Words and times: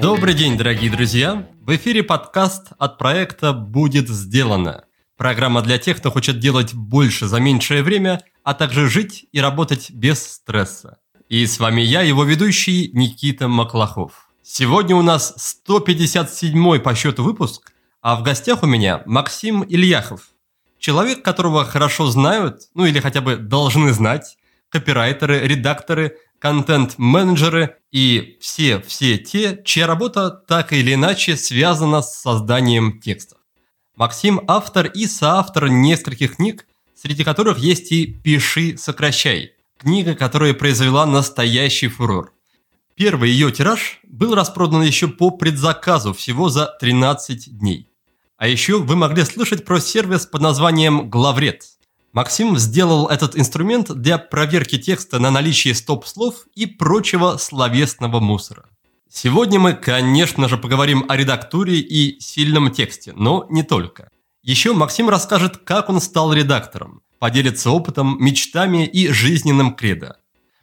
Добрый 0.00 0.34
день, 0.34 0.56
дорогие 0.56 0.90
друзья! 0.90 1.46
В 1.60 1.76
эфире 1.76 2.02
подкаст 2.02 2.68
от 2.78 2.98
проекта 2.98 3.52
«Будет 3.52 4.08
сделано». 4.08 4.84
Программа 5.16 5.60
для 5.60 5.78
тех, 5.78 5.98
кто 5.98 6.10
хочет 6.10 6.38
делать 6.38 6.74
больше 6.74 7.26
за 7.26 7.40
меньшее 7.40 7.82
время, 7.82 8.22
а 8.44 8.54
также 8.54 8.88
жить 8.88 9.26
и 9.32 9.40
работать 9.40 9.90
без 9.90 10.26
стресса. 10.26 10.98
И 11.28 11.44
с 11.44 11.58
вами 11.58 11.82
я, 11.82 12.02
его 12.02 12.24
ведущий 12.24 12.90
Никита 12.94 13.48
Маклахов. 13.48 14.30
Сегодня 14.42 14.96
у 14.96 15.02
нас 15.02 15.34
157 15.36 16.78
по 16.78 16.94
счету 16.94 17.22
выпуск, 17.22 17.72
а 18.00 18.16
в 18.16 18.22
гостях 18.22 18.62
у 18.62 18.66
меня 18.66 19.02
Максим 19.04 19.62
Ильяхов. 19.62 20.30
Человек, 20.78 21.22
которого 21.22 21.64
хорошо 21.64 22.06
знают, 22.10 22.62
ну 22.74 22.86
или 22.86 23.00
хотя 23.00 23.20
бы 23.20 23.36
должны 23.36 23.92
знать, 23.92 24.38
копирайтеры, 24.70 25.40
редакторы– 25.40 26.16
контент-менеджеры 26.38 27.76
и 27.90 28.36
все-все 28.40 29.18
те, 29.18 29.60
чья 29.64 29.86
работа 29.86 30.30
так 30.30 30.72
или 30.72 30.94
иначе 30.94 31.36
связана 31.36 32.02
с 32.02 32.20
созданием 32.20 33.00
текстов. 33.00 33.38
Максим– 33.96 34.40
автор 34.46 34.86
и 34.86 35.06
соавтор 35.06 35.68
нескольких 35.68 36.36
книг, 36.36 36.66
среди 36.94 37.24
которых 37.24 37.58
есть 37.58 37.90
и 37.90 38.06
«Пиши, 38.06 38.76
сокращай»– 38.76 39.52
книга, 39.78 40.14
которая 40.14 40.54
произвела 40.54 41.06
настоящий 41.06 41.88
фурор. 41.88 42.32
Первый 42.94 43.30
ее 43.30 43.50
тираж 43.50 44.00
был 44.04 44.34
распродан 44.34 44.82
еще 44.82 45.08
по 45.08 45.30
предзаказу 45.30 46.12
всего 46.12 46.48
за 46.48 46.66
13 46.80 47.58
дней. 47.58 47.87
А 48.38 48.48
еще 48.48 48.78
вы 48.78 48.96
могли 48.96 49.24
слышать 49.24 49.64
про 49.64 49.80
сервис 49.80 50.24
под 50.24 50.40
названием 50.40 51.10
«Главред», 51.10 51.64
Максим 52.12 52.56
сделал 52.58 53.06
этот 53.06 53.36
инструмент 53.36 53.92
для 53.92 54.16
проверки 54.18 54.78
текста 54.78 55.18
на 55.18 55.30
наличие 55.30 55.74
стоп-слов 55.74 56.46
и 56.54 56.66
прочего 56.66 57.36
словесного 57.36 58.18
мусора. 58.18 58.64
Сегодня 59.10 59.60
мы, 59.60 59.74
конечно 59.74 60.48
же, 60.48 60.56
поговорим 60.56 61.04
о 61.08 61.16
редактуре 61.16 61.78
и 61.78 62.18
сильном 62.20 62.70
тексте, 62.70 63.12
но 63.14 63.46
не 63.50 63.62
только. 63.62 64.08
Еще 64.42 64.72
Максим 64.72 65.08
расскажет, 65.08 65.58
как 65.58 65.90
он 65.90 66.00
стал 66.00 66.32
редактором, 66.32 67.02
поделится 67.18 67.70
опытом, 67.70 68.16
мечтами 68.18 68.86
и 68.86 69.08
жизненным 69.08 69.74
кредо. 69.74 70.16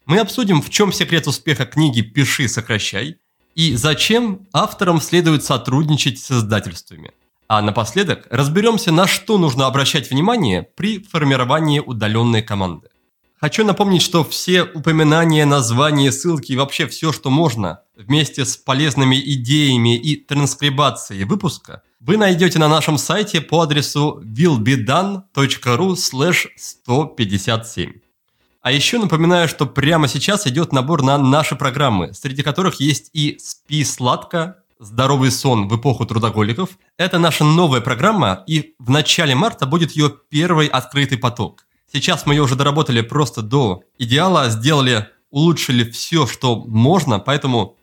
Мы 0.05 0.19
обсудим, 0.19 0.61
в 0.61 0.69
чем 0.69 0.91
секрет 0.91 1.27
успеха 1.27 1.65
книги 1.65 2.01
«Пиши, 2.01 2.47
сокращай» 2.47 3.17
и 3.53 3.75
зачем 3.75 4.47
авторам 4.51 4.99
следует 4.99 5.43
сотрудничать 5.43 6.19
с 6.19 6.31
издательствами– 6.31 7.11
а 7.47 7.61
напоследок 7.61 8.27
разберемся, 8.29 8.91
на 8.91 9.07
что 9.07 9.37
нужно 9.37 9.67
обращать 9.67 10.09
внимание 10.09 10.63
при 10.75 10.99
формировании 10.99 11.79
удаленной 11.79 12.41
команды. 12.41 12.89
Хочу 13.39 13.65
напомнить, 13.65 14.01
что 14.01 14.23
все 14.23 14.63
упоминания, 14.63 15.45
названия, 15.45 16.11
ссылки 16.11 16.53
и 16.53 16.55
вообще 16.55 16.87
все, 16.87 17.11
что 17.11 17.29
можно, 17.29 17.81
вместе 17.95 18.45
с 18.45 18.57
полезными 18.57 19.19
идеями 19.19 19.97
и 19.97 20.15
транскрибацией 20.15 21.25
выпуска, 21.25 21.83
вы 21.99 22.17
найдете 22.17 22.59
на 22.59 22.67
нашем 22.67 22.97
сайте 22.97 23.41
по 23.41 23.61
адресу 23.61 24.21
willbedone.ru 24.23 25.95
157. 25.95 27.93
А 28.61 28.71
еще 28.71 28.97
напоминаю, 28.97 29.47
что 29.47 29.67
прямо 29.67 30.07
сейчас 30.07 30.47
идет 30.47 30.71
набор 30.71 31.03
на 31.03 31.17
наши 31.19 31.55
программы, 31.55 32.13
среди 32.13 32.41
которых 32.41 32.79
есть 32.79 33.11
и 33.13 33.37
«Спи 33.39 33.83
сладко», 33.83 34.63
«Здоровый 34.85 35.31
сон 35.31 35.67
в 35.67 35.75
эпоху 35.75 36.05
трудоголиков». 36.05 36.77
Это 36.97 37.17
наша 37.17 37.43
новая 37.43 37.81
программа, 37.81 38.43
и 38.45 38.75
в 38.77 38.91
начале 38.91 39.33
марта 39.33 39.65
будет 39.65 39.91
ее 39.93 40.13
первый 40.29 40.67
открытый 40.67 41.17
поток. 41.17 41.65
Сейчас 41.91 42.25
мы 42.25 42.35
ее 42.35 42.43
уже 42.43 42.55
доработали 42.55 43.01
просто 43.01 43.41
до 43.41 43.81
идеала, 43.97 44.49
сделали, 44.49 45.07
улучшили 45.31 45.89
все, 45.89 46.27
что 46.27 46.63
можно, 46.67 47.19
поэтому 47.19 47.77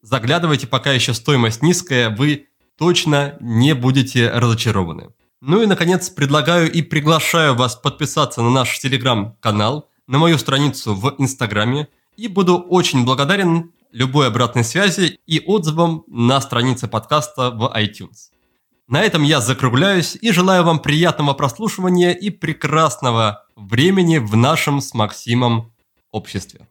заглядывайте, 0.00 0.66
пока 0.66 0.92
еще 0.92 1.12
стоимость 1.12 1.60
низкая, 1.60 2.10
вы 2.10 2.46
точно 2.78 3.36
не 3.40 3.74
будете 3.74 4.30
разочарованы. 4.30 5.08
Ну 5.40 5.60
и, 5.60 5.66
наконец, 5.66 6.08
предлагаю 6.08 6.70
и 6.70 6.82
приглашаю 6.82 7.54
вас 7.54 7.74
подписаться 7.74 8.42
на 8.42 8.50
наш 8.50 8.78
телеграм-канал, 8.78 9.88
на 10.06 10.18
мою 10.18 10.38
страницу 10.38 10.94
в 10.94 11.16
Инстаграме, 11.18 11.88
и 12.16 12.28
буду 12.28 12.58
очень 12.58 13.04
благодарен 13.04 13.72
любой 13.94 14.26
обратной 14.26 14.64
связи 14.64 15.20
и 15.24 15.40
отзывам 15.46 16.04
на 16.08 16.40
странице 16.40 16.88
подкаста 16.88 17.50
в 17.50 17.72
iTunes. 17.76 18.32
На 18.88 19.02
этом 19.02 19.22
я 19.22 19.40
закругляюсь 19.40 20.18
и 20.20 20.32
желаю 20.32 20.64
вам 20.64 20.80
приятного 20.80 21.32
прослушивания 21.32 22.10
и 22.10 22.28
прекрасного 22.30 23.46
времени 23.54 24.18
в 24.18 24.36
нашем 24.36 24.80
с 24.80 24.94
Максимом 24.94 25.72
обществе. 26.10 26.66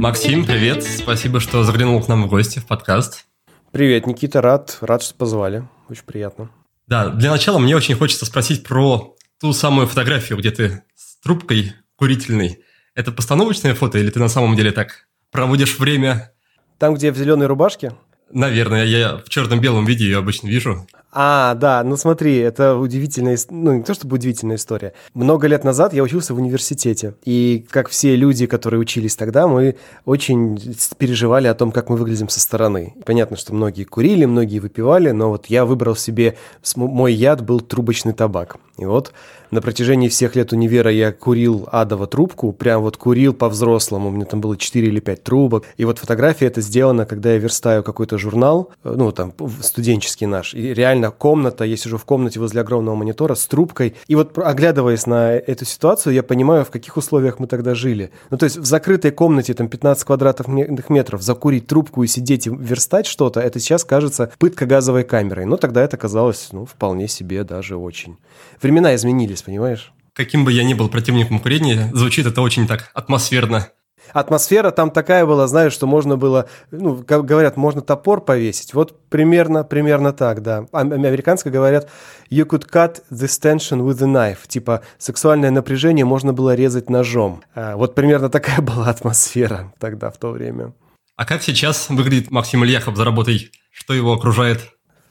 Максим, 0.00 0.44
привет. 0.44 0.84
Спасибо, 0.84 1.40
что 1.40 1.64
заглянул 1.64 2.00
к 2.02 2.08
нам 2.08 2.24
в 2.24 2.28
гости 2.28 2.58
в 2.58 2.66
подкаст. 2.66 3.24
Привет, 3.72 4.06
Никита, 4.06 4.42
рад, 4.42 4.76
рад, 4.82 5.02
что 5.02 5.14
позвали. 5.14 5.66
Очень 5.88 6.04
приятно. 6.04 6.50
Да, 6.86 7.08
для 7.08 7.30
начала 7.30 7.58
мне 7.58 7.74
очень 7.74 7.94
хочется 7.94 8.26
спросить 8.26 8.64
про 8.64 9.16
ту 9.40 9.52
самую 9.52 9.86
фотографию, 9.86 10.38
где 10.38 10.50
ты 10.50 10.82
с 10.94 11.18
трубкой 11.20 11.74
курительной. 11.96 12.64
Это 12.94 13.12
постановочное 13.12 13.74
фото 13.74 13.98
или 13.98 14.10
ты 14.10 14.18
на 14.18 14.28
самом 14.28 14.56
деле 14.56 14.72
так 14.72 15.08
проводишь 15.30 15.78
время? 15.78 16.32
Там, 16.78 16.94
где 16.94 17.12
в 17.12 17.16
зеленой 17.16 17.46
рубашке? 17.46 17.92
Наверное, 18.30 18.84
я 18.84 19.16
в 19.18 19.28
черно-белом 19.28 19.86
виде 19.86 20.04
ее 20.04 20.18
обычно 20.18 20.48
вижу. 20.48 20.86
А, 21.10 21.54
да, 21.54 21.82
ну 21.84 21.96
смотри, 21.96 22.36
это 22.36 22.76
удивительная, 22.76 23.38
ну 23.48 23.74
не 23.74 23.82
то 23.82 23.94
чтобы 23.94 24.16
удивительная 24.16 24.56
история. 24.56 24.92
Много 25.14 25.46
лет 25.46 25.64
назад 25.64 25.94
я 25.94 26.02
учился 26.02 26.34
в 26.34 26.38
университете, 26.38 27.14
и 27.24 27.66
как 27.70 27.88
все 27.88 28.14
люди, 28.14 28.46
которые 28.46 28.80
учились 28.80 29.16
тогда, 29.16 29.48
мы 29.48 29.76
очень 30.04 30.60
переживали 30.98 31.48
о 31.48 31.54
том, 31.54 31.72
как 31.72 31.88
мы 31.88 31.96
выглядим 31.96 32.28
со 32.28 32.40
стороны. 32.40 32.94
Понятно, 33.06 33.38
что 33.38 33.54
многие 33.54 33.84
курили, 33.84 34.26
многие 34.26 34.58
выпивали, 34.58 35.10
но 35.12 35.30
вот 35.30 35.46
я 35.46 35.64
выбрал 35.64 35.96
себе, 35.96 36.36
мой 36.76 37.14
яд 37.14 37.42
был 37.42 37.60
трубочный 37.60 38.12
табак. 38.12 38.58
И 38.76 38.84
вот 38.84 39.12
на 39.50 39.62
протяжении 39.62 40.08
всех 40.08 40.36
лет 40.36 40.52
универа 40.52 40.90
я 40.90 41.10
курил 41.10 41.68
адово 41.72 42.06
трубку, 42.06 42.52
прям 42.52 42.82
вот 42.82 42.96
курил 42.96 43.32
по-взрослому, 43.32 44.08
у 44.08 44.12
меня 44.12 44.26
там 44.26 44.40
было 44.40 44.56
4 44.56 44.86
или 44.86 45.00
5 45.00 45.22
трубок. 45.24 45.64
И 45.78 45.84
вот 45.84 45.98
фотография 45.98 46.46
это 46.46 46.60
сделана, 46.60 47.06
когда 47.06 47.32
я 47.32 47.38
верстаю 47.38 47.82
какой-то 47.82 48.18
журнал, 48.18 48.70
э, 48.84 48.94
ну 48.96 49.10
там 49.10 49.32
студенческий 49.62 50.26
наш, 50.26 50.54
и 50.54 50.74
реально 50.74 50.97
комната, 51.10 51.64
я 51.64 51.76
сижу 51.76 51.98
в 51.98 52.04
комнате 52.04 52.40
возле 52.40 52.60
огромного 52.60 52.94
монитора 52.94 53.34
с 53.34 53.46
трубкой, 53.46 53.96
и 54.06 54.14
вот 54.14 54.36
оглядываясь 54.38 55.06
на 55.06 55.32
эту 55.32 55.64
ситуацию, 55.64 56.14
я 56.14 56.22
понимаю, 56.22 56.64
в 56.64 56.70
каких 56.70 56.96
условиях 56.96 57.38
мы 57.38 57.46
тогда 57.46 57.74
жили. 57.74 58.10
Ну 58.30 58.38
то 58.38 58.44
есть 58.44 58.56
в 58.56 58.64
закрытой 58.64 59.10
комнате, 59.10 59.54
там 59.54 59.68
15 59.68 60.04
квадратных 60.04 60.90
метров, 60.90 61.22
закурить 61.22 61.66
трубку 61.66 62.02
и 62.02 62.06
сидеть 62.06 62.46
и 62.46 62.50
верстать 62.50 63.06
что-то, 63.06 63.40
это 63.40 63.58
сейчас 63.58 63.84
кажется 63.84 64.30
пытка 64.38 64.66
газовой 64.66 65.04
камерой. 65.04 65.46
Но 65.46 65.56
тогда 65.56 65.82
это 65.82 65.96
казалось, 65.96 66.48
ну, 66.52 66.64
вполне 66.64 67.08
себе 67.08 67.44
даже 67.44 67.76
очень. 67.76 68.16
Времена 68.62 68.94
изменились 68.94 69.42
понимаешь? 69.42 69.92
Каким 70.12 70.44
бы 70.44 70.52
я 70.52 70.64
ни 70.64 70.74
был 70.74 70.88
противником 70.88 71.38
курения, 71.38 71.90
звучит 71.94 72.26
это 72.26 72.42
очень 72.42 72.66
так 72.66 72.90
атмосферно. 72.92 73.68
Атмосфера 74.12 74.70
там 74.70 74.90
такая 74.90 75.26
была, 75.26 75.46
знаешь, 75.46 75.72
что 75.72 75.86
можно 75.86 76.16
было, 76.16 76.48
ну, 76.70 77.04
как 77.04 77.24
говорят, 77.24 77.56
можно 77.56 77.80
топор 77.80 78.20
повесить. 78.20 78.74
Вот 78.74 78.98
примерно, 79.08 79.64
примерно 79.64 80.12
так, 80.12 80.42
да. 80.42 80.66
А, 80.72 80.80
американские 80.80 81.52
говорят, 81.52 81.88
you 82.30 82.44
could 82.44 82.68
cut 82.70 83.02
this 83.10 83.40
tension 83.40 83.80
with 83.80 84.02
a 84.02 84.06
knife. 84.06 84.46
Типа, 84.46 84.82
сексуальное 84.98 85.50
напряжение 85.50 86.04
можно 86.04 86.32
было 86.32 86.54
резать 86.54 86.90
ножом. 86.90 87.42
А, 87.54 87.76
вот 87.76 87.94
примерно 87.94 88.28
такая 88.28 88.60
была 88.62 88.88
атмосфера 88.88 89.72
тогда, 89.78 90.10
в 90.10 90.18
то 90.18 90.30
время. 90.30 90.72
А 91.16 91.24
как 91.24 91.42
сейчас 91.42 91.88
выглядит 91.88 92.30
Максим 92.30 92.64
Ильяхов 92.64 92.96
за 92.96 93.04
работой? 93.04 93.50
Что 93.72 93.92
его 93.92 94.12
окружает? 94.12 94.60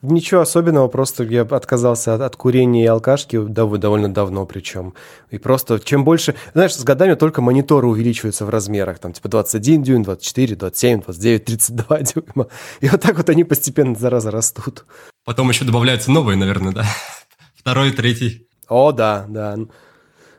Ничего 0.03 0.41
особенного, 0.41 0.88
просто 0.88 1.23
я 1.23 1.41
отказался 1.41 2.14
от, 2.14 2.22
от 2.22 2.35
курения 2.35 2.84
и 2.84 2.88
алкашки 2.88 3.40
дов, 3.40 3.78
довольно 3.78 4.14
давно 4.14 4.46
причем. 4.46 4.94
И 5.32 5.40
просто 5.40 5.79
чем 5.79 6.03
больше... 6.03 6.35
Знаешь, 6.53 6.76
с 6.76 6.84
годами 6.84 7.16
только 7.16 7.41
мониторы 7.41 7.88
увеличиваются 7.88 8.46
в 8.46 8.49
размерах. 8.49 8.99
Там 8.99 9.14
типа 9.14 9.28
21 9.29 9.84
дюйм, 9.84 10.03
24, 10.03 10.55
27, 10.55 11.02
29, 11.02 11.46
32 11.46 11.99
дюйма. 12.02 12.47
И 12.79 12.90
вот 12.90 13.02
так 13.02 13.17
вот 13.17 13.29
они 13.29 13.44
постепенно, 13.44 13.96
зараза, 13.96 14.29
растут. 14.29 14.85
Потом 15.26 15.49
еще 15.49 15.66
добавляются 15.66 16.11
новые, 16.11 16.38
наверное, 16.38 16.73
да? 16.73 16.85
Второй, 17.55 17.91
третий. 17.91 18.47
О, 18.70 18.91
да, 18.91 19.26
да. 19.28 19.58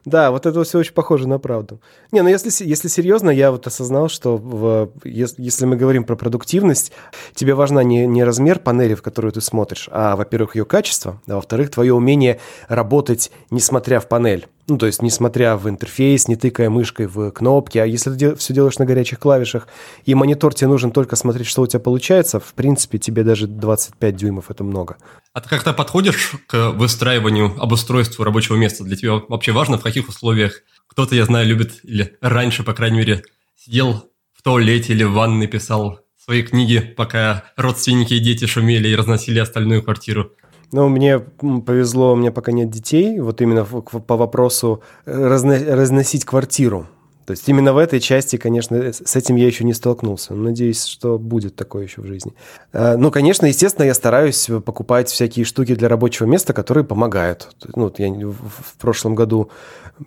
Да, 0.08 0.31
вот 0.31 0.46
это 0.46 0.64
все 0.64 0.78
очень 0.78 0.94
похоже 0.94 1.28
на 1.28 1.38
правду. 1.38 1.81
Не, 2.12 2.22
ну 2.22 2.28
если, 2.28 2.50
если 2.64 2.88
серьезно, 2.88 3.31
я 3.31 3.50
вот 3.50 3.66
осознал, 3.66 4.08
что 4.08 4.37
в, 4.38 4.90
если, 5.05 5.66
мы 5.66 5.76
говорим 5.76 6.05
про 6.05 6.16
продуктивность, 6.16 6.93
тебе 7.34 7.55
важна 7.55 7.82
не, 7.82 8.06
не 8.06 8.25
размер 8.25 8.58
панели, 8.58 8.94
в 8.94 9.02
которую 9.02 9.32
ты 9.32 9.40
смотришь, 9.40 9.88
а, 9.93 10.16
во-первых, 10.16 10.56
ее 10.56 10.64
качество, 10.64 11.20
а 11.26 11.37
во-вторых, 11.37 11.70
твое 11.70 11.93
умение 11.93 12.40
работать, 12.69 13.31
несмотря 13.50 14.00
в 14.00 14.08
панель. 14.08 14.49
Ну, 14.68 14.76
то 14.76 14.84
есть, 14.84 15.00
несмотря 15.00 15.56
в 15.56 15.66
интерфейс, 15.66 16.28
не 16.28 16.36
тыкая 16.36 16.68
мышкой 16.68 17.06
в 17.06 17.30
кнопки, 17.30 17.78
а 17.78 17.86
если 17.86 18.14
ты 18.14 18.34
все 18.36 18.52
делаешь 18.52 18.78
на 18.78 18.84
горячих 18.84 19.18
клавишах, 19.18 19.66
и 20.04 20.14
монитор 20.14 20.52
тебе 20.52 20.68
нужен 20.68 20.92
только 20.92 21.16
смотреть, 21.16 21.46
что 21.46 21.62
у 21.62 21.66
тебя 21.66 21.80
получается, 21.80 22.38
в 22.38 22.52
принципе, 22.52 22.98
тебе 22.98 23.24
даже 23.24 23.46
25 23.46 24.16
дюймов 24.16 24.50
это 24.50 24.64
много. 24.64 24.98
А 25.32 25.40
ты 25.40 25.48
как-то 25.48 25.72
подходишь 25.72 26.32
к 26.46 26.72
выстраиванию, 26.72 27.54
обустройству 27.58 28.24
рабочего 28.24 28.56
места? 28.56 28.84
Для 28.84 28.96
тебя 28.96 29.22
вообще 29.28 29.52
важно, 29.52 29.78
в 29.78 29.82
каких 29.82 30.10
условиях 30.10 30.60
кто-то, 30.86 31.14
я 31.14 31.24
знаю, 31.24 31.46
любит, 31.46 31.80
или 31.82 32.18
раньше, 32.20 32.62
по 32.62 32.74
крайней 32.74 32.98
мере, 32.98 33.22
сидел 33.56 34.10
в 34.34 34.42
туалете 34.42 34.92
или 34.92 35.02
в 35.02 35.12
ванной 35.12 35.46
писал 35.46 36.00
свои 36.18 36.42
книги, 36.42 36.80
пока 36.80 37.44
родственники 37.56 38.12
и 38.12 38.18
дети 38.18 38.44
шумели 38.44 38.88
и 38.88 38.94
разносили 38.94 39.38
остальную 39.38 39.82
квартиру. 39.82 40.32
Ну, 40.72 40.88
мне 40.88 41.18
повезло, 41.18 42.12
у 42.12 42.16
меня 42.16 42.30
пока 42.30 42.52
нет 42.52 42.70
детей, 42.70 43.20
вот 43.20 43.40
именно 43.40 43.64
по 43.64 44.16
вопросу 44.16 44.82
э, 45.06 45.26
разно, 45.26 45.58
разносить 45.58 46.24
квартиру. 46.24 46.86
То 47.28 47.32
есть 47.32 47.46
именно 47.46 47.74
в 47.74 47.76
этой 47.76 48.00
части, 48.00 48.36
конечно, 48.36 48.74
э, 48.76 48.92
с 48.92 49.14
этим 49.14 49.36
я 49.36 49.46
еще 49.46 49.64
не 49.64 49.74
столкнулся. 49.74 50.34
Надеюсь, 50.34 50.84
что 50.84 51.18
будет 51.18 51.56
такое 51.56 51.84
еще 51.84 52.00
в 52.00 52.06
жизни. 52.06 52.32
Э, 52.72 52.96
ну, 52.96 53.10
конечно, 53.10 53.44
естественно, 53.46 53.84
я 53.84 53.92
стараюсь 53.94 54.48
покупать 54.64 55.10
всякие 55.10 55.44
штуки 55.44 55.74
для 55.74 55.88
рабочего 55.88 56.26
места, 56.26 56.54
которые 56.54 56.84
помогают. 56.84 57.50
Ну, 57.74 57.92
я 57.98 58.08
в 58.08 58.78
прошлом 58.78 59.14
году 59.14 59.50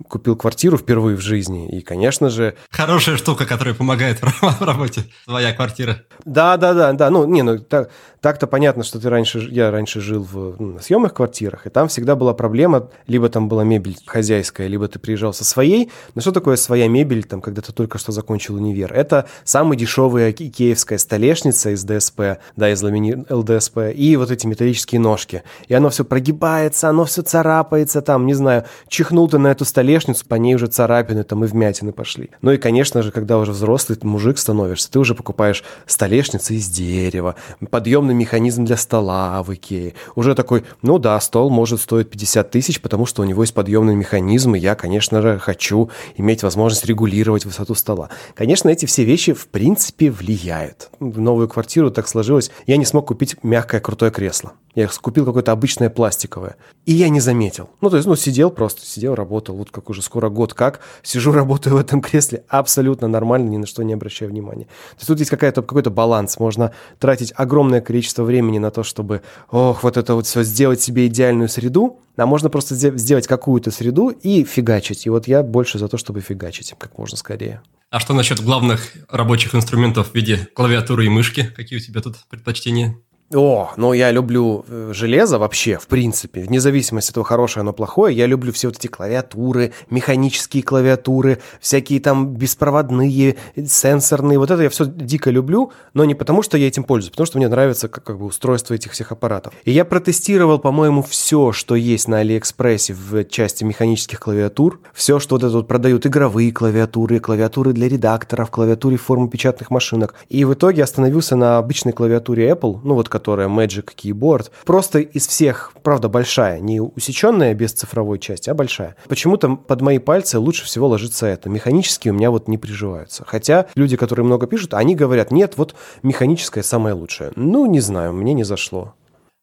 купил 0.07 0.35
квартиру 0.35 0.77
впервые 0.77 1.17
в 1.17 1.21
жизни, 1.21 1.69
и, 1.69 1.81
конечно 1.81 2.29
же... 2.29 2.55
Хорошая 2.69 3.17
штука, 3.17 3.45
которая 3.45 3.73
помогает 3.75 4.19
в 4.19 4.61
работе, 4.65 5.03
твоя 5.25 5.53
квартира. 5.53 6.03
Да, 6.25 6.57
да, 6.57 6.73
да, 6.73 6.93
да. 6.93 7.09
Ну, 7.09 7.25
не, 7.25 7.41
ну, 7.41 7.59
так, 7.59 7.91
так-то 8.21 8.45
понятно, 8.45 8.83
что 8.83 8.99
ты 8.99 9.09
раньше, 9.09 9.39
я 9.49 9.71
раньше 9.71 9.99
жил 9.99 10.23
в 10.23 10.55
ну, 10.59 10.79
съемных 10.79 11.15
квартирах, 11.15 11.65
и 11.65 11.71
там 11.71 11.87
всегда 11.87 12.15
была 12.15 12.35
проблема, 12.35 12.87
либо 13.07 13.29
там 13.29 13.49
была 13.49 13.63
мебель 13.63 13.97
хозяйская, 14.05 14.67
либо 14.67 14.87
ты 14.87 14.99
приезжал 14.99 15.33
со 15.33 15.43
своей. 15.43 15.91
Но 16.13 16.21
что 16.21 16.31
такое 16.31 16.55
своя 16.55 16.87
мебель, 16.87 17.23
там, 17.23 17.41
когда 17.41 17.63
ты 17.63 17.73
только 17.73 17.97
что 17.97 18.11
закончил 18.11 18.55
универ? 18.55 18.93
Это 18.93 19.25
самая 19.43 19.75
дешевая 19.75 20.31
икеевская 20.31 20.99
столешница 20.99 21.71
из 21.71 21.83
ДСП, 21.83 22.37
да, 22.55 22.71
из 22.71 22.81
ламини... 22.83 23.25
ЛДСП, 23.27 23.91
и 23.95 24.15
вот 24.17 24.29
эти 24.29 24.45
металлические 24.45 25.01
ножки. 25.01 25.41
И 25.67 25.73
оно 25.73 25.89
все 25.89 26.05
прогибается, 26.05 26.89
оно 26.89 27.05
все 27.05 27.23
царапается, 27.23 28.03
там, 28.03 28.27
не 28.27 28.35
знаю, 28.35 28.65
чихнул 28.87 29.29
ты 29.29 29.39
на 29.39 29.47
эту 29.47 29.65
столешницу, 29.65 30.25
по 30.27 30.35
ней 30.35 30.53
уже 30.53 30.67
царапины 30.67 31.23
там 31.23 31.43
и 31.43 31.47
вмятины 31.47 31.91
пошли. 31.91 32.29
Ну 32.43 32.51
и, 32.51 32.57
конечно 32.57 33.01
же, 33.01 33.11
когда 33.11 33.39
уже 33.39 33.51
взрослый 33.51 33.97
мужик 34.03 34.37
становишься, 34.37 34.91
ты 34.91 34.99
уже 34.99 35.15
покупаешь 35.15 35.63
столешницы 35.87 36.53
из 36.53 36.69
дерева, 36.69 37.35
подъемный 37.71 38.10
огромный 38.11 38.13
механизм 38.13 38.65
для 38.65 38.77
стола 38.77 39.41
в 39.43 39.53
Икее. 39.53 39.93
Уже 40.15 40.35
такой, 40.35 40.63
ну 40.81 40.99
да, 40.99 41.19
стол 41.19 41.49
может 41.49 41.81
стоить 41.81 42.09
50 42.09 42.51
тысяч, 42.51 42.81
потому 42.81 43.05
что 43.05 43.21
у 43.21 43.25
него 43.25 43.43
есть 43.43 43.53
подъемный 43.53 43.95
механизм, 43.95 44.55
и 44.55 44.59
я, 44.59 44.75
конечно 44.75 45.21
же, 45.21 45.39
хочу 45.39 45.89
иметь 46.17 46.43
возможность 46.43 46.85
регулировать 46.85 47.45
высоту 47.45 47.75
стола. 47.75 48.09
Конечно, 48.35 48.69
эти 48.69 48.85
все 48.85 49.03
вещи, 49.05 49.33
в 49.33 49.47
принципе, 49.47 50.11
влияют. 50.11 50.89
В 50.99 51.19
новую 51.19 51.47
квартиру 51.47 51.91
так 51.91 52.07
сложилось, 52.07 52.51
я 52.67 52.77
не 52.77 52.85
смог 52.85 53.07
купить 53.07 53.35
мягкое 53.43 53.79
крутое 53.79 54.11
кресло. 54.11 54.53
Я 54.75 54.87
купил 55.01 55.25
какое-то 55.25 55.51
обычное 55.51 55.89
пластиковое. 55.89 56.55
И 56.85 56.93
я 56.93 57.09
не 57.09 57.19
заметил. 57.19 57.69
Ну, 57.81 57.89
то 57.89 57.97
есть, 57.97 58.07
ну, 58.07 58.15
сидел 58.15 58.49
просто, 58.51 58.85
сидел, 58.85 59.15
работал. 59.15 59.55
Вот 59.55 59.69
как 59.69 59.89
уже 59.89 60.01
скоро 60.01 60.29
год 60.29 60.53
как. 60.53 60.79
Сижу, 61.03 61.31
работаю 61.33 61.75
в 61.75 61.79
этом 61.79 62.01
кресле. 62.01 62.43
Абсолютно 62.47 63.07
нормально, 63.07 63.49
ни 63.49 63.57
на 63.57 63.65
что 63.65 63.83
не 63.83 63.93
обращаю 63.93 64.31
внимания. 64.31 64.65
То 64.65 64.97
есть, 64.97 65.07
тут 65.07 65.19
есть 65.19 65.31
какая-то, 65.31 65.61
какой-то 65.61 65.89
баланс. 65.89 66.39
Можно 66.39 66.71
тратить 66.99 67.33
огромное 67.35 67.81
количество 67.81 68.00
времени 68.23 68.59
на 68.59 68.71
то, 68.71 68.83
чтобы, 68.83 69.21
ох, 69.49 69.83
вот 69.83 69.97
это 69.97 70.15
вот 70.15 70.25
все 70.25 70.43
сделать 70.43 70.81
себе 70.81 71.07
идеальную 71.07 71.49
среду. 71.49 71.99
А 72.17 72.25
можно 72.25 72.49
просто 72.49 72.75
сделать 72.75 73.27
какую-то 73.27 73.71
среду 73.71 74.09
и 74.09 74.43
фигачить. 74.43 75.05
И 75.05 75.09
вот 75.09 75.27
я 75.27 75.43
больше 75.43 75.79
за 75.79 75.87
то, 75.87 75.97
чтобы 75.97 76.21
фигачить 76.21 76.73
как 76.77 76.97
можно 76.97 77.17
скорее. 77.17 77.61
А 77.89 77.99
что 77.99 78.13
насчет 78.13 78.41
главных 78.41 78.93
рабочих 79.09 79.55
инструментов 79.55 80.11
в 80.11 80.15
виде 80.15 80.47
клавиатуры 80.53 81.05
и 81.05 81.09
мышки? 81.09 81.51
Какие 81.55 81.79
у 81.79 81.81
тебя 81.81 82.01
тут 82.01 82.17
предпочтения? 82.29 82.97
О, 83.33 83.71
ну 83.77 83.93
я 83.93 84.11
люблю 84.11 84.65
э, 84.67 84.91
железо 84.93 85.39
вообще, 85.39 85.77
в 85.77 85.87
принципе, 85.87 86.41
вне 86.41 86.59
зависимости 86.59 87.11
от 87.11 87.15
того, 87.15 87.23
хорошее 87.23 87.61
оно 87.61 87.71
плохое, 87.71 88.15
я 88.15 88.25
люблю 88.25 88.51
все 88.51 88.67
вот 88.67 88.77
эти 88.77 88.87
клавиатуры, 88.87 89.71
механические 89.89 90.63
клавиатуры, 90.63 91.39
всякие 91.61 92.01
там 92.01 92.33
беспроводные, 92.33 93.37
сенсорные, 93.55 94.37
вот 94.37 94.51
это 94.51 94.63
я 94.63 94.69
все 94.69 94.85
дико 94.85 95.29
люблю, 95.29 95.71
но 95.93 96.03
не 96.03 96.13
потому, 96.13 96.41
что 96.41 96.57
я 96.57 96.67
этим 96.67 96.83
пользуюсь, 96.83 97.11
потому 97.11 97.25
что 97.25 97.37
мне 97.37 97.47
нравится 97.47 97.87
как, 97.87 98.03
как 98.03 98.19
бы 98.19 98.25
устройство 98.25 98.73
этих 98.73 98.91
всех 98.91 99.13
аппаратов. 99.13 99.53
И 99.63 99.71
я 99.71 99.85
протестировал, 99.85 100.59
по-моему, 100.59 101.01
все, 101.01 101.53
что 101.53 101.75
есть 101.75 102.09
на 102.09 102.17
Алиэкспрессе 102.17 102.93
в 102.93 103.23
части 103.25 103.63
механических 103.63 104.19
клавиатур, 104.19 104.81
все, 104.93 105.19
что 105.19 105.35
вот 105.35 105.43
это 105.43 105.53
вот 105.53 105.67
продают 105.67 106.05
игровые 106.05 106.51
клавиатуры, 106.51 107.19
клавиатуры 107.19 107.71
для 107.71 107.87
редакторов, 107.87 108.51
клавиатуры 108.51 108.97
формы 108.97 109.29
печатных 109.29 109.71
машинок. 109.71 110.15
И 110.27 110.43
в 110.43 110.53
итоге 110.53 110.83
остановился 110.83 111.37
на 111.37 111.57
обычной 111.59 111.93
клавиатуре 111.93 112.49
Apple, 112.49 112.79
ну 112.83 112.95
вот 112.95 113.07
Magic 113.27 113.89
Keyboard. 113.95 114.51
Просто 114.65 114.99
из 114.99 115.27
всех, 115.27 115.73
правда, 115.83 116.09
большая, 116.09 116.59
не 116.59 116.81
усеченная 116.81 117.53
без 117.53 117.73
цифровой 117.73 118.19
части, 118.19 118.49
а 118.49 118.53
большая. 118.53 118.95
Почему-то 119.07 119.55
под 119.55 119.81
мои 119.81 119.99
пальцы 119.99 120.39
лучше 120.39 120.65
всего 120.65 120.87
ложится 120.87 121.27
это. 121.27 121.49
Механические 121.49 122.13
у 122.13 122.15
меня 122.15 122.31
вот 122.31 122.47
не 122.47 122.57
приживаются. 122.57 123.23
Хотя 123.25 123.67
люди, 123.75 123.97
которые 123.97 124.25
много 124.25 124.47
пишут, 124.47 124.73
они 124.73 124.95
говорят, 124.95 125.31
нет, 125.31 125.53
вот 125.57 125.75
механическое 126.03 126.63
самое 126.63 126.95
лучшее. 126.95 127.31
Ну, 127.35 127.65
не 127.65 127.79
знаю, 127.79 128.13
мне 128.13 128.33
не 128.33 128.43
зашло. 128.43 128.93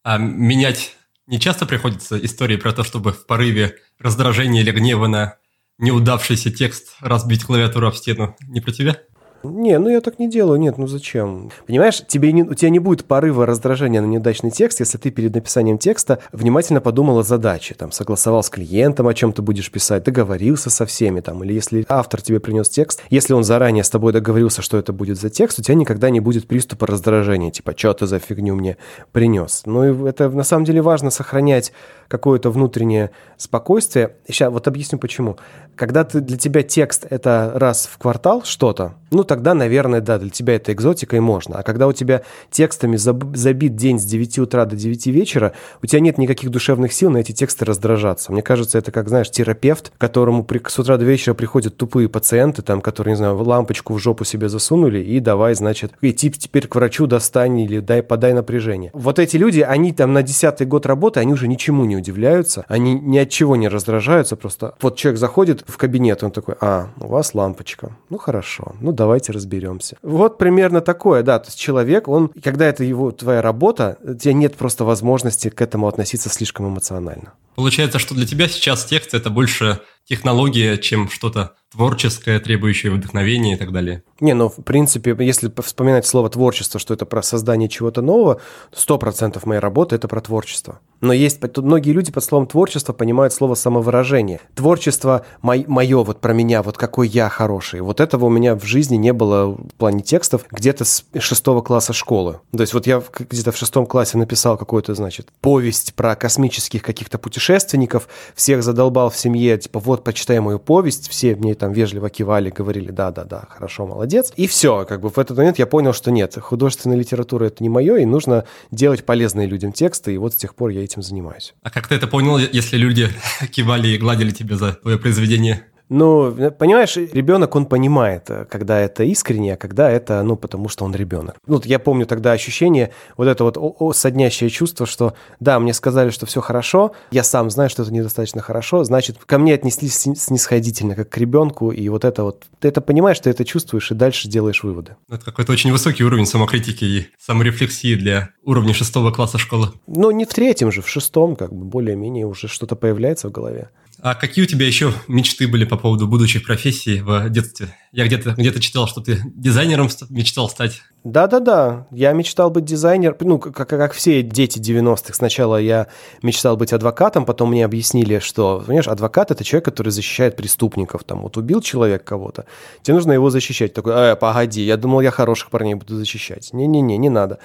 А 0.03 0.17
менять 0.17 0.95
не 1.27 1.39
часто 1.39 1.65
приходится 1.65 2.17
истории 2.17 2.55
про 2.55 2.73
то, 2.73 2.83
чтобы 2.83 3.11
в 3.11 3.25
порыве 3.25 3.75
раздражения 3.99 4.61
или 4.61 4.71
гнева 4.71 5.07
на 5.07 5.35
неудавшийся 5.77 6.51
текст 6.51 6.95
разбить 7.01 7.43
клавиатуру 7.43 7.87
об 7.87 7.95
стену? 7.95 8.35
Не 8.47 8.61
про 8.61 8.71
тебя? 8.71 8.97
Не, 9.43 9.77
ну 9.79 9.89
я 9.89 10.01
так 10.01 10.19
не 10.19 10.29
делаю, 10.29 10.59
нет, 10.59 10.77
ну 10.77 10.87
зачем? 10.87 11.51
Понимаешь, 11.65 12.03
тебе 12.07 12.31
не, 12.33 12.43
у 12.43 12.53
тебя 12.53 12.69
не 12.69 12.79
будет 12.79 13.05
порыва 13.05 13.45
раздражения 13.45 14.01
на 14.01 14.05
неудачный 14.05 14.51
текст, 14.51 14.79
если 14.81 14.97
ты 14.97 15.11
перед 15.11 15.33
написанием 15.33 15.77
текста 15.77 16.19
внимательно 16.31 16.81
подумал 16.81 17.19
о 17.19 17.23
задаче, 17.23 17.73
там, 17.75 17.91
согласовал 17.91 18.43
с 18.43 18.49
клиентом, 18.49 19.07
о 19.07 19.13
чем 19.13 19.31
ты 19.31 19.41
будешь 19.41 19.71
писать, 19.71 20.03
договорился 20.03 20.69
со 20.69 20.85
всеми, 20.85 21.21
там, 21.21 21.43
или 21.43 21.53
если 21.53 21.85
автор 21.87 22.21
тебе 22.21 22.39
принес 22.39 22.69
текст, 22.69 23.01
если 23.09 23.33
он 23.33 23.43
заранее 23.43 23.83
с 23.83 23.89
тобой 23.89 24.11
договорился, 24.11 24.61
что 24.61 24.77
это 24.77 24.91
будет 24.91 25.19
за 25.19 25.29
текст, 25.29 25.59
у 25.59 25.61
тебя 25.61 25.75
никогда 25.75 26.09
не 26.09 26.19
будет 26.19 26.47
приступа 26.47 26.87
раздражения, 26.87 27.51
типа, 27.51 27.73
что 27.77 27.93
ты 27.93 28.07
за 28.07 28.19
фигню 28.19 28.55
мне 28.55 28.77
принес. 29.11 29.63
Ну, 29.65 29.83
и 29.85 30.09
это 30.09 30.29
на 30.29 30.43
самом 30.43 30.65
деле 30.65 30.81
важно 30.81 31.11
сохранять 31.11 31.71
какое-то 32.09 32.49
внутреннее 32.49 33.11
спокойствие. 33.37 34.15
Сейчас 34.27 34.51
вот 34.51 34.67
объясню 34.67 34.99
почему. 34.99 35.37
Когда 35.75 36.03
ты, 36.03 36.19
для 36.19 36.37
тебя 36.37 36.63
текст– 36.63 37.05
это 37.09 37.51
раз 37.55 37.87
в 37.89 37.97
квартал 37.97 38.43
что-то, 38.43 38.95
ну, 39.11 39.23
тогда, 39.29 39.53
наверное, 39.53 40.01
да, 40.01 40.17
для 40.17 40.31
тебя 40.31 40.55
это 40.55 40.73
экзотика 40.73 41.15
и 41.15 41.19
можно. 41.19 41.59
А 41.59 41.63
когда 41.63 41.87
у 41.87 41.93
тебя 41.93 42.23
текстами 42.49 42.97
забит 42.97 43.75
день 43.75 43.99
с 43.99 44.03
9 44.03 44.39
утра 44.39 44.65
до 44.65 44.75
9 44.75 45.05
вечера, 45.07 45.53
у 45.83 45.85
тебя 45.85 45.99
нет 45.99 46.17
никаких 46.17 46.49
душевных 46.49 46.91
сил 46.91 47.11
на 47.11 47.19
эти 47.19 47.31
тексты 47.31 47.63
раздражаться. 47.63 48.31
Мне 48.31 48.41
кажется, 48.41 48.79
это 48.79 48.91
как, 48.91 49.07
знаешь, 49.07 49.29
терапевт, 49.29 49.91
которому 49.99 50.43
при, 50.43 50.59
с 50.67 50.79
утра 50.79 50.97
до 50.97 51.05
вечера 51.05 51.35
приходят 51.35 51.77
тупые 51.77 52.09
пациенты, 52.09 52.63
там, 52.63 52.81
которые, 52.81 53.11
не 53.11 53.17
знаю, 53.17 53.37
лампочку 53.37 53.93
в 53.93 53.99
жопу 53.99 54.25
себе 54.25 54.49
засунули, 54.49 54.99
и 54.99 55.19
давай, 55.19 55.53
значит, 55.53 55.93
идти 56.01 56.31
теперь 56.31 56.67
к 56.67 56.73
врачу 56.73 57.05
достань 57.05 57.59
или 57.59 57.81
дай, 57.81 58.01
подай 58.01 58.33
напряжение. 58.33 58.89
Вот 58.95 59.19
эти 59.19 59.37
люди, 59.37 59.59
они 59.61 59.93
там 59.93 60.11
на 60.11 60.23
десятый 60.23 60.65
год 60.65 60.87
работы, 60.87 61.19
они 61.19 61.33
уже 61.33 61.47
ничему 61.47 61.85
не 61.85 61.97
удивляются, 61.97 62.65
они 62.67 62.95
ни 62.95 63.19
от 63.19 63.29
чего 63.29 63.55
не 63.55 63.67
раздражаются, 63.67 64.35
просто 64.35 64.73
вот 64.81 64.97
человек 64.97 65.19
заходит 65.19 65.63
в 65.67 65.77
кабинет, 65.77 66.23
он 66.23 66.31
такой, 66.31 66.55
а, 66.61 66.87
у 66.99 67.07
вас 67.07 67.35
лампочка, 67.35 67.95
ну 68.09 68.17
хорошо, 68.17 68.73
ну 68.81 68.91
давайте 69.19 69.31
разберемся. 69.33 69.97
Вот 70.01 70.37
примерно 70.37 70.81
такое, 70.81 71.23
да, 71.23 71.39
то 71.39 71.47
есть 71.47 71.59
человек, 71.59 72.07
он, 72.07 72.29
когда 72.43 72.65
это 72.65 72.83
его, 72.83 73.11
твоя 73.11 73.41
работа, 73.41 73.97
у 74.01 74.13
тебя 74.13 74.33
нет 74.33 74.55
просто 74.55 74.85
возможности 74.85 75.49
к 75.49 75.61
этому 75.61 75.87
относиться 75.87 76.29
слишком 76.29 76.67
эмоционально. 76.67 77.33
Получается, 77.59 77.99
что 77.99 78.15
для 78.15 78.25
тебя 78.25 78.47
сейчас 78.47 78.85
текст 78.85 79.13
это 79.13 79.29
больше 79.29 79.81
технология, 80.05 80.77
чем 80.77 81.09
что-то 81.09 81.55
творческое, 81.71 82.39
требующее 82.39 82.91
вдохновения 82.91 83.53
и 83.53 83.57
так 83.57 83.71
далее. 83.71 84.03
Не, 84.19 84.33
ну, 84.33 84.49
в 84.49 84.63
принципе, 84.63 85.15
если 85.19 85.51
вспоминать 85.61 86.05
слово 86.07 86.29
творчество, 86.29 86.79
что 86.79 86.93
это 86.93 87.05
про 87.05 87.21
создание 87.21 87.69
чего-то 87.69 88.01
нового, 88.01 88.41
сто 88.73 88.97
процентов 88.97 89.45
моей 89.45 89.59
работы– 89.59 89.95
это 89.97 90.07
про 90.07 90.19
творчество. 90.19 90.79
Но 90.99 91.13
есть, 91.13 91.39
тут 91.39 91.63
многие 91.63 91.91
люди 91.91 92.11
под 92.11 92.23
словом 92.23 92.47
творчество 92.47 92.91
понимают 92.91 93.33
слово 93.33 93.55
самовыражение. 93.55 94.41
Творчество 94.55 95.25
мой, 95.41 95.63
мое, 95.67 96.03
вот 96.03 96.19
про 96.19 96.33
меня, 96.33 96.63
вот 96.63 96.77
какой 96.77 97.07
я 97.07 97.29
хороший. 97.29 97.81
Вот 97.81 98.01
этого 98.01 98.25
у 98.25 98.29
меня 98.29 98.55
в 98.55 98.65
жизни 98.65 98.97
не 98.97 99.13
было 99.13 99.51
в 99.51 99.73
плане 99.77 100.01
текстов 100.01 100.45
где-то 100.51 100.83
с 100.85 101.05
шестого 101.19 101.61
класса 101.61 101.93
школы. 101.93 102.39
То 102.51 102.61
есть 102.61 102.73
вот 102.73 102.87
я 102.87 103.01
где-то 103.17 103.51
в 103.51 103.57
шестом 103.57 103.85
классе 103.85 104.17
написал 104.17 104.57
какую-то, 104.57 104.95
значит, 104.95 105.27
повесть 105.39 105.93
про 105.93 106.15
космических 106.15 106.81
каких-то 106.81 107.17
путешествий, 107.19 107.48
предшественников, 107.49 108.07
всех 108.35 108.61
задолбал 108.61 109.09
в 109.09 109.17
семье, 109.17 109.57
типа, 109.57 109.79
вот, 109.79 110.03
почитай 110.03 110.39
мою 110.39 110.59
повесть, 110.59 111.09
все 111.09 111.35
мне 111.35 111.55
там 111.55 111.73
вежливо 111.73 112.09
кивали, 112.11 112.51
говорили, 112.51 112.91
да-да-да, 112.91 113.47
хорошо, 113.49 113.87
молодец. 113.87 114.31
И 114.35 114.45
все, 114.45 114.85
как 114.85 115.01
бы 115.01 115.09
в 115.09 115.17
этот 115.17 115.35
момент 115.35 115.57
я 115.57 115.65
понял, 115.65 115.93
что 115.93 116.11
нет, 116.11 116.37
художественная 116.39 116.97
литература 116.97 117.45
это 117.45 117.63
не 117.63 117.69
мое, 117.69 117.95
и 117.95 118.05
нужно 118.05 118.45
делать 118.69 119.03
полезные 119.03 119.47
людям 119.47 119.71
тексты, 119.71 120.13
и 120.13 120.17
вот 120.17 120.33
с 120.33 120.35
тех 120.35 120.53
пор 120.53 120.69
я 120.69 120.83
этим 120.83 121.01
занимаюсь. 121.01 121.55
А 121.63 121.71
как 121.71 121.87
ты 121.87 121.95
это 121.95 122.05
понял, 122.05 122.37
если 122.37 122.77
люди 122.77 123.09
кивали 123.51 123.87
и 123.87 123.97
гладили 123.97 124.29
тебя 124.29 124.55
за 124.55 124.73
твое 124.73 124.99
произведение? 124.99 125.65
Ну, 125.89 126.31
понимаешь, 126.51 126.95
ребенок, 126.97 127.55
он 127.55 127.65
понимает, 127.65 128.29
э, 128.29 128.45
когда 128.45 128.79
это 128.79 129.03
искренне, 129.03 129.55
а 129.55 129.57
когда 129.57 129.89
это, 129.89 130.21
ну, 130.21 130.35
потому 130.35 130.69
что 130.69 130.85
он 130.85 130.93
ребенок. 130.93 131.35
Ну, 131.47 131.59
я 131.65 131.79
помню 131.79 132.05
тогда 132.05 132.31
ощущение, 132.31 132.91
вот 133.17 133.27
это 133.27 133.43
вот 133.43 133.57
о, 133.57 133.75
о, 133.79 133.93
соднящее 133.93 134.51
чувство, 134.51 134.85
что, 134.85 135.15
да, 135.39 135.59
мне 135.59 135.73
сказали, 135.73 136.11
что 136.11 136.27
все 136.27 136.41
хорошо, 136.41 136.91
я 137.09 137.23
сам 137.23 137.49
знаю, 137.49 137.71
что 137.71 137.81
это 137.81 137.91
недостаточно 137.91 138.41
хорошо, 138.41 138.83
значит, 138.83 139.17
ко 139.25 139.39
мне 139.39 139.55
отнеслись 139.55 139.95
снисходительно, 139.95 140.95
как 140.95 141.09
к 141.09 141.17
ребенку, 141.17 141.71
и 141.71 141.89
вот 141.89 142.05
это 142.05 142.23
вот, 142.23 142.45
ты 142.59 142.67
это 142.67 142.81
понимаешь, 142.81 143.19
ты 143.19 143.31
это 143.31 143.43
чувствуешь, 143.43 143.91
и 143.91 143.95
дальше 143.95 144.27
делаешь 144.27 144.63
выводы. 144.63 144.95
Ну, 145.07 145.15
это 145.15 145.25
какой-то 145.25 145.51
очень 145.51 145.71
высокий 145.71 146.03
уровень 146.03 146.27
самокритики 146.27 146.85
и 146.85 147.07
саморефлексии 147.17 147.95
для 147.95 148.29
уровня 148.43 148.75
шестого 148.75 149.11
класса 149.11 149.39
школы. 149.39 149.69
Ну, 149.87 150.11
не 150.11 150.25
в 150.25 150.29
третьем 150.29 150.71
же, 150.71 150.83
в 150.83 150.87
шестом, 150.87 151.35
как 151.35 151.51
бы, 151.51 151.65
более-менее 151.65 152.27
уже 152.27 152.47
что-то 152.47 152.75
появляется 152.75 153.29
в 153.29 153.31
голове. 153.31 153.69
А 154.01 154.15
какие 154.15 154.45
у 154.45 154.47
тебя 154.47 154.65
еще 154.65 154.93
мечты 155.07 155.47
были 155.47 155.65
по 155.65 155.77
поводу 155.77 156.07
будущих 156.07 156.45
профессий 156.45 157.01
в 157.01 157.29
детстве? 157.29 157.75
Я 157.91 158.05
где-то 158.05 158.31
где 158.31 158.57
читал, 158.59 158.87
что 158.87 159.01
ты 159.01 159.19
дизайнером 159.25 159.89
мечтал 160.09 160.49
стать. 160.49 160.81
Да-да-да, 161.03 161.87
я 161.91 162.11
мечтал 162.11 162.49
быть 162.49 162.65
дизайнером, 162.65 163.15
ну, 163.21 163.39
как, 163.39 163.67
как 163.67 163.93
все 163.93 164.21
дети 164.21 164.59
90-х. 164.59 165.13
Сначала 165.13 165.55
я 165.57 165.87
мечтал 166.21 166.57
быть 166.57 166.73
адвокатом, 166.73 167.25
потом 167.25 167.49
мне 167.49 167.63
объяснили, 167.63 168.19
что, 168.19 168.63
понимаешь, 168.65 168.87
адвокат– 168.87 169.31
это 169.31 169.43
человек, 169.43 169.65
который 169.65 169.89
защищает 169.89 170.35
преступников. 170.35 171.03
Там 171.05 171.21
вот 171.21 171.37
убил 171.37 171.61
человек 171.61 172.03
кого-то, 172.03 172.45
тебе 172.81 172.95
нужно 172.95 173.13
его 173.13 173.29
защищать. 173.29 173.73
Такой, 173.73 173.93
э, 173.93 174.15
погоди, 174.17 174.61
я 174.61 174.77
думал, 174.77 175.01
я 175.01 175.11
хороших 175.11 175.49
парней 175.49 175.75
буду 175.75 175.95
защищать. 175.95 176.51
Не-не-не, 176.53 176.97
не 176.97 177.09
надо. 177.09 177.39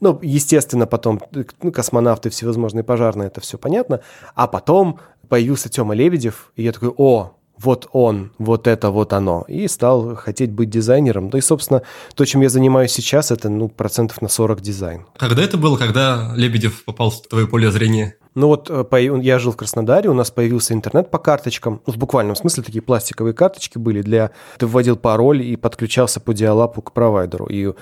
Ну, 0.00 0.18
естественно, 0.22 0.86
потом 0.86 1.20
ну, 1.62 1.72
космонавты, 1.72 2.30
всевозможные 2.30 2.84
пожарные, 2.84 3.28
это 3.28 3.40
все 3.40 3.58
понятно. 3.58 4.00
А 4.34 4.46
потом 4.46 5.00
появился 5.28 5.68
Тёма 5.68 5.94
Лебедев, 5.94 6.52
и 6.56 6.62
я 6.62 6.72
такой, 6.72 6.92
о, 6.96 7.38
вот 7.58 7.88
он, 7.92 8.32
вот 8.38 8.66
это 8.66 8.90
вот 8.90 9.12
оно. 9.12 9.44
И 9.48 9.66
стал 9.68 10.14
хотеть 10.14 10.52
быть 10.52 10.70
дизайнером. 10.70 11.30
Да 11.30 11.38
и, 11.38 11.40
собственно, 11.40 11.82
то, 12.14 12.24
чем 12.24 12.40
я 12.40 12.48
занимаюсь 12.48 12.92
сейчас, 12.92 13.30
это, 13.30 13.48
ну, 13.48 13.68
процентов 13.68 14.22
на 14.22 14.28
40 14.28 14.60
дизайн. 14.60 15.06
Когда 15.16 15.42
это 15.42 15.56
было, 15.56 15.76
когда 15.76 16.32
Лебедев 16.36 16.84
попал 16.84 17.10
в 17.10 17.22
твое 17.22 17.46
поле 17.46 17.70
зрения? 17.70 18.14
Ну 18.38 18.46
вот 18.46 18.70
э, 18.70 19.20
я 19.20 19.40
жил 19.40 19.50
в 19.50 19.56
Краснодаре, 19.56 20.08
у 20.08 20.14
нас 20.14 20.30
появился 20.30 20.72
интернет 20.72 21.10
по 21.10 21.18
карточкам. 21.18 21.82
Ну, 21.86 21.92
в 21.92 21.96
буквальном 21.96 22.36
смысле 22.36 22.62
такие 22.62 22.80
пластиковые 22.80 23.34
карточки 23.34 23.78
были 23.78 24.00
для... 24.00 24.30
Ты 24.58 24.68
вводил 24.68 24.96
пароль 24.96 25.42
и 25.42 25.56
подключался 25.56 26.20
по 26.20 26.32
диалапу 26.32 26.80
к 26.80 26.92
провайдеру. 26.92 27.46
И 27.46 27.74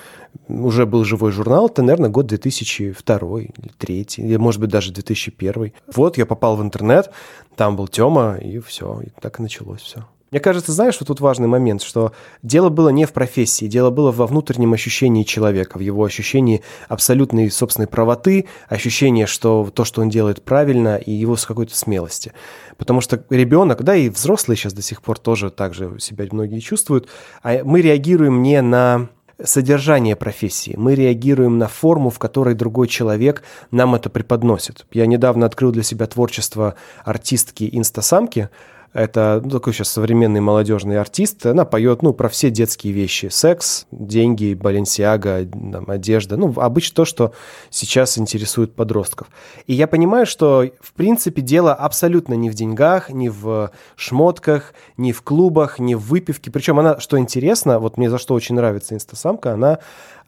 уже 0.48 0.86
был 0.86 1.04
живой 1.04 1.30
журнал, 1.32 1.66
это, 1.66 1.82
наверное, 1.82 2.08
год 2.08 2.24
2002 2.28 3.40
или 3.40 3.52
2003, 3.58 4.06
или, 4.16 4.36
может 4.36 4.62
быть, 4.62 4.70
даже 4.70 4.92
2001. 4.92 5.74
Вот 5.94 6.16
я 6.16 6.24
попал 6.24 6.56
в 6.56 6.62
интернет, 6.62 7.10
там 7.54 7.76
был 7.76 7.86
Тёма, 7.86 8.38
и 8.38 8.58
все, 8.60 9.02
и 9.02 9.10
так 9.20 9.38
и 9.38 9.42
началось 9.42 9.82
все. 9.82 10.06
Мне 10.30 10.40
кажется, 10.40 10.72
знаешь, 10.72 10.94
что 10.94 11.04
тут 11.04 11.20
важный 11.20 11.46
момент, 11.46 11.82
что 11.82 12.12
дело 12.42 12.68
было 12.68 12.88
не 12.88 13.04
в 13.04 13.12
профессии, 13.12 13.66
дело 13.66 13.90
было 13.90 14.10
во 14.10 14.26
внутреннем 14.26 14.72
ощущении 14.72 15.22
человека, 15.22 15.78
в 15.78 15.80
его 15.80 16.04
ощущении 16.04 16.62
абсолютной 16.88 17.48
собственной 17.50 17.86
правоты, 17.86 18.46
ощущение, 18.68 19.26
что 19.26 19.70
то, 19.72 19.84
что 19.84 20.02
он 20.02 20.08
делает 20.08 20.42
правильно, 20.42 20.96
и 20.96 21.12
его 21.12 21.36
с 21.36 21.46
какой-то 21.46 21.76
смелости. 21.76 22.32
Потому 22.76 23.00
что 23.00 23.24
ребенок, 23.30 23.84
да 23.84 23.94
и 23.94 24.08
взрослые 24.08 24.56
сейчас 24.56 24.72
до 24.72 24.82
сих 24.82 25.00
пор 25.00 25.18
тоже 25.18 25.50
так 25.50 25.74
же 25.74 25.98
себя 26.00 26.26
многие 26.30 26.58
чувствуют, 26.58 27.08
а 27.44 27.62
мы 27.62 27.80
реагируем 27.80 28.42
не 28.42 28.60
на 28.62 29.08
содержание 29.42 30.16
профессии. 30.16 30.74
Мы 30.76 30.94
реагируем 30.94 31.58
на 31.58 31.68
форму, 31.68 32.10
в 32.10 32.18
которой 32.18 32.54
другой 32.54 32.88
человек 32.88 33.42
нам 33.70 33.94
это 33.94 34.10
преподносит. 34.10 34.86
Я 34.92 35.06
недавно 35.06 35.46
открыл 35.46 35.72
для 35.72 35.82
себя 35.82 36.06
творчество 36.06 36.74
артистки 37.04 37.68
инстасамки, 37.70 38.48
это 38.96 39.42
ну, 39.44 39.50
такой 39.50 39.74
сейчас 39.74 39.90
современный 39.90 40.40
молодежный 40.40 40.98
артист. 40.98 41.44
Она 41.44 41.66
поет 41.66 42.00
ну, 42.00 42.14
про 42.14 42.30
все 42.30 42.48
детские 42.50 42.94
вещи. 42.94 43.26
Секс, 43.30 43.86
деньги, 43.90 44.54
баленсиага, 44.54 45.44
там, 45.44 45.90
одежда. 45.90 46.38
Ну, 46.38 46.54
обычно 46.56 46.96
то, 46.96 47.04
что 47.04 47.34
сейчас 47.68 48.16
интересует 48.16 48.74
подростков. 48.74 49.28
И 49.66 49.74
я 49.74 49.86
понимаю, 49.86 50.24
что, 50.24 50.64
в 50.80 50.94
принципе, 50.94 51.42
дело 51.42 51.74
абсолютно 51.74 52.32
не 52.34 52.48
в 52.48 52.54
деньгах, 52.54 53.10
не 53.10 53.28
в 53.28 53.70
шмотках, 53.96 54.72
не 54.96 55.12
в 55.12 55.20
клубах, 55.20 55.78
не 55.78 55.94
в 55.94 56.00
выпивке. 56.00 56.50
Причем 56.50 56.78
она, 56.78 56.98
что 56.98 57.18
интересно, 57.18 57.78
вот 57.78 57.98
мне 57.98 58.08
за 58.08 58.16
что 58.16 58.32
очень 58.32 58.54
нравится 58.54 58.94
инстасамка, 58.94 59.52
она 59.52 59.78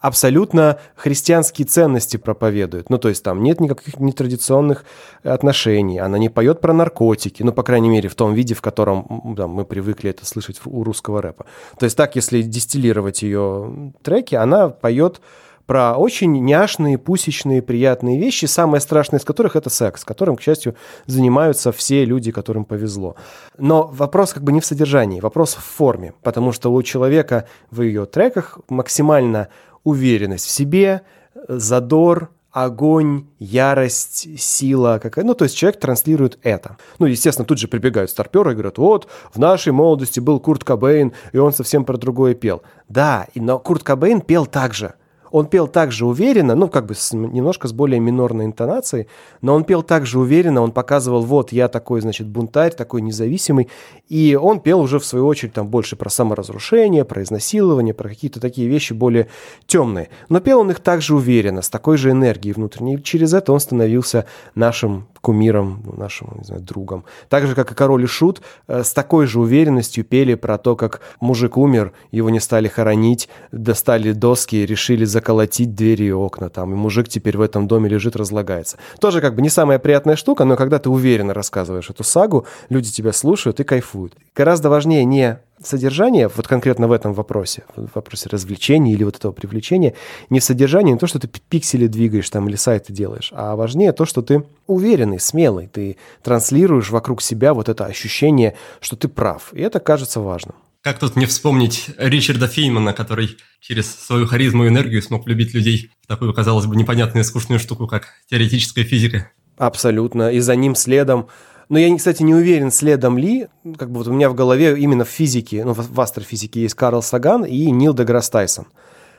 абсолютно 0.00 0.78
христианские 0.96 1.66
ценности 1.66 2.16
проповедует. 2.16 2.90
Ну, 2.90 2.98
то 2.98 3.08
есть 3.08 3.22
там 3.22 3.42
нет 3.42 3.60
никаких 3.60 3.98
нетрадиционных 3.98 4.84
отношений, 5.22 5.98
она 5.98 6.18
не 6.18 6.28
поет 6.28 6.60
про 6.60 6.72
наркотики, 6.72 7.42
ну, 7.42 7.52
по 7.52 7.62
крайней 7.62 7.88
мере, 7.88 8.08
в 8.08 8.14
том 8.14 8.34
виде, 8.34 8.54
в 8.58 8.60
котором 8.60 9.34
да, 9.36 9.46
мы 9.46 9.64
привыкли 9.64 10.10
это 10.10 10.26
слышать 10.26 10.60
у 10.64 10.82
русского 10.82 11.22
рэпа. 11.22 11.46
То 11.78 11.84
есть 11.84 11.96
так, 11.96 12.16
если 12.16 12.42
дистиллировать 12.42 13.22
ее 13.22 13.92
треки, 14.02 14.34
она 14.34 14.68
поет 14.68 15.20
про 15.64 15.96
очень 15.96 16.32
няшные, 16.44 16.98
пусечные, 16.98 17.62
приятные 17.62 18.18
вещи, 18.18 18.46
самое 18.46 18.80
страшное 18.80 19.20
из 19.20 19.24
которых 19.24 19.54
это 19.54 19.70
секс, 19.70 20.04
которым, 20.04 20.36
к 20.36 20.40
счастью, 20.40 20.74
занимаются 21.06 21.70
все 21.70 22.04
люди, 22.04 22.32
которым 22.32 22.64
повезло. 22.64 23.14
Но 23.58 23.86
вопрос 23.86 24.32
как 24.32 24.42
бы 24.42 24.50
не 24.50 24.60
в 24.60 24.66
содержании, 24.66 25.20
вопрос 25.20 25.54
в 25.54 25.62
форме, 25.62 26.14
потому 26.22 26.50
что 26.50 26.72
у 26.72 26.82
человека 26.82 27.46
в 27.70 27.82
ее 27.82 28.06
треках 28.06 28.58
максимально 28.68 29.48
уверенность 29.84 30.46
в 30.46 30.50
себе, 30.50 31.02
задор, 31.46 32.30
огонь, 32.64 33.26
ярость, 33.38 34.40
сила 34.40 34.98
какая. 35.02 35.24
Ну, 35.24 35.34
то 35.34 35.44
есть 35.44 35.56
человек 35.56 35.80
транслирует 35.80 36.38
это. 36.42 36.76
Ну, 36.98 37.06
естественно, 37.06 37.46
тут 37.46 37.58
же 37.58 37.68
прибегают 37.68 38.10
старперы 38.10 38.52
и 38.52 38.54
говорят, 38.54 38.78
вот, 38.78 39.08
в 39.32 39.38
нашей 39.38 39.72
молодости 39.72 40.20
был 40.20 40.40
Курт 40.40 40.64
Кобейн, 40.64 41.12
и 41.32 41.38
он 41.38 41.52
совсем 41.52 41.84
про 41.84 41.96
другое 41.96 42.34
пел. 42.34 42.62
Да, 42.88 43.26
но 43.34 43.58
Курт 43.58 43.82
Кобейн 43.82 44.20
пел 44.20 44.46
так 44.46 44.74
же– 44.74 44.94
он 45.30 45.47
пел 45.47 45.66
так 45.68 45.92
же 45.92 46.06
уверенно, 46.06 46.54
ну, 46.54 46.68
как 46.68 46.87
бы 46.87 46.94
с, 46.94 47.12
немножко 47.12 47.68
с 47.68 47.73
более 47.73 48.00
минорной 48.00 48.47
интонацией, 48.47 49.06
но 49.40 49.54
он 49.54 49.64
пел 49.64 49.82
так 49.82 50.06
же 50.06 50.18
уверенно, 50.18 50.62
он 50.62 50.73
показывал, 50.73 51.23
вот, 51.23 51.52
я 51.52 51.68
такой, 51.68 52.00
значит, 52.00 52.26
бунтарь, 52.26 52.75
такой 52.75 53.02
независимый, 53.02 53.68
и 54.08 54.38
он 54.40 54.61
пел 54.61 54.80
уже, 54.80 54.99
в 54.99 55.04
свою 55.04 55.26
очередь, 55.26 55.52
там 55.52 55.68
больше 55.68 55.97
про 55.97 56.11
саморазрушение, 56.11 57.04
про 57.04 57.23
изнасилование, 57.23 57.94
про 57.94 58.08
какие-то 58.08 58.40
такие 58.40 58.68
вещи 58.68 58.92
более 58.92 59.28
темные. 59.66 60.08
Но 60.28 60.40
пел 60.40 60.61
он 60.61 60.70
их 60.70 60.80
также 60.80 61.14
уверенно, 61.14 61.62
с 61.62 61.68
такой 61.68 61.97
же 61.97 62.11
энергией 62.11 62.52
внутренней, 62.52 62.94
и 62.94 63.02
через 63.02 63.35
это 63.35 63.52
он 63.52 63.61
становился 63.61 64.26
нашим 64.54 65.08
кумиром, 65.20 65.82
нашим, 65.97 66.32
не 66.38 66.44
знаю, 66.44 66.62
другом. 66.62 67.04
Так 67.28 67.47
же, 67.47 67.54
как 67.54 67.73
и 67.73 67.75
король 67.75 68.04
и 68.04 68.06
шут, 68.06 68.40
э, 68.66 68.82
с 68.82 68.92
такой 68.92 69.26
же 69.26 69.40
уверенностью 69.40 70.04
пели 70.04 70.35
про 70.35 70.58
то, 70.58 70.76
как 70.76 71.00
мужик 71.20 71.56
умер, 71.56 71.92
его 72.12 72.30
не 72.30 72.40
стали 72.40 72.68
хоронить, 72.68 73.28
достали 73.52 74.12
доски, 74.12 74.56
решили 74.56 75.04
заколотить 75.18 75.75
двери 75.75 76.04
и 76.04 76.12
окна 76.12 76.48
там, 76.48 76.72
и 76.72 76.76
мужик 76.76 77.08
теперь 77.08 77.37
в 77.37 77.40
этом 77.40 77.66
доме 77.66 77.88
лежит, 77.88 78.14
разлагается. 78.14 78.76
Тоже 79.00 79.20
как 79.20 79.34
бы 79.34 79.42
не 79.42 79.48
самая 79.48 79.80
приятная 79.80 80.14
штука, 80.14 80.44
но 80.44 80.56
когда 80.56 80.78
ты 80.78 80.90
уверенно 80.90 81.34
рассказываешь 81.34 81.90
эту 81.90 82.04
сагу, 82.04 82.46
люди 82.68 82.90
тебя 82.90 83.12
слушают 83.12 83.58
и 83.58 83.64
кайфуют. 83.64 84.14
Гораздо 84.37 84.70
важнее 84.70 85.04
не 85.04 85.40
содержание, 85.60 86.28
вот 86.28 86.46
конкретно 86.46 86.87
в 86.87 86.92
этом 86.92 87.14
вопросе, 87.14 87.64
в 87.75 87.88
вопросе 87.96 88.28
развлечения 88.30 88.92
или 88.92 89.02
вот 89.02 89.16
этого 89.16 89.32
привлечения, 89.32 89.94
не 90.30 90.38
в 90.38 90.44
содержании, 90.44 90.92
не 90.92 90.98
то, 90.98 91.08
что 91.08 91.18
ты 91.18 91.28
пиксели 91.48 91.88
двигаешь 91.88 92.30
там 92.30 92.48
или 92.48 92.54
сайты 92.54 92.92
делаешь, 92.92 93.32
а 93.34 93.56
важнее 93.56 93.92
то, 93.92 94.04
что 94.04 94.22
ты 94.22 94.44
уверенный, 94.68 95.18
смелый, 95.18 95.66
ты 95.66 95.96
транслируешь 96.22 96.90
вокруг 96.90 97.20
себя 97.22 97.54
вот 97.54 97.68
это 97.68 97.87
ощущение, 97.87 98.54
что 98.80 98.94
ты 98.94 99.08
прав, 99.08 99.52
и 99.52 99.60
это 99.60 99.80
кажется 99.80 100.20
важным. 100.20 100.54
Как 100.82 100.99
тут 100.99 101.16
не 101.16 101.26
вспомнить 101.26 101.90
Ричарда 101.99 102.47
Феймана, 102.47 102.92
который 102.92 103.37
через 103.61 103.94
свою 103.94 104.26
харизму 104.26 104.64
и 104.64 104.68
энергию 104.68 105.02
смог 105.02 105.26
влюбить 105.26 105.54
людей 105.54 105.90
в 106.02 106.06
такую, 106.06 106.32
казалось 106.32 106.66
бы, 106.66 106.76
непонятную 106.76 107.25
и 107.25 107.26
скучную 107.26 107.58
штуку, 107.58 107.87
как 107.87 108.08
теоретическая 108.30 108.85
физика? 108.85 109.30
Абсолютно. 109.56 110.30
И 110.30 110.38
за 110.40 110.54
ним 110.54 110.75
следом 110.76 111.28
но 111.68 111.78
я, 111.78 111.94
кстати, 111.97 112.23
не 112.23 112.35
уверен, 112.35 112.70
следом 112.70 113.18
ли, 113.18 113.49
как 113.76 113.90
бы 113.90 113.99
вот 113.99 114.08
у 114.08 114.12
меня 114.12 114.30
в 114.30 114.35
голове 114.35 114.78
именно 114.78 115.04
в 115.04 115.08
физике, 115.08 115.64
ну, 115.64 115.75
в 115.75 116.00
астрофизике 116.00 116.62
есть 116.62 116.75
Карл 116.75 117.02
Саган 117.02 117.44
и 117.44 117.70
Нил 117.70 117.92
Деграсс 117.92 118.30
Тайсон. 118.30 118.66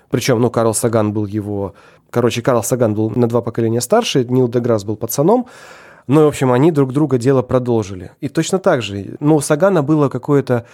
Причем, 0.10 0.42
ну, 0.42 0.50
Карл 0.50 0.74
Саган 0.74 1.13
был 1.13 1.28
его... 1.28 1.75
Короче, 2.10 2.42
Карл 2.42 2.63
Саган 2.63 2.96
был 2.96 3.12
на 3.12 3.28
два 3.28 3.42
поколения 3.42 3.82
старше, 3.82 4.25
Нил 4.25 4.48
Деграсс 4.48 4.84
был 4.84 4.96
пацаном. 4.96 5.46
Ну, 6.08 6.24
в 6.24 6.28
общем, 6.28 6.51
они 6.51 6.72
друг 6.72 6.92
друга 6.92 7.20
дело 7.20 7.44
продолжили. 7.44 8.12
И 8.20 8.30
точно 8.30 8.58
так 8.58 8.82
же, 8.82 9.16
ну, 9.20 9.36
у 9.36 9.42
Сагана 9.42 9.84
было 9.84 10.10
какое-то 10.10 10.66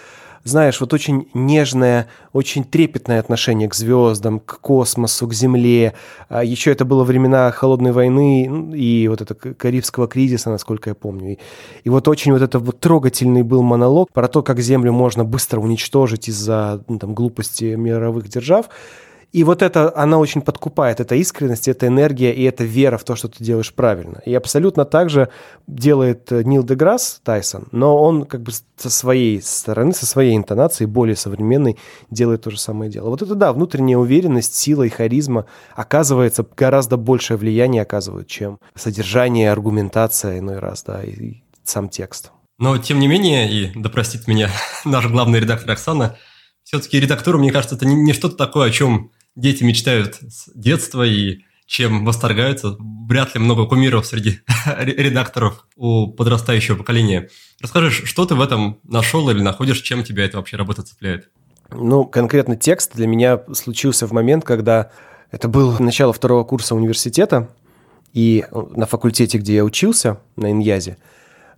знаешь, 0.44 0.80
вот 0.80 0.92
очень 0.92 1.28
нежное, 1.34 2.06
очень 2.32 2.64
трепетное 2.64 3.20
отношение 3.20 3.68
к 3.68 3.74
звездам, 3.74 4.40
к 4.40 4.60
космосу, 4.60 5.26
к 5.26 5.34
Земле. 5.34 5.94
А 6.28 6.44
еще 6.44 6.72
это 6.72 6.84
было 6.84 7.04
времена 7.04 7.50
Холодной 7.50 7.92
войны 7.92 8.72
и 8.74 9.08
вот 9.08 9.20
это 9.20 9.34
Карибского 9.34 10.08
кризиса, 10.08 10.50
насколько 10.50 10.90
я 10.90 10.94
помню. 10.94 11.32
И, 11.32 11.38
и 11.84 11.90
вот 11.90 12.08
очень 12.08 12.32
вот 12.32 12.42
это 12.42 12.58
вот 12.58 12.80
трогательный 12.80 13.42
был 13.42 13.62
монолог 13.62 14.12
про 14.12 14.28
то, 14.28 14.42
как 14.42 14.60
Землю 14.60 14.92
можно 14.92 15.24
быстро 15.24 15.60
уничтожить 15.60 16.28
из-за 16.28 16.82
ну, 16.88 16.98
там, 16.98 17.14
глупости 17.14 17.74
мировых 17.74 18.28
держав. 18.28 18.66
И 19.36 19.44
вот 19.44 19.60
это, 19.60 19.94
она 19.94 20.16
очень 20.16 20.40
подкупает, 20.40 20.98
это 20.98 21.14
искренность, 21.14 21.68
это 21.68 21.88
энергия 21.88 22.32
и 22.32 22.42
это 22.44 22.64
вера 22.64 22.96
в 22.96 23.04
то, 23.04 23.16
что 23.16 23.28
ты 23.28 23.44
делаешь 23.44 23.70
правильно. 23.70 24.22
И 24.24 24.34
абсолютно 24.34 24.86
так 24.86 25.10
же 25.10 25.28
делает 25.66 26.32
э, 26.32 26.42
Нил 26.42 26.64
Деграсс 26.64 27.20
Тайсон, 27.22 27.68
но 27.70 27.98
он 28.02 28.24
как 28.24 28.40
бы 28.40 28.52
со 28.78 28.88
своей 28.88 29.42
стороны, 29.42 29.92
со 29.92 30.06
своей 30.06 30.34
интонацией, 30.34 30.88
более 30.88 31.16
современной, 31.16 31.76
делает 32.10 32.44
то 32.44 32.50
же 32.50 32.58
самое 32.58 32.90
дело. 32.90 33.10
Вот 33.10 33.20
это, 33.20 33.34
да, 33.34 33.52
внутренняя 33.52 33.98
уверенность, 33.98 34.54
сила 34.54 34.84
и 34.84 34.88
харизма, 34.88 35.44
оказывается, 35.74 36.46
гораздо 36.56 36.96
большее 36.96 37.36
влияние 37.36 37.82
оказывают, 37.82 38.28
чем 38.28 38.58
содержание, 38.74 39.52
аргументация 39.52 40.38
иной 40.38 40.60
раз, 40.60 40.82
да, 40.82 41.02
и 41.04 41.42
сам 41.62 41.90
текст. 41.90 42.32
Но, 42.58 42.78
тем 42.78 43.00
не 43.00 43.06
менее, 43.06 43.52
и 43.52 43.70
да 43.74 43.90
простит 43.90 44.28
меня 44.28 44.48
наш 44.86 45.06
главный 45.08 45.40
редактор 45.40 45.72
Оксана, 45.72 46.16
все-таки 46.64 46.98
редактура, 46.98 47.36
мне 47.36 47.52
кажется, 47.52 47.76
это 47.76 47.84
не, 47.84 47.94
не 47.96 48.14
что-то 48.14 48.36
такое, 48.36 48.68
о 48.68 48.70
чем 48.70 49.12
дети 49.36 49.62
мечтают 49.62 50.16
с 50.16 50.50
детства 50.54 51.06
и 51.06 51.40
чем 51.66 52.04
восторгаются. 52.04 52.76
Вряд 53.08 53.34
ли 53.34 53.40
много 53.40 53.66
кумиров 53.66 54.06
среди 54.06 54.40
редакторов 54.78 55.66
у 55.76 56.08
подрастающего 56.08 56.76
поколения. 56.76 57.28
Расскажи, 57.60 57.90
что 57.90 58.24
ты 58.24 58.34
в 58.34 58.40
этом 58.40 58.80
нашел 58.84 59.28
или 59.30 59.40
находишь, 59.40 59.80
чем 59.80 60.02
тебя 60.02 60.24
это 60.24 60.38
вообще 60.38 60.56
работа 60.56 60.82
цепляет? 60.82 61.28
Ну, 61.70 62.04
конкретно 62.04 62.56
текст 62.56 62.94
для 62.94 63.06
меня 63.06 63.40
случился 63.52 64.06
в 64.06 64.12
момент, 64.12 64.44
когда 64.44 64.90
это 65.30 65.48
было 65.48 65.76
начало 65.80 66.12
второго 66.12 66.44
курса 66.44 66.74
университета, 66.74 67.50
и 68.12 68.44
на 68.52 68.86
факультете, 68.86 69.38
где 69.38 69.56
я 69.56 69.64
учился, 69.64 70.20
на 70.36 70.50
Иньязе, 70.50 70.96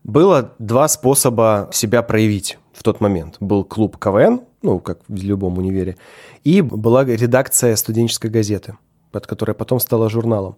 было 0.03 0.55
два 0.59 0.89
способа 0.89 1.69
себя 1.73 2.03
проявить 2.03 2.59
в 2.79 2.83
тот 2.85 3.01
момент. 3.01 3.37
Был 3.41 3.65
клуб 3.65 3.99
КВН, 3.99 4.43
ну, 4.63 4.79
как 4.79 5.01
в 5.09 5.17
любом 5.17 5.59
универе, 5.59 5.97
и 6.45 6.63
была 6.63 7.05
редакция 7.05 7.75
студенческой 7.75 8.31
газеты, 8.31 8.79
под 9.11 9.27
которой 9.27 9.53
потом 9.53 9.81
стала 9.81 10.09
журналом. 10.09 10.57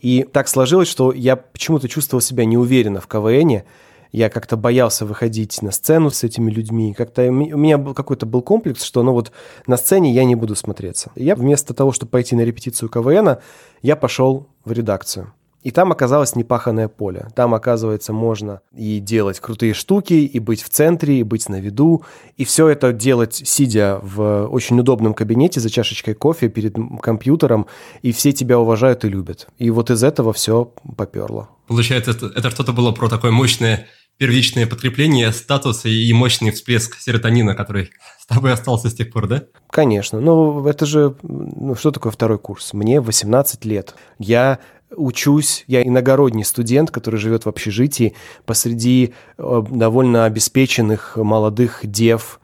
И 0.00 0.24
так 0.24 0.48
сложилось, 0.48 0.88
что 0.88 1.12
я 1.12 1.36
почему-то 1.36 1.88
чувствовал 1.88 2.20
себя 2.20 2.44
неуверенно 2.44 3.00
в 3.00 3.06
КВНе, 3.06 3.64
я 4.10 4.30
как-то 4.30 4.56
боялся 4.56 5.06
выходить 5.06 5.60
на 5.62 5.72
сцену 5.72 6.10
с 6.10 6.22
этими 6.22 6.48
людьми. 6.50 6.94
Как-то 6.94 7.22
у 7.26 7.32
меня 7.32 7.78
был 7.78 7.94
какой-то 7.94 8.26
был 8.26 8.42
комплекс, 8.42 8.84
что 8.84 9.02
ну 9.02 9.12
вот 9.12 9.32
на 9.66 9.76
сцене 9.76 10.12
я 10.12 10.24
не 10.24 10.36
буду 10.36 10.54
смотреться. 10.54 11.10
Я 11.16 11.34
вместо 11.34 11.74
того, 11.74 11.90
чтобы 11.90 12.10
пойти 12.10 12.36
на 12.36 12.42
репетицию 12.42 12.88
КВНа, 12.88 13.40
я 13.82 13.96
пошел 13.96 14.48
в 14.64 14.70
редакцию. 14.70 15.32
И 15.64 15.70
там 15.70 15.90
оказалось 15.92 16.36
непаханное 16.36 16.88
поле. 16.88 17.28
Там, 17.34 17.54
оказывается, 17.54 18.12
можно 18.12 18.60
и 18.76 19.00
делать 19.00 19.40
крутые 19.40 19.72
штуки, 19.72 20.12
и 20.12 20.38
быть 20.38 20.62
в 20.62 20.68
центре, 20.68 21.18
и 21.18 21.22
быть 21.22 21.48
на 21.48 21.58
виду. 21.58 22.04
И 22.36 22.44
все 22.44 22.68
это 22.68 22.92
делать, 22.92 23.34
сидя 23.34 23.98
в 24.02 24.46
очень 24.46 24.78
удобном 24.78 25.14
кабинете 25.14 25.60
за 25.60 25.70
чашечкой 25.70 26.14
кофе 26.14 26.50
перед 26.50 26.76
компьютером, 27.00 27.66
и 28.02 28.12
все 28.12 28.32
тебя 28.32 28.58
уважают 28.60 29.06
и 29.06 29.08
любят. 29.08 29.48
И 29.58 29.70
вот 29.70 29.90
из 29.90 30.04
этого 30.04 30.34
все 30.34 30.70
поперло. 30.96 31.48
Получается, 31.66 32.10
это, 32.10 32.26
это 32.26 32.50
что-то 32.50 32.74
было 32.74 32.92
про 32.92 33.08
такое 33.08 33.30
мощное 33.30 33.86
первичное 34.16 34.66
подкрепление 34.66 35.32
статуса 35.32 35.88
и 35.88 36.12
мощный 36.12 36.52
всплеск 36.52 37.00
серотонина, 37.00 37.54
который 37.54 37.90
с 38.18 38.26
тобой 38.26 38.52
остался 38.52 38.88
с 38.88 38.94
тех 38.94 39.12
пор, 39.12 39.26
да? 39.26 39.44
Конечно. 39.70 40.20
Ну, 40.20 40.66
это 40.66 40.86
же... 40.86 41.16
Ну, 41.22 41.74
что 41.74 41.90
такое 41.90 42.12
второй 42.12 42.38
курс? 42.38 42.72
Мне 42.72 43.00
18 43.00 43.64
лет. 43.64 43.94
Я 44.18 44.60
учусь, 44.96 45.64
я 45.66 45.82
иногородний 45.82 46.44
студент, 46.44 46.90
который 46.90 47.18
живет 47.20 47.44
в 47.44 47.48
общежитии 47.48 48.14
посреди 48.46 49.14
э, 49.38 49.62
довольно 49.70 50.24
обеспеченных 50.24 51.16
молодых 51.16 51.80
дев, 51.84 52.40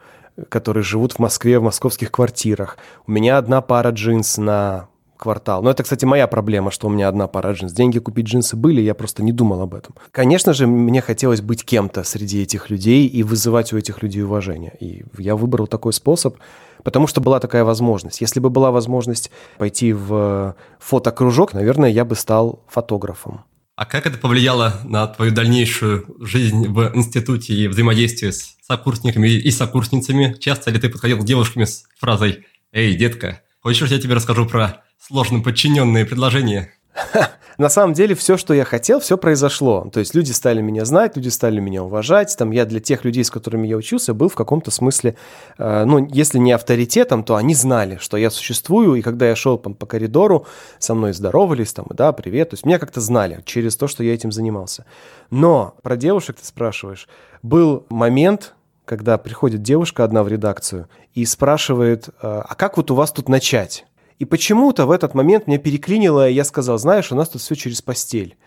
которые 0.49 0.83
живут 0.83 1.13
в 1.13 1.19
Москве, 1.19 1.59
в 1.59 1.63
московских 1.63 2.11
квартирах. 2.11 2.77
У 3.07 3.11
меня 3.11 3.37
одна 3.37 3.61
пара 3.61 3.89
джинс 3.89 4.37
на 4.37 4.87
квартал. 5.21 5.61
Но 5.61 5.69
это, 5.69 5.83
кстати, 5.83 6.03
моя 6.03 6.27
проблема, 6.27 6.71
что 6.71 6.87
у 6.87 6.89
меня 6.89 7.07
одна 7.07 7.27
пара 7.27 7.53
джинс. 7.53 7.71
Деньги 7.71 7.99
купить 7.99 8.25
джинсы 8.25 8.57
были, 8.57 8.81
я 8.81 8.95
просто 8.95 9.23
не 9.23 9.31
думал 9.31 9.61
об 9.61 9.75
этом. 9.75 9.95
Конечно 10.11 10.53
же, 10.53 10.65
мне 10.65 10.99
хотелось 10.99 11.41
быть 11.41 11.63
кем-то 11.63 12.03
среди 12.03 12.41
этих 12.41 12.71
людей 12.71 13.05
и 13.05 13.21
вызывать 13.23 13.71
у 13.71 13.77
этих 13.77 14.01
людей 14.01 14.23
уважение. 14.23 14.73
И 14.79 15.03
я 15.19 15.35
выбрал 15.35 15.67
такой 15.67 15.93
способ, 15.93 16.37
потому 16.83 17.05
что 17.05 17.21
была 17.21 17.39
такая 17.39 17.63
возможность. 17.63 18.19
Если 18.19 18.39
бы 18.39 18.49
была 18.49 18.71
возможность 18.71 19.29
пойти 19.59 19.93
в 19.93 20.55
фотокружок, 20.79 21.53
наверное, 21.53 21.91
я 21.91 22.03
бы 22.03 22.15
стал 22.15 22.63
фотографом. 22.67 23.41
А 23.75 23.85
как 23.85 24.07
это 24.07 24.17
повлияло 24.17 24.73
на 24.83 25.07
твою 25.07 25.31
дальнейшую 25.31 26.05
жизнь 26.19 26.67
в 26.67 26.91
институте 26.95 27.53
и 27.53 27.67
взаимодействие 27.67 28.31
с 28.31 28.55
сокурсниками 28.67 29.27
и 29.27 29.51
сокурсницами? 29.51 30.35
Часто 30.39 30.71
ли 30.71 30.79
ты 30.79 30.89
подходил 30.89 31.19
к 31.19 31.25
девушкам 31.25 31.63
с 31.63 31.83
фразой 31.99 32.45
«Эй, 32.71 32.95
детка, 32.95 33.41
хочешь, 33.59 33.89
я 33.91 33.99
тебе 33.99 34.15
расскажу 34.15 34.45
про 34.45 34.83
сложно 35.01 35.41
подчиненные 35.41 36.05
предложения. 36.05 36.71
На 37.57 37.69
самом 37.69 37.93
деле 37.93 38.15
все, 38.15 38.37
что 38.37 38.53
я 38.53 38.65
хотел, 38.65 38.99
все 38.99 39.17
произошло. 39.17 39.89
То 39.91 39.99
есть 39.99 40.15
люди 40.15 40.31
стали 40.31 40.61
меня 40.61 40.85
знать, 40.85 41.15
люди 41.15 41.29
стали 41.29 41.59
меня 41.59 41.83
уважать. 41.83 42.35
Там 42.37 42.51
я 42.51 42.65
для 42.65 42.79
тех 42.79 43.03
людей, 43.03 43.23
с 43.23 43.31
которыми 43.31 43.67
я 43.67 43.77
учился, 43.77 44.13
был 44.13 44.29
в 44.29 44.35
каком-то 44.35 44.71
смысле, 44.71 45.15
э, 45.57 45.85
ну, 45.85 46.07
если 46.11 46.37
не 46.39 46.51
авторитетом, 46.51 47.23
то 47.23 47.35
они 47.35 47.53
знали, 47.53 47.97
что 47.99 48.17
я 48.17 48.29
существую. 48.29 48.95
И 48.95 49.01
когда 49.01 49.27
я 49.27 49.35
шел 49.35 49.57
по, 49.57 49.71
по 49.71 49.85
коридору, 49.85 50.45
со 50.79 50.93
мной 50.95 51.13
здоровались, 51.13 51.73
там, 51.73 51.85
да, 51.89 52.11
привет. 52.13 52.51
То 52.51 52.53
есть 52.55 52.65
меня 52.65 52.79
как-то 52.79 53.01
знали 53.01 53.41
через 53.45 53.75
то, 53.75 53.87
что 53.87 54.03
я 54.03 54.13
этим 54.13 54.31
занимался. 54.31 54.85
Но 55.29 55.75
про 55.81 55.97
девушек 55.97 56.37
ты 56.39 56.45
спрашиваешь. 56.45 57.07
Был 57.43 57.85
момент, 57.89 58.53
когда 58.85 59.17
приходит 59.17 59.61
девушка 59.61 60.03
одна 60.03 60.23
в 60.23 60.27
редакцию 60.27 60.89
и 61.13 61.25
спрашивает, 61.25 62.09
«Э, 62.21 62.41
а 62.47 62.55
как 62.55 62.77
вот 62.77 62.91
у 62.91 62.95
вас 62.95 63.11
тут 63.11 63.29
начать? 63.29 63.85
И 64.21 64.25
почему-то 64.25 64.85
в 64.85 64.91
этот 64.91 65.15
момент 65.15 65.47
меня 65.47 65.57
переклинило, 65.57 66.29
и 66.29 66.33
я 66.35 66.43
сказал, 66.43 66.77
знаешь, 66.77 67.11
у 67.11 67.15
нас 67.15 67.27
тут 67.27 67.41
все 67.41 67.55
через 67.55 67.81
постель. 67.81 68.37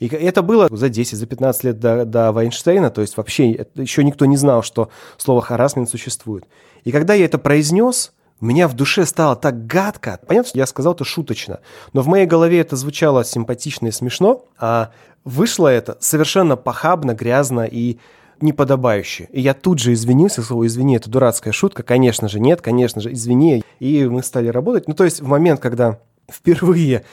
И 0.00 0.08
это 0.08 0.42
было 0.42 0.66
за 0.68 0.88
10, 0.88 1.16
за 1.16 1.24
15 1.24 1.64
лет 1.64 1.78
до, 1.78 2.04
до 2.04 2.32
Вайнштейна, 2.32 2.90
то 2.90 3.00
есть 3.00 3.16
вообще 3.16 3.64
еще 3.76 4.02
никто 4.02 4.26
не 4.26 4.36
знал, 4.36 4.64
что 4.64 4.90
слово 5.18 5.40
харасмент 5.40 5.88
существует. 5.88 6.46
И 6.82 6.90
когда 6.90 7.14
я 7.14 7.26
это 7.26 7.38
произнес, 7.38 8.12
у 8.40 8.44
меня 8.44 8.66
в 8.66 8.74
душе 8.74 9.06
стало 9.06 9.36
так 9.36 9.68
гадко. 9.68 10.18
Понятно, 10.26 10.48
что 10.48 10.58
я 10.58 10.66
сказал 10.66 10.94
это 10.94 11.04
шуточно, 11.04 11.60
но 11.92 12.02
в 12.02 12.08
моей 12.08 12.26
голове 12.26 12.58
это 12.58 12.74
звучало 12.74 13.24
симпатично 13.24 13.86
и 13.86 13.92
смешно, 13.92 14.46
а 14.58 14.90
вышло 15.22 15.68
это 15.68 15.96
совершенно 16.00 16.56
похабно, 16.56 17.14
грязно 17.14 17.68
и 17.70 17.98
неподобающе. 18.42 19.28
И 19.32 19.40
я 19.40 19.54
тут 19.54 19.78
же 19.78 19.92
извинился, 19.92 20.42
слово 20.42 20.66
«извини»— 20.66 20.96
это 20.96 21.10
дурацкая 21.10 21.52
шутка. 21.52 21.82
Конечно 21.82 22.28
же, 22.28 22.40
нет, 22.40 22.60
конечно 22.60 23.00
же, 23.00 23.12
извини. 23.12 23.62
И 23.78 24.04
мы 24.06 24.22
стали 24.22 24.48
работать. 24.48 24.88
Ну, 24.88 24.94
то 24.94 25.04
есть 25.04 25.20
в 25.20 25.26
момент, 25.26 25.60
когда 25.60 25.98
впервые 26.30 27.04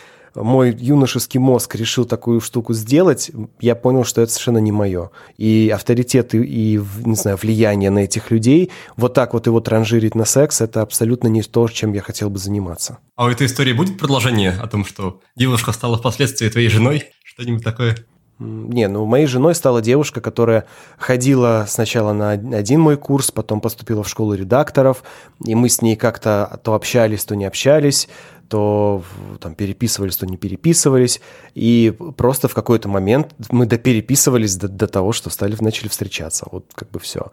мой 0.44 0.76
юношеский 0.78 1.40
мозг 1.40 1.76
решил 1.76 2.06
такую 2.06 2.42
штуку 2.42 2.74
сделать, 2.74 3.32
я 3.60 3.76
понял, 3.76 4.04
что 4.04 4.22
это 4.22 4.32
совершенно 4.32 4.60
не 4.60 4.72
мое. 4.72 5.10
И 5.38 5.72
авторитет 5.74 6.36
и, 6.36 6.40
и, 6.40 6.82
не 7.06 7.16
знаю, 7.16 7.38
влияние 7.42 7.90
на 7.90 8.00
этих 8.00 8.32
людей, 8.32 8.72
вот 8.96 9.14
так 9.14 9.34
вот 9.34 9.48
его 9.48 9.60
транжирить 9.60 10.16
на 10.16 10.26
секс, 10.26 10.62
это 10.62 10.82
абсолютно 10.82 11.28
не 11.28 11.42
то, 11.42 11.68
чем 11.68 11.94
я 11.94 12.02
хотел 12.02 12.30
бы 12.30 12.38
заниматься. 12.38 13.00
А 13.16 13.26
у 13.26 13.30
этой 13.30 13.48
истории 13.48 13.74
будет 13.74 13.98
продолжение 13.98 14.52
о 14.52 14.68
том, 14.68 14.86
что 14.86 15.22
девушка 15.36 15.72
стала 15.72 15.98
впоследствии 15.98 16.50
твоей 16.50 16.70
женой? 16.70 17.06
Что-нибудь 17.24 17.64
такое? 17.64 17.98
Не, 18.40 18.88
ну 18.88 19.06
моей 19.06 19.26
женой 19.26 19.56
стала 19.56 19.82
девушка, 19.82 20.22
которая 20.22 20.66
ходила 21.00 21.66
сначала 21.68 22.14
на 22.14 22.32
один 22.32 22.80
мой 22.80 22.96
курс, 22.96 23.32
потом 23.32 23.62
поступила 23.62 24.04
в 24.04 24.10
школу 24.10 24.36
редакторов, 24.36 25.04
и 25.44 25.56
мы 25.56 25.70
с 25.70 25.82
ней 25.82 25.96
как-то 25.96 26.60
то 26.64 26.76
общались, 26.76 27.26
то 27.26 27.36
не 27.36 27.46
общались, 27.46 28.08
то 28.48 29.04
там 29.42 29.56
переписывались, 29.56 30.18
то 30.18 30.28
не 30.28 30.38
переписывались, 30.38 31.20
и 31.56 31.96
просто 32.16 32.48
в 32.48 32.54
какой-то 32.54 32.88
момент 32.90 33.34
мы 33.50 33.66
допереписывались 33.66 34.56
до, 34.56 34.68
до 34.68 34.88
того, 34.88 35.14
что 35.14 35.32
стали 35.32 35.56
начали 35.60 35.88
встречаться, 35.88 36.46
вот 36.52 36.66
как 36.76 36.92
бы 36.92 37.00
все. 37.00 37.32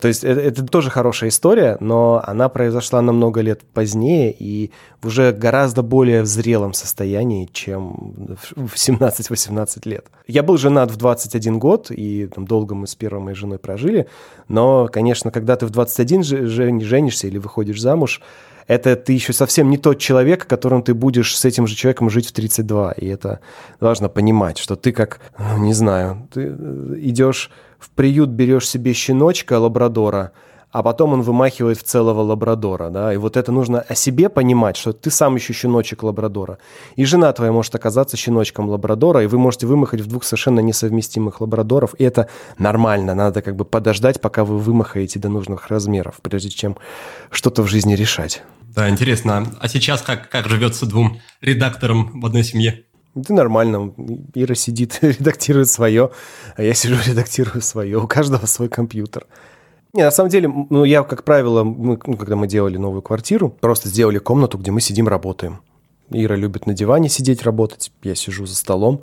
То 0.00 0.08
есть 0.08 0.22
это, 0.24 0.40
это 0.40 0.66
тоже 0.66 0.90
хорошая 0.90 1.30
история, 1.30 1.76
но 1.80 2.22
она 2.24 2.48
произошла 2.48 3.02
намного 3.02 3.40
лет 3.40 3.62
позднее 3.74 4.34
и 4.38 4.70
в 5.00 5.08
уже 5.08 5.32
гораздо 5.32 5.82
более 5.82 6.24
зрелом 6.24 6.72
состоянии, 6.72 7.48
чем 7.52 8.36
в 8.54 8.74
17-18 8.74 9.88
лет. 9.88 10.06
Я 10.26 10.42
был 10.42 10.56
женат 10.56 10.90
в 10.90 10.96
21 10.96 11.58
год, 11.58 11.90
и 11.90 12.28
там, 12.32 12.46
долго 12.46 12.74
мы 12.74 12.86
с 12.86 12.94
первой 12.94 13.20
моей 13.20 13.36
женой 13.36 13.58
прожили, 13.58 14.06
но, 14.48 14.88
конечно, 14.92 15.30
когда 15.30 15.56
ты 15.56 15.66
в 15.66 15.70
21 15.70 16.22
женишься 16.22 17.26
или 17.26 17.38
выходишь 17.38 17.80
замуж, 17.80 18.20
это 18.68 18.94
ты 18.94 19.14
еще 19.14 19.32
совсем 19.32 19.68
не 19.68 19.78
тот 19.78 19.98
человек, 19.98 20.46
которым 20.46 20.84
ты 20.84 20.94
будешь 20.94 21.36
с 21.36 21.44
этим 21.44 21.66
же 21.66 21.74
человеком 21.74 22.08
жить 22.08 22.28
в 22.28 22.32
32. 22.32 22.92
И 22.92 23.06
это 23.06 23.40
важно 23.80 24.08
понимать, 24.08 24.58
что 24.58 24.76
ты 24.76 24.92
как, 24.92 25.18
ну, 25.40 25.58
не 25.58 25.74
знаю, 25.74 26.28
ты 26.32 26.54
э, 26.56 26.94
идешь 26.98 27.50
в 27.80 27.90
приют 27.90 28.30
берешь 28.30 28.68
себе 28.68 28.92
щеночка 28.92 29.58
лабрадора, 29.58 30.32
а 30.70 30.82
потом 30.82 31.14
он 31.14 31.22
вымахивает 31.22 31.78
в 31.78 31.82
целого 31.82 32.20
лабрадора, 32.20 32.90
да, 32.90 33.12
и 33.12 33.16
вот 33.16 33.36
это 33.36 33.50
нужно 33.50 33.80
о 33.80 33.94
себе 33.94 34.28
понимать, 34.28 34.76
что 34.76 34.92
ты 34.92 35.10
сам 35.10 35.34
еще 35.34 35.52
щеночек 35.52 36.02
лабрадора, 36.02 36.58
и 36.94 37.04
жена 37.04 37.32
твоя 37.32 37.50
может 37.50 37.74
оказаться 37.74 38.16
щеночком 38.16 38.68
лабрадора, 38.68 39.24
и 39.24 39.26
вы 39.26 39.38
можете 39.38 39.66
вымахать 39.66 40.00
в 40.00 40.06
двух 40.06 40.22
совершенно 40.22 40.60
несовместимых 40.60 41.40
лабрадоров, 41.40 41.94
и 41.98 42.04
это 42.04 42.28
нормально, 42.58 43.14
надо 43.14 43.42
как 43.42 43.56
бы 43.56 43.64
подождать, 43.64 44.20
пока 44.20 44.44
вы 44.44 44.58
вымахаете 44.58 45.18
до 45.18 45.28
нужных 45.28 45.68
размеров, 45.68 46.20
прежде 46.22 46.50
чем 46.50 46.76
что-то 47.30 47.62
в 47.62 47.66
жизни 47.66 47.94
решать. 47.94 48.42
Да, 48.62 48.88
интересно. 48.88 49.46
А 49.58 49.66
сейчас 49.66 50.00
как, 50.02 50.28
как 50.28 50.48
живется 50.48 50.86
двум 50.86 51.18
редакторам 51.40 52.20
в 52.20 52.26
одной 52.26 52.44
семье? 52.44 52.84
Это 53.14 53.34
нормально. 53.34 53.92
Ира 54.34 54.54
сидит, 54.54 54.98
редактирует 55.02 55.68
свое, 55.68 56.10
а 56.56 56.62
я 56.62 56.74
сижу, 56.74 56.96
редактирую 57.06 57.62
свое. 57.62 57.98
У 57.98 58.06
каждого 58.06 58.46
свой 58.46 58.68
компьютер. 58.68 59.26
Не, 59.92 60.04
на 60.04 60.12
самом 60.12 60.30
деле, 60.30 60.48
ну, 60.70 60.84
я, 60.84 61.02
как 61.02 61.24
правило, 61.24 61.64
мы, 61.64 61.98
ну, 62.06 62.16
когда 62.16 62.36
мы 62.36 62.46
делали 62.46 62.76
новую 62.76 63.02
квартиру, 63.02 63.48
просто 63.48 63.88
сделали 63.88 64.18
комнату, 64.18 64.56
где 64.56 64.70
мы 64.70 64.80
сидим, 64.80 65.08
работаем. 65.08 65.60
Ира 66.10 66.36
любит 66.36 66.66
на 66.66 66.74
диване 66.74 67.08
сидеть, 67.08 67.42
работать. 67.42 67.92
Я 68.02 68.14
сижу 68.14 68.46
за 68.46 68.54
столом 68.54 69.02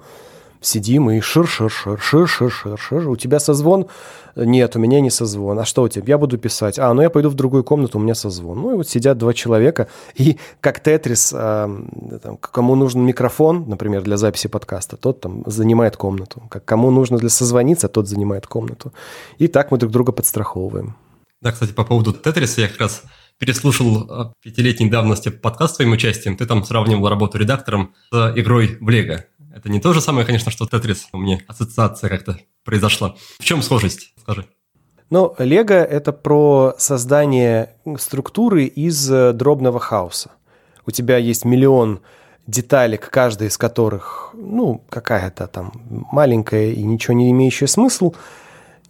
сидим 0.61 1.09
и 1.09 1.19
шир-шир-шир-шир-шир-шир-шир. 1.19 3.07
У 3.09 3.15
тебя 3.15 3.39
созвон? 3.39 3.87
Нет, 4.35 4.75
у 4.75 4.79
меня 4.79 5.01
не 5.01 5.09
созвон. 5.09 5.59
А 5.59 5.65
что 5.65 5.83
у 5.83 5.87
тебя? 5.87 6.03
Я 6.07 6.17
буду 6.17 6.37
писать. 6.37 6.77
А, 6.77 6.93
ну 6.93 7.01
я 7.01 7.09
пойду 7.09 7.29
в 7.29 7.33
другую 7.33 7.63
комнату, 7.63 7.97
у 7.97 8.01
меня 8.01 8.15
созвон. 8.15 8.61
Ну 8.61 8.73
и 8.73 8.75
вот 8.75 8.87
сидят 8.87 9.17
два 9.17 9.33
человека, 9.33 9.87
и 10.15 10.37
как 10.61 10.79
Тетрис, 10.79 11.33
э, 11.33 11.69
там, 12.21 12.37
кому 12.37 12.75
нужен 12.75 13.01
микрофон, 13.01 13.65
например, 13.67 14.03
для 14.03 14.17
записи 14.17 14.47
подкаста, 14.47 14.97
тот 14.97 15.21
там 15.21 15.43
занимает 15.47 15.97
комнату. 15.97 16.43
Как 16.49 16.65
кому 16.65 16.91
нужно 16.91 17.17
для 17.17 17.29
созвониться, 17.29 17.87
тот 17.87 18.07
занимает 18.07 18.45
комнату. 18.45 18.93
И 19.39 19.47
так 19.47 19.71
мы 19.71 19.77
друг 19.77 19.91
друга 19.91 20.11
подстраховываем. 20.11 20.95
Да, 21.41 21.51
кстати, 21.51 21.71
по 21.71 21.83
поводу 21.83 22.13
Тетриса 22.13 22.61
я 22.61 22.67
как 22.67 22.79
раз 22.79 23.03
переслушал 23.39 24.33
пятилетней 24.41 24.89
давности 24.89 25.29
подкаст 25.29 25.73
с 25.75 25.77
твоим 25.77 25.91
участием. 25.91 26.35
Ты 26.37 26.45
там 26.45 26.63
сравнивал 26.63 27.07
работу 27.09 27.37
редактором 27.37 27.93
с 28.11 28.33
игрой 28.35 28.77
в 28.81 28.89
Лего. 28.89 29.25
Это 29.57 29.69
не 29.69 29.79
то 29.79 29.91
же 29.91 30.01
самое, 30.01 30.23
конечно, 30.23 30.51
что 30.51 30.67
Тетрис. 30.67 31.07
У 31.11 31.17
меня 31.17 31.39
ассоциация 31.47 32.09
как-то 32.11 32.39
произошла. 32.63 33.15
В 33.39 33.43
чем 33.43 33.63
схожесть, 33.63 34.13
скажи? 34.21 34.45
Ну, 35.09 35.33
Лего– 35.39 35.73
это 35.73 36.11
про 36.11 36.75
создание 36.77 37.73
структуры 37.97 38.65
из 38.65 39.11
э, 39.11 39.33
дробного 39.33 39.79
хаоса. 39.79 40.31
У 40.85 40.91
тебя 40.91 41.17
есть 41.17 41.43
миллион 41.43 42.01
деталек, 42.45 43.09
каждая 43.09 43.49
из 43.49 43.57
которых, 43.57 44.29
ну, 44.33 44.83
какая-то 44.89 45.47
там 45.47 45.71
маленькая 46.11 46.71
и 46.71 46.83
ничего 46.83 47.15
не 47.15 47.31
имеющая 47.31 47.67
смысл. 47.67 48.13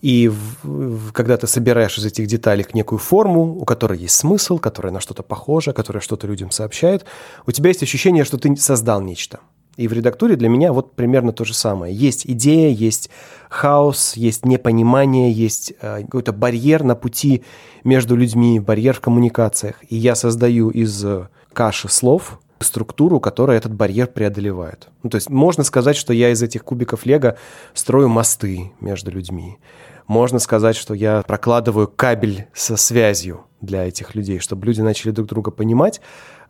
И 0.02 0.28
в, 0.28 0.64
в, 0.64 1.14
когда 1.14 1.38
ты 1.38 1.48
собираешь 1.48 1.98
из 1.98 2.06
этих 2.06 2.28
деталек 2.28 2.74
некую 2.74 3.00
форму, 3.00 3.56
у 3.56 3.64
которой 3.64 4.00
есть 4.00 4.16
смысл, 4.16 4.58
которая 4.58 4.92
на 4.92 5.00
что-то 5.00 5.24
похожа, 5.24 5.72
которая 5.72 6.02
что-то 6.02 6.28
людям 6.28 6.52
сообщает, 6.52 7.06
у 7.46 7.52
тебя 7.52 7.70
есть 7.70 7.84
ощущение, 7.84 8.26
что 8.26 8.38
ты 8.38 8.54
создал 8.58 9.00
нечто– 9.02 9.40
и 9.78 9.88
в 9.88 9.94
редактуре 9.94 10.36
для 10.36 10.50
меня 10.50 10.74
вот 10.74 10.94
примерно 10.94 11.32
то 11.32 11.46
же 11.46 11.54
самое. 11.54 11.96
Есть 11.96 12.26
идея, 12.26 12.70
есть 12.70 13.10
хаос, 13.50 14.18
есть 14.18 14.46
непонимание, 14.46 15.32
есть 15.32 15.74
э, 15.80 16.02
какой-то 16.02 16.34
барьер 16.34 16.84
на 16.84 16.96
пути 16.96 17.44
между 17.84 18.16
людьми, 18.16 18.60
барьер 18.60 18.96
в 18.96 19.02
коммуникациях. 19.02 19.76
И 19.88 19.96
я 19.96 20.16
создаю 20.16 20.70
из 20.72 21.06
э, 21.06 21.28
каши 21.54 21.90
слов 21.90 22.40
структуру, 22.60 23.20
которая 23.20 23.58
этот 23.58 23.74
барьер 23.74 24.08
преодолевает. 24.08 24.90
Ну, 25.04 25.12
то 25.12 25.16
есть 25.16 25.30
можно 25.30 25.64
сказать, 25.64 25.96
что 25.96 26.12
я 26.12 26.32
из 26.32 26.42
этих 26.42 26.64
кубиков 26.64 27.06
лего 27.06 27.38
строю 27.76 28.10
мосты 28.10 28.72
между 28.80 29.12
людьми. 29.12 29.60
Можно 30.08 30.40
сказать, 30.40 30.76
что 30.76 30.96
я 30.96 31.22
прокладываю 31.22 31.88
кабель 31.88 32.48
со 32.54 32.78
связью 32.78 33.42
для 33.62 33.86
этих 33.86 34.16
людей, 34.16 34.40
чтобы 34.40 34.66
люди 34.66 34.82
начали 34.82 35.12
друг 35.12 35.28
друга 35.28 35.52
понимать, 35.52 36.02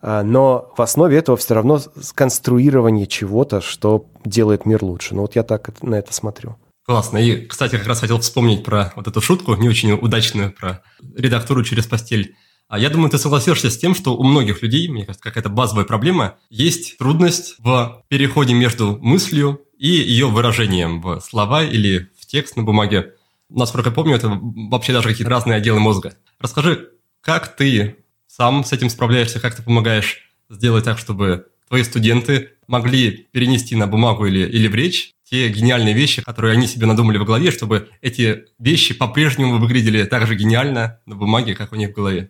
но 0.02 0.74
в 0.78 0.82
основе 0.82 1.18
этого 1.18 1.38
все 1.38 1.56
равно 1.56 1.80
сконструирование 1.80 3.08
чего-то, 3.08 3.62
что 3.62 4.06
делает 4.26 4.66
мир 4.66 4.84
лучше. 4.84 5.16
Ну 5.16 5.22
вот 5.22 5.36
я 5.36 5.44
так 5.44 5.82
на 5.82 5.96
это 5.96 6.14
смотрю. 6.14 6.58
Классно. 6.86 7.18
И, 7.18 7.46
кстати, 7.46 7.78
как 7.78 7.88
раз 7.88 8.00
хотел 8.00 8.20
вспомнить 8.20 8.64
про 8.64 8.94
вот 8.96 9.08
эту 9.08 9.20
шутку, 9.20 9.56
не 9.56 9.68
очень 9.68 9.92
удачную, 9.92 10.54
про 10.54 10.82
редактуру 11.16 11.64
через 11.64 11.86
постель. 11.86 12.36
А 12.70 12.80
я 12.80 12.90
думаю, 12.90 13.10
ты 13.10 13.18
согласишься 13.18 13.70
с 13.70 13.78
тем, 13.78 13.96
что 13.96 14.16
у 14.16 14.24
многих 14.24 14.62
людей, 14.62 14.90
мне 14.90 15.06
кажется, 15.06 15.24
какая-то 15.24 15.50
базовая 15.50 15.86
проблема, 15.86 16.36
есть 16.50 16.98
трудность 16.98 17.56
в 17.60 18.04
переходе 18.10 18.54
между 18.54 18.98
мыслью 19.02 19.62
и 19.78 19.88
ее 19.88 20.28
выражением 20.28 21.02
в 21.02 21.20
слова 21.22 21.64
или 21.64 22.10
в 22.20 22.26
текст 22.26 22.56
на 22.56 22.64
бумаге. 22.64 23.14
Насколько 23.50 23.90
я 23.90 23.96
помню, 23.96 24.16
это 24.16 24.40
вообще 24.42 24.92
даже 24.92 25.10
какие-то 25.10 25.30
разные 25.30 25.58
отделы 25.58 25.80
мозга. 25.80 26.14
Расскажи, 26.40 26.90
как 27.22 27.56
ты 27.56 27.98
сам 28.38 28.64
с 28.64 28.72
этим 28.72 28.90
справляешься, 28.92 29.40
как 29.40 29.56
ты 29.56 29.64
помогаешь 29.64 30.30
сделать 30.48 30.86
так, 30.86 31.00
чтобы 31.00 31.48
твои 31.68 31.84
студенты 31.84 32.52
могли 32.68 33.28
перенести 33.32 33.76
на 33.76 33.88
бумагу 33.88 34.28
или, 34.28 34.48
или 34.48 34.68
в 34.68 34.76
речь 34.76 35.14
те 35.24 35.50
гениальные 35.50 35.96
вещи, 35.96 36.22
которые 36.22 36.54
они 36.54 36.68
себе 36.68 36.86
надумали 36.86 37.18
в 37.18 37.26
голове, 37.26 37.50
чтобы 37.50 37.90
эти 38.02 38.46
вещи 38.60 38.94
по-прежнему 38.94 39.58
выглядели 39.58 40.04
так 40.04 40.28
же 40.28 40.36
гениально 40.36 41.00
на 41.08 41.16
бумаге, 41.16 41.56
как 41.56 41.74
у 41.74 41.76
них 41.76 41.90
в 41.90 41.94
голове. 41.94 42.30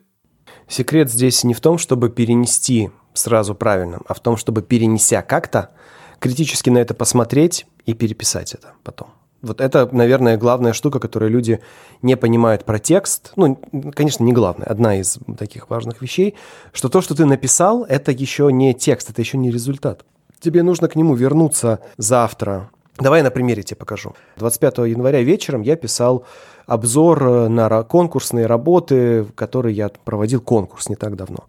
Секрет 0.70 1.12
здесь 1.12 1.44
не 1.44 1.54
в 1.54 1.60
том, 1.60 1.78
чтобы 1.78 2.10
перенести 2.10 2.90
сразу 3.14 3.54
правильно, 3.54 4.00
а 4.08 4.14
в 4.14 4.22
том, 4.22 4.38
чтобы 4.38 4.62
перенеся 4.62 5.22
как-то, 5.22 5.72
критически 6.20 6.70
на 6.70 6.78
это 6.78 6.94
посмотреть 6.94 7.66
и 7.86 7.94
переписать 7.94 8.54
это 8.54 8.74
потом. 8.84 9.17
Вот 9.48 9.62
это, 9.62 9.90
наверное, 9.92 10.38
главная 10.38 10.74
штука, 10.74 11.00
которую 11.00 11.32
люди 11.32 11.60
не 12.02 12.16
понимают 12.16 12.66
про 12.66 12.80
текст. 12.80 13.32
Ну, 13.36 13.60
конечно, 13.96 14.24
не 14.24 14.34
главная, 14.34 14.68
одна 14.68 14.96
из 15.00 15.18
таких 15.38 15.70
важных 15.70 16.02
вещей, 16.02 16.36
что 16.74 16.90
то, 16.90 17.02
что 17.02 17.16
ты 17.16 17.26
написал, 17.26 17.84
это 17.84 18.12
еще 18.12 18.52
не 18.52 18.74
текст, 18.74 19.10
это 19.10 19.22
еще 19.22 19.38
не 19.38 19.50
результат. 19.50 20.06
Тебе 20.40 20.64
нужно 20.64 20.88
к 20.88 20.96
нему 20.96 21.16
вернуться 21.16 21.80
завтра. 21.98 22.70
Давай 23.00 23.22
на 23.22 23.32
примере 23.32 23.64
тебе 23.64 23.78
покажу. 23.78 24.14
25 24.38 24.80
января 24.80 25.22
вечером 25.22 25.62
я 25.62 25.76
писал 25.76 26.26
обзор 26.66 27.50
на 27.50 27.84
конкурсные 27.84 28.46
работы, 28.46 29.26
которые 29.36 29.76
я 29.76 29.90
проводил 30.04 30.42
конкурс 30.42 30.90
не 30.90 30.96
так 30.96 31.16
давно. 31.16 31.46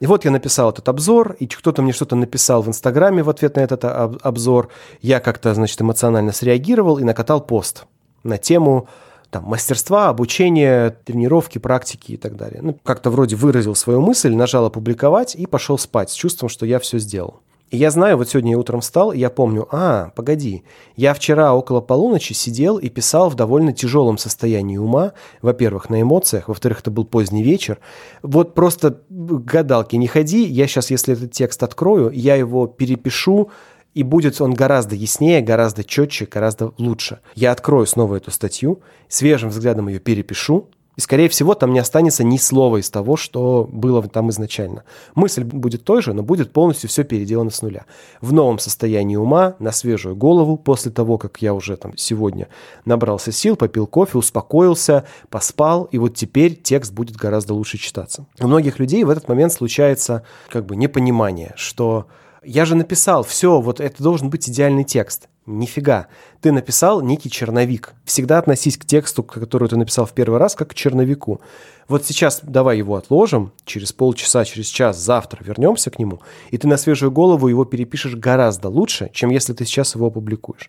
И 0.00 0.06
вот 0.06 0.24
я 0.24 0.30
написал 0.30 0.70
этот 0.70 0.88
обзор, 0.88 1.36
и 1.40 1.46
кто-то 1.46 1.82
мне 1.82 1.92
что-то 1.92 2.14
написал 2.14 2.62
в 2.62 2.68
Инстаграме 2.68 3.22
в 3.22 3.30
ответ 3.30 3.56
на 3.56 3.60
этот 3.60 3.84
обзор. 3.84 4.68
Я 5.00 5.18
как-то, 5.20 5.54
значит, 5.54 5.80
эмоционально 5.80 6.32
среагировал 6.32 6.98
и 6.98 7.04
накатал 7.04 7.40
пост 7.40 7.86
на 8.22 8.38
тему 8.38 8.88
там, 9.30 9.44
мастерства, 9.44 10.08
обучения, 10.08 10.90
тренировки, 11.04 11.58
практики 11.58 12.12
и 12.12 12.16
так 12.16 12.36
далее. 12.36 12.60
Ну, 12.62 12.78
как-то 12.82 13.10
вроде 13.10 13.36
выразил 13.36 13.74
свою 13.74 14.00
мысль, 14.00 14.34
нажал 14.34 14.66
опубликовать 14.66 15.34
и 15.34 15.46
пошел 15.46 15.76
спать 15.78 16.10
с 16.10 16.14
чувством, 16.14 16.48
что 16.48 16.64
я 16.64 16.78
все 16.78 16.98
сделал. 16.98 17.40
И 17.70 17.76
я 17.76 17.90
знаю, 17.90 18.16
вот 18.16 18.30
сегодня 18.30 18.52
я 18.52 18.58
утром 18.58 18.80
встал, 18.80 19.12
и 19.12 19.18
я 19.18 19.28
помню, 19.28 19.68
а, 19.70 20.10
погоди, 20.16 20.64
я 20.96 21.12
вчера 21.12 21.54
около 21.54 21.82
полуночи 21.82 22.32
сидел 22.32 22.78
и 22.78 22.88
писал 22.88 23.28
в 23.28 23.34
довольно 23.34 23.74
тяжелом 23.74 24.16
состоянии 24.16 24.78
ума, 24.78 25.12
во-первых, 25.42 25.90
на 25.90 26.00
эмоциях, 26.00 26.48
во-вторых, 26.48 26.80
это 26.80 26.90
был 26.90 27.04
поздний 27.04 27.42
вечер. 27.42 27.78
Вот 28.22 28.54
просто 28.54 29.02
гадалки 29.10 29.96
не 29.96 30.06
ходи, 30.06 30.44
я 30.44 30.66
сейчас, 30.66 30.90
если 30.90 31.12
этот 31.12 31.32
текст 31.32 31.62
открою, 31.62 32.10
я 32.10 32.36
его 32.36 32.66
перепишу, 32.66 33.50
и 33.92 34.02
будет 34.02 34.40
он 34.40 34.54
гораздо 34.54 34.94
яснее, 34.94 35.42
гораздо 35.42 35.84
четче, 35.84 36.26
гораздо 36.26 36.72
лучше. 36.78 37.20
Я 37.34 37.52
открою 37.52 37.86
снова 37.86 38.16
эту 38.16 38.30
статью, 38.30 38.80
свежим 39.08 39.50
взглядом 39.50 39.88
ее 39.88 39.98
перепишу, 39.98 40.68
и, 40.98 41.00
скорее 41.00 41.28
всего, 41.28 41.54
там 41.54 41.72
не 41.72 41.78
останется 41.78 42.24
ни 42.24 42.38
слова 42.38 42.78
из 42.78 42.90
того, 42.90 43.16
что 43.16 43.68
было 43.70 44.02
там 44.02 44.30
изначально. 44.30 44.82
Мысль 45.14 45.44
будет 45.44 45.84
той 45.84 46.02
же, 46.02 46.12
но 46.12 46.24
будет 46.24 46.52
полностью 46.52 46.90
все 46.90 47.04
переделано 47.04 47.50
с 47.50 47.62
нуля. 47.62 47.86
В 48.20 48.32
новом 48.32 48.58
состоянии 48.58 49.14
ума, 49.14 49.54
на 49.60 49.70
свежую 49.70 50.16
голову, 50.16 50.56
после 50.56 50.90
того, 50.90 51.16
как 51.16 51.40
я 51.40 51.54
уже 51.54 51.76
там 51.76 51.96
сегодня 51.96 52.48
набрался 52.84 53.30
сил, 53.30 53.54
попил 53.54 53.86
кофе, 53.86 54.18
успокоился, 54.18 55.04
поспал, 55.30 55.84
и 55.84 55.98
вот 55.98 56.16
теперь 56.16 56.56
текст 56.56 56.92
будет 56.92 57.14
гораздо 57.14 57.54
лучше 57.54 57.78
читаться. 57.78 58.26
У 58.40 58.48
многих 58.48 58.80
людей 58.80 59.04
в 59.04 59.10
этот 59.10 59.28
момент 59.28 59.52
случается 59.52 60.24
как 60.48 60.66
бы 60.66 60.74
непонимание, 60.74 61.52
что 61.54 62.08
я 62.42 62.64
же 62.64 62.74
написал, 62.74 63.22
все, 63.22 63.60
вот 63.60 63.78
это 63.78 64.02
должен 64.02 64.30
быть 64.30 64.48
идеальный 64.48 64.82
текст. 64.82 65.28
Нифига. 65.48 66.08
Ты 66.42 66.52
написал 66.52 67.00
некий 67.00 67.30
черновик. 67.30 67.94
Всегда 68.04 68.38
относись 68.38 68.76
к 68.76 68.84
тексту, 68.84 69.22
который 69.22 69.68
ты 69.68 69.76
написал 69.76 70.04
в 70.04 70.12
первый 70.12 70.38
раз, 70.38 70.54
как 70.54 70.70
к 70.70 70.74
черновику. 70.74 71.40
Вот 71.88 72.04
сейчас 72.04 72.40
давай 72.42 72.76
его 72.76 72.96
отложим, 72.96 73.52
через 73.64 73.92
полчаса, 73.94 74.44
через 74.44 74.66
час, 74.66 74.98
завтра 74.98 75.42
вернемся 75.42 75.90
к 75.90 75.98
нему, 75.98 76.20
и 76.50 76.58
ты 76.58 76.68
на 76.68 76.76
свежую 76.76 77.10
голову 77.10 77.48
его 77.48 77.64
перепишешь 77.64 78.14
гораздо 78.14 78.68
лучше, 78.68 79.10
чем 79.14 79.30
если 79.30 79.54
ты 79.54 79.64
сейчас 79.64 79.94
его 79.94 80.08
опубликуешь. 80.08 80.68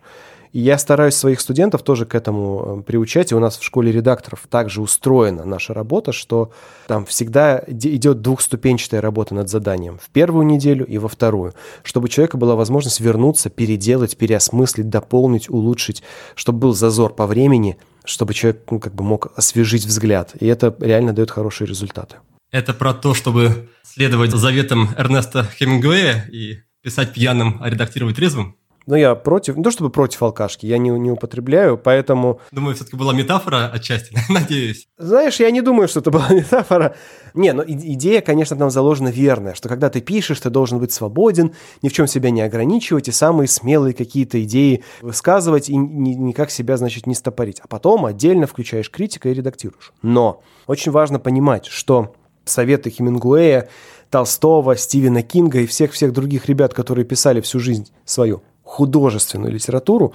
И 0.52 0.60
я 0.60 0.78
стараюсь 0.78 1.16
своих 1.16 1.42
студентов 1.42 1.84
тоже 1.84 2.06
к 2.06 2.16
этому 2.16 2.80
э, 2.80 2.84
приучать. 2.84 3.32
И 3.32 3.36
у 3.36 3.40
нас 3.40 3.58
в 3.58 3.64
школе 3.64 3.92
редакторов 3.92 4.48
также 4.50 4.82
устроена 4.82 5.46
наша 5.46 5.74
работа, 5.74 6.12
что 6.12 6.52
там 6.88 7.06
всегда 7.06 7.64
идет 7.68 8.22
двухступенчатая 8.22 9.02
работа 9.02 9.36
над 9.36 9.50
заданием. 9.50 10.00
В 10.00 10.10
первую 10.10 10.46
неделю 10.46 10.86
и 10.86 10.98
во 10.98 11.08
вторую. 11.08 11.54
Чтобы 11.84 12.06
у 12.06 12.08
человека 12.08 12.38
была 12.38 12.56
возможность 12.56 13.00
вернуться, 13.00 13.50
переделать, 13.50 14.18
переосмыслить, 14.18 14.90
дополнить, 14.90 15.50
улучшить, 15.50 16.04
чтобы 16.36 16.60
был 16.60 16.74
зазор 16.74 17.14
по 17.14 17.28
времени, 17.28 17.78
чтобы 18.04 18.34
человек 18.34 18.64
ну, 18.72 18.80
как 18.80 18.96
бы 18.96 19.04
мог 19.04 19.32
освежить 19.36 19.86
взгляд. 19.86 20.34
И 20.40 20.48
это 20.48 20.76
реально 20.80 21.14
дает 21.14 21.30
хорошие 21.30 21.68
результаты. 21.68 22.18
Это 22.52 22.74
про 22.74 22.96
то, 22.96 23.14
чтобы 23.14 23.70
следовать 23.84 24.32
заветам 24.32 24.90
Эрнеста 24.98 25.44
Хемингуэя 25.44 26.28
и 26.32 26.58
писать 26.82 27.14
пьяным, 27.14 27.58
а 27.62 27.70
редактировать 27.70 28.16
трезвым? 28.16 28.56
Но 28.86 28.96
я 28.96 29.16
против, 29.16 29.56
не 29.56 29.64
то 29.64 29.72
чтобы 29.72 29.90
против 29.90 30.24
алкашки, 30.24 30.66
я 30.66 30.78
не, 30.78 30.90
не 30.90 31.12
употребляю, 31.12 31.78
поэтому... 31.78 32.42
Думаю, 32.52 32.76
все-таки 32.76 32.98
была 32.98 33.14
метафора 33.14 33.70
отчасти, 33.72 34.18
надеюсь. 34.30 34.88
Знаешь, 34.98 35.40
я 35.40 35.52
не 35.52 35.62
думаю, 35.62 35.88
что 35.88 36.00
это 36.00 36.12
была 36.12 36.28
метафора. 36.32 36.96
Не, 37.34 37.54
но 37.54 37.64
идея, 37.68 38.22
конечно, 38.22 38.58
там 38.58 38.70
заложена 38.70 39.10
верная, 39.10 39.54
что 39.54 39.70
когда 39.70 39.90
ты 39.90 40.02
пишешь, 40.02 40.40
ты 40.40 40.50
должен 40.50 40.80
быть 40.80 40.92
свободен, 40.92 41.54
ни 41.82 41.90
в 41.90 41.94
чем 41.94 42.08
себя 42.08 42.32
не 42.32 42.42
ограничивать 42.42 43.08
и 43.08 43.12
самые 43.12 43.48
смелые 43.48 43.94
какие-то 43.94 44.42
идеи 44.44 44.84
высказывать 45.02 45.70
и 45.70 45.76
никак 45.76 46.50
себя, 46.50 46.78
значит, 46.78 47.06
не 47.06 47.16
стопорить. 47.16 47.60
А 47.60 47.68
потом 47.68 48.06
отдельно 48.06 48.48
включаешь 48.48 48.90
критика 48.90 49.30
и 49.30 49.34
редактируешь. 49.34 49.94
Но 50.02 50.42
очень 50.68 50.92
важно 50.92 51.20
понимать, 51.20 51.68
что 51.68 52.16
советы 52.46 52.90
Хемингуэя, 52.90 53.70
Толстого, 54.10 54.76
Стивена 54.76 55.22
Кинга 55.22 55.60
и 55.60 55.68
всех-всех 55.68 56.12
других 56.12 56.48
ребят, 56.48 56.74
которые 56.74 57.06
писали 57.06 57.42
всю 57.42 57.60
жизнь 57.60 57.92
свою 58.06 58.42
художественную 58.70 59.52
литературу, 59.52 60.14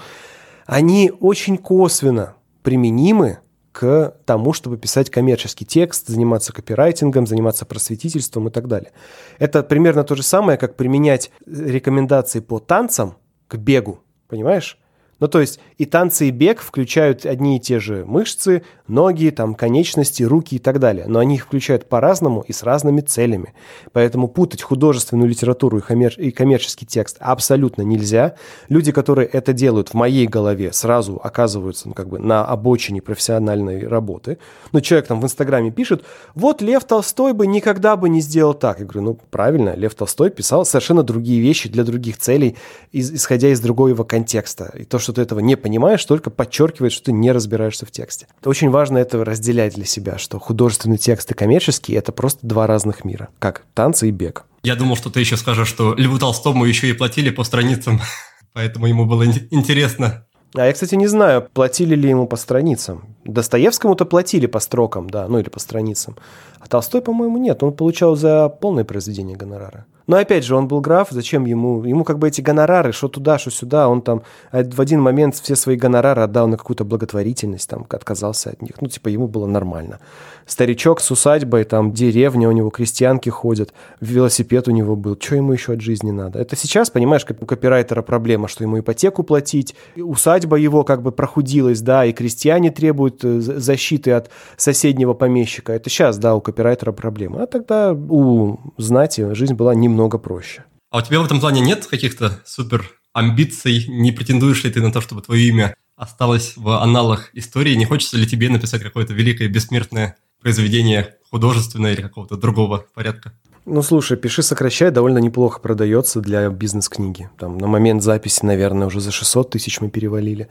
они 0.64 1.12
очень 1.20 1.58
косвенно 1.58 2.36
применимы 2.62 3.38
к 3.72 4.14
тому, 4.24 4.52
чтобы 4.52 4.78
писать 4.78 5.10
коммерческий 5.10 5.66
текст, 5.66 6.06
заниматься 6.06 6.52
копирайтингом, 6.52 7.26
заниматься 7.26 7.66
просветительством 7.66 8.46
и 8.46 8.50
так 8.52 8.68
далее. 8.68 8.92
Это 9.40 9.64
примерно 9.64 10.04
то 10.04 10.14
же 10.14 10.22
самое, 10.22 10.56
как 10.56 10.76
применять 10.76 11.32
рекомендации 11.44 12.38
по 12.38 12.60
танцам 12.60 13.16
к 13.48 13.56
бегу, 13.56 13.98
понимаешь? 14.28 14.78
Ну, 15.20 15.28
то 15.28 15.40
есть 15.40 15.60
и 15.78 15.84
танцы, 15.84 16.28
и 16.28 16.30
бег 16.30 16.60
включают 16.60 17.26
одни 17.26 17.56
и 17.56 17.60
те 17.60 17.80
же 17.80 18.04
мышцы, 18.04 18.62
ноги, 18.88 19.30
там, 19.30 19.54
конечности, 19.54 20.22
руки 20.22 20.56
и 20.56 20.58
так 20.58 20.78
далее. 20.78 21.06
Но 21.08 21.18
они 21.18 21.36
их 21.36 21.44
включают 21.44 21.88
по-разному 21.88 22.44
и 22.46 22.52
с 22.52 22.62
разными 22.62 23.00
целями. 23.00 23.54
Поэтому 23.92 24.28
путать 24.28 24.62
художественную 24.62 25.28
литературу 25.28 25.78
и, 25.78 25.80
коммер... 25.80 26.14
и 26.16 26.30
коммерческий 26.30 26.86
текст 26.86 27.16
абсолютно 27.20 27.82
нельзя. 27.82 28.34
Люди, 28.68 28.92
которые 28.92 29.26
это 29.28 29.52
делают 29.52 29.90
в 29.90 29.94
моей 29.94 30.26
голове, 30.26 30.72
сразу 30.72 31.20
оказываются 31.22 31.88
ну, 31.88 31.94
как 31.94 32.08
бы 32.08 32.18
на 32.18 32.44
обочине 32.44 33.00
профессиональной 33.00 33.86
работы. 33.86 34.38
Ну, 34.72 34.80
человек 34.80 35.06
там 35.06 35.20
в 35.20 35.24
Инстаграме 35.24 35.70
пишет, 35.70 36.04
вот 36.34 36.60
Лев 36.60 36.84
Толстой 36.84 37.32
бы 37.32 37.46
никогда 37.46 37.96
бы 37.96 38.08
не 38.08 38.20
сделал 38.20 38.54
так. 38.54 38.80
Я 38.80 38.84
говорю, 38.84 39.02
ну, 39.02 39.18
правильно, 39.30 39.74
Лев 39.74 39.94
Толстой 39.94 40.30
писал 40.30 40.64
совершенно 40.64 41.02
другие 41.02 41.40
вещи 41.40 41.68
для 41.68 41.84
других 41.84 42.18
целей, 42.18 42.56
исходя 42.92 43.48
из 43.48 43.60
другого 43.60 44.04
контекста. 44.04 44.72
И 44.76 44.84
то, 44.84 44.98
что 45.04 45.12
ты 45.12 45.22
этого 45.22 45.40
не 45.40 45.56
понимаешь, 45.56 46.04
только 46.04 46.30
подчеркивает, 46.30 46.92
что 46.92 47.04
ты 47.04 47.12
не 47.12 47.30
разбираешься 47.30 47.86
в 47.86 47.90
тексте. 47.90 48.26
Это 48.40 48.50
очень 48.50 48.70
важно 48.70 48.98
это 48.98 49.24
разделять 49.24 49.74
для 49.74 49.84
себя, 49.84 50.18
что 50.18 50.38
художественный 50.40 50.98
текст 50.98 51.30
и 51.30 51.34
коммерческий– 51.34 51.92
это 51.94 52.10
просто 52.10 52.46
два 52.46 52.66
разных 52.66 53.04
мира, 53.04 53.28
как 53.38 53.64
танцы 53.74 54.08
и 54.08 54.10
бег. 54.10 54.46
Я 54.62 54.74
думал, 54.74 54.96
что 54.96 55.10
ты 55.10 55.20
еще 55.20 55.36
скажешь, 55.36 55.68
что 55.68 55.94
Льву 55.94 56.18
Толстому 56.18 56.64
еще 56.64 56.88
и 56.88 56.92
платили 56.92 57.30
по 57.30 57.44
страницам, 57.44 58.00
поэтому 58.52 58.86
ему 58.86 59.06
было 59.06 59.24
интересно 59.24 60.26
а 60.56 60.66
я, 60.66 60.72
кстати, 60.72 60.94
не 60.94 61.08
знаю, 61.08 61.48
платили 61.52 61.96
ли 61.96 62.08
ему 62.08 62.28
по 62.28 62.36
страницам. 62.36 63.16
Достоевскому-то 63.24 64.04
платили 64.04 64.46
по 64.46 64.60
строкам, 64.60 65.10
да, 65.10 65.26
ну 65.26 65.40
или 65.40 65.48
по 65.48 65.58
страницам. 65.58 66.16
А 66.60 66.68
Толстой, 66.68 67.02
по-моему, 67.02 67.38
нет. 67.38 67.62
Он 67.64 67.72
получал 67.72 68.14
за 68.14 68.48
полное 68.48 68.84
произведение 68.84 69.36
гонорара. 69.36 69.86
Но 70.06 70.16
опять 70.16 70.44
же, 70.44 70.54
он 70.54 70.68
был 70.68 70.80
граф, 70.80 71.08
зачем 71.10 71.46
ему? 71.46 71.82
Ему 71.84 72.04
как 72.04 72.18
бы 72.18 72.28
эти 72.28 72.40
гонорары, 72.40 72.92
что 72.92 73.08
туда, 73.08 73.38
что 73.38 73.50
сюда. 73.50 73.88
Он 73.88 74.02
там 74.02 74.22
в 74.52 74.80
один 74.80 75.00
момент 75.00 75.34
все 75.36 75.56
свои 75.56 75.76
гонорары 75.76 76.22
отдал 76.22 76.46
на 76.46 76.56
какую-то 76.56 76.84
благотворительность, 76.84 77.68
там 77.68 77.86
отказался 77.88 78.50
от 78.50 78.62
них. 78.62 78.72
Ну, 78.80 78.88
типа, 78.88 79.08
ему 79.08 79.28
было 79.28 79.46
нормально. 79.46 79.98
Старичок 80.46 81.00
с 81.00 81.10
усадьбой, 81.10 81.64
там 81.64 81.92
деревня 81.92 82.48
у 82.48 82.52
него, 82.52 82.68
крестьянки 82.68 83.30
ходят, 83.30 83.72
велосипед 84.00 84.68
у 84.68 84.72
него 84.72 84.94
был. 84.94 85.16
Что 85.18 85.36
ему 85.36 85.52
еще 85.52 85.72
от 85.72 85.80
жизни 85.80 86.10
надо? 86.10 86.38
Это 86.38 86.54
сейчас, 86.54 86.90
понимаешь, 86.90 87.24
как 87.24 87.42
у 87.42 87.46
копирайтера 87.46 88.02
проблема, 88.02 88.46
что 88.46 88.62
ему 88.62 88.78
ипотеку 88.78 89.22
платить, 89.22 89.74
усадьба 89.96 90.56
его 90.56 90.84
как 90.84 91.02
бы 91.02 91.12
прохудилась, 91.12 91.80
да, 91.80 92.04
и 92.04 92.12
крестьяне 92.12 92.70
требуют 92.70 93.24
э, 93.24 93.40
защиты 93.40 94.12
от 94.12 94.30
соседнего 94.58 95.14
помещика. 95.14 95.72
Это 95.72 95.88
сейчас, 95.88 96.18
да, 96.18 96.34
у 96.34 96.42
копирайтера 96.42 96.92
проблема. 96.92 97.42
А 97.42 97.46
тогда 97.46 97.94
у 97.94 98.58
знати 98.76 99.32
жизнь 99.32 99.54
была 99.54 99.74
немного 99.74 99.93
проще. 100.18 100.64
А 100.90 100.98
у 100.98 101.02
тебя 101.02 101.20
в 101.20 101.24
этом 101.24 101.40
плане 101.40 101.60
нет 101.60 101.86
каких-то 101.86 102.40
супер 102.44 102.90
амбиций? 103.12 103.86
Не 103.88 104.12
претендуешь 104.12 104.62
ли 104.64 104.70
ты 104.70 104.80
на 104.80 104.92
то, 104.92 105.00
чтобы 105.00 105.22
твое 105.22 105.48
имя 105.48 105.74
осталось 105.96 106.54
в 106.56 106.80
аналах 106.82 107.30
истории? 107.34 107.74
Не 107.74 107.84
хочется 107.84 108.16
ли 108.16 108.26
тебе 108.26 108.48
написать 108.48 108.82
какое-то 108.82 109.12
великое 109.12 109.48
бессмертное 109.48 110.16
произведение 110.40 111.16
художественное 111.30 111.94
или 111.94 112.02
какого-то 112.02 112.36
другого 112.36 112.84
порядка? 112.94 113.32
Ну, 113.66 113.82
слушай, 113.82 114.16
«Пиши, 114.16 114.42
сокращай» 114.42 114.90
довольно 114.90 115.18
неплохо 115.18 115.58
продается 115.58 116.20
для 116.20 116.48
бизнес-книги. 116.50 117.30
Там 117.38 117.56
на 117.56 117.66
момент 117.66 118.02
записи, 118.02 118.44
наверное, 118.44 118.86
уже 118.86 119.00
за 119.00 119.10
600 119.10 119.50
тысяч 119.50 119.80
мы 119.80 119.88
перевалили. 119.88 120.48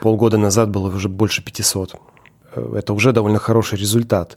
Полгода 0.00 0.36
назад 0.36 0.70
было 0.70 0.94
уже 0.94 1.08
больше 1.08 1.42
500. 1.42 1.94
Э, 2.54 2.74
это 2.76 2.92
уже 2.92 3.12
довольно 3.12 3.38
хороший 3.38 3.78
результат 3.78 4.36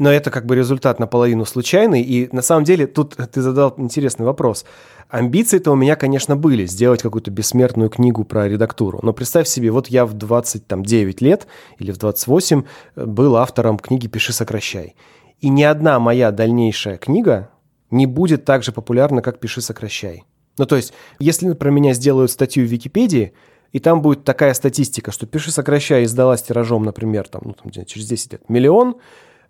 но 0.00 0.10
это 0.10 0.30
как 0.30 0.46
бы 0.46 0.56
результат 0.56 0.98
наполовину 0.98 1.44
случайный. 1.44 2.00
И 2.00 2.34
на 2.34 2.40
самом 2.40 2.64
деле 2.64 2.86
тут 2.86 3.16
ты 3.16 3.42
задал 3.42 3.74
интересный 3.76 4.24
вопрос. 4.24 4.64
Амбиции-то 5.10 5.70
у 5.70 5.76
меня, 5.76 5.94
конечно, 5.94 6.36
были 6.36 6.64
сделать 6.64 7.02
какую-то 7.02 7.30
бессмертную 7.30 7.90
книгу 7.90 8.24
про 8.24 8.48
редактуру. 8.48 9.00
Но 9.02 9.12
представь 9.12 9.46
себе, 9.46 9.70
вот 9.70 9.88
я 9.88 10.06
в 10.06 10.14
29 10.14 11.20
лет 11.20 11.46
или 11.78 11.92
в 11.92 11.98
28 11.98 12.62
э, 12.96 13.04
был 13.04 13.36
автором 13.36 13.78
книги 13.78 14.06
«Пиши, 14.06 14.32
сокращай». 14.32 14.94
И 15.40 15.50
ни 15.50 15.64
одна 15.64 15.98
моя 16.00 16.30
дальнейшая 16.30 16.96
книга 16.96 17.50
не 17.90 18.06
будет 18.06 18.46
так 18.46 18.62
же 18.62 18.72
популярна, 18.72 19.20
как 19.20 19.38
«Пиши, 19.38 19.60
сокращай». 19.60 20.24
Ну, 20.56 20.64
то 20.64 20.76
есть, 20.76 20.94
если 21.18 21.52
про 21.52 21.70
меня 21.70 21.92
сделают 21.92 22.30
статью 22.30 22.64
в 22.64 22.70
Википедии, 22.70 23.34
и 23.72 23.80
там 23.80 24.00
будет 24.00 24.24
такая 24.24 24.54
статистика, 24.54 25.12
что 25.12 25.26
«Пиши, 25.26 25.50
сокращай» 25.50 26.04
издалась 26.04 26.42
тиражом, 26.42 26.84
например, 26.84 27.28
там, 27.28 27.42
ну, 27.44 27.52
там, 27.52 27.84
через 27.84 28.08
10 28.08 28.32
лет, 28.32 28.48
миллион– 28.48 28.96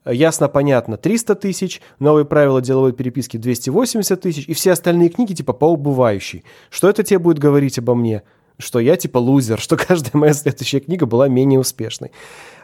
ясно, 0.04 0.48
понятно, 0.48 0.96
300 0.96 1.34
тысяч, 1.34 1.80
новые 1.98 2.24
правила 2.24 2.60
деловой 2.60 2.92
переписки 2.92 3.36
280 3.36 4.20
тысяч, 4.20 4.48
и 4.48 4.54
все 4.54 4.72
остальные 4.72 5.10
книги 5.10 5.34
типа 5.34 5.52
по 5.52 5.66
убывающей. 5.66 6.44
Что 6.70 6.88
это 6.88 7.02
тебе 7.02 7.18
будет 7.18 7.38
говорить 7.38 7.78
обо 7.78 7.94
мне? 7.94 8.22
Что 8.58 8.78
я 8.78 8.96
типа 8.96 9.18
лузер, 9.18 9.60
что 9.60 9.76
каждая 9.76 10.12
моя 10.14 10.32
следующая 10.32 10.80
книга 10.80 11.06
была 11.06 11.28
менее 11.28 11.60
успешной. 11.60 12.12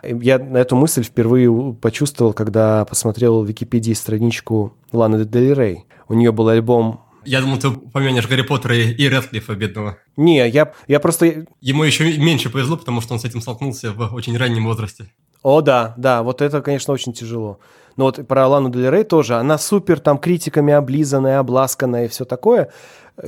Я 0.03 0.39
на 0.39 0.59
эту 0.59 0.77
мысль 0.77 1.03
впервые 1.03 1.75
почувствовал, 1.75 2.33
когда 2.33 2.85
посмотрел 2.85 3.43
в 3.43 3.49
Википедии 3.49 3.93
страничку 3.93 4.75
Ланы 4.93 5.25
Дель 5.25 5.55
Рей. 5.55 5.85
У 6.09 6.15
нее 6.15 6.33
был 6.33 6.49
альбом 6.49 7.01
я 7.27 7.41
думал, 7.41 7.59
ты 7.59 7.69
упомянешь 7.69 8.29
Гарри 8.29 8.43
Поттера 8.43 8.77
и 8.77 9.09
Редклифа 9.09 9.57
бедного. 9.57 9.99
Не, 10.17 10.49
я, 10.49 10.73
я 10.87 11.01
просто... 11.01 11.47
Ему 11.61 11.83
еще 11.83 12.17
меньше 12.17 12.51
повезло, 12.51 12.77
потому 12.77 13.01
что 13.01 13.15
он 13.15 13.21
с 13.21 13.25
этим 13.25 13.41
столкнулся 13.41 13.93
в 13.93 14.15
очень 14.15 14.37
раннем 14.37 14.65
возрасте. 14.65 15.11
О, 15.47 15.61
да, 15.61 15.95
да, 15.97 16.25
вот 16.25 16.43
это, 16.43 16.61
конечно, 16.61 16.93
очень 16.93 17.13
тяжело. 17.13 17.61
Но 17.97 18.07
вот 18.07 18.27
про 18.27 18.49
Лану 18.49 18.69
Дель 18.69 18.91
Рей 18.91 19.05
тоже, 19.05 19.37
она 19.37 19.59
супер 19.59 20.01
там 20.01 20.19
критиками 20.19 20.73
облизанная, 20.75 21.39
обласканная 21.39 22.07
и 22.07 22.09
все 22.09 22.25
такое. 22.25 22.73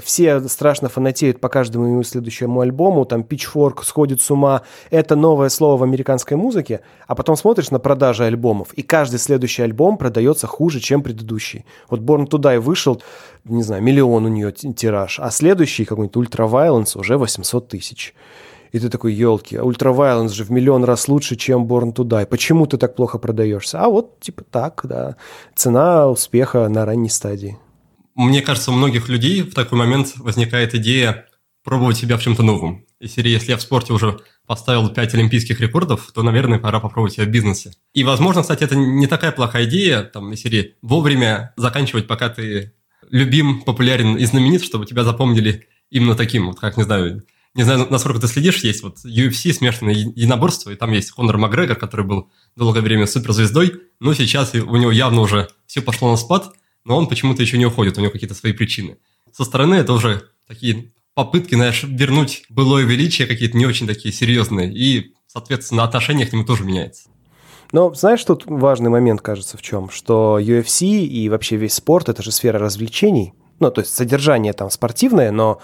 Все 0.02 0.40
страшно 0.48 0.88
фанатеют 0.88 1.40
по 1.40 1.48
каждому 1.48 1.86
его 1.86 2.02
следующему 2.02 2.60
альбому, 2.60 3.04
там 3.04 3.20
Pitchfork 3.20 3.84
сходит 3.84 4.20
с 4.20 4.32
ума. 4.32 4.62
Это 4.90 5.14
новое 5.14 5.48
слово 5.48 5.76
в 5.76 5.82
американской 5.84 6.36
музыке, 6.36 6.80
а 7.06 7.14
потом 7.14 7.36
смотришь 7.36 7.70
на 7.70 7.78
продажи 7.78 8.24
альбомов, 8.24 8.72
и 8.72 8.82
каждый 8.82 9.20
следующий 9.20 9.62
альбом 9.62 9.96
продается 9.96 10.48
хуже, 10.48 10.80
чем 10.80 11.04
предыдущий. 11.04 11.66
Вот 11.88 12.00
Born 12.00 12.26
to 12.26 12.40
Die 12.40 12.58
вышел, 12.58 13.00
не 13.44 13.62
знаю, 13.62 13.80
миллион 13.80 14.24
у 14.24 14.28
нее 14.28 14.50
тираж, 14.50 15.20
а 15.20 15.30
следующий 15.30 15.84
какой-нибудь 15.84 16.30
Ultra 16.30 16.50
Violence 16.50 16.98
уже 16.98 17.16
800 17.16 17.68
тысяч. 17.68 18.12
И 18.72 18.78
ты 18.78 18.88
такой, 18.88 19.12
елки, 19.14 19.56
а 19.56 19.62
Violence 19.62 20.34
же 20.34 20.44
в 20.44 20.50
миллион 20.50 20.84
раз 20.84 21.08
лучше, 21.08 21.36
чем 21.36 21.66
Born 21.66 21.94
to 21.94 22.04
Die. 22.04 22.26
Почему 22.26 22.66
ты 22.66 22.76
так 22.76 22.94
плохо 22.94 23.18
продаешься? 23.18 23.80
А 23.80 23.88
вот, 23.88 24.20
типа, 24.20 24.44
так, 24.44 24.80
да. 24.84 25.16
Цена 25.54 26.08
успеха 26.08 26.68
на 26.68 26.84
ранней 26.84 27.08
стадии. 27.08 27.58
Мне 28.14 28.42
кажется, 28.42 28.70
у 28.72 28.74
многих 28.74 29.08
людей 29.08 29.42
в 29.42 29.54
такой 29.54 29.78
момент 29.78 30.14
возникает 30.16 30.74
идея 30.74 31.26
пробовать 31.62 31.96
себя 31.96 32.16
в 32.16 32.22
чем-то 32.22 32.42
новом. 32.42 32.84
И 32.98 33.06
серии, 33.06 33.30
если 33.30 33.52
я 33.52 33.56
в 33.56 33.62
спорте 33.62 33.92
уже 33.92 34.18
поставил 34.46 34.88
5 34.88 35.14
олимпийских 35.14 35.60
рекордов, 35.60 36.10
то, 36.12 36.22
наверное, 36.22 36.58
пора 36.58 36.80
попробовать 36.80 37.12
себя 37.12 37.26
в 37.26 37.28
бизнесе. 37.28 37.72
И, 37.92 38.02
возможно, 38.02 38.42
кстати, 38.42 38.64
это 38.64 38.74
не 38.74 39.06
такая 39.06 39.30
плохая 39.30 39.66
идея, 39.66 40.02
там, 40.02 40.32
из 40.32 40.40
серии 40.40 40.76
вовремя 40.82 41.52
заканчивать, 41.56 42.06
пока 42.06 42.28
ты 42.28 42.72
любим, 43.10 43.60
популярен 43.62 44.16
и 44.16 44.24
знаменит, 44.24 44.64
чтобы 44.64 44.86
тебя 44.86 45.04
запомнили 45.04 45.68
именно 45.90 46.14
таким, 46.14 46.46
вот 46.48 46.58
как, 46.58 46.76
не 46.76 46.82
знаю, 46.82 47.22
не 47.58 47.64
знаю, 47.64 47.88
насколько 47.90 48.20
ты 48.20 48.28
следишь, 48.28 48.62
есть 48.62 48.84
вот 48.84 48.98
UFC, 49.04 49.52
смешанное 49.52 49.92
единоборство, 49.92 50.70
и 50.70 50.76
там 50.76 50.92
есть 50.92 51.10
Конор 51.10 51.38
Макгрегор, 51.38 51.74
который 51.74 52.06
был 52.06 52.30
долгое 52.54 52.82
время 52.82 53.08
суперзвездой, 53.08 53.82
но 53.98 54.14
сейчас 54.14 54.54
у 54.54 54.76
него 54.76 54.92
явно 54.92 55.22
уже 55.22 55.48
все 55.66 55.82
пошло 55.82 56.08
на 56.08 56.16
спад, 56.16 56.52
но 56.84 56.96
он 56.96 57.08
почему-то 57.08 57.42
еще 57.42 57.58
не 57.58 57.66
уходит, 57.66 57.98
у 57.98 58.00
него 58.00 58.12
какие-то 58.12 58.36
свои 58.36 58.52
причины. 58.52 58.98
Со 59.32 59.42
стороны 59.42 59.74
это 59.74 59.92
уже 59.92 60.22
такие 60.46 60.92
попытки, 61.14 61.56
знаешь, 61.56 61.82
вернуть 61.82 62.44
былое 62.48 62.84
величие, 62.84 63.26
какие-то 63.26 63.56
не 63.56 63.66
очень 63.66 63.88
такие 63.88 64.14
серьезные, 64.14 64.72
и 64.72 65.14
соответственно, 65.26 65.82
отношение 65.82 66.28
к 66.28 66.32
нему 66.32 66.44
тоже 66.44 66.62
меняется. 66.62 67.08
Но 67.72 67.92
знаешь, 67.92 68.22
тут 68.22 68.44
важный 68.46 68.88
момент, 68.88 69.20
кажется, 69.20 69.56
в 69.56 69.62
чем? 69.62 69.90
Что 69.90 70.38
UFC 70.40 70.86
и 71.00 71.28
вообще 71.28 71.56
весь 71.56 71.74
спорт– 71.74 72.08
это 72.08 72.22
же 72.22 72.30
сфера 72.30 72.60
развлечений. 72.60 73.34
Ну, 73.58 73.72
то 73.72 73.80
есть 73.80 73.92
содержание 73.92 74.52
там 74.52 74.70
спортивное, 74.70 75.32
но 75.32 75.60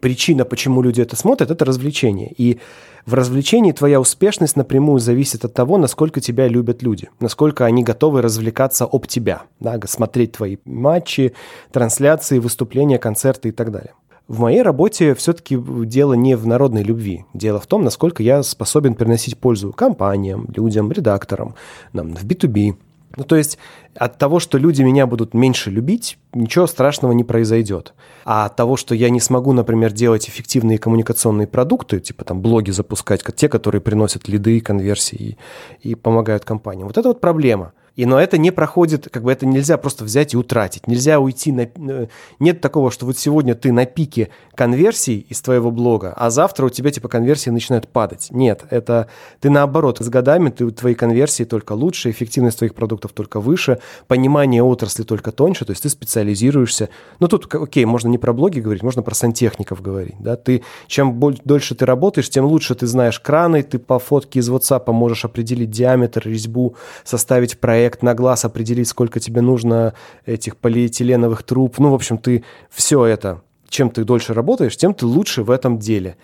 причина, 0.00 0.44
почему 0.44 0.82
люди 0.82 1.00
это 1.00 1.16
смотрят, 1.16 1.50
это 1.50 1.64
развлечение. 1.64 2.32
И 2.36 2.58
в 3.06 3.14
развлечении 3.14 3.72
твоя 3.72 4.00
успешность 4.00 4.56
напрямую 4.56 5.00
зависит 5.00 5.44
от 5.44 5.54
того, 5.54 5.78
насколько 5.78 6.20
тебя 6.20 6.48
любят 6.48 6.82
люди, 6.82 7.08
насколько 7.20 7.64
они 7.64 7.82
готовы 7.82 8.22
развлекаться 8.22 8.84
об 8.84 9.06
тебя, 9.06 9.42
да, 9.60 9.80
смотреть 9.86 10.32
твои 10.32 10.58
матчи, 10.64 11.32
трансляции, 11.72 12.38
выступления, 12.38 12.98
концерты 12.98 13.48
и 13.48 13.52
так 13.52 13.70
далее. 13.70 13.94
В 14.28 14.40
моей 14.40 14.60
работе 14.60 15.14
все-таки 15.14 15.58
дело 15.86 16.12
не 16.12 16.36
в 16.36 16.46
народной 16.46 16.82
любви. 16.82 17.24
Дело 17.32 17.58
в 17.60 17.66
том, 17.66 17.82
насколько 17.82 18.22
я 18.22 18.42
способен 18.42 18.94
приносить 18.94 19.38
пользу 19.38 19.72
компаниям, 19.72 20.46
людям, 20.54 20.92
редакторам, 20.92 21.54
нам, 21.94 22.14
в 22.14 22.26
B2B. 22.26 22.76
Ну, 23.18 23.24
то 23.24 23.36
есть 23.36 23.58
от 23.96 24.16
того, 24.16 24.38
что 24.38 24.58
люди 24.58 24.82
меня 24.82 25.06
будут 25.06 25.34
меньше 25.34 25.70
любить, 25.70 26.18
ничего 26.32 26.68
страшного 26.68 27.10
не 27.12 27.24
произойдет. 27.24 27.94
А 28.24 28.46
от 28.46 28.54
того, 28.54 28.76
что 28.76 28.94
я 28.94 29.10
не 29.10 29.20
смогу, 29.20 29.52
например, 29.52 29.92
делать 29.92 30.28
эффективные 30.28 30.78
коммуникационные 30.78 31.48
продукты, 31.48 31.98
типа 31.98 32.24
там 32.24 32.40
блоги 32.40 32.70
запускать, 32.70 33.24
те, 33.34 33.48
которые 33.48 33.80
приносят 33.80 34.28
лиды, 34.28 34.60
конверсии 34.60 35.36
и, 35.82 35.90
и 35.90 35.94
помогают 35.96 36.44
компаниям, 36.44 36.86
вот 36.86 36.96
это 36.96 37.08
вот 37.08 37.20
проблема– 37.20 37.72
и, 37.98 38.06
но 38.06 38.20
это 38.20 38.38
не 38.38 38.52
проходит, 38.52 39.08
как 39.10 39.24
бы 39.24 39.32
это 39.32 39.44
нельзя 39.44 39.76
просто 39.76 40.04
взять 40.04 40.32
и 40.32 40.36
утратить. 40.36 40.86
Нельзя 40.86 41.18
уйти 41.18 41.50
на... 41.50 41.62
Э, 41.62 42.06
нет 42.38 42.60
такого, 42.60 42.92
что 42.92 43.06
вот 43.06 43.18
сегодня 43.18 43.56
ты 43.56 43.72
на 43.72 43.86
пике 43.86 44.28
конверсий 44.54 45.26
из 45.28 45.40
твоего 45.40 45.72
блога, 45.72 46.12
а 46.16 46.30
завтра 46.30 46.66
у 46.66 46.68
тебя 46.68 46.92
типа 46.92 47.08
конверсии 47.08 47.50
начинают 47.50 47.88
падать. 47.88 48.28
Нет, 48.30 48.62
это 48.70 49.08
ты 49.40 49.50
наоборот. 49.50 49.98
С 49.98 50.08
годами 50.08 50.50
ты, 50.50 50.70
твои 50.70 50.94
конверсии 50.94 51.42
только 51.42 51.72
лучше, 51.72 52.10
эффективность 52.10 52.58
твоих 52.58 52.72
продуктов 52.76 53.10
только 53.14 53.40
выше, 53.40 53.80
понимание 54.06 54.62
отрасли 54.62 55.02
только 55.02 55.32
тоньше, 55.32 55.64
то 55.64 55.72
есть 55.72 55.82
ты 55.82 55.88
специализируешься. 55.88 56.90
Ну 57.18 57.26
тут, 57.26 57.52
окей, 57.52 57.84
можно 57.84 58.06
не 58.06 58.18
про 58.18 58.32
блоги 58.32 58.60
говорить, 58.60 58.84
можно 58.84 59.02
про 59.02 59.16
сантехников 59.16 59.82
говорить. 59.82 60.14
Да? 60.20 60.36
Ты, 60.36 60.62
чем 60.86 61.18
дольше 61.18 61.74
ты 61.74 61.84
работаешь, 61.84 62.30
тем 62.30 62.44
лучше 62.44 62.76
ты 62.76 62.86
знаешь 62.86 63.18
краны, 63.18 63.64
ты 63.64 63.80
по 63.80 63.98
фотке 63.98 64.38
из 64.38 64.48
WhatsApp 64.48 64.92
можешь 64.92 65.24
определить 65.24 65.72
диаметр, 65.72 66.22
резьбу, 66.24 66.76
составить 67.02 67.58
проект, 67.58 67.87
проект 67.88 68.02
на 68.02 68.14
глаз 68.14 68.44
определить, 68.44 68.88
сколько 68.88 69.18
тебе 69.18 69.40
нужно 69.40 69.94
этих 70.26 70.58
полиэтиленовых 70.58 71.42
труб. 71.42 71.78
Ну, 71.78 71.90
в 71.90 71.94
общем, 71.94 72.18
ты 72.18 72.44
все 72.70 73.06
это, 73.06 73.40
чем 73.68 73.88
ты 73.88 74.04
дольше 74.04 74.34
работаешь, 74.34 74.76
тем 74.76 74.92
ты 74.92 75.06
лучше 75.06 75.42
в 75.42 75.50
этом 75.50 75.78
деле. 75.78 76.16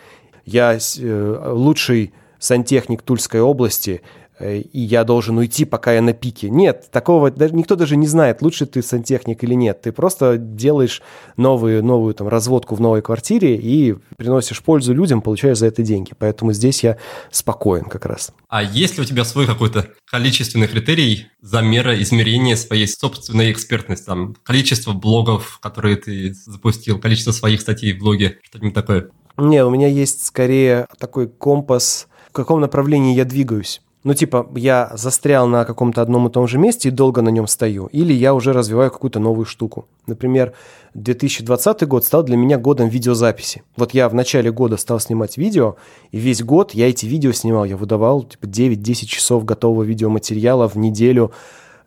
Я 0.45 0.77
э, 0.77 1.51
лучший 1.53 2.13
сантехник 2.39 3.01
Тульской 3.01 3.41
области, 3.41 4.03
и 4.41 4.81
я 4.81 5.05
должен 5.05 5.39
уйти, 5.39 5.65
пока 5.65 5.93
я 5.93 6.03
на 6.03 6.13
пике. 6.13 6.51
Нет, 6.51 6.89
такого 6.91 7.29
никто 7.29 7.77
даже 7.77 7.97
не 7.97 8.07
знает, 8.07 8.43
лучше 8.43 8.67
ты 8.67 8.83
сантехник 8.83 9.45
или 9.45 9.55
нет. 9.55 9.83
Ты 9.83 9.93
просто 9.93 10.39
делаешь 10.39 11.03
новую, 11.37 11.85
новую 11.85 12.15
там, 12.15 12.29
разводку 12.29 12.75
в 12.75 12.81
новой 12.81 13.03
квартире 13.03 13.57
и 13.57 13.95
приносишь 14.17 14.63
пользу 14.63 14.93
людям, 14.93 15.23
получаешь 15.23 15.59
за 15.59 15.67
это 15.67 15.83
деньги. 15.83 16.13
Поэтому 16.19 16.53
здесь 16.53 16.83
я 16.83 16.99
спокоен 17.31 17.85
как 17.85 18.07
раз. 18.07 18.33
А 18.49 18.63
есть 18.63 18.97
ли 18.97 19.03
у 19.03 19.07
тебя 19.07 19.25
свой 19.25 19.47
какой-то 19.47 19.89
количественный 20.11 20.67
критерий 20.67 21.29
замера, 21.41 22.01
измерения 22.03 22.57
своей 22.57 22.89
собственной 22.89 23.53
экспертности? 23.53 24.07
Там, 24.07 24.35
количество 24.43 24.93
блогов, 24.93 25.59
которые 25.63 25.97
ты 25.97 26.35
запустил, 26.35 26.99
количество 26.99 27.33
своих 27.33 27.61
статей 27.61 27.93
в 27.93 27.99
блоге, 28.01 28.39
что-нибудь 28.43 28.75
такое? 28.75 29.11
Не, 29.37 29.65
у 29.65 29.71
меня 29.71 29.89
есть 29.89 30.25
скорее 30.27 30.87
такой 30.99 31.29
компас, 31.29 32.09
в 32.31 32.33
каком 32.33 32.61
направлении 32.61 33.15
я 33.15 33.25
двигаюсь. 33.25 33.81
Ну, 34.05 34.13
типа, 34.13 34.47
я 34.55 34.93
застрял 34.95 35.47
на 35.47 35.65
каком-то 35.65 36.03
одном 36.03 36.29
и 36.29 36.31
том 36.31 36.47
же 36.47 36.59
месте 36.59 36.89
и 36.89 36.93
долго 36.93 37.23
на 37.23 37.31
нем 37.31 37.47
стою. 37.47 37.87
Или 37.87 38.13
я 38.13 38.35
уже 38.35 38.53
развиваю 38.53 38.91
какую-то 38.91 39.19
новую 39.19 39.47
штуку. 39.47 39.87
Например, 40.07 40.53
2020 40.93 41.89
год 41.89 42.05
стал 42.05 42.23
для 42.23 42.37
меня 42.37 42.59
годом 42.59 42.89
видеозаписи. 42.91 43.63
Вот 43.77 43.95
я 43.95 44.11
в 44.11 44.15
начале 44.15 44.53
года 44.53 44.77
стал 44.77 45.01
снимать 45.01 45.39
видео, 45.39 45.77
и 46.13 46.19
весь 46.19 46.43
год 46.43 46.75
я 46.75 46.91
эти 46.91 47.07
видео 47.07 47.33
снимал. 47.33 47.65
Я 47.65 47.79
выдавал, 47.79 48.25
типа, 48.25 48.45
9-10 48.45 49.07
часов 49.07 49.47
готового 49.47 49.85
видеоматериала 49.85 50.69
в 50.69 50.77
неделю 50.77 51.33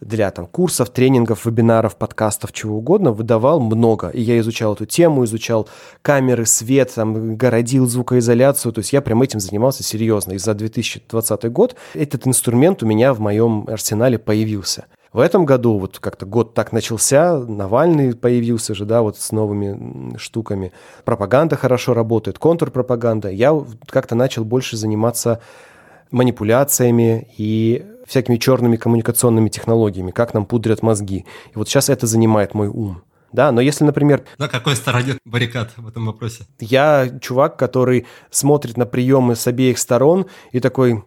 для 0.02 0.30
там, 0.32 0.46
курсов, 0.46 0.90
тренингов, 0.90 1.46
вебинаров, 1.46 1.96
подкастов, 1.96 2.52
чего 2.54 2.78
угодно, 2.78 3.12
выдавал 3.12 3.60
много. 3.60 4.10
И 4.10 4.22
я 4.22 4.40
изучал 4.40 4.74
эту 4.74 4.86
тему, 4.86 5.26
изучал 5.26 5.68
камеры, 6.02 6.46
свет, 6.46 6.94
там, 6.94 7.36
городил 7.36 7.88
звукоизоляцию. 7.88 8.74
То 8.74 8.80
есть 8.80 8.94
я 8.94 9.02
прям 9.02 9.22
этим 9.22 9.40
занимался 9.40 9.84
серьезно. 9.84 10.34
И 10.34 10.38
за 10.38 10.54
2020 10.54 11.52
год 11.52 11.76
этот 11.94 12.28
инструмент 12.28 12.84
у 12.84 12.86
меня 12.86 13.14
в 13.14 13.20
моем 13.20 13.66
арсенале 13.68 14.20
появился. 14.20 14.86
В 15.14 15.20
этом 15.20 15.46
году 15.46 15.80
вот 15.80 16.00
как-то 16.00 16.26
год 16.26 16.54
так 16.54 16.72
начался, 16.72 17.40
Навальный 17.40 18.14
появился 18.14 18.76
же, 18.76 18.86
да, 18.86 19.02
вот 19.02 19.18
с 19.18 19.32
новыми 19.32 20.16
штуками. 20.18 20.74
Пропаганда 21.06 21.56
хорошо 21.56 21.94
работает, 21.94 22.38
контрпропаганда. 22.38 23.30
Я 23.30 23.60
как-то 23.88 24.16
начал 24.16 24.44
больше 24.44 24.78
заниматься 24.78 25.42
манипуляциями 26.12 27.28
и 27.38 27.86
всякими 28.08 28.38
черными 28.38 28.78
коммуникационными 28.78 29.50
технологиями, 29.50 30.12
как 30.12 30.34
нам 30.34 30.46
пудрят 30.46 30.82
мозги. 30.82 31.26
И 31.54 31.58
вот 31.58 31.68
сейчас 31.70 31.90
это 31.90 32.08
занимает 32.08 32.54
мой 32.54 32.68
ум. 32.68 33.04
Да, 33.34 33.52
но 33.52 33.62
если, 33.62 33.84
например... 33.84 34.24
На 34.38 34.48
какой 34.48 34.76
стороне 34.76 35.18
баррикад 35.26 35.72
в 35.76 35.88
этом 35.88 36.06
вопросе? 36.06 36.46
Я 36.60 37.10
чувак, 37.22 37.58
который 37.58 38.08
смотрит 38.32 38.78
на 38.78 38.86
приемы 38.86 39.36
с 39.36 39.46
обеих 39.48 39.78
сторон 39.78 40.26
и 40.52 40.60
такой... 40.60 41.04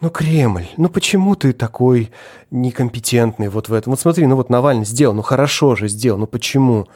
Ну, 0.00 0.08
Кремль, 0.08 0.66
ну 0.78 0.88
почему 0.88 1.36
ты 1.36 1.52
такой 1.52 2.10
некомпетентный 2.50 3.48
вот 3.48 3.68
в 3.68 3.74
этом? 3.74 3.90
Вот 3.90 4.00
смотри, 4.00 4.26
ну 4.26 4.34
вот 4.34 4.48
Навальный 4.48 4.86
сделал, 4.86 5.14
ну 5.14 5.20
хорошо 5.20 5.76
же 5.76 5.88
сделал, 5.88 6.18
ну 6.18 6.26
почему? 6.26 6.88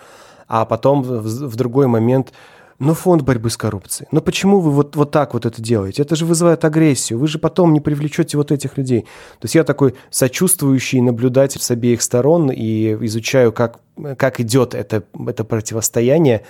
А 0.49 0.65
потом 0.65 1.03
в, 1.03 1.21
в 1.21 1.57
другой 1.57 1.87
момент 1.87 2.33
но 2.79 2.95
фонд 2.95 3.23
борьбы 3.23 3.51
с 3.51 3.57
коррупцией. 3.57 4.09
Но 4.11 4.21
почему 4.21 4.61
вы 4.61 4.71
вот, 4.71 4.97
вот 4.97 5.11
так 5.11 5.35
вот 5.35 5.47
это 5.47 5.63
делаете? 5.63 6.03
Это 6.03 6.17
же 6.17 6.27
вызывает 6.27 6.65
агрессию. 6.65 7.19
Вы 7.19 7.29
же 7.29 7.39
потом 7.39 7.73
не 7.73 7.81
привлечете 7.81 8.37
вот 8.37 8.53
этих 8.53 8.77
людей. 8.77 9.03
То 9.03 9.45
есть 9.45 9.55
я 9.55 9.65
такой 9.65 9.95
сочувствующий 10.11 11.01
наблюдатель 11.01 11.61
с 11.61 11.71
обеих 11.71 12.03
сторон 12.03 12.51
и 12.51 12.97
изучаю, 13.07 13.53
как, 13.53 13.81
как 14.17 14.41
идет 14.41 14.75
это, 14.75 15.05
это 15.27 15.45
противостояние. 15.45 16.45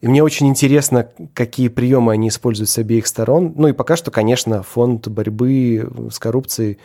И 0.00 0.08
мне 0.08 0.22
очень 0.22 0.48
интересно, 0.48 1.08
какие 1.32 1.68
приемы 1.68 2.12
они 2.12 2.28
используют 2.28 2.68
с 2.70 2.78
обеих 2.78 3.06
сторон. 3.06 3.52
Ну 3.56 3.68
и 3.68 3.72
пока 3.72 3.94
что, 3.96 4.10
конечно, 4.10 4.62
фонд 4.62 5.06
борьбы 5.08 5.88
с 6.10 6.18
коррупцией 6.18 6.78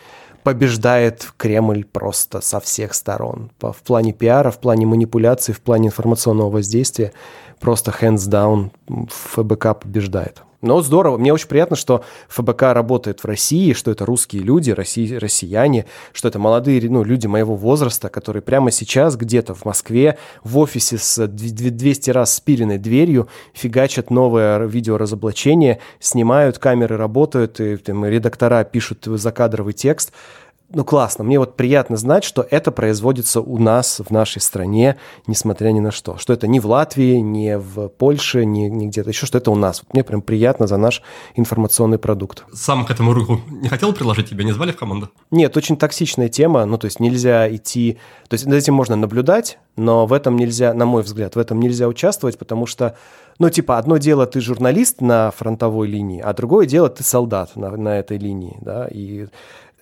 побеждает 0.44 1.32
Кремль 1.36 1.84
просто 1.84 2.40
со 2.40 2.60
всех 2.60 2.94
сторон. 2.94 3.50
В 3.60 3.82
плане 3.84 4.12
пиара, 4.12 4.50
в 4.50 4.58
плане 4.58 4.86
манипуляций, 4.86 5.52
в 5.52 5.60
плане 5.60 5.88
информационного 5.88 6.48
воздействия 6.48 7.12
просто 7.60 7.94
hands 8.00 8.28
down 8.28 8.70
ФБК 9.08 9.80
побеждает. 9.80 10.42
Но 10.60 10.80
здорово, 10.80 11.18
мне 11.18 11.32
очень 11.32 11.46
приятно, 11.46 11.76
что 11.76 12.04
ФБК 12.28 12.62
работает 12.74 13.20
в 13.20 13.24
России, 13.26 13.74
что 13.74 13.92
это 13.92 14.04
русские 14.04 14.42
люди, 14.42 14.72
росси, 14.72 15.16
россияне, 15.16 15.86
что 16.12 16.26
это 16.26 16.40
молодые 16.40 16.90
ну, 16.90 17.04
люди 17.04 17.28
моего 17.28 17.54
возраста, 17.54 18.08
которые 18.08 18.42
прямо 18.42 18.72
сейчас 18.72 19.16
где-то 19.16 19.54
в 19.54 19.64
Москве 19.64 20.18
в 20.42 20.58
офисе 20.58 20.98
с 20.98 21.28
200 21.28 22.10
раз 22.10 22.34
спиленной 22.34 22.78
дверью 22.78 23.28
фигачат 23.54 24.10
новое 24.10 24.58
видеоразоблачение, 24.66 25.78
снимают, 26.00 26.58
камеры 26.58 26.96
работают, 26.96 27.60
и 27.60 27.76
там, 27.76 28.04
редактора 28.04 28.64
пишут 28.64 29.04
закадровый 29.04 29.74
текст 29.74 30.12
ну, 30.70 30.84
классно. 30.84 31.24
Мне 31.24 31.38
вот 31.38 31.56
приятно 31.56 31.96
знать, 31.96 32.24
что 32.24 32.46
это 32.50 32.70
производится 32.70 33.40
у 33.40 33.58
нас, 33.58 34.00
в 34.06 34.10
нашей 34.10 34.42
стране, 34.42 34.98
несмотря 35.26 35.70
ни 35.70 35.80
на 35.80 35.90
что. 35.90 36.18
Что 36.18 36.34
это 36.34 36.46
не 36.46 36.60
в 36.60 36.66
Латвии, 36.66 37.16
не 37.16 37.58
в 37.58 37.88
Польше, 37.88 38.44
не, 38.44 38.68
не 38.68 38.88
где-то 38.88 39.08
еще, 39.08 39.24
что 39.24 39.38
это 39.38 39.50
у 39.50 39.54
нас. 39.54 39.82
Мне 39.92 40.04
прям 40.04 40.20
приятно 40.20 40.66
за 40.66 40.76
наш 40.76 41.02
информационный 41.36 41.98
продукт. 41.98 42.44
Сам 42.52 42.84
к 42.84 42.90
этому 42.90 43.14
руку 43.14 43.40
не 43.48 43.68
хотел 43.68 43.94
приложить, 43.94 44.28
тебя 44.28 44.44
не 44.44 44.52
звали 44.52 44.72
в 44.72 44.76
команду? 44.76 45.08
Нет, 45.30 45.56
очень 45.56 45.78
токсичная 45.78 46.28
тема. 46.28 46.66
Ну, 46.66 46.76
то 46.76 46.84
есть 46.84 47.00
нельзя 47.00 47.54
идти... 47.54 47.96
То 48.28 48.34
есть 48.34 48.44
над 48.44 48.56
этим 48.56 48.74
можно 48.74 48.94
наблюдать, 48.94 49.58
но 49.76 50.04
в 50.04 50.12
этом 50.12 50.36
нельзя, 50.36 50.74
на 50.74 50.84
мой 50.84 51.02
взгляд, 51.02 51.34
в 51.34 51.38
этом 51.38 51.60
нельзя 51.60 51.88
участвовать, 51.88 52.36
потому 52.36 52.66
что, 52.66 52.94
ну, 53.38 53.48
типа, 53.48 53.78
одно 53.78 53.96
дело 53.96 54.26
ты 54.26 54.42
журналист 54.42 55.00
на 55.00 55.30
фронтовой 55.30 55.88
линии, 55.88 56.20
а 56.20 56.34
другое 56.34 56.66
дело 56.66 56.90
ты 56.90 57.02
солдат 57.04 57.56
на, 57.56 57.70
на 57.70 57.98
этой 57.98 58.18
линии, 58.18 58.58
да, 58.60 58.86
и 58.90 59.28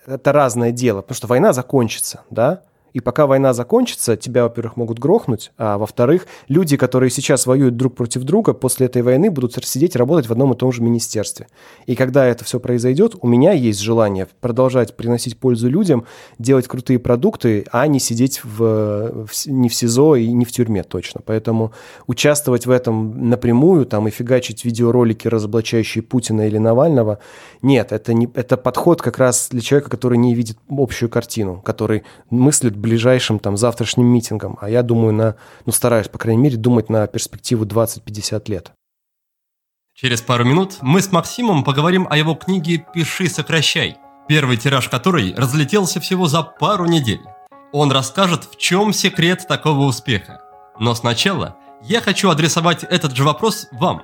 это 0.07 0.33
разное 0.33 0.73
дело, 0.73 1.03
потому 1.03 1.17
что 1.17 1.27
война 1.27 1.53
закончится, 1.53 2.23
да, 2.31 2.63
И 2.97 3.01
пока 3.01 3.27
война 3.27 3.53
закончится, 3.53 4.17
тебя, 4.17 4.45
во-первых, 4.45 4.79
могут 4.79 4.99
грохнуть, 4.99 5.53
а 5.59 5.77
во-вторых, 5.77 6.27
люди, 6.49 6.79
которые 6.79 7.11
сейчас 7.11 7.45
воюют 7.45 7.77
друг 7.77 7.95
против 7.95 8.23
друга, 8.23 8.55
после 8.55 8.87
этой 8.87 9.03
войны 9.03 9.31
будут 9.31 9.53
сидеть 9.67 9.97
работать 9.97 10.31
в 10.31 10.33
одном 10.33 10.55
и 10.55 10.57
том 10.57 10.73
же 10.73 10.81
министерстве. 10.81 11.47
И 11.85 11.95
когда 11.95 12.25
это 12.25 12.43
все 12.45 12.59
произойдет, 12.59 13.15
у 13.21 13.27
меня 13.27 13.53
есть 13.53 13.81
желание 13.81 14.29
продолжать 14.41 14.97
приносить 14.97 15.37
пользу 15.37 15.69
людям, 15.69 16.07
делать 16.39 16.69
крутые 16.69 16.99
продукты, 16.99 17.67
а 17.71 17.87
не 17.87 18.01
сидеть 18.01 18.41
в, 18.43 19.27
в, 19.27 19.47
не 19.47 19.69
в 19.69 19.75
СИЗО 19.75 20.17
и 20.17 20.33
не 20.33 20.47
в 20.47 20.53
тюрьме 20.53 20.83
точно. 20.83 21.21
Поэтому 21.23 21.73
участвовать 22.07 22.65
в 22.65 22.71
этом 22.71 23.29
напрямую, 23.29 23.85
там 23.85 24.09
и 24.09 24.11
фигачить 24.11 24.65
видеоролики, 24.65 25.29
разоблачающие 25.29 26.01
Путина 26.01 26.47
или 26.47 26.57
Навального, 26.57 27.19
нет, 27.61 27.93
это, 27.93 28.15
не, 28.15 28.27
это 28.33 28.57
подход 28.57 29.03
как 29.03 29.19
раз 29.19 29.49
для 29.51 29.61
человека, 29.61 29.91
который 29.91 30.17
не 30.17 30.35
видит 30.35 30.57
общую 30.71 31.11
картину, 31.11 31.61
который 31.63 32.05
мыслит 32.31 32.75
ближайшим 32.87 33.41
там 33.41 33.57
завтрашним 33.57 34.07
митингом. 34.07 34.57
А 34.61 34.71
я 34.71 34.83
думаю 34.83 35.13
на, 35.13 35.35
ну 35.65 35.73
стараюсь, 35.73 36.09
по 36.09 36.19
крайней 36.19 36.43
мере, 36.43 36.57
думать 36.57 36.89
на 36.89 37.07
перспективу 37.09 37.65
20-50 37.65 38.43
лет. 38.47 38.73
Через 39.95 40.23
пару 40.23 40.45
минут 40.45 40.77
мы 40.83 41.01
с 41.01 41.11
Максимом 41.11 41.65
поговорим 41.65 42.07
о 42.09 42.17
его 42.17 42.35
книге 42.35 42.87
«Пиши, 42.95 43.29
сокращай», 43.29 43.97
первый 44.29 44.57
тираж 44.57 44.89
которой 44.89 45.35
разлетелся 45.35 46.01
всего 46.01 46.29
за 46.29 46.43
пару 46.43 46.87
недель. 46.87 47.23
Он 47.73 47.91
расскажет, 47.91 48.45
в 48.45 48.57
чем 48.57 48.93
секрет 48.93 49.47
такого 49.49 49.87
успеха. 49.87 50.41
Но 50.79 50.95
сначала 50.95 51.57
я 51.83 52.01
хочу 52.01 52.31
адресовать 52.31 52.85
этот 52.85 53.17
же 53.17 53.25
вопрос 53.25 53.67
вам. 53.73 54.03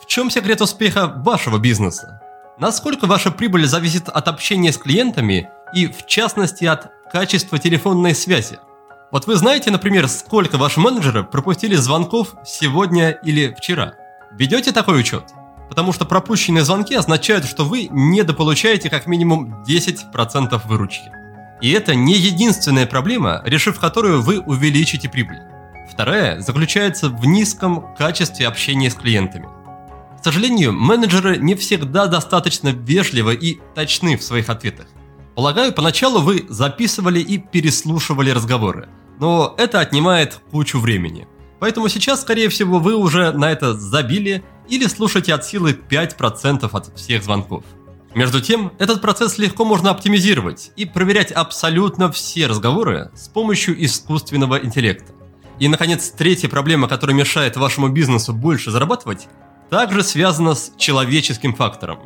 В 0.00 0.06
чем 0.06 0.30
секрет 0.30 0.60
успеха 0.60 1.06
вашего 1.06 1.58
бизнеса? 1.58 2.22
Насколько 2.58 3.06
ваша 3.06 3.30
прибыль 3.30 3.66
зависит 3.66 4.08
от 4.08 4.28
общения 4.28 4.72
с 4.72 4.78
клиентами 4.78 5.50
и, 5.74 5.86
в 5.86 6.06
частности, 6.06 6.64
от 6.64 6.92
качества 7.12 7.58
телефонной 7.58 8.14
связи? 8.14 8.58
Вот 9.10 9.26
вы 9.26 9.36
знаете, 9.36 9.70
например, 9.70 10.08
сколько 10.08 10.56
ваши 10.56 10.80
менеджеры 10.80 11.24
пропустили 11.24 11.74
звонков 11.76 12.34
сегодня 12.44 13.10
или 13.10 13.54
вчера– 13.58 13.94
Ведете 14.34 14.72
такой 14.72 14.98
учет? 14.98 15.24
Потому 15.68 15.92
что 15.92 16.06
пропущенные 16.06 16.64
звонки 16.64 16.94
означают, 16.94 17.44
что 17.44 17.64
вы 17.64 17.88
недополучаете 17.90 18.88
как 18.88 19.06
минимум 19.06 19.62
10% 19.64 20.60
выручки. 20.66 21.12
И 21.60 21.70
это 21.70 21.94
не 21.94 22.14
единственная 22.14 22.86
проблема, 22.86 23.42
решив 23.44 23.78
которую 23.78 24.22
вы 24.22 24.40
увеличите 24.40 25.08
прибыль. 25.08 25.40
Вторая 25.90 26.40
заключается 26.40 27.10
в 27.10 27.26
низком 27.26 27.94
качестве 27.94 28.48
общения 28.48 28.90
с 28.90 28.94
клиентами. 28.94 29.48
К 30.18 30.24
сожалению, 30.24 30.72
менеджеры 30.72 31.36
не 31.36 31.54
всегда 31.54 32.06
достаточно 32.06 32.68
вежливы 32.68 33.34
и 33.34 33.60
точны 33.74 34.16
в 34.16 34.22
своих 34.22 34.48
ответах. 34.48 34.86
Полагаю, 35.34 35.72
поначалу 35.72 36.20
вы 36.20 36.44
записывали 36.48 37.20
и 37.20 37.38
переслушивали 37.38 38.30
разговоры, 38.30 38.88
но 39.18 39.54
это 39.56 39.80
отнимает 39.80 40.40
кучу 40.50 40.78
времени. 40.78 41.26
Поэтому 41.58 41.88
сейчас, 41.88 42.20
скорее 42.22 42.48
всего, 42.48 42.78
вы 42.78 42.94
уже 42.94 43.32
на 43.32 43.50
это 43.50 43.74
забили 43.74 44.44
или 44.68 44.86
слушаете 44.86 45.32
от 45.32 45.44
силы 45.44 45.78
5% 45.88 46.68
от 46.70 46.98
всех 46.98 47.22
звонков. 47.22 47.64
Между 48.14 48.42
тем, 48.42 48.72
этот 48.78 49.00
процесс 49.00 49.38
легко 49.38 49.64
можно 49.64 49.90
оптимизировать 49.90 50.70
и 50.76 50.84
проверять 50.84 51.32
абсолютно 51.32 52.12
все 52.12 52.46
разговоры 52.46 53.10
с 53.14 53.28
помощью 53.28 53.82
искусственного 53.82 54.58
интеллекта. 54.58 55.12
И, 55.58 55.68
наконец, 55.68 56.10
третья 56.10 56.48
проблема, 56.48 56.88
которая 56.88 57.16
мешает 57.16 57.56
вашему 57.56 57.88
бизнесу 57.88 58.34
больше 58.34 58.70
зарабатывать, 58.70 59.28
также 59.70 60.02
связана 60.02 60.54
с 60.54 60.72
человеческим 60.76 61.54
фактором. 61.54 62.00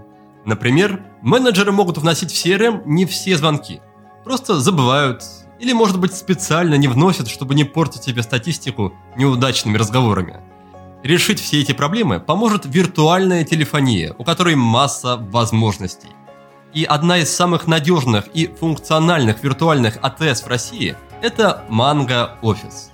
Например, 0.47 1.05
менеджеры 1.22 1.72
могут 1.72 1.99
вносить 1.99 2.32
в 2.32 2.47
CRM 2.47 2.82
не 2.86 3.05
все 3.05 3.36
звонки, 3.36 3.80
просто 4.24 4.61
забывают 4.61 5.24
или, 5.59 5.72
может 5.72 5.99
быть, 5.99 6.14
специально 6.14 6.76
не 6.76 6.86
вносят, 6.86 7.28
чтобы 7.28 7.57
не 7.57 7.64
портить 7.64 8.05
себе 8.05 8.22
статистику 8.22 8.94
неудачными 9.16 9.76
разговорами. 9.76 10.36
Решить 11.03 11.40
все 11.40 11.61
эти 11.61 11.72
проблемы 11.72 12.20
поможет 12.20 12.64
виртуальная 12.64 13.44
телефония, 13.44 14.14
у 14.18 14.22
которой 14.22 14.55
масса 14.55 15.16
возможностей. 15.16 16.11
И 16.72 16.84
одна 16.84 17.18
из 17.18 17.34
самых 17.34 17.66
надежных 17.66 18.28
и 18.28 18.47
функциональных 18.47 19.42
виртуальных 19.42 19.99
АТС 20.01 20.42
в 20.42 20.47
России– 20.47 20.97
это 21.22 21.64
Mango 21.68 22.30
Office. 22.42 22.90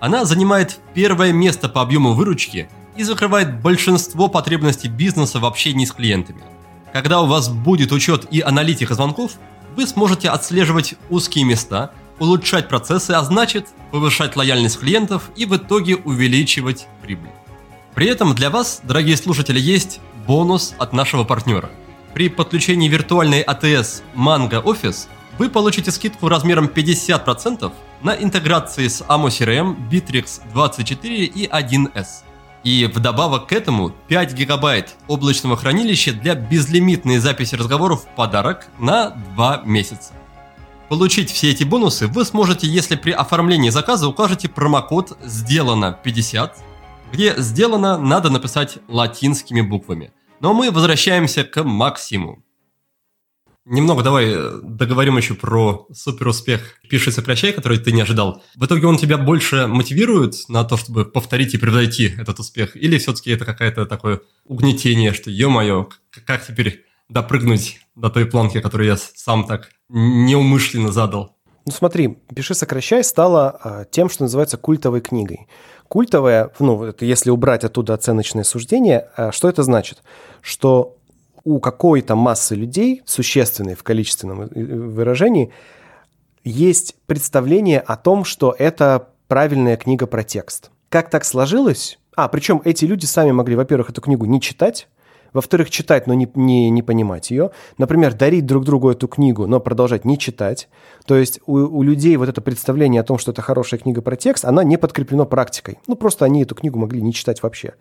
Она 0.00 0.24
занимает 0.24 0.80
первое 0.94 1.32
место 1.32 1.68
по 1.68 1.80
объему 1.80 2.14
выручки 2.14 2.68
и 2.96 3.04
закрывает 3.04 3.60
большинство 3.60 4.26
потребностей 4.26 4.88
бизнеса 4.88 5.38
в 5.38 5.44
общении 5.44 5.84
с 5.84 5.92
клиентами. 5.92 6.42
Когда 6.92 7.20
у 7.20 7.26
вас 7.26 7.48
будет 7.48 7.92
учет 7.92 8.26
и 8.30 8.40
аналитика 8.40 8.94
звонков, 8.94 9.32
вы 9.76 9.86
сможете 9.86 10.30
отслеживать 10.30 10.94
узкие 11.10 11.44
места, 11.44 11.92
улучшать 12.18 12.68
процессы, 12.68 13.12
а 13.12 13.22
значит 13.22 13.68
повышать 13.92 14.36
лояльность 14.36 14.80
клиентов 14.80 15.30
и 15.36 15.46
в 15.46 15.56
итоге 15.56 15.96
увеличивать 15.96 16.86
прибыль. 17.02 17.30
При 17.94 18.06
этом 18.06 18.34
для 18.34 18.50
вас, 18.50 18.80
дорогие 18.84 19.16
слушатели, 19.16 19.58
есть 19.58 20.00
бонус 20.26 20.74
от 20.78 20.92
нашего 20.92 21.24
партнера. 21.24 21.70
При 22.14 22.28
подключении 22.28 22.88
виртуальной 22.88 23.42
АТС 23.42 24.02
Mango 24.16 24.62
Office 24.62 25.06
вы 25.38 25.48
получите 25.48 25.90
скидку 25.90 26.28
размером 26.28 26.66
50% 26.66 27.72
на 28.02 28.10
интеграции 28.14 28.88
с 28.88 29.02
AMO 29.02 29.28
CRM, 29.28 29.76
Bittrex 29.88 30.40
24 30.52 31.24
и 31.24 31.46
1С. 31.46 32.27
И 32.64 32.86
вдобавок 32.92 33.46
к 33.48 33.52
этому 33.52 33.90
5 34.08 34.34
гигабайт 34.34 34.94
облачного 35.06 35.56
хранилища 35.56 36.12
для 36.12 36.34
безлимитной 36.34 37.18
записи 37.18 37.54
разговоров 37.54 38.04
в 38.04 38.16
подарок 38.16 38.66
на 38.78 39.10
2 39.10 39.62
месяца. 39.64 40.12
Получить 40.88 41.30
все 41.30 41.50
эти 41.50 41.64
бонусы 41.64 42.06
вы 42.06 42.24
сможете, 42.24 42.66
если 42.66 42.96
при 42.96 43.12
оформлении 43.12 43.70
заказа 43.70 44.08
укажете 44.08 44.48
промокод 44.48 45.18
«Сделано 45.22 45.98
50», 46.02 46.52
где 47.12 47.34
«Сделано» 47.36 47.98
надо 47.98 48.30
написать 48.30 48.78
латинскими 48.88 49.60
буквами. 49.60 50.12
Но 50.40 50.54
мы 50.54 50.70
возвращаемся 50.70 51.44
к 51.44 51.62
Максиму. 51.62 52.42
Немного 53.70 54.02
давай 54.02 54.30
э, 54.30 54.60
договорим 54.62 55.18
еще 55.18 55.34
про 55.34 55.86
супер 55.92 56.28
успех 56.28 56.80
«Пиши, 56.88 57.12
сокращай», 57.12 57.52
который 57.52 57.76
ты 57.76 57.92
не 57.92 58.00
ожидал. 58.00 58.42
В 58.56 58.64
итоге 58.64 58.86
он 58.86 58.96
тебя 58.96 59.18
больше 59.18 59.66
мотивирует 59.66 60.48
на 60.48 60.64
то, 60.64 60.78
чтобы 60.78 61.04
повторить 61.04 61.52
и 61.52 61.58
превзойти 61.58 62.14
этот 62.16 62.38
успех? 62.38 62.76
Или 62.76 62.96
все-таки 62.96 63.30
это 63.30 63.44
какое-то 63.44 63.84
такое 63.84 64.22
угнетение, 64.46 65.12
что, 65.12 65.30
ё-моё, 65.30 65.88
как 66.24 66.46
теперь 66.46 66.86
допрыгнуть 67.10 67.80
до 67.94 68.08
той 68.08 68.24
планки, 68.24 68.58
которую 68.60 68.88
я 68.88 68.96
сам 68.96 69.46
так 69.46 69.68
неумышленно 69.90 70.90
задал? 70.90 71.36
Ну 71.66 71.72
смотри, 71.72 72.16
«Пиши, 72.34 72.54
сокращай» 72.54 73.04
стало 73.04 73.50
а, 73.62 73.84
тем, 73.84 74.08
что 74.08 74.22
называется 74.22 74.56
культовой 74.56 75.02
книгой. 75.02 75.46
Культовая, 75.88 76.50
ну, 76.58 76.84
это 76.84 77.04
если 77.04 77.28
убрать 77.28 77.64
оттуда 77.64 77.92
оценочное 77.92 78.44
суждение, 78.44 79.10
а, 79.14 79.30
что 79.30 79.46
это 79.46 79.62
значит? 79.62 80.02
Что 80.40 80.97
у 81.48 81.60
какой-то 81.60 82.14
массы 82.14 82.54
людей, 82.54 83.00
существенной 83.06 83.74
в 83.74 83.82
количественном 83.82 84.50
выражении, 84.50 85.50
есть 86.44 86.94
представление 87.06 87.80
о 87.80 87.96
том, 87.96 88.24
что 88.24 88.54
это 88.58 89.08
правильная 89.28 89.78
книга 89.78 90.06
про 90.06 90.24
текст. 90.24 90.70
Как 90.90 91.08
так 91.08 91.24
сложилось? 91.24 91.98
А, 92.14 92.28
причем 92.28 92.60
эти 92.66 92.84
люди 92.84 93.06
сами 93.06 93.30
могли, 93.30 93.56
во-первых, 93.56 93.88
эту 93.88 94.02
книгу 94.02 94.26
не 94.26 94.42
читать, 94.42 94.88
во-вторых, 95.32 95.70
читать, 95.70 96.06
но 96.06 96.12
не, 96.12 96.30
не, 96.34 96.68
не 96.68 96.82
понимать 96.82 97.30
ее. 97.30 97.50
Например, 97.78 98.12
дарить 98.12 98.44
друг 98.44 98.64
другу 98.64 98.90
эту 98.90 99.08
книгу, 99.08 99.46
но 99.46 99.58
продолжать 99.58 100.04
не 100.04 100.18
читать. 100.18 100.68
То 101.06 101.16
есть 101.16 101.40
у, 101.46 101.54
у 101.54 101.82
людей 101.82 102.14
вот 102.18 102.28
это 102.28 102.42
представление 102.42 103.00
о 103.00 103.04
том, 103.04 103.16
что 103.16 103.32
это 103.32 103.40
хорошая 103.40 103.80
книга 103.80 104.02
про 104.02 104.16
текст, 104.16 104.44
она 104.44 104.64
не 104.64 104.76
подкреплена 104.76 105.24
практикой. 105.24 105.78
Ну, 105.86 105.96
просто 105.96 106.26
они 106.26 106.42
эту 106.42 106.54
книгу 106.54 106.78
могли 106.78 107.00
не 107.00 107.14
читать 107.14 107.42
вообще. 107.42 107.72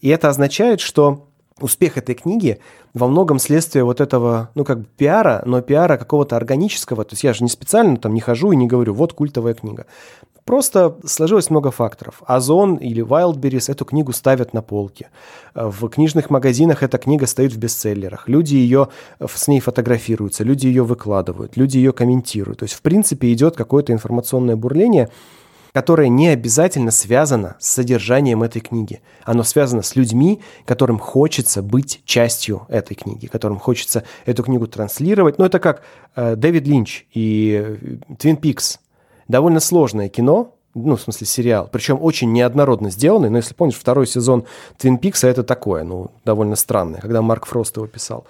И 0.00 0.08
это 0.08 0.30
означает, 0.30 0.80
что 0.80 1.28
успех 1.60 1.96
этой 1.96 2.14
книги 2.14 2.58
во 2.94 3.06
многом 3.06 3.38
следствие 3.38 3.84
вот 3.84 4.00
этого, 4.00 4.50
ну, 4.54 4.64
как 4.64 4.80
бы 4.80 4.86
пиара, 4.96 5.42
но 5.46 5.60
пиара 5.60 5.96
какого-то 5.96 6.36
органического. 6.36 7.04
То 7.04 7.12
есть 7.12 7.24
я 7.24 7.32
же 7.32 7.44
не 7.44 7.50
специально 7.50 7.96
там 7.96 8.14
не 8.14 8.20
хожу 8.20 8.52
и 8.52 8.56
не 8.56 8.66
говорю, 8.66 8.94
вот 8.94 9.12
культовая 9.12 9.54
книга. 9.54 9.86
Просто 10.44 10.98
сложилось 11.06 11.48
много 11.48 11.70
факторов. 11.70 12.22
Озон 12.26 12.74
или 12.76 13.02
Wildberries 13.02 13.70
эту 13.70 13.84
книгу 13.86 14.12
ставят 14.12 14.52
на 14.52 14.60
полке. 14.60 15.08
В 15.54 15.88
книжных 15.88 16.28
магазинах 16.28 16.82
эта 16.82 16.98
книга 16.98 17.26
стоит 17.26 17.52
в 17.52 17.56
бестселлерах. 17.56 18.28
Люди 18.28 18.56
ее 18.56 18.88
с 19.24 19.48
ней 19.48 19.60
фотографируются, 19.60 20.44
люди 20.44 20.66
ее 20.66 20.84
выкладывают, 20.84 21.56
люди 21.56 21.78
ее 21.78 21.92
комментируют. 21.92 22.58
То 22.58 22.64
есть, 22.64 22.74
в 22.74 22.82
принципе, 22.82 23.32
идет 23.32 23.56
какое-то 23.56 23.92
информационное 23.92 24.56
бурление– 24.56 25.08
которое 25.74 26.08
не 26.08 26.28
обязательно 26.28 26.92
связано 26.92 27.56
с 27.58 27.68
содержанием 27.68 28.44
этой 28.44 28.60
книги. 28.60 29.02
Оно 29.24 29.42
связано 29.42 29.82
с 29.82 29.96
людьми, 29.96 30.40
которым 30.66 31.00
хочется 31.00 31.62
быть 31.62 32.00
частью 32.04 32.64
этой 32.68 32.94
книги, 32.94 33.26
которым 33.26 33.58
хочется 33.58 34.04
эту 34.24 34.44
книгу 34.44 34.68
транслировать. 34.68 35.36
Ну, 35.38 35.44
это 35.44 35.58
как 35.58 35.82
э, 36.14 36.36
Дэвид 36.36 36.64
Линч 36.68 37.06
и 37.12 37.96
Твин 38.20 38.36
Пикс. 38.36 38.78
Довольно 39.26 39.58
сложное 39.58 40.08
кино, 40.08 40.54
ну, 40.74 40.94
в 40.94 41.00
смысле, 41.00 41.26
сериал, 41.26 41.68
причем 41.72 41.98
очень 42.00 42.32
неоднородно 42.32 42.90
сделанный, 42.90 43.30
но 43.30 43.38
если 43.38 43.54
помнишь, 43.54 43.76
второй 43.76 44.06
сезон 44.06 44.44
Твин 44.78 44.98
Пикса 44.98 45.26
это 45.26 45.42
такое, 45.42 45.82
ну, 45.82 46.12
довольно 46.24 46.54
странное, 46.54 47.00
когда 47.00 47.20
Марк 47.20 47.46
Фрост 47.46 47.76
его 47.78 47.88
писал. 47.88 48.26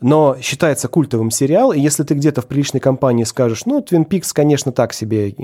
Но 0.00 0.36
считается 0.40 0.88
культовым 0.88 1.30
сериал, 1.30 1.72
и 1.72 1.80
если 1.80 2.02
ты 2.02 2.14
где-то 2.14 2.42
в 2.42 2.46
приличной 2.46 2.80
компании 2.80 3.24
скажешь, 3.24 3.64
ну, 3.66 3.80
Twin 3.80 4.06
Peaks, 4.06 4.30
конечно, 4.32 4.72
так 4.72 4.92
себе 4.92 5.34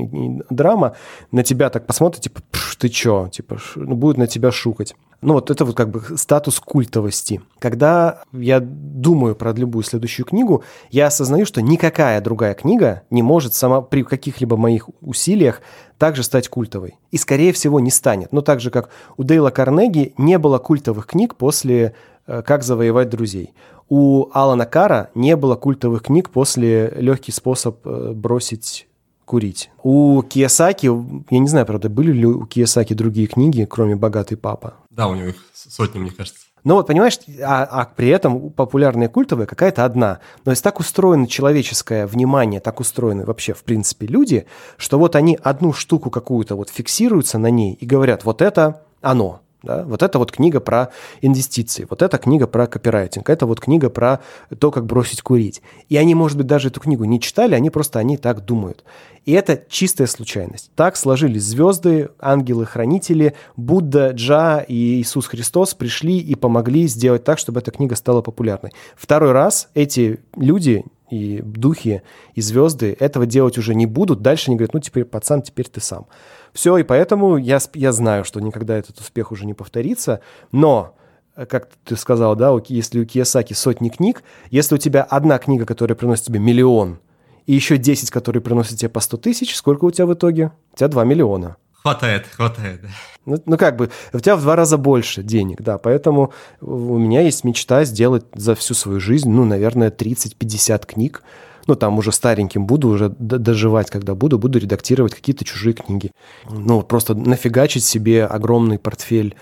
драма, 0.51 0.97
на 1.33 1.43
тебя 1.43 1.71
так 1.71 1.87
посмотрят, 1.87 2.23
типа, 2.23 2.41
ты 2.79 2.89
чё, 2.89 3.29
типа, 3.29 3.59
ну, 3.77 3.95
будет 3.95 4.17
на 4.17 4.27
тебя 4.27 4.51
шукать. 4.51 4.95
Ну, 5.23 5.35
вот 5.35 5.51
это 5.51 5.67
вот 5.67 5.77
как 5.77 5.91
бы 5.91 6.03
статус 6.17 6.61
культовости. 6.61 7.43
Когда 7.59 8.23
я 8.33 8.61
думаю 8.61 9.37
про 9.37 9.53
любую 9.53 9.83
следующую 9.83 10.25
книгу, 10.25 10.65
я 10.91 11.09
осознаю, 11.09 11.45
что 11.45 11.61
никакая 11.61 12.23
другая 12.23 12.55
книга 12.55 13.03
не 13.11 13.23
может 13.23 13.53
сама 13.53 13.83
при 13.83 14.03
каких-либо 14.03 14.57
моих 14.57 14.89
усилиях 15.03 15.61
также 15.99 16.23
стать 16.23 16.49
культовой. 16.49 16.99
И, 17.11 17.19
скорее 17.19 17.53
всего, 17.53 17.81
не 17.81 17.91
станет. 17.91 18.33
Но 18.33 18.41
так 18.41 18.61
же, 18.61 18.71
как 18.71 18.89
у 19.19 19.25
Дейла 19.25 19.51
Карнеги 19.51 20.15
не 20.17 20.39
было 20.39 20.57
культовых 20.57 21.07
книг 21.07 21.37
после 21.37 21.95
э, 22.27 22.41
«Как 22.41 22.63
завоевать 22.63 23.11
друзей». 23.11 23.53
У 23.91 24.29
Алана 24.33 24.67
Кара 24.67 25.11
не 25.17 25.35
было 25.35 25.57
культовых 25.57 26.05
книг 26.05 26.31
после 26.31 26.91
«Легкий 26.97 27.33
способ 27.33 27.85
э, 27.85 28.13
бросить 28.15 28.87
курить. 29.25 29.71
У 29.83 30.23
Киясаки, 30.23 30.87
я 30.87 31.39
не 31.39 31.49
знаю, 31.49 31.67
правда, 31.67 31.89
были 31.89 32.13
ли 32.13 32.25
у 32.25 32.47
Киясаки 32.47 32.95
другие 32.95 33.27
книги, 33.27 33.67
кроме 33.69 33.97
«Богатый 33.97 34.37
папа»? 34.37 34.75
Да, 34.91 35.09
у 35.09 35.17
него 35.17 35.29
их 35.29 35.37
сотни, 35.53 35.99
мне 35.99 36.13
кажется. 36.13 36.41
Ну 36.63 36.75
вот, 36.75 36.87
понимаешь, 36.87 37.19
а, 37.43 37.65
а 37.65 37.85
при 37.85 38.11
этом 38.11 38.51
популярная 38.51 39.09
культовая 39.09 39.47
какая-то 39.47 39.85
одна. 39.85 40.21
Но 40.45 40.53
есть 40.53 40.63
так 40.63 40.79
устроено 40.79 41.27
человеческое 41.27 42.07
внимание, 42.07 42.61
так 42.61 42.79
устроены 42.79 43.25
вообще, 43.25 43.55
в 43.55 43.65
принципе, 43.65 44.07
люди, 44.07 44.47
что 44.77 45.01
вот 45.01 45.17
они 45.17 45.37
одну 45.43 45.73
штуку 45.73 46.11
какую-то 46.11 46.55
вот 46.55 46.69
фиксируются 46.69 47.39
на 47.39 47.51
ней 47.51 47.75
и 47.75 47.87
говорят, 47.87 48.25
вот 48.25 48.41
это 48.41 48.83
оно. 49.01 49.41
Да? 49.63 49.85
Вот 49.85 50.03
это 50.03 50.19
вот 50.19 50.33
книга 50.33 50.61
про 50.61 50.91
инвестиции, 51.21 51.87
вот 51.89 52.03
эта 52.03 52.19
книга 52.19 52.47
про 52.47 52.67
копирайтинг, 52.67 53.29
это 53.29 53.47
вот 53.47 53.61
книга 53.61 53.91
про 53.91 54.21
то, 54.59 54.71
как 54.71 54.87
бросить 54.87 55.23
курить. 55.23 55.63
И 55.89 55.97
они, 55.97 56.15
может 56.15 56.37
быть, 56.37 56.47
даже 56.47 56.69
эту 56.69 56.81
книгу 56.81 57.05
не 57.05 57.21
читали, 57.21 57.55
они 57.55 57.71
просто 57.71 57.99
они 57.99 58.17
так 58.17 58.45
думают. 58.45 58.85
И 59.27 59.33
это 59.33 59.63
чистая 59.69 60.07
случайность. 60.07 60.71
Так 60.75 60.97
сложились 60.97 61.43
звезды, 61.43 62.09
ангелы-хранители, 62.19 63.35
Будда, 63.57 64.11
Джа 64.13 64.65
и 64.67 65.01
Иисус 65.01 65.27
Христос 65.27 65.75
пришли 65.75 66.19
и 66.19 66.35
помогли 66.35 66.87
сделать 66.87 67.25
так, 67.25 67.39
чтобы 67.39 67.61
эта 67.61 67.71
книга 67.71 67.97
стала 67.97 68.23
популярной. 68.23 68.73
Второй 68.97 69.33
раз 69.33 69.69
эти 69.75 70.21
люди 70.37 70.85
и 71.11 71.43
духи, 71.45 72.03
и 72.35 72.41
звезды 72.41 72.97
этого 72.99 73.27
делать 73.27 73.59
уже 73.59 73.75
не 73.75 73.87
будут. 73.87 74.23
Дальше 74.23 74.49
они 74.49 74.57
говорят, 74.57 74.75
ну 74.75 74.81
теперь, 74.81 75.05
пацан, 75.05 75.43
теперь 75.43 75.69
ты 75.69 75.81
сам. 75.81 76.07
Все, 76.53 76.77
и 76.79 76.83
поэтому 76.83 77.37
я, 77.37 77.59
я 77.75 77.93
знаю, 77.93 78.25
что 78.25 78.41
никогда 78.41 78.77
этот 78.77 78.99
успех 78.99 79.33
уже 79.33 79.47
не 79.47 79.55
повторится, 79.55 80.21
но 80.53 80.97
э, 81.37 81.47
как 81.47 81.69
ты 81.85 81.97
сказал, 81.97 82.37
да, 82.37 82.57
если 82.69 83.01
у 83.01 83.05
Киясаки 83.05 83.53
сотни 83.53 83.89
книг, 83.89 84.23
если 84.51 84.75
у 84.75 84.79
тебя 84.79 85.03
одна 85.03 85.39
книга, 85.39 85.67
которая 85.67 85.97
приносит 85.97 86.27
тебе 86.27 86.41
миллион, 86.41 86.99
и 87.47 87.55
еще 87.55 87.79
10, 87.79 88.11
которые 88.11 88.43
приносят 88.43 88.79
тебе 88.79 88.89
по 88.89 89.01
100 89.01 89.17
тысяч, 89.19 89.57
сколько 89.57 89.85
у 89.85 89.91
тебя 89.91 90.07
в 90.07 90.15
итоге? 90.15 90.53
У 90.73 90.77
тебя 90.77 90.89
2 90.89 91.05
миллиона. 91.05 91.57
Хватает, 91.83 92.27
хватает. 92.27 92.83
Ну, 93.25 93.43
ну, 93.47 93.57
как 93.57 93.77
бы, 93.77 93.91
у 94.13 94.21
тебя 94.21 94.37
в 94.37 94.43
два 94.43 94.55
раза 94.55 94.77
больше 94.77 95.23
денег, 95.23 95.63
да, 95.63 95.79
поэтому 95.79 96.33
у 96.61 96.99
меня 96.99 97.23
есть 97.23 97.43
мечта 97.45 97.85
сделать 97.85 98.25
за 98.35 98.55
всю 98.55 98.75
свою 98.75 99.01
жизнь, 99.01 99.31
ну, 99.31 99.45
наверное, 99.45 99.91
30-50 99.91 100.87
книг, 100.87 101.23
ну, 101.67 101.75
там 101.75 101.99
уже 101.99 102.13
стареньким 102.13 102.67
буду 102.67 102.89
уже 102.89 103.09
доживать, 103.19 103.91
когда 103.91 104.15
буду, 104.15 104.39
буду 104.39 104.59
редактировать 104.59 105.15
какие-то 105.15 105.45
чужие 105.45 105.75
книги. 105.75 106.13
Ну, 106.49 106.83
просто 106.83 107.15
нафигачить 107.15 107.85
себе 107.85 108.25
огромный 108.25 108.79
портфель 108.79 109.35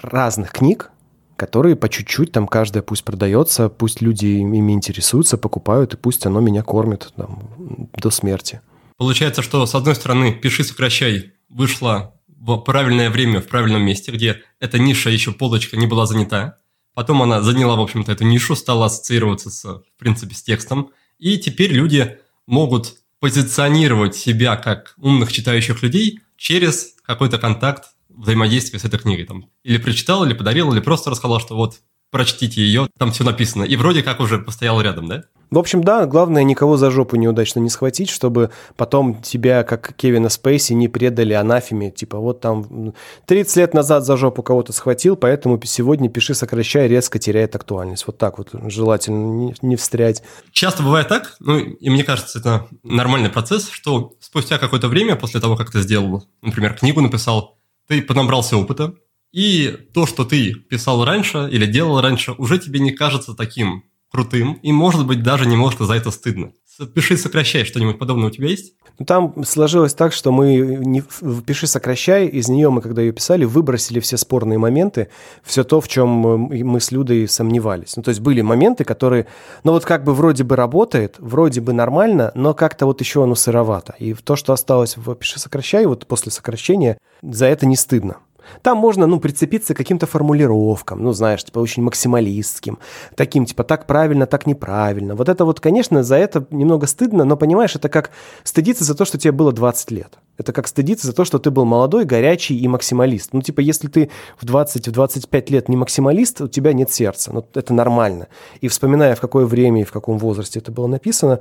разных 0.00 0.52
книг, 0.52 0.90
которые 1.36 1.76
по 1.76 1.88
чуть-чуть 1.88 2.32
там 2.32 2.46
каждая 2.46 2.82
пусть 2.82 3.04
продается, 3.04 3.68
пусть 3.68 4.02
люди 4.02 4.26
ими 4.26 4.72
интересуются, 4.72 5.38
покупают, 5.38 5.94
и 5.94 5.96
пусть 5.96 6.26
оно 6.26 6.40
меня 6.40 6.62
кормит 6.62 7.12
там, 7.16 7.50
до 7.96 8.10
смерти. 8.10 8.60
Получается, 8.98 9.40
что 9.40 9.64
с 9.64 9.74
одной 9.74 9.94
стороны 9.94 10.32
«Пиши, 10.34 10.64
сокращай» 10.64 11.32
вышла 11.48 12.14
в 12.28 12.58
правильное 12.58 13.10
время, 13.10 13.40
в 13.40 13.46
правильном 13.46 13.82
месте, 13.82 14.12
где 14.12 14.42
эта 14.60 14.78
ниша 14.78 15.08
еще 15.08 15.32
полочка 15.32 15.76
не 15.76 15.86
была 15.86 16.04
занята. 16.06 16.56
Потом 16.94 17.22
она 17.22 17.40
заняла, 17.40 17.76
в 17.76 17.80
общем-то, 17.80 18.12
эту 18.12 18.24
нишу, 18.24 18.54
стала 18.56 18.86
ассоциироваться, 18.86 19.50
с, 19.50 19.64
в 19.64 19.98
принципе, 19.98 20.34
с 20.34 20.42
текстом. 20.42 20.90
И 21.20 21.38
теперь 21.38 21.72
люди 21.72 22.18
могут 22.46 22.96
позиционировать 23.20 24.16
себя 24.16 24.56
как 24.56 24.94
умных 24.96 25.32
читающих 25.32 25.82
людей 25.82 26.20
через 26.36 26.94
какой-то 27.04 27.38
контакт 27.38 27.90
взаимодействия 28.08 28.78
с 28.78 28.84
этой 28.84 28.98
книгой. 28.98 29.26
Там, 29.26 29.50
или 29.62 29.78
прочитал, 29.78 30.24
или 30.24 30.32
подарил, 30.32 30.72
или 30.72 30.80
просто 30.80 31.10
рассказал, 31.10 31.38
что 31.38 31.54
вот 31.54 31.80
прочтите 32.10 32.62
ее, 32.62 32.88
там 32.98 33.12
все 33.12 33.22
написано. 33.22 33.64
И 33.64 33.76
вроде 33.76 34.02
как 34.02 34.20
уже 34.20 34.38
постоял 34.38 34.80
рядом, 34.80 35.06
да? 35.06 35.24
В 35.50 35.58
общем, 35.58 35.82
да, 35.82 36.06
главное 36.06 36.44
никого 36.44 36.76
за 36.76 36.90
жопу 36.90 37.16
неудачно 37.16 37.58
не 37.58 37.68
схватить, 37.68 38.08
чтобы 38.08 38.50
потом 38.76 39.20
тебя, 39.20 39.64
как 39.64 39.94
Кевина 39.96 40.28
Спейси, 40.28 40.74
не 40.74 40.86
предали 40.86 41.32
анафеме. 41.32 41.90
Типа 41.90 42.18
вот 42.18 42.40
там 42.40 42.94
30 43.26 43.56
лет 43.56 43.74
назад 43.74 44.04
за 44.04 44.16
жопу 44.16 44.44
кого-то 44.44 44.72
схватил, 44.72 45.16
поэтому 45.16 45.60
сегодня 45.64 46.08
пиши, 46.08 46.34
сокращай, 46.34 46.86
резко 46.86 47.18
теряет 47.18 47.56
актуальность. 47.56 48.06
Вот 48.06 48.16
так 48.16 48.38
вот 48.38 48.50
желательно 48.70 49.52
не, 49.60 49.76
встрять. 49.76 50.22
Часто 50.52 50.84
бывает 50.84 51.08
так, 51.08 51.36
ну 51.40 51.58
и 51.58 51.90
мне 51.90 52.04
кажется, 52.04 52.38
это 52.38 52.68
нормальный 52.84 53.30
процесс, 53.30 53.68
что 53.70 54.12
спустя 54.20 54.58
какое-то 54.58 54.86
время 54.86 55.16
после 55.16 55.40
того, 55.40 55.56
как 55.56 55.72
ты 55.72 55.80
сделал, 55.80 56.24
например, 56.42 56.74
книгу 56.74 57.00
написал, 57.00 57.58
ты 57.88 58.02
поднабрался 58.02 58.56
опыта, 58.56 58.94
и 59.32 59.76
то, 59.94 60.06
что 60.06 60.24
ты 60.24 60.54
писал 60.54 61.04
раньше 61.04 61.48
или 61.50 61.66
делал 61.66 62.00
раньше, 62.00 62.32
уже 62.32 62.58
тебе 62.58 62.80
не 62.80 62.92
кажется 62.92 63.34
таким 63.34 63.84
крутым, 64.10 64.54
и, 64.54 64.72
может 64.72 65.06
быть, 65.06 65.22
даже 65.22 65.46
немножко 65.46 65.84
за 65.84 65.94
это 65.94 66.10
стыдно. 66.10 66.52
Пиши, 66.94 67.16
сокращай, 67.16 67.64
что-нибудь 67.64 67.98
подобное 67.98 68.28
у 68.28 68.30
тебя 68.30 68.48
есть? 68.48 68.74
Ну, 68.98 69.04
там 69.04 69.44
сложилось 69.44 69.94
так, 69.94 70.12
что 70.12 70.32
мы 70.32 70.56
не, 70.56 71.02
«Пиши, 71.42 71.66
сокращай», 71.66 72.26
из 72.26 72.48
нее 72.48 72.70
мы, 72.70 72.80
когда 72.80 73.02
ее 73.02 73.12
писали, 73.12 73.44
выбросили 73.44 74.00
все 74.00 74.16
спорные 74.16 74.58
моменты, 74.58 75.08
все 75.42 75.64
то, 75.64 75.80
в 75.80 75.88
чем 75.88 76.08
мы 76.08 76.80
с 76.80 76.90
Людой 76.90 77.28
сомневались. 77.28 77.96
Ну, 77.96 78.02
то 78.02 78.10
есть 78.10 78.20
были 78.20 78.40
моменты, 78.40 78.84
которые, 78.84 79.26
ну, 79.64 79.72
вот 79.72 79.84
как 79.84 80.04
бы 80.04 80.14
вроде 80.14 80.44
бы 80.44 80.56
работает, 80.56 81.16
вроде 81.18 81.60
бы 81.60 81.72
нормально, 81.72 82.32
но 82.34 82.54
как-то 82.54 82.86
вот 82.86 83.00
еще 83.00 83.24
оно 83.24 83.34
сыровато. 83.34 83.94
И 83.98 84.14
то, 84.14 84.36
что 84.36 84.52
осталось 84.52 84.96
в 84.96 85.14
«Пиши, 85.14 85.38
сокращай», 85.38 85.86
вот 85.86 86.06
после 86.06 86.32
сокращения, 86.32 86.98
за 87.22 87.46
это 87.46 87.66
не 87.66 87.76
стыдно. 87.76 88.18
Там 88.62 88.78
можно, 88.78 89.06
ну, 89.06 89.20
прицепиться 89.20 89.74
к 89.74 89.76
каким-то 89.76 90.06
формулировкам, 90.06 91.02
ну, 91.02 91.12
знаешь, 91.12 91.44
типа 91.44 91.58
очень 91.58 91.82
максималистским, 91.82 92.78
таким, 93.16 93.46
типа, 93.46 93.64
так 93.64 93.86
правильно, 93.86 94.26
так 94.26 94.46
неправильно. 94.46 95.14
Вот 95.14 95.28
это 95.28 95.44
вот, 95.44 95.60
конечно, 95.60 96.02
за 96.02 96.16
это 96.16 96.46
немного 96.50 96.86
стыдно, 96.86 97.24
но, 97.24 97.36
понимаешь, 97.36 97.76
это 97.76 97.88
как 97.88 98.10
стыдиться 98.44 98.84
за 98.84 98.94
то, 98.94 99.04
что 99.04 99.18
тебе 99.18 99.32
было 99.32 99.52
20 99.52 99.90
лет. 99.90 100.18
Это 100.40 100.52
как 100.54 100.68
стыдиться 100.68 101.06
за 101.06 101.12
то, 101.12 101.26
что 101.26 101.38
ты 101.38 101.50
был 101.50 101.66
молодой, 101.66 102.06
горячий 102.06 102.58
и 102.58 102.66
максималист. 102.66 103.34
Ну, 103.34 103.42
типа, 103.42 103.60
если 103.60 103.88
ты 103.88 104.10
в 104.40 104.44
20-25 104.44 105.50
лет 105.52 105.68
не 105.68 105.76
максималист, 105.76 106.40
у 106.40 106.48
тебя 106.48 106.72
нет 106.72 106.90
сердца. 106.90 107.30
Ну, 107.32 107.44
это 107.54 107.74
нормально. 107.74 108.28
И 108.62 108.68
вспоминая, 108.68 109.14
в 109.14 109.20
какое 109.20 109.44
время 109.44 109.82
и 109.82 109.84
в 109.84 109.92
каком 109.92 110.16
возрасте 110.16 110.58
это 110.58 110.72
было 110.72 110.86
написано, 110.86 111.40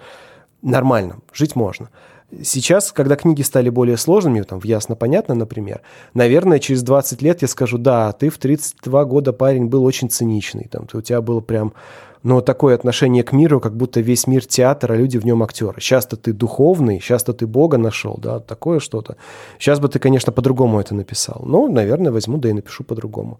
нормально, 0.61 1.19
жить 1.31 1.55
можно. 1.55 1.89
Сейчас, 2.43 2.91
когда 2.91 3.15
книги 3.15 3.41
стали 3.41 3.69
более 3.69 3.97
сложными, 3.97 4.41
там, 4.41 4.59
в 4.59 4.65
ясно-понятно, 4.65 5.33
например, 5.33 5.81
наверное, 6.13 6.59
через 6.59 6.83
20 6.83 7.21
лет 7.23 7.41
я 7.41 7.47
скажу, 7.47 7.77
да, 7.77 8.11
ты 8.11 8.29
в 8.29 8.37
32 8.37 9.05
года 9.05 9.33
парень 9.33 9.65
был 9.65 9.83
очень 9.83 10.09
циничный, 10.09 10.67
там, 10.71 10.87
у 10.93 11.01
тебя 11.01 11.21
было 11.21 11.39
прям, 11.39 11.73
ну, 12.21 12.41
такое 12.41 12.75
отношение 12.75 13.23
к 13.23 13.31
миру, 13.31 13.59
как 13.59 13.75
будто 13.75 14.01
весь 14.01 14.27
мир 14.27 14.45
театр, 14.45 14.91
а 14.91 14.95
люди 14.95 15.17
в 15.17 15.25
нем 15.25 15.41
актеры. 15.41 15.81
Сейчас-то 15.81 16.17
ты 16.17 16.33
духовный, 16.33 16.99
сейчас-то 16.99 17.33
ты 17.33 17.47
Бога 17.47 17.77
нашел, 17.77 18.19
да, 18.21 18.39
такое 18.39 18.79
что-то. 18.79 19.15
Сейчас 19.57 19.79
бы 19.79 19.87
ты, 19.87 19.99
конечно, 19.99 20.31
по-другому 20.31 20.79
это 20.79 20.93
написал. 20.93 21.41
Ну, 21.45 21.71
наверное, 21.71 22.11
возьму, 22.11 22.37
да 22.37 22.49
и 22.49 22.53
напишу 22.53 22.83
по-другому. 22.83 23.39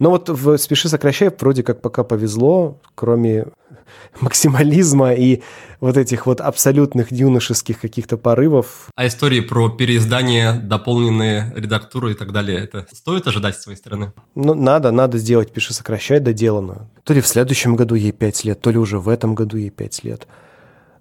Но 0.00 0.08
вот 0.08 0.30
в 0.30 0.56
«Спеши, 0.56 0.88
сокращай» 0.88 1.30
вроде 1.38 1.62
как 1.62 1.82
пока 1.82 2.04
повезло, 2.04 2.80
кроме 2.94 3.48
максимализма 4.20 5.12
и 5.12 5.42
вот 5.78 5.98
этих 5.98 6.26
вот 6.26 6.40
абсолютных 6.40 7.12
юношеских 7.12 7.78
каких-то 7.78 8.16
порывов. 8.16 8.88
А 8.96 9.06
истории 9.06 9.40
про 9.40 9.68
переиздание, 9.68 10.54
дополненные 10.54 11.52
редактуры 11.54 12.12
и 12.12 12.14
так 12.14 12.32
далее, 12.32 12.58
это 12.58 12.86
стоит 12.92 13.26
ожидать 13.26 13.56
с 13.56 13.62
своей 13.62 13.76
стороны? 13.76 14.14
Ну, 14.34 14.54
надо, 14.54 14.90
надо 14.90 15.18
сделать 15.18 15.52
«Пиши, 15.52 15.74
сокращай» 15.74 16.18
доделанную. 16.18 16.88
То 17.04 17.12
ли 17.12 17.20
в 17.20 17.26
следующем 17.26 17.76
году 17.76 17.94
ей 17.94 18.12
5 18.12 18.44
лет, 18.44 18.60
то 18.62 18.70
ли 18.70 18.78
уже 18.78 18.98
в 18.98 19.08
этом 19.08 19.34
году 19.34 19.58
ей 19.58 19.70
5 19.70 20.04
лет. 20.04 20.26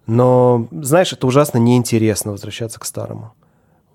Но, 0.07 0.67
знаешь, 0.71 1.13
это 1.13 1.25
ужасно 1.25 1.57
неинтересно 1.57 2.31
возвращаться 2.31 2.81
к 2.81 2.85
старому. 2.85 3.33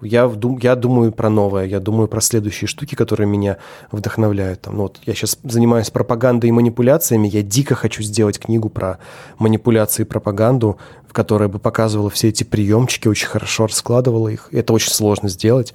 Я, 0.05 0.31
я 0.61 0.77
думаю 0.77 1.13
про 1.13 1.31
новое, 1.31 1.65
я 1.67 1.81
думаю 1.81 2.09
про 2.09 2.21
следующие 2.21 2.69
штуки, 2.69 2.95
которые 2.95 3.27
меня 3.27 3.59
вдохновляют. 3.91 4.63
Там, 4.63 4.77
ну, 4.77 4.83
вот 4.85 5.01
я 5.07 5.15
сейчас 5.15 5.39
занимаюсь 5.43 5.91
пропагандой 5.91 6.49
и 6.49 6.53
манипуляциями, 6.53 7.29
я 7.29 7.43
дико 7.43 7.75
хочу 7.75 8.03
сделать 8.03 8.39
книгу 8.39 8.69
про 8.69 8.99
манипуляции 9.39 10.03
и 10.03 10.07
пропаганду, 10.07 10.79
в 11.09 11.13
которой 11.13 11.49
бы 11.49 11.59
показывала 11.59 12.11
все 12.11 12.29
эти 12.29 12.45
приемчики, 12.45 13.09
очень 13.09 13.29
хорошо 13.29 13.67
раскладывала 13.67 14.29
их. 14.29 14.49
Это 14.53 14.73
очень 14.73 14.93
сложно 14.93 15.29
сделать. 15.29 15.75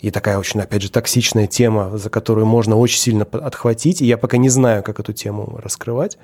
И 0.00 0.10
такая 0.10 0.38
очень, 0.38 0.60
опять 0.60 0.82
же, 0.82 0.90
токсичная 0.90 1.46
тема, 1.46 1.96
за 1.96 2.10
которую 2.10 2.46
можно 2.46 2.76
очень 2.76 2.98
сильно 2.98 3.24
отхватить. 3.24 4.02
И 4.02 4.06
я 4.06 4.18
пока 4.18 4.36
не 4.36 4.50
знаю, 4.50 4.82
как 4.82 5.00
эту 5.00 5.12
тему 5.12 5.58
раскрывать. 5.62 6.18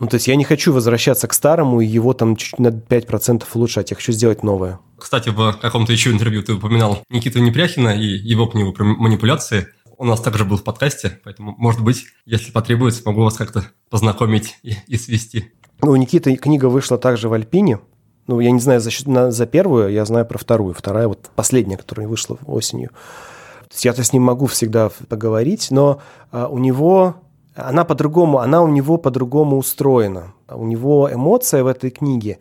Ну, 0.00 0.06
то 0.06 0.14
есть 0.16 0.26
я 0.26 0.36
не 0.36 0.44
хочу 0.44 0.72
возвращаться 0.72 1.28
к 1.28 1.32
старому 1.32 1.80
и 1.80 1.86
его 1.86 2.12
там 2.14 2.36
чуть 2.36 2.58
на 2.58 2.68
5% 2.68 3.44
улучшать, 3.54 3.90
я 3.90 3.96
хочу 3.96 4.12
сделать 4.12 4.42
новое. 4.42 4.80
Кстати, 4.98 5.28
в 5.28 5.52
каком-то 5.60 5.92
еще 5.92 6.10
интервью 6.10 6.42
ты 6.42 6.54
упоминал 6.54 7.02
Никиту 7.10 7.40
Непряхина 7.40 7.90
и 7.90 8.04
его 8.04 8.46
книгу 8.46 8.72
про 8.72 8.84
манипуляции. 8.84 9.68
У 9.96 10.04
нас 10.04 10.20
также 10.20 10.44
был 10.44 10.56
в 10.56 10.64
подкасте, 10.64 11.20
поэтому, 11.22 11.54
может 11.56 11.80
быть, 11.80 12.06
если 12.26 12.50
потребуется, 12.50 13.02
могу 13.04 13.22
вас 13.22 13.36
как-то 13.36 13.64
познакомить 13.90 14.56
и, 14.62 14.76
и 14.88 14.96
свести. 14.96 15.52
Ну, 15.82 15.92
у 15.92 15.96
Никиты 15.96 16.34
книга 16.36 16.66
вышла 16.66 16.98
также 16.98 17.28
в 17.28 17.32
Альпине. 17.32 17.78
Ну, 18.26 18.40
я 18.40 18.50
не 18.50 18.60
знаю 18.60 18.80
за, 18.80 18.90
на, 19.06 19.30
за 19.30 19.46
первую, 19.46 19.92
я 19.92 20.04
знаю 20.04 20.26
про 20.26 20.38
вторую. 20.38 20.74
Вторая 20.74 21.08
вот 21.08 21.30
последняя, 21.36 21.76
которая 21.76 22.08
вышла 22.08 22.38
осенью. 22.46 22.90
Я-то 23.80 24.02
с 24.02 24.12
ним 24.12 24.22
могу 24.22 24.46
всегда 24.46 24.90
поговорить, 25.08 25.70
но 25.70 26.00
а, 26.30 26.48
у 26.48 26.58
него 26.58 27.16
она 27.54 27.84
по-другому, 27.84 28.38
она 28.38 28.62
у 28.62 28.68
него 28.68 28.98
по-другому 28.98 29.58
устроена. 29.58 30.34
У 30.48 30.66
него 30.66 31.08
эмоция 31.12 31.62
в 31.62 31.66
этой 31.66 31.90
книге, 31.90 32.38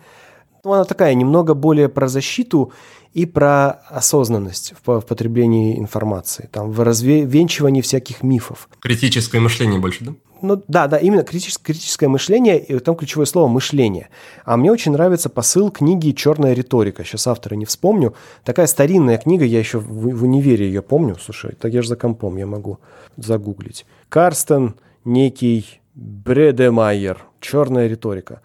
ну, 0.63 0.73
она 0.73 0.85
такая 0.85 1.13
немного 1.13 1.53
более 1.53 1.89
про 1.89 2.07
защиту 2.07 2.71
и 3.13 3.25
про 3.25 3.81
осознанность 3.89 4.73
в 4.85 5.01
потреблении 5.01 5.77
информации, 5.77 6.49
там, 6.51 6.71
в 6.71 6.81
развенчивании 6.81 7.81
всяких 7.81 8.23
мифов. 8.23 8.69
Критическое 8.79 9.39
мышление 9.39 9.79
больше, 9.79 10.05
да? 10.05 10.13
Ну 10.41 10.61
да, 10.67 10.87
да, 10.87 10.97
именно 10.97 11.23
критическое, 11.23 11.63
критическое 11.63 12.09
мышление, 12.09 12.59
и 12.59 12.77
там 12.79 12.95
ключевое 12.95 13.25
слово 13.25 13.47
«мышление». 13.47 14.09
А 14.43 14.57
мне 14.57 14.73
очень 14.73 14.91
нравится 14.91 15.29
посыл 15.29 15.71
книги 15.71 16.11
«Черная 16.11 16.53
риторика». 16.53 17.05
Сейчас 17.05 17.27
автора 17.27 17.55
не 17.55 17.63
вспомню. 17.63 18.13
Такая 18.43 18.67
старинная 18.67 19.17
книга, 19.17 19.45
я 19.45 19.59
еще 19.59 19.79
в, 19.79 19.85
в 19.85 20.23
универе 20.23 20.67
ее 20.67 20.81
помню. 20.81 21.15
Слушай, 21.17 21.55
так 21.55 21.71
я 21.71 21.81
же 21.81 21.87
за 21.87 21.95
компом, 21.95 22.35
я 22.35 22.45
могу 22.45 22.79
загуглить. 23.15 23.85
Карстен 24.09 24.75
некий 25.05 25.81
Бредемайер 25.95 27.19
«Черная 27.39 27.87
риторика». 27.87 28.41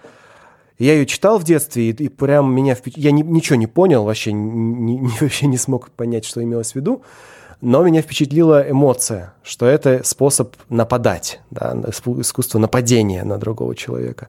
Я 0.78 0.94
ее 0.94 1.06
читал 1.06 1.38
в 1.38 1.44
детстве, 1.44 1.90
и, 1.90 1.92
и 1.92 2.08
прям 2.08 2.54
меня... 2.54 2.74
Впеч... 2.74 2.94
Я 2.96 3.10
ни, 3.10 3.22
ничего 3.22 3.56
не 3.56 3.66
понял, 3.66 4.04
вообще, 4.04 4.32
ни, 4.32 4.92
ни, 4.92 5.10
вообще 5.20 5.46
не 5.46 5.56
смог 5.56 5.90
понять, 5.90 6.24
что 6.24 6.42
имелось 6.42 6.72
в 6.72 6.76
виду, 6.76 7.02
но 7.60 7.82
меня 7.82 8.02
впечатлила 8.02 8.64
эмоция, 8.68 9.34
что 9.42 9.66
это 9.66 10.02
способ 10.04 10.54
нападать, 10.68 11.40
да, 11.50 11.76
искусство 12.20 12.58
нападения 12.58 13.24
на 13.24 13.38
другого 13.38 13.74
человека. 13.74 14.28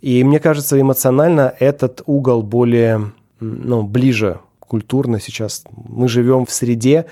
И 0.00 0.22
мне 0.22 0.38
кажется, 0.38 0.80
эмоционально 0.80 1.54
этот 1.58 2.02
угол 2.06 2.42
более, 2.42 3.12
ну, 3.40 3.82
ближе 3.82 4.38
культурно 4.60 5.20
сейчас. 5.20 5.64
Мы 5.72 6.08
живем 6.08 6.46
в 6.46 6.52
среде, 6.52 7.06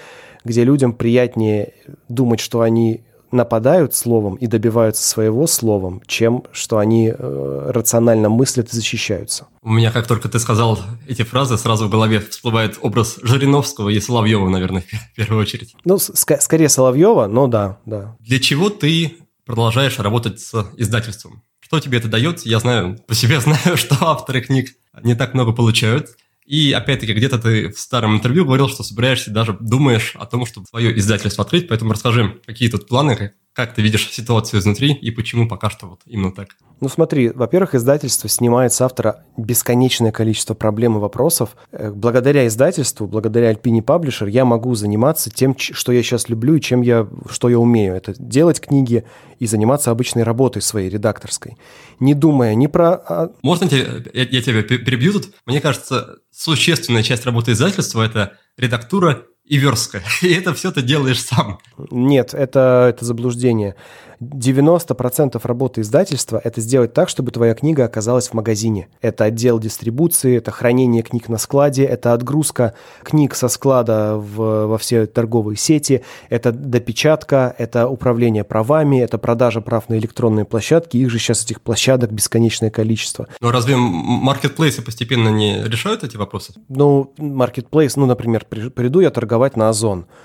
где 0.44 0.64
людям 0.64 0.92
приятнее 0.92 1.74
думать, 2.08 2.40
что 2.40 2.60
они 2.60 3.02
нападают 3.32 3.94
словом 3.94 4.34
и 4.36 4.46
добиваются 4.46 5.06
своего 5.06 5.46
словом, 5.46 6.02
чем 6.06 6.44
что 6.52 6.78
они 6.78 7.08
э, 7.08 7.70
рационально 7.72 8.28
мыслят 8.28 8.72
и 8.72 8.76
защищаются. 8.76 9.46
У 9.62 9.70
меня, 9.70 9.90
как 9.92 10.06
только 10.06 10.28
ты 10.28 10.38
сказал 10.38 10.78
эти 11.06 11.22
фразы, 11.22 11.56
сразу 11.58 11.86
в 11.86 11.90
голове 11.90 12.20
всплывает 12.20 12.78
образ 12.80 13.18
Жириновского 13.22 13.90
и 13.90 14.00
Соловьева, 14.00 14.48
наверное, 14.48 14.82
в 14.82 15.14
первую 15.16 15.40
очередь. 15.42 15.74
Ну, 15.84 15.96
ск- 15.96 16.40
скорее 16.40 16.68
Соловьева, 16.68 17.26
но 17.26 17.46
да, 17.46 17.78
да. 17.86 18.16
Для 18.20 18.38
чего 18.38 18.70
ты 18.70 19.16
продолжаешь 19.44 19.98
работать 19.98 20.40
с 20.40 20.66
издательством? 20.76 21.42
Что 21.60 21.78
тебе 21.80 21.98
это 21.98 22.08
дает? 22.08 22.44
Я 22.44 22.58
знаю, 22.58 22.98
по 23.06 23.14
себе 23.14 23.40
знаю, 23.40 23.76
что 23.76 23.96
авторы 24.00 24.40
книг 24.40 24.70
не 25.02 25.14
так 25.14 25.34
много 25.34 25.52
получают. 25.52 26.16
И 26.50 26.72
опять-таки, 26.72 27.12
где-то 27.12 27.38
ты 27.38 27.68
в 27.68 27.78
старом 27.78 28.16
интервью 28.16 28.44
говорил, 28.44 28.68
что 28.68 28.82
собираешься, 28.82 29.30
даже 29.30 29.56
думаешь 29.60 30.16
о 30.16 30.26
том, 30.26 30.44
чтобы 30.46 30.66
свое 30.66 30.98
издательство 30.98 31.44
открыть, 31.44 31.68
поэтому 31.68 31.92
расскажи, 31.92 32.40
какие 32.44 32.68
тут 32.68 32.88
планы, 32.88 33.34
как 33.66 33.74
ты 33.74 33.82
видишь 33.82 34.10
ситуацию 34.10 34.60
изнутри 34.60 34.92
и 34.92 35.10
почему 35.10 35.46
пока 35.46 35.68
что 35.68 35.86
вот 35.86 36.00
именно 36.06 36.32
так? 36.32 36.56
Ну 36.80 36.88
смотри, 36.88 37.28
во-первых, 37.28 37.74
издательство 37.74 38.28
снимает 38.28 38.72
с 38.72 38.80
автора 38.80 39.24
бесконечное 39.36 40.12
количество 40.12 40.54
проблем 40.54 40.96
и 40.96 41.00
вопросов. 41.00 41.50
Э, 41.72 41.90
благодаря 41.90 42.46
издательству, 42.46 43.06
благодаря 43.06 43.52
Alpine 43.52 43.84
Publisher 43.84 44.30
я 44.30 44.46
могу 44.46 44.74
заниматься 44.74 45.28
тем, 45.28 45.54
что 45.58 45.92
я 45.92 46.02
сейчас 46.02 46.30
люблю 46.30 46.54
и 46.54 46.60
чем 46.60 46.80
я, 46.80 47.06
что 47.28 47.50
я 47.50 47.58
умею. 47.58 47.94
Это 47.94 48.14
делать 48.18 48.60
книги 48.60 49.04
и 49.38 49.46
заниматься 49.46 49.90
обычной 49.90 50.22
работой 50.22 50.62
своей 50.62 50.88
редакторской. 50.88 51.58
Не 51.98 52.14
думая 52.14 52.54
ни 52.54 52.66
про... 52.66 52.94
А, 52.94 53.32
Можно 53.42 53.66
я, 53.66 54.02
я, 54.14 54.28
я 54.30 54.42
тебя 54.42 54.62
перебью 54.62 55.12
тут? 55.12 55.34
Мне 55.44 55.60
кажется, 55.60 56.16
существенная 56.30 57.02
часть 57.02 57.26
работы 57.26 57.52
издательства– 57.52 58.02
это 58.06 58.38
редактура 58.56 59.26
и 59.50 59.56
верстка. 59.56 60.00
И 60.22 60.32
это 60.32 60.54
все 60.54 60.70
ты 60.70 60.80
делаешь 60.80 61.22
сам. 61.22 61.58
Нет, 61.90 62.34
это, 62.34 62.86
это 62.88 63.04
заблуждение. 63.04 63.74
90% 64.20 65.40
работы 65.42 65.80
издательства– 65.80 66.40
это 66.44 66.60
сделать 66.60 66.92
так, 66.92 67.08
чтобы 67.08 67.30
твоя 67.30 67.54
книга 67.54 67.84
оказалась 67.84 68.28
в 68.28 68.34
магазине. 68.34 68.88
Это 69.00 69.24
отдел 69.24 69.58
дистрибуции, 69.58 70.36
это 70.36 70.50
хранение 70.50 71.02
книг 71.02 71.28
на 71.28 71.38
складе, 71.38 71.84
это 71.84 72.12
отгрузка 72.12 72.74
книг 73.02 73.34
со 73.34 73.48
склада 73.48 74.16
в, 74.16 74.66
во 74.66 74.78
все 74.78 75.06
торговые 75.06 75.56
сети, 75.56 76.02
это 76.28 76.52
допечатка, 76.52 77.54
это 77.56 77.88
управление 77.88 78.44
правами, 78.44 79.00
это 79.00 79.16
продажа 79.16 79.62
прав 79.62 79.88
на 79.88 79.94
электронные 79.94 80.44
площадки. 80.44 80.98
Их 80.98 81.10
же 81.10 81.18
сейчас, 81.18 81.44
этих 81.44 81.62
площадок, 81.62 82.12
бесконечное 82.12 82.70
количество. 82.70 83.26
Но 83.40 83.50
разве 83.50 83.76
маркетплейсы 83.76 84.82
постепенно 84.82 85.30
не 85.30 85.62
решают 85.64 86.04
эти 86.04 86.16
вопросы? 86.16 86.52
Ну, 86.68 87.12
маркетплейс, 87.16 87.96
ну, 87.96 88.04
например, 88.04 88.44
приду 88.44 89.00
я 89.00 89.10
торговать 89.10 89.56
на 89.56 89.70
Озон– 89.70 90.06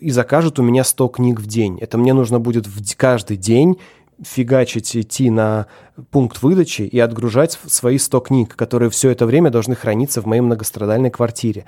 и 0.00 0.10
закажут 0.10 0.58
у 0.58 0.62
меня 0.62 0.84
100 0.84 1.08
книг 1.08 1.40
в 1.40 1.46
день. 1.46 1.78
Это 1.80 1.98
мне 1.98 2.12
нужно 2.12 2.40
будет 2.40 2.66
в 2.66 2.96
каждый 2.96 3.36
день 3.36 3.78
фигачить, 4.22 4.96
идти 4.96 5.30
на 5.30 5.66
пункт 6.10 6.42
выдачи 6.42 6.82
и 6.82 6.98
отгружать 6.98 7.58
свои 7.66 7.98
100 7.98 8.20
книг, 8.20 8.56
которые 8.56 8.90
все 8.90 9.10
это 9.10 9.26
время 9.26 9.50
должны 9.50 9.74
храниться 9.74 10.22
в 10.22 10.26
моей 10.26 10.40
многострадальной 10.40 11.10
квартире. 11.10 11.64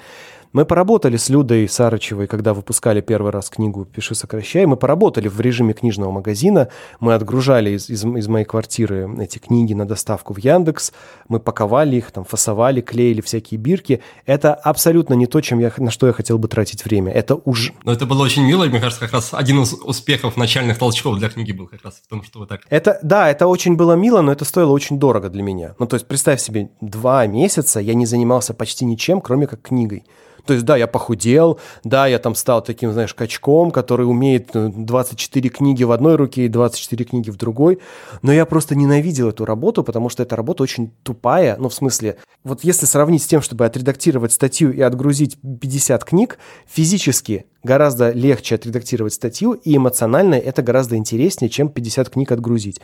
Мы 0.55 0.65
поработали 0.65 1.17
с 1.17 1.31
Людой 1.31 1.69
Сарычевой, 1.69 2.29
когда 2.29 2.55
выпускали 2.55 3.01
первый 3.01 3.33
раз 3.33 3.51
книгу 3.51 3.85
«Пиши, 3.85 4.15
сокращай». 4.15 4.67
Мы 4.67 4.77
поработали 4.77 5.27
в 5.27 5.41
режиме 5.41 5.75
книжного 5.75 6.13
магазина. 6.13 6.69
Мы 7.01 7.15
отгружали 7.15 7.71
из, 7.71 7.91
из, 7.91 8.05
из 8.05 8.29
моей 8.29 8.45
квартиры 8.45 9.11
эти 9.19 9.41
книги 9.41 9.75
на 9.75 9.85
доставку 9.85 10.33
в 10.33 10.39
Яндекс. 10.39 10.93
Мы 11.27 11.41
паковали 11.41 11.97
их, 11.97 12.13
там, 12.13 12.23
фасовали, 12.23 12.83
клеили 12.83 13.21
всякие 13.21 13.59
бирки. 13.59 14.01
Это 14.27 14.55
абсолютно 14.55 15.15
не 15.15 15.27
то, 15.27 15.41
чем 15.41 15.59
я, 15.59 15.73
на 15.77 15.91
что 15.91 16.07
я 16.07 16.13
хотел 16.13 16.39
бы 16.39 16.47
тратить 16.47 16.85
время. 16.85 17.11
Это 17.11 17.35
уже... 17.35 17.73
Но 17.83 17.93
это 17.93 18.07
было 18.07 18.23
очень 18.23 18.45
мило, 18.45 18.63
и 18.63 18.69
мне 18.69 18.79
кажется, 18.79 19.01
как 19.01 19.13
раз 19.13 19.31
один 19.35 19.61
из 19.61 19.73
успехов 19.73 20.37
начальных 20.37 20.79
толчков 20.79 21.19
для 21.19 21.31
книги 21.31 21.51
был 21.51 21.67
как 21.67 21.83
раз 21.83 21.95
в 21.95 22.09
том, 22.09 22.23
что 22.23 22.39
вы 22.39 22.47
так... 22.47 22.61
Это, 22.71 23.01
да, 23.03 23.29
это 23.29 23.49
очень 23.49 23.75
было 23.75 23.95
мило, 23.95 24.21
но 24.21 24.31
это 24.31 24.45
стоило 24.45 24.71
очень 24.71 25.01
дорого 25.01 25.31
для 25.31 25.43
меня. 25.43 25.75
Ну, 25.81 25.87
то 25.87 25.95
есть, 25.95 26.07
представь 26.07 26.41
себе, 26.41 26.71
два 26.81 27.27
месяца 27.27 27.81
я 27.81 27.95
не 27.95 28.07
занимался 28.07 28.55
почти 28.55 28.85
ничем, 28.85 29.21
кроме 29.21 29.49
как 29.49 29.61
книгой. 29.61 30.05
То 30.47 30.53
есть, 30.53 30.65
да, 30.65 30.77
я 30.77 30.87
похудел, 30.87 31.59
да, 31.85 32.07
я 32.07 32.19
там 32.19 32.35
стал 32.35 32.63
таким, 32.63 32.93
знаешь, 32.93 33.15
качком, 33.15 33.71
который 33.71 34.09
умеет 34.09 34.51
24 34.53 35.49
э, 35.49 35.53
книги 35.53 35.85
в 35.85 35.93
одной 35.93 36.17
руке 36.17 36.45
и 36.45 36.49
24 36.49 37.05
книги 37.05 37.31
в 37.31 37.37
другой, 37.37 37.79
но 38.23 38.33
я 38.33 38.45
просто 38.45 38.75
ненавидел 38.75 39.31
эту 39.31 39.45
работу, 39.45 39.83
потому 39.83 40.09
что 40.09 40.23
эта 40.23 40.37
работа 40.37 40.63
очень 40.63 40.93
тупая, 41.03 41.57
ну, 41.59 41.69
в 41.69 41.75
смысле, 41.75 42.19
вот 42.45 42.63
если 42.63 42.85
сравнить 42.87 43.23
с 43.23 43.27
тем, 43.27 43.41
чтобы 43.41 43.65
отредактировать 43.65 44.33
статью 44.33 44.73
и 44.73 44.81
отгрузить 44.81 45.39
50 45.41 46.05
книг, 46.05 46.39
физически 46.67 47.47
гораздо 47.63 48.11
легче 48.11 48.55
отредактировать 48.55 49.15
статью, 49.15 49.53
и 49.53 49.77
эмоционально 49.77 50.35
это 50.35 50.63
гораздо 50.63 50.97
интереснее, 50.97 51.49
чем 51.49 51.71
50 51.71 52.11
книг 52.11 52.33
отгрузить. 52.33 52.81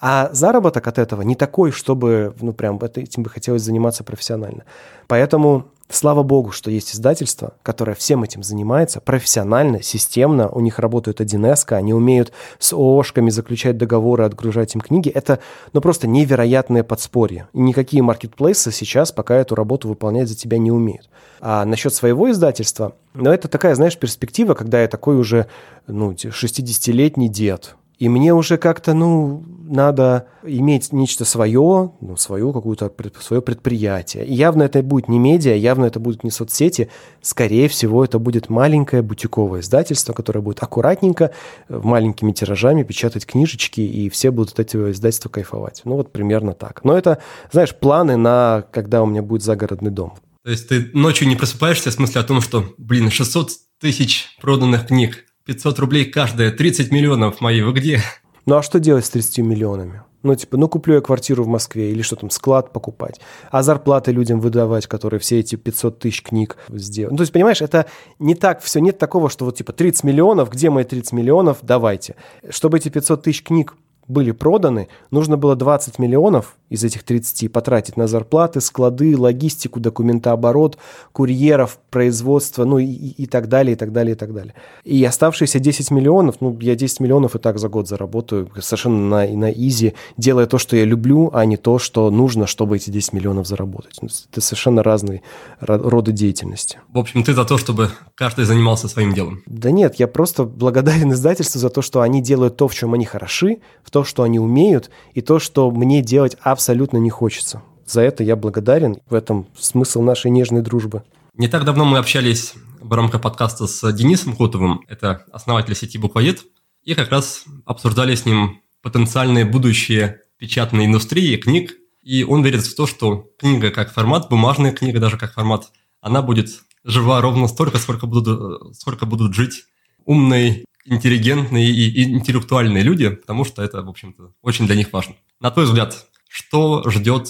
А 0.00 0.30
заработок 0.32 0.86
от 0.86 0.98
этого 0.98 1.22
не 1.22 1.34
такой, 1.34 1.72
чтобы, 1.72 2.34
ну, 2.40 2.52
прям 2.52 2.78
этим 2.78 3.24
бы 3.24 3.30
хотелось 3.30 3.62
заниматься 3.62 4.04
профессионально. 4.04 4.64
Поэтому 5.08 5.66
Слава 5.92 6.22
богу, 6.22 6.52
что 6.52 6.70
есть 6.70 6.94
издательство, 6.94 7.54
которое 7.64 7.94
всем 7.94 8.22
этим 8.22 8.44
занимается 8.44 9.00
профессионально, 9.00 9.82
системно. 9.82 10.48
У 10.48 10.60
них 10.60 10.78
работают 10.78 11.20
1С, 11.20 11.74
они 11.74 11.92
умеют 11.92 12.32
с 12.60 12.72
ООшками 12.72 13.28
заключать 13.28 13.76
договоры, 13.76 14.24
отгружать 14.24 14.72
им 14.76 14.82
книги. 14.82 15.08
Это 15.08 15.40
ну, 15.72 15.80
просто 15.80 16.06
невероятное 16.06 16.84
подспорье. 16.84 17.48
И 17.52 17.58
никакие 17.58 18.04
маркетплейсы 18.04 18.70
сейчас 18.70 19.10
пока 19.10 19.34
эту 19.34 19.56
работу 19.56 19.88
выполнять 19.88 20.28
за 20.28 20.36
тебя 20.36 20.58
не 20.58 20.70
умеют. 20.70 21.10
А 21.40 21.64
насчет 21.64 21.92
своего 21.92 22.30
издательства, 22.30 22.94
ну, 23.14 23.30
это 23.32 23.48
такая, 23.48 23.74
знаешь, 23.74 23.98
перспектива, 23.98 24.54
когда 24.54 24.80
я 24.82 24.86
такой 24.86 25.18
уже 25.18 25.46
ну, 25.88 26.12
60-летний 26.12 27.28
дед, 27.28 27.74
и 28.00 28.08
мне 28.08 28.32
уже 28.32 28.56
как-то, 28.56 28.94
ну, 28.94 29.44
надо 29.68 30.26
иметь 30.42 30.90
нечто 30.90 31.26
свое, 31.26 31.92
ну, 32.00 32.16
свое 32.16 32.50
какое-то 32.50 32.90
свое 33.20 33.42
предприятие. 33.42 34.24
И 34.24 34.32
явно 34.32 34.62
это 34.62 34.82
будет 34.82 35.08
не 35.08 35.18
медиа, 35.18 35.54
явно 35.54 35.84
это 35.84 36.00
будут 36.00 36.24
не 36.24 36.30
соцсети. 36.30 36.88
Скорее 37.20 37.68
всего, 37.68 38.02
это 38.02 38.18
будет 38.18 38.48
маленькое 38.48 39.02
бутиковое 39.02 39.60
издательство, 39.60 40.14
которое 40.14 40.40
будет 40.40 40.62
аккуратненько, 40.62 41.32
э, 41.68 41.80
маленькими 41.84 42.32
тиражами 42.32 42.84
печатать 42.84 43.26
книжечки, 43.26 43.82
и 43.82 44.08
все 44.08 44.30
будут 44.30 44.54
от 44.54 44.60
этого 44.60 44.92
издательства 44.92 45.28
кайфовать. 45.28 45.82
Ну, 45.84 45.96
вот 45.96 46.10
примерно 46.10 46.54
так. 46.54 46.82
Но 46.84 46.96
это, 46.96 47.18
знаешь, 47.52 47.76
планы 47.76 48.16
на 48.16 48.64
когда 48.72 49.02
у 49.02 49.06
меня 49.06 49.20
будет 49.22 49.42
загородный 49.42 49.90
дом. 49.90 50.14
То 50.42 50.50
есть 50.50 50.68
ты 50.68 50.88
ночью 50.94 51.28
не 51.28 51.36
просыпаешься 51.36 51.90
в 51.90 51.92
смысле 51.92 52.22
о 52.22 52.24
том, 52.24 52.40
что, 52.40 52.64
блин, 52.78 53.10
600 53.10 53.50
тысяч 53.78 54.36
проданных 54.40 54.86
книг, 54.86 55.26
500 55.50 55.78
рублей 55.80 56.04
каждая, 56.04 56.52
30 56.52 56.92
миллионов 56.92 57.40
мои, 57.40 57.60
вы 57.60 57.72
где? 57.72 58.00
Ну 58.46 58.54
а 58.54 58.62
что 58.62 58.78
делать 58.78 59.04
с 59.04 59.10
30 59.10 59.38
миллионами? 59.38 60.02
Ну, 60.22 60.34
типа, 60.36 60.56
ну, 60.56 60.68
куплю 60.68 60.94
я 60.94 61.00
квартиру 61.00 61.42
в 61.42 61.48
Москве 61.48 61.90
или 61.90 62.02
что 62.02 62.14
там, 62.14 62.30
склад 62.30 62.72
покупать, 62.72 63.20
а 63.50 63.64
зарплаты 63.64 64.12
людям 64.12 64.38
выдавать, 64.38 64.86
которые 64.86 65.18
все 65.18 65.40
эти 65.40 65.56
500 65.56 65.98
тысяч 65.98 66.22
книг 66.22 66.56
сделают. 66.68 67.12
Ну, 67.12 67.16
то 67.16 67.22
есть, 67.22 67.32
понимаешь, 67.32 67.62
это 67.62 67.86
не 68.20 68.36
так 68.36 68.62
все, 68.62 68.80
нет 68.80 68.98
такого, 68.98 69.28
что 69.28 69.44
вот, 69.44 69.56
типа, 69.56 69.72
30 69.72 70.04
миллионов, 70.04 70.50
где 70.50 70.70
мои 70.70 70.84
30 70.84 71.12
миллионов, 71.14 71.58
давайте. 71.62 72.14
Чтобы 72.48 72.78
эти 72.78 72.88
500 72.88 73.22
тысяч 73.22 73.42
книг 73.42 73.74
были 74.10 74.32
проданы, 74.32 74.88
нужно 75.10 75.36
было 75.36 75.56
20 75.56 75.98
миллионов 75.98 76.56
из 76.68 76.84
этих 76.84 77.02
30 77.02 77.52
потратить 77.52 77.96
на 77.96 78.06
зарплаты, 78.06 78.60
склады, 78.60 79.16
логистику, 79.16 79.80
документооборот, 79.80 80.78
курьеров, 81.12 81.78
производство, 81.90 82.64
ну 82.64 82.78
и, 82.78 82.86
и 82.86 83.26
так 83.26 83.48
далее, 83.48 83.72
и 83.72 83.76
так 83.76 83.92
далее, 83.92 84.14
и 84.14 84.18
так 84.18 84.32
далее. 84.32 84.54
И 84.84 85.04
оставшиеся 85.04 85.58
10 85.58 85.90
миллионов, 85.90 86.36
ну, 86.40 86.56
я 86.60 86.76
10 86.76 87.00
миллионов 87.00 87.34
и 87.34 87.38
так 87.38 87.58
за 87.58 87.68
год 87.68 87.88
заработаю 87.88 88.50
совершенно 88.60 89.26
на, 89.26 89.26
на 89.26 89.50
изи, 89.50 89.94
делая 90.16 90.46
то, 90.46 90.58
что 90.58 90.76
я 90.76 90.84
люблю, 90.84 91.30
а 91.32 91.44
не 91.44 91.56
то, 91.56 91.78
что 91.78 92.10
нужно, 92.10 92.46
чтобы 92.46 92.76
эти 92.76 92.90
10 92.90 93.12
миллионов 93.12 93.46
заработать. 93.46 93.98
Ну, 94.00 94.08
это 94.30 94.40
совершенно 94.40 94.82
разные 94.82 95.22
роды 95.60 96.12
деятельности. 96.12 96.78
В 96.92 96.98
общем, 96.98 97.24
ты 97.24 97.34
за 97.34 97.44
то, 97.44 97.58
чтобы 97.58 97.90
каждый 98.14 98.44
занимался 98.44 98.88
своим 98.88 99.12
делом? 99.12 99.42
Да 99.46 99.70
нет, 99.70 99.96
я 99.96 100.06
просто 100.06 100.44
благодарен 100.44 101.12
издательству 101.12 101.58
за 101.58 101.70
то, 101.70 101.82
что 101.82 102.00
они 102.00 102.22
делают 102.22 102.56
то, 102.56 102.68
в 102.68 102.74
чем 102.74 102.94
они 102.94 103.04
хороши, 103.04 103.58
в 103.82 103.90
то, 104.00 104.04
что 104.04 104.22
они 104.22 104.38
умеют, 104.38 104.90
и 105.12 105.20
то, 105.20 105.38
что 105.38 105.70
мне 105.70 106.00
делать 106.00 106.34
абсолютно 106.40 106.96
не 106.96 107.10
хочется. 107.10 107.60
За 107.84 108.00
это 108.00 108.24
я 108.24 108.34
благодарен. 108.34 108.96
В 109.10 109.14
этом 109.14 109.46
смысл 109.58 110.00
нашей 110.00 110.30
нежной 110.30 110.62
дружбы. 110.62 111.02
Не 111.34 111.48
так 111.48 111.66
давно 111.66 111.84
мы 111.84 111.98
общались 111.98 112.54
в 112.80 112.90
рамках 112.94 113.20
подкаста 113.20 113.66
с 113.66 113.92
Денисом 113.92 114.34
Хотовым, 114.34 114.80
это 114.88 115.26
основатель 115.32 115.74
сети 115.74 115.98
Буквоед, 115.98 116.40
и 116.82 116.94
как 116.94 117.10
раз 117.10 117.44
обсуждали 117.66 118.14
с 118.14 118.24
ним 118.24 118.62
потенциальные 118.80 119.44
будущие 119.44 120.22
печатной 120.38 120.86
индустрии 120.86 121.36
книг, 121.36 121.74
и 122.02 122.24
он 122.24 122.42
верит 122.42 122.62
в 122.62 122.74
то, 122.74 122.86
что 122.86 123.28
книга 123.38 123.70
как 123.70 123.92
формат, 123.92 124.30
бумажная 124.30 124.72
книга 124.72 124.98
даже 124.98 125.18
как 125.18 125.34
формат, 125.34 125.72
она 126.00 126.22
будет 126.22 126.48
жива 126.84 127.20
ровно 127.20 127.48
столько, 127.48 127.76
сколько 127.76 128.06
будут, 128.06 128.74
сколько 128.78 129.04
будут 129.04 129.34
жить 129.34 129.64
умные, 130.06 130.64
интеллигентные 130.84 131.68
и 131.68 132.02
интеллектуальные 132.04 132.82
люди, 132.82 133.10
потому 133.10 133.44
что 133.44 133.62
это, 133.62 133.82
в 133.82 133.88
общем-то, 133.88 134.32
очень 134.42 134.66
для 134.66 134.76
них 134.76 134.92
важно. 134.92 135.14
На 135.40 135.50
твой 135.50 135.66
взгляд, 135.66 136.06
что 136.28 136.88
ждет 136.88 137.28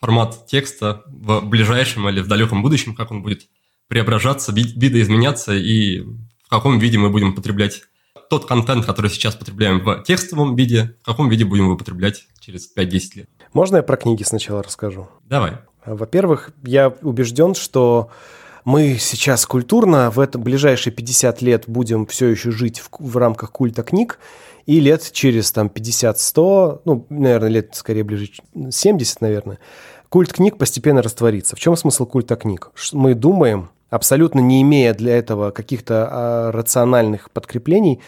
формат 0.00 0.46
текста 0.46 1.02
в 1.06 1.40
ближайшем 1.42 2.08
или 2.08 2.20
в 2.20 2.28
далеком 2.28 2.62
будущем, 2.62 2.94
как 2.94 3.10
он 3.10 3.22
будет 3.22 3.48
преображаться, 3.88 4.52
видоизменяться 4.52 5.54
и 5.54 6.00
в 6.00 6.48
каком 6.48 6.78
виде 6.78 6.98
мы 6.98 7.10
будем 7.10 7.34
потреблять 7.34 7.82
тот 8.28 8.46
контент, 8.46 8.86
который 8.86 9.10
сейчас 9.10 9.34
потребляем 9.34 9.80
в 9.80 10.02
текстовом 10.04 10.56
виде, 10.56 10.96
в 11.02 11.04
каком 11.04 11.28
виде 11.28 11.44
будем 11.44 11.64
его 11.64 11.76
потреблять 11.76 12.26
через 12.40 12.74
5-10 12.74 13.00
лет. 13.16 13.30
Можно 13.52 13.76
я 13.76 13.82
про 13.82 13.96
книги 13.96 14.22
сначала 14.22 14.62
расскажу? 14.62 15.08
Давай. 15.24 15.58
Во-первых, 15.84 16.52
я 16.62 16.88
убежден, 17.02 17.54
что 17.54 18.10
мы 18.64 18.96
сейчас 18.98 19.46
культурно 19.46 20.10
в 20.10 20.20
этом 20.20 20.42
ближайшие 20.42 20.92
50 20.92 21.42
лет 21.42 21.64
будем 21.66 22.06
все 22.06 22.28
еще 22.28 22.50
жить 22.50 22.80
в, 22.80 22.90
в 22.98 23.16
рамках 23.16 23.52
культа 23.52 23.82
книг, 23.82 24.18
и 24.66 24.78
лет 24.78 25.10
через 25.12 25.50
там 25.50 25.66
50-100, 25.66 26.82
ну, 26.84 27.06
наверное, 27.08 27.48
лет 27.48 27.70
скорее 27.74 28.04
ближе 28.04 28.30
70, 28.70 29.20
наверное, 29.20 29.58
культ 30.08 30.32
книг 30.32 30.56
постепенно 30.58 31.02
растворится. 31.02 31.56
В 31.56 31.60
чем 31.60 31.76
смысл 31.76 32.06
культа 32.06 32.36
книг? 32.36 32.70
Мы 32.92 33.14
думаем, 33.14 33.70
абсолютно 33.90 34.40
не 34.40 34.62
имея 34.62 34.94
для 34.94 35.16
этого 35.16 35.50
каких-то 35.50 36.08
а, 36.10 36.52
рациональных 36.52 37.30
подкреплений, 37.30 38.00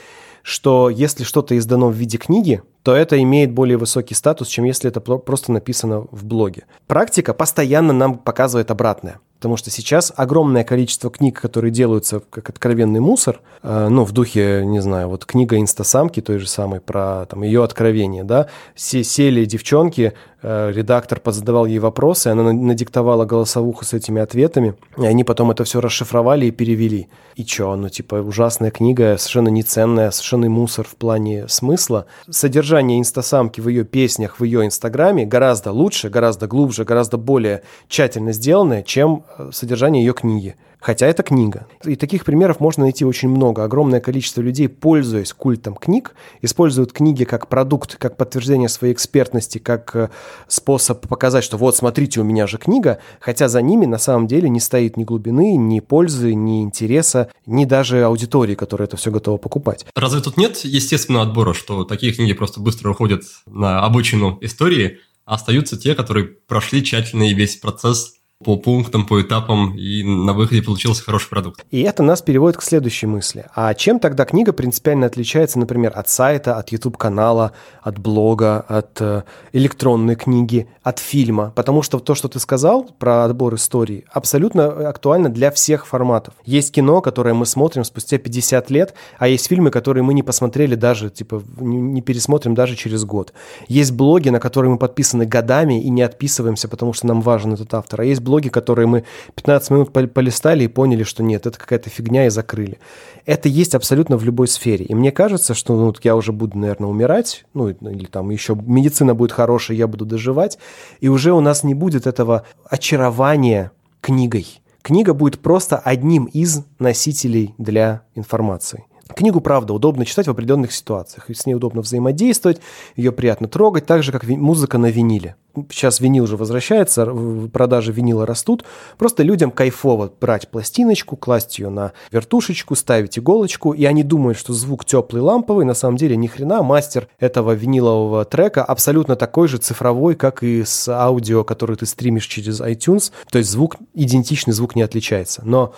что 0.42 0.90
если 0.90 1.24
что-то 1.24 1.56
издано 1.58 1.88
в 1.88 1.94
виде 1.94 2.18
книги, 2.18 2.62
то 2.84 2.94
это 2.94 3.20
имеет 3.20 3.50
более 3.50 3.78
высокий 3.78 4.14
статус, 4.14 4.46
чем 4.46 4.66
если 4.66 4.90
это 4.90 5.00
просто 5.00 5.52
написано 5.52 6.06
в 6.10 6.24
блоге. 6.24 6.66
Практика 6.86 7.32
постоянно 7.32 7.94
нам 7.94 8.18
показывает 8.18 8.70
обратное. 8.70 9.20
Потому 9.44 9.58
что 9.58 9.70
сейчас 9.70 10.10
огромное 10.16 10.64
количество 10.64 11.10
книг, 11.10 11.38
которые 11.38 11.70
делаются 11.70 12.20
как 12.30 12.48
откровенный 12.48 13.00
мусор, 13.00 13.42
э, 13.62 13.88
ну, 13.90 14.04
в 14.04 14.12
духе, 14.12 14.64
не 14.64 14.80
знаю, 14.80 15.10
вот 15.10 15.26
книга 15.26 15.58
«Инстасамки» 15.58 16.20
той 16.20 16.38
же 16.38 16.48
самой, 16.48 16.80
про 16.80 17.26
там, 17.26 17.42
ее 17.42 17.62
откровение, 17.62 18.24
да, 18.24 18.46
все 18.74 19.04
сели 19.04 19.44
девчонки, 19.44 20.14
э, 20.40 20.72
редактор 20.74 21.20
позадавал 21.20 21.66
ей 21.66 21.78
вопросы, 21.78 22.28
она 22.28 22.54
надиктовала 22.54 23.26
голосовуху 23.26 23.84
с 23.84 23.92
этими 23.92 24.22
ответами, 24.22 24.76
и 24.96 25.04
они 25.04 25.24
потом 25.24 25.50
это 25.50 25.64
все 25.64 25.82
расшифровали 25.82 26.46
и 26.46 26.50
перевели. 26.50 27.08
И 27.36 27.44
что, 27.44 27.76
ну, 27.76 27.90
типа, 27.90 28.14
ужасная 28.14 28.70
книга, 28.70 29.18
совершенно 29.18 29.48
неценная, 29.48 30.10
совершенно 30.10 30.48
мусор 30.48 30.86
в 30.86 30.96
плане 30.96 31.48
смысла. 31.48 32.06
Содержание 32.30 32.73
«Инстасамки» 32.80 33.60
в 33.60 33.68
ее 33.68 33.84
песнях, 33.84 34.40
в 34.40 34.44
ее 34.44 34.64
Инстаграме 34.64 35.26
гораздо 35.26 35.72
лучше, 35.72 36.08
гораздо 36.08 36.46
глубже, 36.46 36.84
гораздо 36.84 37.16
более 37.16 37.62
тщательно 37.88 38.32
сделанное, 38.32 38.82
чем 38.82 39.24
содержание 39.52 40.04
ее 40.04 40.14
книги. 40.14 40.56
Хотя 40.84 41.06
это 41.06 41.22
книга. 41.22 41.66
И 41.86 41.96
таких 41.96 42.26
примеров 42.26 42.60
можно 42.60 42.82
найти 42.82 43.06
очень 43.06 43.30
много. 43.30 43.64
Огромное 43.64 44.00
количество 44.00 44.42
людей, 44.42 44.68
пользуясь 44.68 45.32
культом 45.32 45.76
книг, 45.76 46.14
используют 46.42 46.92
книги 46.92 47.24
как 47.24 47.48
продукт, 47.48 47.96
как 47.96 48.18
подтверждение 48.18 48.68
своей 48.68 48.92
экспертности, 48.92 49.56
как 49.56 49.96
э, 49.96 50.10
способ 50.46 51.08
показать, 51.08 51.42
что 51.42 51.56
вот, 51.56 51.74
смотрите, 51.74 52.20
у 52.20 52.24
меня 52.24 52.46
же 52.46 52.58
книга, 52.58 52.98
хотя 53.18 53.48
за 53.48 53.62
ними 53.62 53.86
на 53.86 53.96
самом 53.96 54.26
деле 54.26 54.50
не 54.50 54.60
стоит 54.60 54.98
ни 54.98 55.04
глубины, 55.04 55.56
ни 55.56 55.80
пользы, 55.80 56.34
ни 56.34 56.62
интереса, 56.62 57.30
ни 57.46 57.64
даже 57.64 58.04
аудитории, 58.04 58.54
которая 58.54 58.86
это 58.86 58.98
все 58.98 59.10
готова 59.10 59.38
покупать. 59.38 59.86
Разве 59.96 60.20
тут 60.20 60.36
нет 60.36 60.58
естественного 60.66 61.24
отбора, 61.24 61.54
что 61.54 61.84
такие 61.84 62.12
книги 62.12 62.34
просто 62.34 62.60
быстро 62.60 62.90
уходят 62.90 63.22
на 63.46 63.82
обочину 63.86 64.36
истории, 64.42 64.98
а 65.24 65.36
остаются 65.36 65.78
те, 65.78 65.94
которые 65.94 66.26
прошли 66.26 66.84
тщательный 66.84 67.32
весь 67.32 67.56
процесс 67.56 68.16
по 68.44 68.56
пунктам, 68.56 69.06
по 69.06 69.20
этапам, 69.20 69.74
и 69.76 70.02
на 70.02 70.32
выходе 70.34 70.62
получился 70.62 71.02
хороший 71.02 71.30
продукт. 71.30 71.64
И 71.70 71.82
это 71.82 72.02
нас 72.02 72.22
переводит 72.22 72.58
к 72.58 72.62
следующей 72.62 73.06
мысли. 73.06 73.46
А 73.54 73.74
чем 73.74 73.98
тогда 73.98 74.24
книга 74.24 74.52
принципиально 74.52 75.06
отличается, 75.06 75.58
например, 75.58 75.92
от 75.94 76.08
сайта, 76.08 76.56
от 76.56 76.70
YouTube-канала, 76.70 77.52
от 77.82 77.98
блога, 77.98 78.60
от 78.60 79.00
э, 79.00 79.22
электронной 79.52 80.16
книги, 80.16 80.68
от 80.82 80.98
фильма? 80.98 81.52
Потому 81.56 81.82
что 81.82 81.98
то, 81.98 82.14
что 82.14 82.28
ты 82.28 82.38
сказал 82.38 82.84
про 82.98 83.24
отбор 83.24 83.54
истории, 83.54 84.04
абсолютно 84.12 84.88
актуально 84.88 85.30
для 85.30 85.50
всех 85.50 85.86
форматов. 85.86 86.34
Есть 86.44 86.72
кино, 86.72 87.00
которое 87.00 87.34
мы 87.34 87.46
смотрим 87.46 87.84
спустя 87.84 88.18
50 88.18 88.70
лет, 88.70 88.94
а 89.18 89.28
есть 89.28 89.48
фильмы, 89.48 89.70
которые 89.70 90.02
мы 90.02 90.14
не 90.14 90.22
посмотрели 90.22 90.74
даже, 90.74 91.10
типа, 91.10 91.42
не 91.58 92.02
пересмотрим 92.02 92.54
даже 92.54 92.76
через 92.76 93.04
год. 93.04 93.32
Есть 93.68 93.92
блоги, 93.92 94.28
на 94.28 94.40
которые 94.40 94.70
мы 94.70 94.78
подписаны 94.78 95.24
годами 95.24 95.82
и 95.82 95.88
не 95.88 96.02
отписываемся, 96.02 96.68
потому 96.68 96.92
что 96.92 97.06
нам 97.06 97.22
важен 97.22 97.54
этот 97.54 97.72
автор. 97.74 98.02
А 98.02 98.04
есть 98.04 98.20
блоги, 98.20 98.33
которые 98.48 98.86
мы 98.86 99.04
15 99.34 99.70
минут 99.70 99.92
полистали 99.92 100.64
и 100.64 100.68
поняли, 100.68 101.02
что 101.02 101.22
нет, 101.22 101.46
это 101.46 101.58
какая-то 101.58 101.90
фигня 101.90 102.26
и 102.26 102.30
закрыли. 102.30 102.78
Это 103.26 103.48
есть 103.48 103.74
абсолютно 103.74 104.16
в 104.16 104.24
любой 104.24 104.48
сфере. 104.48 104.84
И 104.84 104.94
мне 104.94 105.12
кажется, 105.12 105.54
что 105.54 105.76
ну, 105.76 105.94
я 106.02 106.16
уже 106.16 106.32
буду, 106.32 106.58
наверное, 106.58 106.88
умирать, 106.88 107.44
ну 107.54 107.68
или 107.68 108.06
там 108.06 108.30
еще 108.30 108.54
медицина 108.54 109.14
будет 109.14 109.32
хорошая, 109.32 109.76
я 109.76 109.86
буду 109.86 110.04
доживать, 110.04 110.58
и 111.00 111.08
уже 111.08 111.32
у 111.32 111.40
нас 111.40 111.64
не 111.64 111.74
будет 111.74 112.06
этого 112.06 112.44
очарования 112.68 113.72
книгой. 114.00 114.60
Книга 114.82 115.14
будет 115.14 115.40
просто 115.40 115.78
одним 115.78 116.26
из 116.26 116.62
носителей 116.78 117.54
для 117.56 118.02
информации. 118.14 118.84
Книгу, 119.08 119.40
правда, 119.40 119.74
удобно 119.74 120.04
читать 120.06 120.26
в 120.26 120.30
определенных 120.30 120.72
ситуациях. 120.72 121.26
С 121.28 121.46
ней 121.46 121.54
удобно 121.54 121.82
взаимодействовать, 121.82 122.60
ее 122.96 123.12
приятно 123.12 123.48
трогать, 123.48 123.86
так 123.86 124.02
же, 124.02 124.12
как 124.12 124.24
музыка 124.24 124.78
на 124.78 124.86
виниле. 124.86 125.36
Сейчас 125.70 126.00
винил 126.00 126.24
уже 126.24 126.36
возвращается, 126.36 127.06
продажи 127.52 127.92
винила 127.92 128.26
растут. 128.26 128.64
Просто 128.98 129.22
людям 129.22 129.50
кайфово 129.50 130.10
брать 130.20 130.48
пластиночку, 130.48 131.16
класть 131.16 131.58
ее 131.58 131.68
на 131.68 131.92
вертушечку, 132.10 132.74
ставить 132.74 133.18
иголочку, 133.18 133.72
и 133.72 133.84
они 133.84 134.02
думают, 134.02 134.38
что 134.38 134.52
звук 134.52 134.84
теплый, 134.84 135.20
ламповый. 135.20 135.64
На 135.64 135.74
самом 135.74 135.96
деле 135.96 136.16
ни 136.16 136.26
хрена, 136.26 136.62
мастер 136.62 137.08
этого 137.20 137.52
винилового 137.52 138.24
трека 138.24 138.64
абсолютно 138.64 139.16
такой 139.16 139.46
же 139.46 139.58
цифровой, 139.58 140.16
как 140.16 140.42
и 140.42 140.64
с 140.64 140.88
аудио, 140.88 141.44
который 141.44 141.76
ты 141.76 141.86
стримишь 141.86 142.26
через 142.26 142.60
iTunes. 142.60 143.12
То 143.30 143.38
есть 143.38 143.50
звук, 143.50 143.76
идентичный 143.92 144.54
звук 144.54 144.74
не 144.74 144.82
отличается. 144.82 145.42
Но 145.44 145.74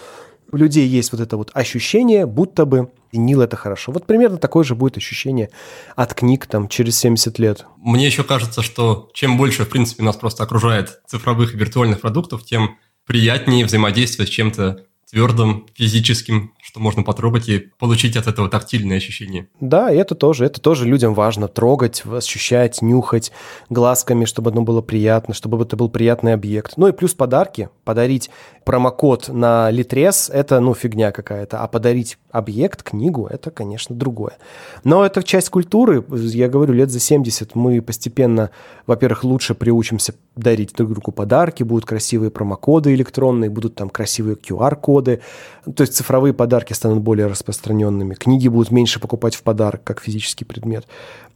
у 0.52 0.56
людей 0.56 0.86
есть 0.86 1.12
вот 1.12 1.20
это 1.20 1.36
вот 1.36 1.50
ощущение, 1.54 2.26
будто 2.26 2.64
бы 2.64 2.90
винил 3.12 3.40
это 3.40 3.56
хорошо. 3.56 3.92
Вот 3.92 4.06
примерно 4.06 4.38
такое 4.38 4.64
же 4.64 4.74
будет 4.74 4.96
ощущение 4.96 5.50
от 5.94 6.14
книг 6.14 6.46
там 6.46 6.68
через 6.68 6.98
70 6.98 7.38
лет. 7.38 7.66
Мне 7.78 8.06
еще 8.06 8.24
кажется, 8.24 8.62
что 8.62 9.10
чем 9.14 9.36
больше, 9.36 9.64
в 9.64 9.68
принципе, 9.68 10.02
нас 10.02 10.16
просто 10.16 10.42
окружает 10.42 11.00
цифровых 11.06 11.54
и 11.54 11.56
виртуальных 11.56 12.00
продуктов, 12.00 12.44
тем 12.44 12.76
приятнее 13.06 13.64
взаимодействовать 13.64 14.28
с 14.28 14.32
чем-то 14.32 14.84
твердым, 15.10 15.66
физическим, 15.74 16.52
что 16.60 16.80
можно 16.80 17.02
потрогать 17.02 17.48
и 17.48 17.58
получить 17.78 18.16
от 18.16 18.26
этого 18.26 18.48
тактильное 18.48 18.96
ощущение. 18.96 19.48
Да, 19.60 19.90
это 19.90 20.14
тоже, 20.14 20.44
это 20.44 20.60
тоже 20.60 20.84
людям 20.84 21.14
важно 21.14 21.46
трогать, 21.46 22.02
ощущать, 22.04 22.82
нюхать 22.82 23.30
глазками, 23.70 24.24
чтобы 24.24 24.50
оно 24.50 24.62
было 24.62 24.82
приятно, 24.82 25.32
чтобы 25.32 25.62
это 25.62 25.76
был 25.76 25.88
приятный 25.88 26.34
объект. 26.34 26.72
Ну 26.76 26.88
и 26.88 26.92
плюс 26.92 27.14
подарки. 27.14 27.68
Подарить 27.84 28.30
промокод 28.64 29.28
на 29.28 29.70
Литрес– 29.70 30.28
это, 30.32 30.58
ну, 30.58 30.74
фигня 30.74 31.12
какая-то, 31.12 31.60
а 31.60 31.68
подарить 31.68 32.18
объект, 32.32 32.82
книгу– 32.82 33.28
это, 33.30 33.52
конечно, 33.52 33.94
другое. 33.94 34.38
Но 34.82 35.06
это 35.06 35.22
часть 35.22 35.50
культуры. 35.50 36.04
Я 36.10 36.48
говорю, 36.48 36.74
лет 36.74 36.90
за 36.90 36.98
70 36.98 37.54
мы 37.54 37.80
постепенно, 37.80 38.50
во-первых, 38.86 39.22
лучше 39.22 39.54
приучимся 39.54 40.14
дарить 40.34 40.74
друг 40.74 40.90
другу 40.90 41.12
подарки, 41.12 41.62
будут 41.62 41.86
красивые 41.86 42.30
промокоды 42.30 42.92
электронные, 42.94 43.50
будут 43.50 43.76
там 43.76 43.88
красивые 43.88 44.36
QR-коды, 44.36 44.95
то 45.02 45.82
есть 45.82 45.94
цифровые 45.94 46.32
подарки 46.34 46.72
станут 46.72 47.00
более 47.00 47.26
распространенными, 47.26 48.14
книги 48.14 48.48
будут 48.48 48.70
меньше 48.70 49.00
покупать 49.00 49.34
в 49.34 49.42
подарок, 49.42 49.82
как 49.84 50.00
физический 50.00 50.44
предмет, 50.44 50.86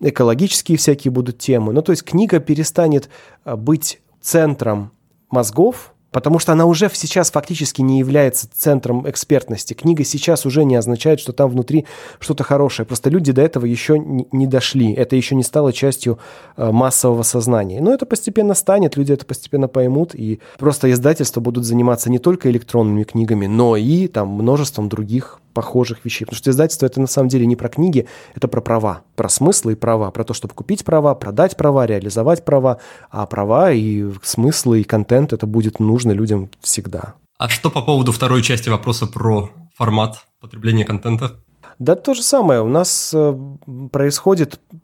экологические 0.00 0.78
всякие 0.78 1.10
будут 1.10 1.38
темы. 1.38 1.72
Ну, 1.72 1.82
то 1.82 1.92
есть 1.92 2.02
книга 2.04 2.40
перестанет 2.40 3.08
а, 3.44 3.56
быть 3.56 4.00
центром 4.20 4.92
мозгов, 5.30 5.94
потому 6.10 6.38
что 6.38 6.52
она 6.52 6.66
уже 6.66 6.90
сейчас 6.92 7.30
фактически 7.30 7.82
не 7.82 7.98
является 7.98 8.48
центром 8.52 9.08
экспертности. 9.08 9.74
Книга 9.74 10.04
сейчас 10.04 10.46
уже 10.46 10.64
не 10.64 10.76
означает, 10.76 11.20
что 11.20 11.32
там 11.32 11.50
внутри 11.50 11.86
что-то 12.18 12.44
хорошее. 12.44 12.86
Просто 12.86 13.10
люди 13.10 13.32
до 13.32 13.42
этого 13.42 13.66
еще 13.66 13.98
не 13.98 14.46
дошли. 14.46 14.92
Это 14.92 15.16
еще 15.16 15.34
не 15.34 15.42
стало 15.42 15.72
частью 15.72 16.18
э, 16.56 16.70
массового 16.70 17.22
сознания. 17.22 17.80
Но 17.80 17.92
это 17.92 18.06
постепенно 18.06 18.54
станет, 18.54 18.96
люди 18.96 19.12
это 19.12 19.24
постепенно 19.24 19.68
поймут, 19.68 20.14
и 20.14 20.40
просто 20.58 20.90
издательства 20.90 21.40
будут 21.40 21.64
заниматься 21.64 22.10
не 22.10 22.18
только 22.18 22.50
электронными 22.50 23.04
книгами, 23.04 23.46
но 23.46 23.76
и 23.76 24.08
там 24.08 24.28
множеством 24.28 24.88
других 24.88 25.40
похожих 25.52 26.04
вещей. 26.04 26.24
Потому 26.24 26.38
что 26.38 26.50
издательство 26.50 26.86
это 26.86 27.00
на 27.00 27.06
самом 27.06 27.28
деле 27.28 27.46
не 27.46 27.56
про 27.56 27.68
книги, 27.68 28.06
это 28.34 28.48
про 28.48 28.60
права, 28.60 29.02
про 29.16 29.28
смыслы 29.28 29.72
и 29.72 29.76
права, 29.76 30.10
про 30.10 30.24
то, 30.24 30.34
чтобы 30.34 30.54
купить 30.54 30.84
права, 30.84 31.14
продать 31.14 31.56
права, 31.56 31.86
реализовать 31.86 32.44
права, 32.44 32.78
а 33.10 33.26
права 33.26 33.72
и 33.72 34.10
смыслы 34.22 34.80
и 34.80 34.84
контент 34.84 35.32
это 35.32 35.46
будет 35.46 35.80
нужно 35.80 36.12
людям 36.12 36.50
всегда. 36.60 37.14
А 37.38 37.48
что 37.48 37.70
по 37.70 37.82
поводу 37.82 38.12
второй 38.12 38.42
части 38.42 38.68
вопроса 38.68 39.06
про 39.06 39.50
формат 39.74 40.26
потребления 40.40 40.84
контента? 40.84 41.40
Да 41.78 41.96
то 41.96 42.12
же 42.12 42.22
самое. 42.22 42.60
У 42.60 42.68
нас 42.68 43.12
э, 43.14 43.34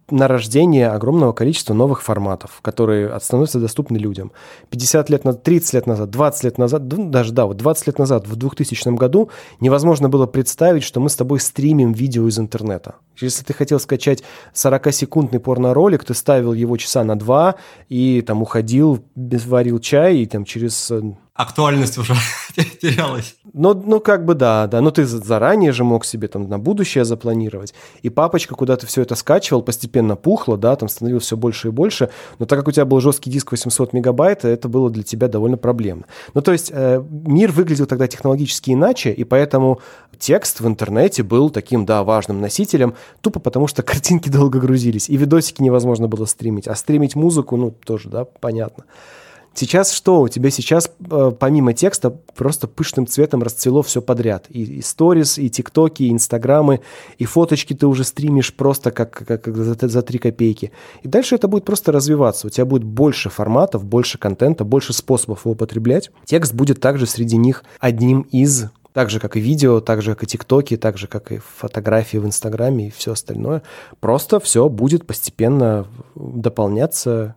происходит 0.06 0.12
нарождение 0.12 0.88
огромного 0.88 1.32
количества 1.32 1.74
новых 1.74 2.02
форматов, 2.02 2.60
которые 2.62 3.18
становятся 3.20 3.60
доступны 3.60 3.98
людям. 3.98 4.32
50 4.70 5.10
лет 5.10 5.24
назад, 5.24 5.42
30 5.42 5.74
лет 5.74 5.86
назад, 5.86 6.10
20 6.10 6.44
лет 6.44 6.58
назад, 6.58 6.88
даже 7.10 7.32
да, 7.32 7.46
вот 7.46 7.56
20 7.56 7.86
лет 7.86 7.98
назад, 7.98 8.26
в 8.26 8.36
2000 8.36 8.96
году 8.96 9.30
невозможно 9.60 10.08
было 10.08 10.26
представить, 10.26 10.82
что 10.82 11.00
мы 11.00 11.08
с 11.08 11.16
тобой 11.16 11.40
стримим 11.40 11.92
видео 11.92 12.28
из 12.28 12.38
интернета. 12.38 12.94
Если 13.20 13.44
ты 13.44 13.52
хотел 13.52 13.80
скачать 13.80 14.22
40-секундный 14.54 15.40
порно-ролик, 15.40 16.04
ты 16.04 16.14
ставил 16.14 16.52
его 16.52 16.76
часа 16.76 17.04
на 17.04 17.16
два 17.16 17.54
и 17.88 18.22
там 18.22 18.42
уходил, 18.42 19.04
варил 19.14 19.78
чай, 19.78 20.18
и 20.18 20.26
там 20.26 20.44
через 20.44 20.90
э, 20.90 21.00
актуальность 21.36 21.98
уже 21.98 22.14
терялась. 22.80 23.36
Ну, 23.52 23.74
ну, 23.74 24.00
как 24.00 24.24
бы 24.24 24.34
да, 24.34 24.66
да. 24.66 24.80
Ну, 24.80 24.90
ты 24.90 25.04
заранее 25.04 25.72
же 25.72 25.84
мог 25.84 26.04
себе 26.04 26.28
там 26.28 26.48
на 26.48 26.58
будущее 26.58 27.04
запланировать. 27.04 27.74
И 28.02 28.08
папочка 28.08 28.54
куда-то 28.54 28.86
все 28.86 29.02
это 29.02 29.14
скачивал, 29.14 29.62
постепенно 29.62 30.16
пухло, 30.16 30.56
да, 30.56 30.76
там 30.76 30.88
становилось 30.88 31.24
все 31.24 31.36
больше 31.36 31.68
и 31.68 31.70
больше. 31.70 32.10
Но 32.38 32.46
так 32.46 32.58
как 32.58 32.68
у 32.68 32.72
тебя 32.72 32.86
был 32.86 33.00
жесткий 33.00 33.30
диск 33.30 33.52
800 33.52 33.92
мегабайт, 33.92 34.44
это 34.44 34.68
было 34.68 34.90
для 34.90 35.02
тебя 35.02 35.28
довольно 35.28 35.58
проблемно. 35.58 36.06
Ну, 36.34 36.40
то 36.40 36.52
есть 36.52 36.70
э, 36.72 37.02
мир 37.10 37.52
выглядел 37.52 37.86
тогда 37.86 38.06
технологически 38.08 38.70
иначе, 38.70 39.12
и 39.12 39.24
поэтому 39.24 39.80
текст 40.18 40.60
в 40.60 40.66
интернете 40.66 41.22
был 41.22 41.50
таким, 41.50 41.84
да, 41.84 42.02
важным 42.02 42.40
носителем, 42.40 42.94
тупо 43.20 43.40
потому 43.40 43.66
что 43.66 43.82
картинки 43.84 44.30
долго 44.30 44.58
грузились, 44.58 45.10
и 45.10 45.16
видосики 45.16 45.62
невозможно 45.62 46.08
было 46.08 46.24
стримить. 46.24 46.66
А 46.66 46.74
стримить 46.74 47.14
музыку, 47.14 47.56
ну, 47.56 47.70
тоже, 47.70 48.08
да, 48.08 48.24
понятно. 48.24 48.84
Сейчас 49.56 49.92
что? 49.92 50.20
У 50.20 50.28
тебя 50.28 50.50
сейчас 50.50 50.90
э, 51.10 51.32
помимо 51.38 51.72
текста 51.72 52.10
просто 52.10 52.68
пышным 52.68 53.06
цветом 53.06 53.42
расцвело 53.42 53.80
все 53.80 54.02
подряд. 54.02 54.46
И 54.50 54.82
сторис, 54.82 55.38
и 55.38 55.48
тиктоки, 55.48 56.02
и 56.02 56.10
инстаграмы, 56.10 56.82
и 57.16 57.24
фоточки 57.24 57.72
ты 57.72 57.86
уже 57.86 58.04
стримишь 58.04 58.54
просто 58.54 58.90
как, 58.90 59.12
как, 59.26 59.42
как 59.42 59.56
за, 59.56 59.88
за 59.88 60.02
3 60.02 60.18
копейки. 60.18 60.72
И 61.02 61.08
дальше 61.08 61.36
это 61.36 61.48
будет 61.48 61.64
просто 61.64 61.90
развиваться. 61.90 62.48
У 62.48 62.50
тебя 62.50 62.66
будет 62.66 62.84
больше 62.84 63.30
форматов, 63.30 63.82
больше 63.86 64.18
контента, 64.18 64.64
больше 64.64 64.92
способов 64.92 65.46
его 65.46 65.52
употреблять. 65.52 66.10
Текст 66.26 66.52
будет 66.52 66.80
также 66.80 67.06
среди 67.06 67.38
них 67.38 67.64
одним 67.80 68.22
из 68.32 68.66
так 68.92 69.10
же, 69.10 69.20
как 69.20 69.36
и 69.36 69.40
видео, 69.40 69.80
так 69.80 70.02
же, 70.02 70.14
как 70.14 70.24
и 70.24 70.26
тиктоки, 70.26 70.76
так 70.76 70.98
же, 70.98 71.06
как 71.06 71.32
и 71.32 71.38
фотографии 71.38 72.18
в 72.18 72.26
Инстаграме 72.26 72.88
и 72.88 72.90
все 72.90 73.12
остальное. 73.12 73.62
Просто 74.00 74.38
все 74.38 74.68
будет 74.68 75.06
постепенно 75.06 75.86
дополняться 76.14 77.36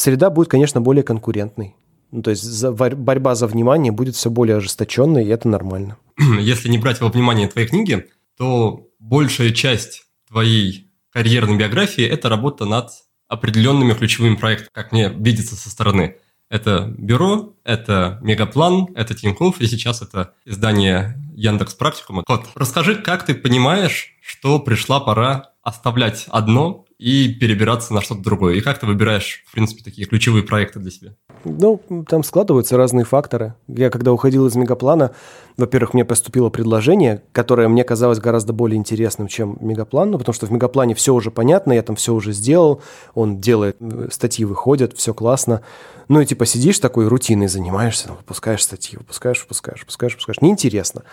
Среда 0.00 0.30
будет, 0.30 0.48
конечно, 0.48 0.80
более 0.80 1.02
конкурентной. 1.02 1.76
Ну, 2.10 2.22
то 2.22 2.30
есть 2.30 2.42
за, 2.42 2.72
борьба 2.72 3.34
за 3.34 3.46
внимание 3.46 3.92
будет 3.92 4.16
все 4.16 4.30
более 4.30 4.56
ожесточенной, 4.56 5.26
и 5.26 5.28
это 5.28 5.46
нормально. 5.46 5.98
Если 6.40 6.70
не 6.70 6.78
брать 6.78 7.02
во 7.02 7.08
внимание 7.08 7.48
твои 7.48 7.66
книги, 7.66 8.06
то 8.38 8.88
большая 8.98 9.50
часть 9.50 10.04
твоей 10.26 10.90
карьерной 11.12 11.58
биографии– 11.58 12.02
это 12.06 12.30
работа 12.30 12.64
над 12.64 12.88
определенными 13.28 13.92
ключевыми 13.92 14.36
проектами, 14.36 14.70
как 14.72 14.90
мне 14.92 15.10
видится 15.10 15.54
со 15.54 15.68
стороны. 15.68 16.16
Это 16.48 16.94
бюро, 16.96 17.54
это 17.62 18.20
Мегаплан, 18.22 18.88
это 18.94 19.14
Тинькофф, 19.14 19.60
и 19.60 19.66
сейчас 19.66 20.00
это 20.00 20.32
издание 20.46 21.22
Яндекс 21.34 21.74
Практикума. 21.74 22.24
Вот, 22.26 22.46
расскажи, 22.54 22.94
как 22.94 23.26
ты 23.26 23.34
понимаешь, 23.34 24.14
что 24.22 24.60
пришла 24.60 24.98
пора 24.98 25.50
оставлять 25.62 26.24
одно 26.28 26.86
и 27.00 27.32
перебираться 27.32 27.94
на 27.94 28.02
что-то 28.02 28.20
другое? 28.20 28.56
И 28.56 28.60
как 28.60 28.78
ты 28.78 28.84
выбираешь, 28.84 29.42
в 29.46 29.52
принципе, 29.52 29.82
такие 29.82 30.06
ключевые 30.06 30.44
проекты 30.44 30.78
для 30.80 30.90
себя? 30.90 31.14
Ну, 31.44 31.80
там 32.06 32.22
складываются 32.22 32.76
разные 32.76 33.06
факторы. 33.06 33.54
Я 33.68 33.88
когда 33.88 34.12
уходил 34.12 34.46
из 34.46 34.54
Мегаплана, 34.54 35.12
во-первых, 35.56 35.94
мне 35.94 36.04
поступило 36.04 36.50
предложение, 36.50 37.22
которое 37.32 37.68
мне 37.68 37.84
казалось 37.84 38.18
гораздо 38.18 38.52
более 38.52 38.76
интересным, 38.76 39.28
чем 39.28 39.56
Мегаплан, 39.60 40.10
ну, 40.10 40.18
потому 40.18 40.34
что 40.34 40.44
в 40.44 40.52
Мегаплане 40.52 40.94
все 40.94 41.14
уже 41.14 41.30
понятно, 41.30 41.72
я 41.72 41.82
там 41.82 41.96
все 41.96 42.12
уже 42.12 42.32
сделал, 42.32 42.82
он 43.14 43.40
делает, 43.40 43.78
э, 43.80 44.08
статьи 44.10 44.44
выходят, 44.44 44.94
все 44.94 45.14
классно. 45.14 45.62
Ну 46.08 46.20
и 46.20 46.26
типа 46.26 46.44
сидишь 46.44 46.80
такой 46.80 47.08
рутиной 47.08 47.48
занимаешься, 47.48 48.08
там, 48.08 48.16
выпускаешь 48.18 48.62
статьи, 48.62 48.98
выпускаешь, 48.98 49.40
выпускаешь, 49.40 49.80
выпускаешь, 49.80 50.12
выпускаешь. 50.12 50.42
Неинтересно. 50.42 51.04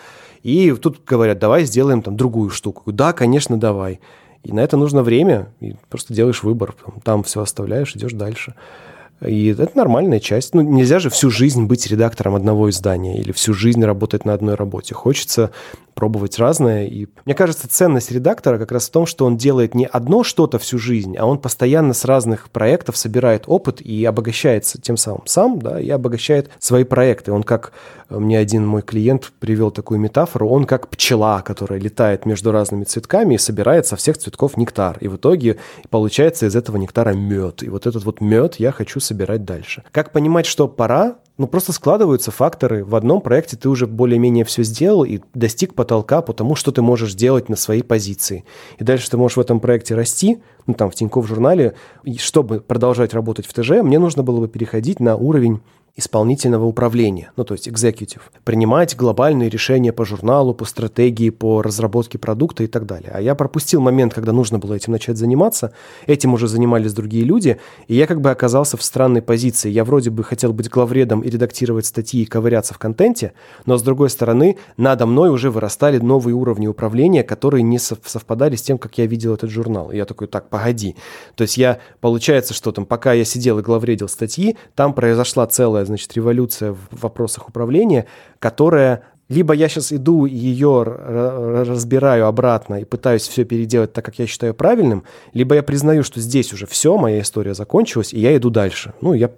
И 0.42 0.70
тут 0.72 1.02
говорят, 1.06 1.38
давай 1.38 1.64
сделаем 1.64 2.02
там 2.02 2.14
другую 2.14 2.50
штуку. 2.50 2.92
Да, 2.92 3.14
конечно, 3.14 3.58
давай. 3.58 4.00
И 4.44 4.52
на 4.52 4.60
это 4.60 4.76
нужно 4.76 5.02
время, 5.02 5.48
и 5.60 5.74
просто 5.88 6.14
делаешь 6.14 6.42
выбор, 6.42 6.74
там 7.04 7.22
все 7.22 7.42
оставляешь, 7.42 7.94
идешь 7.94 8.12
дальше. 8.12 8.54
И 9.20 9.48
это 9.48 9.76
нормальная 9.76 10.20
часть. 10.20 10.54
Ну, 10.54 10.62
нельзя 10.62 11.00
же 11.00 11.10
всю 11.10 11.28
жизнь 11.28 11.64
быть 11.64 11.86
редактором 11.88 12.36
одного 12.36 12.70
издания 12.70 13.18
или 13.18 13.32
всю 13.32 13.52
жизнь 13.52 13.84
работать 13.84 14.24
на 14.24 14.32
одной 14.32 14.54
работе. 14.54 14.94
Хочется 14.94 15.50
пробовать 15.94 16.38
разное. 16.38 16.86
И 16.86 17.08
мне 17.24 17.34
кажется, 17.34 17.68
ценность 17.68 18.12
редактора 18.12 18.58
как 18.58 18.70
раз 18.70 18.88
в 18.88 18.92
том, 18.92 19.06
что 19.06 19.26
он 19.26 19.36
делает 19.36 19.74
не 19.74 19.86
одно 19.86 20.22
что-то 20.22 20.60
всю 20.60 20.78
жизнь, 20.78 21.16
а 21.16 21.26
он 21.26 21.38
постоянно 21.38 21.94
с 21.94 22.04
разных 22.04 22.50
проектов 22.50 22.96
собирает 22.96 23.44
опыт 23.48 23.80
и 23.80 24.04
обогащается 24.04 24.80
тем 24.80 24.96
самым 24.96 25.26
сам, 25.26 25.58
да, 25.58 25.80
и 25.80 25.90
обогащает 25.90 26.50
свои 26.60 26.84
проекты. 26.84 27.32
Он 27.32 27.42
как, 27.42 27.72
мне 28.10 28.38
один 28.38 28.66
мой 28.66 28.82
клиент 28.82 29.32
привел 29.38 29.70
такую 29.70 30.00
метафору, 30.00 30.48
он 30.48 30.64
как 30.64 30.88
пчела, 30.88 31.42
которая 31.42 31.78
летает 31.78 32.24
между 32.24 32.52
разными 32.52 32.84
цветками 32.84 33.34
и 33.34 33.38
собирает 33.38 33.86
со 33.86 33.96
всех 33.96 34.16
цветков 34.16 34.56
нектар. 34.56 34.96
И 35.00 35.08
в 35.08 35.16
итоге 35.16 35.58
получается 35.90 36.46
из 36.46 36.56
этого 36.56 36.78
нектара 36.78 37.12
мед. 37.12 37.62
И 37.62 37.68
вот 37.68 37.86
этот 37.86 38.04
вот 38.04 38.20
мед 38.20 38.56
я 38.56 38.72
хочу 38.72 39.00
собирать 39.00 39.44
дальше. 39.44 39.84
Как 39.92 40.12
понимать, 40.12 40.46
что 40.46 40.68
пора? 40.68 41.16
Ну, 41.36 41.46
просто 41.46 41.72
складываются 41.72 42.32
факторы. 42.32 42.84
В 42.84 42.96
одном 42.96 43.20
проекте 43.20 43.56
ты 43.56 43.68
уже 43.68 43.86
более-менее 43.86 44.44
все 44.44 44.64
сделал 44.64 45.04
и 45.04 45.20
достиг 45.34 45.74
потолка 45.74 46.20
по 46.20 46.32
тому, 46.32 46.56
что 46.56 46.72
ты 46.72 46.82
можешь 46.82 47.14
делать 47.14 47.48
на 47.48 47.54
своей 47.54 47.82
позиции. 47.82 48.44
И 48.78 48.84
дальше 48.84 49.08
ты 49.08 49.16
можешь 49.16 49.36
в 49.36 49.40
этом 49.40 49.60
проекте 49.60 49.94
расти, 49.94 50.42
ну, 50.66 50.74
там, 50.74 50.90
в 50.90 50.96
Тинькофф 50.96 51.28
журнале. 51.28 51.74
И 52.02 52.18
чтобы 52.18 52.60
продолжать 52.60 53.14
работать 53.14 53.46
в 53.46 53.52
ТЖ, 53.52 53.82
мне 53.82 54.00
нужно 54.00 54.24
было 54.24 54.40
бы 54.40 54.48
переходить 54.48 54.98
на 54.98 55.14
уровень 55.14 55.60
исполнительного 55.98 56.64
управления, 56.64 57.32
ну 57.36 57.44
то 57.44 57.54
есть 57.54 57.66
executive, 57.66 58.20
принимать 58.44 58.96
глобальные 58.96 59.50
решения 59.50 59.92
по 59.92 60.04
журналу, 60.04 60.54
по 60.54 60.64
стратегии, 60.64 61.30
по 61.30 61.60
разработке 61.60 62.18
продукта 62.18 62.62
и 62.62 62.68
так 62.68 62.86
далее. 62.86 63.10
А 63.12 63.20
я 63.20 63.34
пропустил 63.34 63.80
момент, 63.80 64.14
когда 64.14 64.32
нужно 64.32 64.60
было 64.60 64.74
этим 64.74 64.92
начать 64.92 65.16
заниматься, 65.16 65.72
этим 66.06 66.34
уже 66.34 66.46
занимались 66.46 66.94
другие 66.94 67.24
люди, 67.24 67.58
и 67.88 67.96
я 67.96 68.06
как 68.06 68.20
бы 68.20 68.30
оказался 68.30 68.76
в 68.76 68.82
странной 68.84 69.22
позиции. 69.22 69.70
Я 69.70 69.84
вроде 69.84 70.10
бы 70.10 70.22
хотел 70.22 70.52
быть 70.52 70.70
главредом 70.70 71.22
и 71.22 71.30
редактировать 71.30 71.84
статьи 71.84 72.22
и 72.22 72.26
ковыряться 72.26 72.74
в 72.74 72.78
контенте, 72.78 73.32
но 73.66 73.76
с 73.76 73.82
другой 73.82 74.08
стороны, 74.10 74.56
надо 74.76 75.04
мной 75.04 75.30
уже 75.30 75.50
вырастали 75.50 75.98
новые 75.98 76.36
уровни 76.36 76.68
управления, 76.68 77.24
которые 77.24 77.64
не 77.64 77.80
совпадали 77.80 78.54
с 78.54 78.62
тем, 78.62 78.78
как 78.78 78.96
я 78.98 79.06
видел 79.06 79.34
этот 79.34 79.50
журнал. 79.50 79.90
И 79.90 79.96
я 79.96 80.04
такой, 80.04 80.28
так, 80.28 80.48
погоди. 80.48 80.94
То 81.34 81.42
есть 81.42 81.56
я, 81.56 81.80
получается, 82.00 82.54
что 82.54 82.70
там, 82.70 82.86
пока 82.86 83.14
я 83.14 83.24
сидел 83.24 83.58
и 83.58 83.62
главредил 83.62 84.08
статьи, 84.08 84.56
там 84.76 84.92
произошла 84.92 85.44
целая 85.48 85.87
значит, 85.88 86.14
революция 86.14 86.72
в 86.72 86.78
вопросах 86.90 87.48
управления, 87.48 88.06
которая 88.38 89.02
либо 89.28 89.52
я 89.52 89.68
сейчас 89.68 89.92
иду 89.92 90.26
и 90.26 90.34
ее 90.34 90.82
разбираю 90.82 92.26
обратно 92.26 92.80
и 92.80 92.84
пытаюсь 92.84 93.28
все 93.28 93.44
переделать 93.44 93.92
так, 93.92 94.04
как 94.04 94.18
я 94.18 94.26
считаю 94.26 94.54
правильным, 94.54 95.04
либо 95.34 95.54
я 95.54 95.62
признаю, 95.62 96.02
что 96.02 96.20
здесь 96.20 96.52
уже 96.52 96.66
все, 96.66 96.96
моя 96.96 97.20
история 97.20 97.54
закончилась, 97.54 98.14
и 98.14 98.20
я 98.20 98.34
иду 98.36 98.50
дальше. 98.50 98.94
Ну, 99.00 99.12
я, 99.12 99.28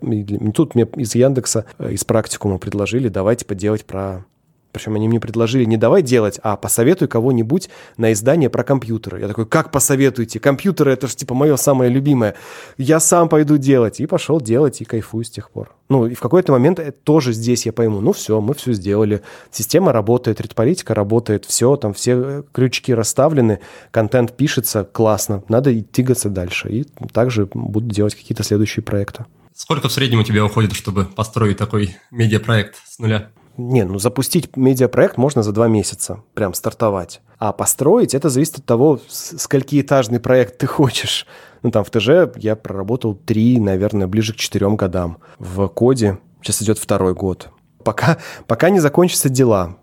тут 0.55 0.74
мне 0.74 0.86
из 0.96 1.14
Яндекса, 1.14 1.64
э, 1.78 1.92
из 1.92 2.05
практикума 2.05 2.59
предложили, 2.59 3.09
давайте 3.09 3.44
поделать 3.44 3.84
про 3.84 4.24
причем 4.73 4.95
они 4.95 5.09
мне 5.09 5.21
предложили 5.21 5.64
не 5.64 5.77
давай 5.77 6.03
делать, 6.03 6.39
а 6.43 6.57
посоветуй 6.57 7.09
кого-нибудь 7.09 7.71
на 7.97 8.12
издание 8.12 8.51
про 8.51 8.64
компьютеры. 8.64 9.21
Я 9.21 9.29
такой, 9.29 9.47
как 9.47 9.71
посоветуйте? 9.71 10.41
Компьютеры— 10.41 10.93
это 10.93 11.07
же 11.07 11.16
типа 11.16 11.35
мое 11.35 11.57
самое 11.57 11.91
любимое. 11.91 12.35
Я 12.79 13.01
сам 13.01 13.29
пойду 13.29 13.57
делать. 13.57 14.01
И 14.01 14.07
пошел 14.07 14.41
делать, 14.41 14.81
и 14.81 14.85
кайфую 14.85 15.25
с 15.25 15.31
тех 15.31 15.51
пор. 15.51 15.75
Ну, 15.89 16.07
и 16.07 16.14
в 16.14 16.21
какой-то 16.21 16.53
момент 16.53 16.81
тоже 17.03 17.33
здесь 17.33 17.66
я 17.66 17.73
пойму, 17.73 18.01
ну 18.01 18.12
все, 18.12 18.41
мы 18.41 18.55
все 18.55 18.73
сделали. 18.73 19.23
Система 19.51 19.93
работает, 19.93 20.41
редполитика 20.41 20.95
работает, 20.95 21.45
все, 21.45 21.77
там 21.77 21.95
все 21.95 22.12
э, 22.16 22.43
крючки 22.53 22.95
расставлены, 22.95 23.61
контент 23.91 24.37
пишется, 24.37 24.85
классно. 24.85 25.43
Надо 25.49 25.73
двигаться 25.73 26.29
дальше. 26.29 26.68
И 26.71 26.85
также 27.12 27.49
буду 27.53 27.93
делать 27.93 28.14
какие-то 28.14 28.43
следующие 28.45 28.83
проекты. 28.83 29.27
Сколько 29.55 29.89
в 29.89 29.93
среднем 29.93 30.21
у 30.21 30.25
тебя 30.25 30.45
уходит, 30.45 30.73
чтобы 30.75 31.05
построить 31.05 31.59
такой 31.59 31.97
медиапроект 32.11 32.77
с 32.87 32.99
нуля? 32.99 33.31
Не, 33.57 33.84
ну 33.84 33.98
запустить 33.98 34.57
медиапроект 34.57 35.16
можно 35.16 35.42
за 35.42 35.53
два 35.53 35.68
месяца, 35.68 36.22
прям 36.34 36.55
стартовать. 36.55 37.20
А 37.38 37.53
построить, 37.53 38.14
это 38.14 38.28
зависит 38.28 38.59
от 38.59 38.64
того, 38.64 39.01
сколькиэтажный 39.09 40.20
проект 40.20 40.59
ты 40.59 40.66
хочешь. 40.66 41.26
Ну, 41.62 41.70
там 41.70 41.84
в 41.84 41.90
ТЖ 41.90 42.36
я 42.36 42.57
проработал 42.57 43.14
три, 43.14 43.59
наверное, 43.59 44.07
ближе 44.07 44.32
к 44.32 44.36
четырем 44.36 44.76
годам. 44.76 45.18
В 45.38 45.66
коде 45.68 46.18
сейчас 46.42 46.62
идет 46.62 46.78
второй 46.78 47.14
год. 47.14 47.51
Пока, 47.84 48.18
пока 48.46 48.70
не 48.70 48.80
закончатся 48.80 49.28
дела, 49.28 49.76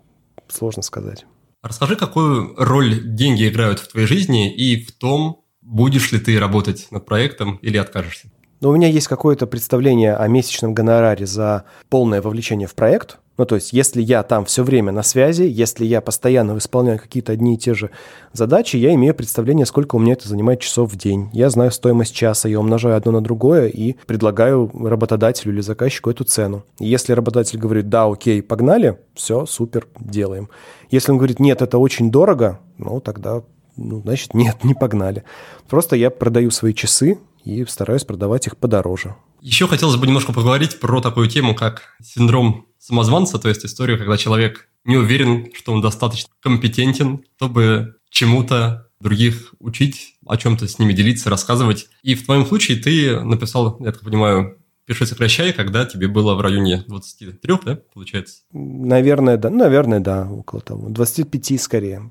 сложно 0.48 0.82
сказать. 0.82 1.26
Расскажи, 1.62 1.96
какую 1.96 2.54
роль 2.56 3.00
деньги 3.04 3.48
играют 3.48 3.80
в 3.80 3.88
твоей 3.88 4.06
жизни 4.06 4.52
и 4.54 4.84
в 4.84 4.92
том, 4.92 5.44
будешь 5.60 6.12
ли 6.12 6.18
ты 6.18 6.38
работать 6.38 6.86
над 6.90 7.04
проектом 7.04 7.56
или 7.56 7.76
откажешься? 7.76 8.30
Ну, 8.60 8.70
у 8.70 8.72
меня 8.74 8.88
есть 8.88 9.06
какое-то 9.06 9.46
представление 9.46 10.16
о 10.16 10.26
месячном 10.26 10.74
гонораре 10.74 11.26
за 11.26 11.64
полное 11.90 12.22
вовлечение 12.22 12.66
в 12.66 12.74
проект– 12.74 13.18
ну, 13.38 13.46
то 13.46 13.54
есть, 13.54 13.72
если 13.72 14.02
я 14.02 14.24
там 14.24 14.44
все 14.44 14.64
время 14.64 14.90
на 14.90 15.04
связи, 15.04 15.44
если 15.44 15.84
я 15.84 16.00
постоянно 16.00 16.54
выполняю 16.54 16.98
какие-то 16.98 17.32
одни 17.32 17.54
и 17.54 17.56
те 17.56 17.72
же 17.72 17.90
задачи, 18.32 18.76
я 18.76 18.92
имею 18.94 19.14
представление, 19.14 19.64
сколько 19.64 19.94
у 19.94 20.00
меня 20.00 20.14
это 20.14 20.28
занимает 20.28 20.60
часов 20.60 20.92
в 20.92 20.96
день. 20.96 21.30
Я 21.32 21.48
знаю 21.48 21.70
стоимость 21.70 22.12
часа, 22.12 22.48
я 22.48 22.58
умножаю 22.58 22.96
одно 22.96 23.12
на 23.12 23.20
другое 23.20 23.68
и 23.68 23.94
предлагаю 24.06 24.68
работодателю 24.74 25.52
или 25.52 25.60
заказчику 25.60 26.10
эту 26.10 26.24
цену. 26.24 26.64
Если 26.80 27.12
работодатель 27.12 27.60
говорит, 27.60 27.88
да, 27.88 28.06
окей, 28.06 28.42
погнали, 28.42 28.98
все, 29.14 29.46
супер, 29.46 29.86
делаем. 30.00 30.48
Если 30.90 31.12
он 31.12 31.18
говорит, 31.18 31.38
нет, 31.38 31.62
это 31.62 31.78
очень 31.78 32.10
дорого, 32.10 32.58
ну, 32.76 33.00
тогда, 33.00 33.44
ну, 33.76 34.00
значит, 34.00 34.34
нет, 34.34 34.64
не 34.64 34.74
погнали. 34.74 35.22
Просто 35.68 35.94
я 35.94 36.10
продаю 36.10 36.50
свои 36.50 36.74
часы 36.74 37.18
и 37.44 37.64
стараюсь 37.66 38.04
продавать 38.04 38.48
их 38.48 38.56
подороже. 38.56 39.14
Еще 39.40 39.68
хотелось 39.68 39.96
бы 39.96 40.06
немножко 40.06 40.32
поговорить 40.32 40.80
про 40.80 41.00
такую 41.00 41.28
тему, 41.28 41.54
как 41.54 41.96
синдром 42.02 42.66
самозванца, 42.78 43.38
то 43.38 43.48
есть 43.48 43.64
историю, 43.64 43.98
когда 43.98 44.16
человек 44.16 44.68
не 44.84 44.96
уверен, 44.96 45.48
что 45.54 45.72
он 45.72 45.80
достаточно 45.80 46.30
компетентен, 46.40 47.24
чтобы 47.36 47.96
чему-то 48.10 48.88
других 49.00 49.54
учить, 49.60 50.16
о 50.26 50.36
чем-то 50.36 50.66
с 50.66 50.78
ними 50.78 50.92
делиться, 50.92 51.30
рассказывать. 51.30 51.88
И 52.02 52.14
в 52.14 52.24
твоем 52.24 52.46
случае 52.46 52.78
ты 52.78 53.20
написал, 53.20 53.76
я 53.80 53.92
так 53.92 54.02
понимаю, 54.02 54.58
«Пиши, 54.86 55.06
сокращай», 55.06 55.52
когда 55.52 55.84
тебе 55.84 56.08
было 56.08 56.34
в 56.34 56.40
районе 56.40 56.84
23, 56.88 57.54
да, 57.64 57.78
получается? 57.92 58.42
Наверное, 58.52 59.36
да. 59.36 59.50
Наверное, 59.50 60.00
да, 60.00 60.26
около 60.30 60.62
того. 60.62 60.88
25 60.88 61.60
скорее. 61.60 62.10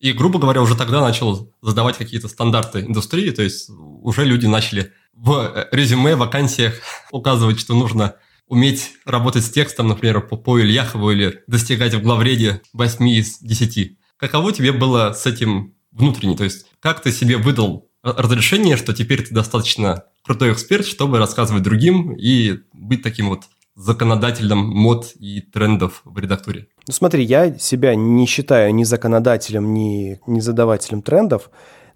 И, 0.00 0.12
грубо 0.12 0.38
говоря, 0.38 0.60
уже 0.60 0.76
тогда 0.76 1.00
начал 1.00 1.52
задавать 1.62 1.96
какие-то 1.96 2.28
стандарты 2.28 2.80
индустрии, 2.80 3.30
то 3.30 3.42
есть 3.42 3.70
уже 4.02 4.24
люди 4.24 4.46
начали 4.46 4.92
в 5.16 5.68
резюме, 5.72 6.14
вакансиях 6.14 6.74
указывать, 7.10 7.58
что 7.58 7.74
нужно 7.74 8.14
уметь 8.46 8.92
работать 9.04 9.44
с 9.44 9.50
текстом, 9.50 9.88
например, 9.88 10.20
по, 10.20 10.36
по 10.36 10.60
Ильяхову 10.60 11.10
или 11.10 11.42
достигать 11.46 11.94
в 11.94 12.02
главреде 12.02 12.62
8 12.72 13.08
из 13.08 13.38
10. 13.40 13.98
Каково 14.18 14.52
тебе 14.52 14.72
было 14.72 15.12
с 15.12 15.26
этим 15.26 15.74
внутренне? 15.90 16.36
То 16.36 16.44
есть 16.44 16.66
как 16.80 17.02
ты 17.02 17.10
себе 17.10 17.38
выдал 17.38 17.88
разрешение, 18.02 18.76
что 18.76 18.92
теперь 18.92 19.26
ты 19.26 19.34
достаточно 19.34 20.04
крутой 20.24 20.52
эксперт, 20.52 20.86
чтобы 20.86 21.18
рассказывать 21.18 21.62
другим 21.62 22.12
и 22.12 22.60
быть 22.72 23.02
таким 23.02 23.28
вот 23.30 23.44
законодателем 23.74 24.58
мод 24.58 25.12
и 25.18 25.40
трендов 25.40 26.02
в 26.04 26.18
редактуре? 26.18 26.68
Ну 26.86 26.92
смотри, 26.92 27.24
я 27.24 27.58
себя 27.58 27.94
не 27.94 28.26
считаю 28.26 28.74
ни 28.74 28.84
законодателем, 28.84 29.74
ни, 29.74 30.20
ни 30.26 30.40
задавателем 30.40 31.02
трендов. 31.02 31.50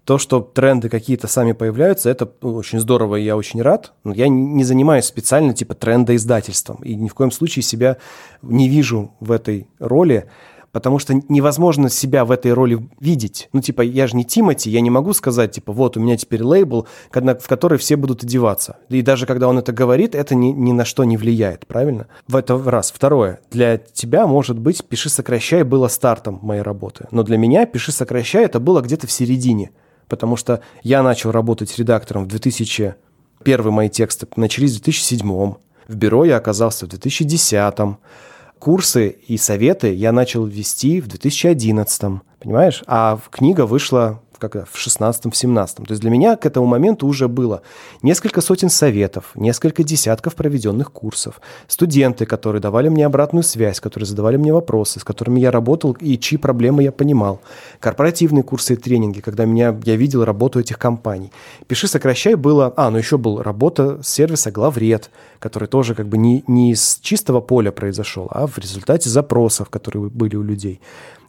То, 0.05 0.17
что 0.17 0.41
тренды 0.41 0.89
какие-то 0.89 1.27
сами 1.27 1.51
появляются, 1.51 2.09
это 2.09 2.25
очень 2.41 2.79
здорово, 2.79 3.17
и 3.17 3.23
я 3.23 3.37
очень 3.37 3.61
рад. 3.61 3.93
Но 4.03 4.13
я 4.13 4.27
не 4.27 4.63
занимаюсь 4.63 5.05
специально 5.05 5.53
типа 5.53 5.75
трендоиздательством. 5.75 6.77
И 6.83 6.95
ни 6.95 7.07
в 7.07 7.13
коем 7.13 7.31
случае 7.31 7.63
себя 7.63 7.97
не 8.41 8.67
вижу 8.67 9.11
в 9.19 9.31
этой 9.31 9.67
роли 9.79 10.27
потому 10.71 10.99
что 10.99 11.13
невозможно 11.29 11.89
себя 11.89 12.25
в 12.25 12.31
этой 12.31 12.53
роли 12.53 12.87
видеть. 12.99 13.49
Ну, 13.53 13.61
типа, 13.61 13.81
я 13.81 14.07
же 14.07 14.15
не 14.15 14.23
Тимати, 14.23 14.69
я 14.69 14.81
не 14.81 14.89
могу 14.89 15.13
сказать, 15.13 15.51
типа, 15.51 15.73
вот, 15.73 15.97
у 15.97 15.99
меня 15.99 16.17
теперь 16.17 16.43
лейбл, 16.43 16.87
в 17.11 17.47
который 17.47 17.77
все 17.77 17.95
будут 17.95 18.23
одеваться. 18.23 18.77
И 18.89 19.01
даже 19.01 19.25
когда 19.25 19.47
он 19.47 19.57
это 19.57 19.71
говорит, 19.71 20.15
это 20.15 20.35
ни, 20.35 20.47
ни 20.47 20.71
на 20.71 20.85
что 20.85 21.03
не 21.03 21.17
влияет, 21.17 21.67
правильно? 21.67 22.07
В 22.27 22.35
это 22.35 22.57
раз. 22.57 22.91
Второе. 22.91 23.39
Для 23.51 23.77
тебя, 23.77 24.27
может 24.27 24.57
быть, 24.57 24.83
«Пиши, 24.85 25.09
сокращай» 25.09 25.63
было 25.63 25.87
стартом 25.87 26.39
моей 26.41 26.61
работы. 26.61 27.07
Но 27.11 27.23
для 27.23 27.37
меня 27.37 27.65
«Пиши, 27.65 27.91
сокращай» 27.91 28.45
это 28.45 28.59
было 28.59 28.81
где-то 28.81 29.07
в 29.07 29.11
середине 29.11 29.71
потому 30.11 30.35
что 30.35 30.59
я 30.83 31.03
начал 31.03 31.31
работать 31.31 31.79
редактором 31.79 32.25
в 32.25 32.27
2000... 32.27 32.95
Первые 33.45 33.73
мои 33.73 33.89
тексты 33.89 34.27
начались 34.35 34.71
в 34.71 34.83
2007 34.83 35.53
В 35.87 35.95
бюро 35.95 36.25
я 36.25 36.35
оказался 36.35 36.85
в 36.85 36.89
2010 36.89 37.73
Курсы 38.59 39.07
и 39.07 39.37
советы 39.37 39.93
я 39.93 40.11
начал 40.11 40.45
вести 40.45 40.99
в 40.99 41.07
2011 41.07 42.21
Понимаешь? 42.39 42.83
А 42.87 43.19
книга 43.31 43.65
вышла 43.65 44.21
как 44.49 44.67
в 44.69 44.77
16 44.77 45.31
в 45.31 45.35
17 45.35 45.77
То 45.77 45.83
есть 45.89 46.01
для 46.01 46.09
меня 46.09 46.35
к 46.35 46.45
этому 46.45 46.65
моменту 46.65 47.07
уже 47.07 47.27
было 47.27 47.61
несколько 48.01 48.41
сотен 48.41 48.69
советов, 48.69 49.31
несколько 49.35 49.83
десятков 49.83 50.35
проведенных 50.35 50.91
курсов, 50.91 51.41
студенты, 51.67 52.25
которые 52.25 52.61
давали 52.61 52.89
мне 52.89 53.05
обратную 53.05 53.43
связь, 53.43 53.79
которые 53.79 54.07
задавали 54.07 54.37
мне 54.37 54.53
вопросы, 54.53 54.99
с 54.99 55.03
которыми 55.03 55.39
я 55.39 55.51
работал 55.51 55.95
и 55.99 56.17
чьи 56.17 56.37
проблемы 56.37 56.83
я 56.83 56.91
понимал, 56.91 57.39
корпоративные 57.79 58.43
курсы 58.43 58.73
и 58.73 58.77
тренинги, 58.77 59.21
когда 59.21 59.45
меня, 59.45 59.77
я 59.85 59.95
видел 59.95 60.25
работу 60.25 60.59
этих 60.59 60.77
компаний. 60.77 61.31
«Пиши, 61.67 61.87
сокращай» 61.87 62.35
было... 62.35 62.73
А, 62.75 62.89
ну 62.89 62.97
еще 62.97 63.17
был 63.17 63.41
работа 63.41 63.99
сервиса 64.03 64.51
«Главред», 64.51 65.11
который 65.39 65.67
тоже 65.67 65.95
как 65.95 66.07
бы 66.07 66.17
не, 66.17 66.43
не 66.47 66.71
из 66.71 66.99
чистого 67.01 67.41
поля 67.41 67.71
произошел, 67.71 68.27
а 68.31 68.47
в 68.47 68.57
результате 68.57 69.09
запросов, 69.09 69.69
которые 69.69 70.09
были 70.09 70.35
у 70.35 70.43
людей. 70.43 70.79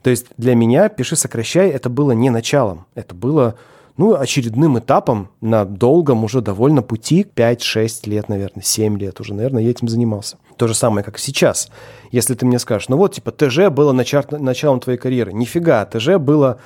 То 0.03 0.11
есть 0.11 0.27
для 0.37 0.55
меня 0.55 0.89
«пиши, 0.89 1.17
сокращай» 1.17 1.69
это 1.69 1.89
было 1.89 2.13
не 2.13 2.31
началом, 2.31 2.87
это 2.95 3.15
было 3.15 3.57
ну, 3.97 4.15
очередным 4.15 4.79
этапом 4.79 5.29
на 5.41 5.65
долгом 5.65 6.25
уже 6.25 6.41
довольно 6.41 6.83
пути, 6.83 7.27
5-6 7.37 8.09
лет, 8.09 8.29
наверное, 8.29 8.63
7 8.63 8.99
лет 8.99 9.21
уже, 9.21 9.35
наверное, 9.35 9.63
я 9.63 9.71
этим 9.71 9.89
занимался. 9.89 10.39
То 10.57 10.67
же 10.67 10.75
самое, 10.75 11.05
как 11.05 11.19
сейчас. 11.19 11.71
Если 12.11 12.35
ты 12.35 12.47
мне 12.47 12.59
скажешь, 12.59 12.89
ну 12.89 12.97
вот, 12.97 13.15
типа, 13.15 13.33
ТЖ 13.33 13.69
было 13.69 13.93
начар- 13.93 14.39
началом 14.39 14.81
твоей 14.81 14.99
карьеры. 14.99 15.33
Нифига, 15.33 15.85
ТЖ 15.85 16.17
было 16.17 16.59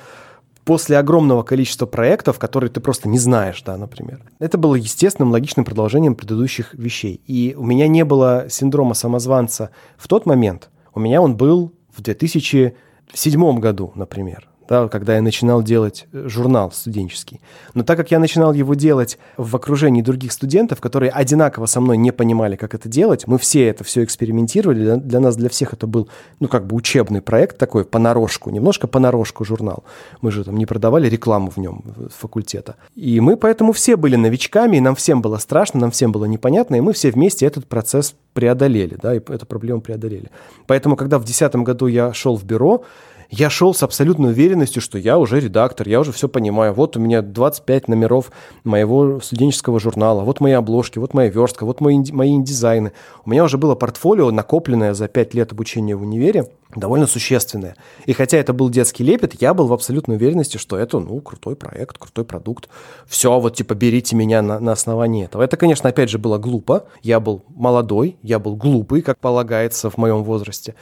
после 0.63 0.97
огромного 0.97 1.43
количества 1.43 1.85
проектов, 1.85 2.39
которые 2.39 2.69
ты 2.69 2.79
просто 2.79 3.07
не 3.07 3.17
знаешь, 3.17 3.61
да, 3.61 3.77
например. 3.77 4.21
Это 4.39 4.57
было 4.57 4.75
естественным, 4.75 5.31
логичным 5.31 5.65
продолжением 5.65 6.15
предыдущих 6.15 6.73
вещей. 6.73 7.21
И 7.25 7.55
у 7.57 7.63
меня 7.63 7.87
не 7.87 8.03
было 8.03 8.47
синдрома 8.49 8.93
самозванца 8.93 9.69
в 9.97 10.07
тот 10.07 10.25
момент. 10.25 10.69
У 10.93 10.99
меня 10.99 11.21
он 11.21 11.37
был 11.37 11.73
в 11.95 12.01
2000 12.01 12.75
в 13.11 13.17
седьмом 13.17 13.59
году, 13.59 13.91
например 13.95 14.47
да, 14.67 14.87
когда 14.87 15.15
я 15.15 15.21
начинал 15.21 15.63
делать 15.63 16.07
э, 16.11 16.27
журнал 16.27 16.71
студенческий. 16.71 17.41
Но 17.73 17.83
так 17.83 17.97
как 17.97 18.11
я 18.11 18.19
начинал 18.19 18.53
его 18.53 18.73
делать 18.73 19.17
в 19.37 19.55
окружении 19.55 20.01
других 20.01 20.31
студентов, 20.31 20.81
которые 20.81 21.11
одинаково 21.11 21.65
со 21.65 21.81
мной 21.81 21.97
не 21.97 22.11
понимали, 22.11 22.55
как 22.55 22.73
это 22.73 22.89
делать, 22.89 23.27
мы 23.27 23.37
все 23.37 23.67
это 23.67 23.83
все 23.83 24.03
экспериментировали. 24.03 24.95
Для 24.95 25.19
нас, 25.19 25.35
для 25.35 25.49
всех 25.49 25.73
это 25.73 25.87
был, 25.87 26.09
ну, 26.39 26.47
как 26.47 26.67
бы 26.67 26.75
учебный 26.75 27.21
проект 27.21 27.57
такой, 27.57 27.85
понарошку, 27.85 28.49
немножко 28.49 28.87
понарошку 28.87 29.45
журнал. 29.45 29.83
Мы 30.21 30.31
же 30.31 30.43
там 30.43 30.57
не 30.57 30.65
продавали 30.65 31.09
рекламу 31.09 31.51
в 31.51 31.57
нем, 31.57 31.83
факультета. 32.09 32.75
И 32.95 33.19
мы 33.19 33.37
поэтому 33.37 33.73
все 33.73 33.95
были 33.95 34.15
новичками, 34.15 34.77
и 34.77 34.81
нам 34.81 34.95
всем 34.95 35.21
было 35.21 35.37
страшно, 35.37 35.79
нам 35.79 35.91
всем 35.91 36.11
было 36.11 36.25
непонятно, 36.25 36.75
и 36.75 36.81
мы 36.81 36.93
все 36.93 37.11
вместе 37.11 37.45
этот 37.45 37.67
процесс 37.67 38.15
преодолели, 38.33 38.97
да, 39.01 39.15
и 39.15 39.19
эту 39.19 39.45
проблему 39.45 39.81
преодолели. 39.81 40.29
Поэтому, 40.67 40.95
когда 40.95 41.17
в 41.17 41.23
2010 41.23 41.55
году 41.63 41.87
я 41.87 42.13
шел 42.13 42.35
в 42.37 42.43
бюро, 42.43 42.83
я 43.29 43.49
шел 43.49 43.73
с 43.73 43.83
абсолютной 43.83 44.29
уверенностью, 44.29 44.81
что 44.81 44.97
я 44.97 45.17
уже 45.17 45.39
редактор, 45.39 45.87
я 45.87 45.99
уже 45.99 46.11
все 46.11 46.29
понимаю. 46.29 46.73
Вот 46.73 46.95
у 46.95 46.99
меня 46.99 47.21
25 47.21 47.87
номеров 47.89 48.31
моего 48.63 49.19
студенческого 49.19 49.79
журнала, 49.79 50.21
вот 50.21 50.39
мои 50.39 50.53
обложки, 50.53 50.99
вот 50.99 51.13
моя 51.13 51.29
верстка, 51.29 51.65
вот 51.65 51.81
мои, 51.81 51.99
мои 52.11 52.31
индизайны. 52.31 52.93
У 53.25 53.29
меня 53.29 53.43
уже 53.43 53.57
было 53.57 53.75
портфолио, 53.75 54.31
накопленное 54.31 54.93
за 54.93 55.07
5 55.07 55.33
лет 55.33 55.51
обучения 55.51 55.95
в 55.95 56.01
универе, 56.03 56.47
довольно 56.75 57.07
существенное. 57.07 57.75
И 58.05 58.13
хотя 58.13 58.37
это 58.37 58.53
был 58.53 58.69
детский 58.69 59.03
лепет, 59.03 59.41
я 59.41 59.53
был 59.53 59.67
в 59.67 59.73
абсолютной 59.73 60.15
уверенности, 60.15 60.57
что 60.57 60.77
это, 60.77 60.99
ну, 60.99 61.19
крутой 61.21 61.55
проект, 61.55 61.97
крутой 61.97 62.25
продукт. 62.25 62.69
Все, 63.07 63.39
вот, 63.39 63.55
типа, 63.55 63.73
берите 63.75 64.15
меня 64.15 64.41
на, 64.41 64.59
на 64.59 64.71
основании 64.71 65.25
этого. 65.25 65.43
Это, 65.43 65.57
конечно, 65.57 65.89
опять 65.89 66.09
же, 66.09 66.17
было 66.17 66.37
глупо. 66.37 66.85
Я 67.03 67.19
был 67.19 67.43
молодой, 67.49 68.17
я 68.21 68.39
был 68.39 68.55
глупый, 68.55 69.01
как 69.01 69.19
полагается 69.19 69.89
в 69.89 69.97
моем 69.97 70.23
возрасте. 70.23 70.75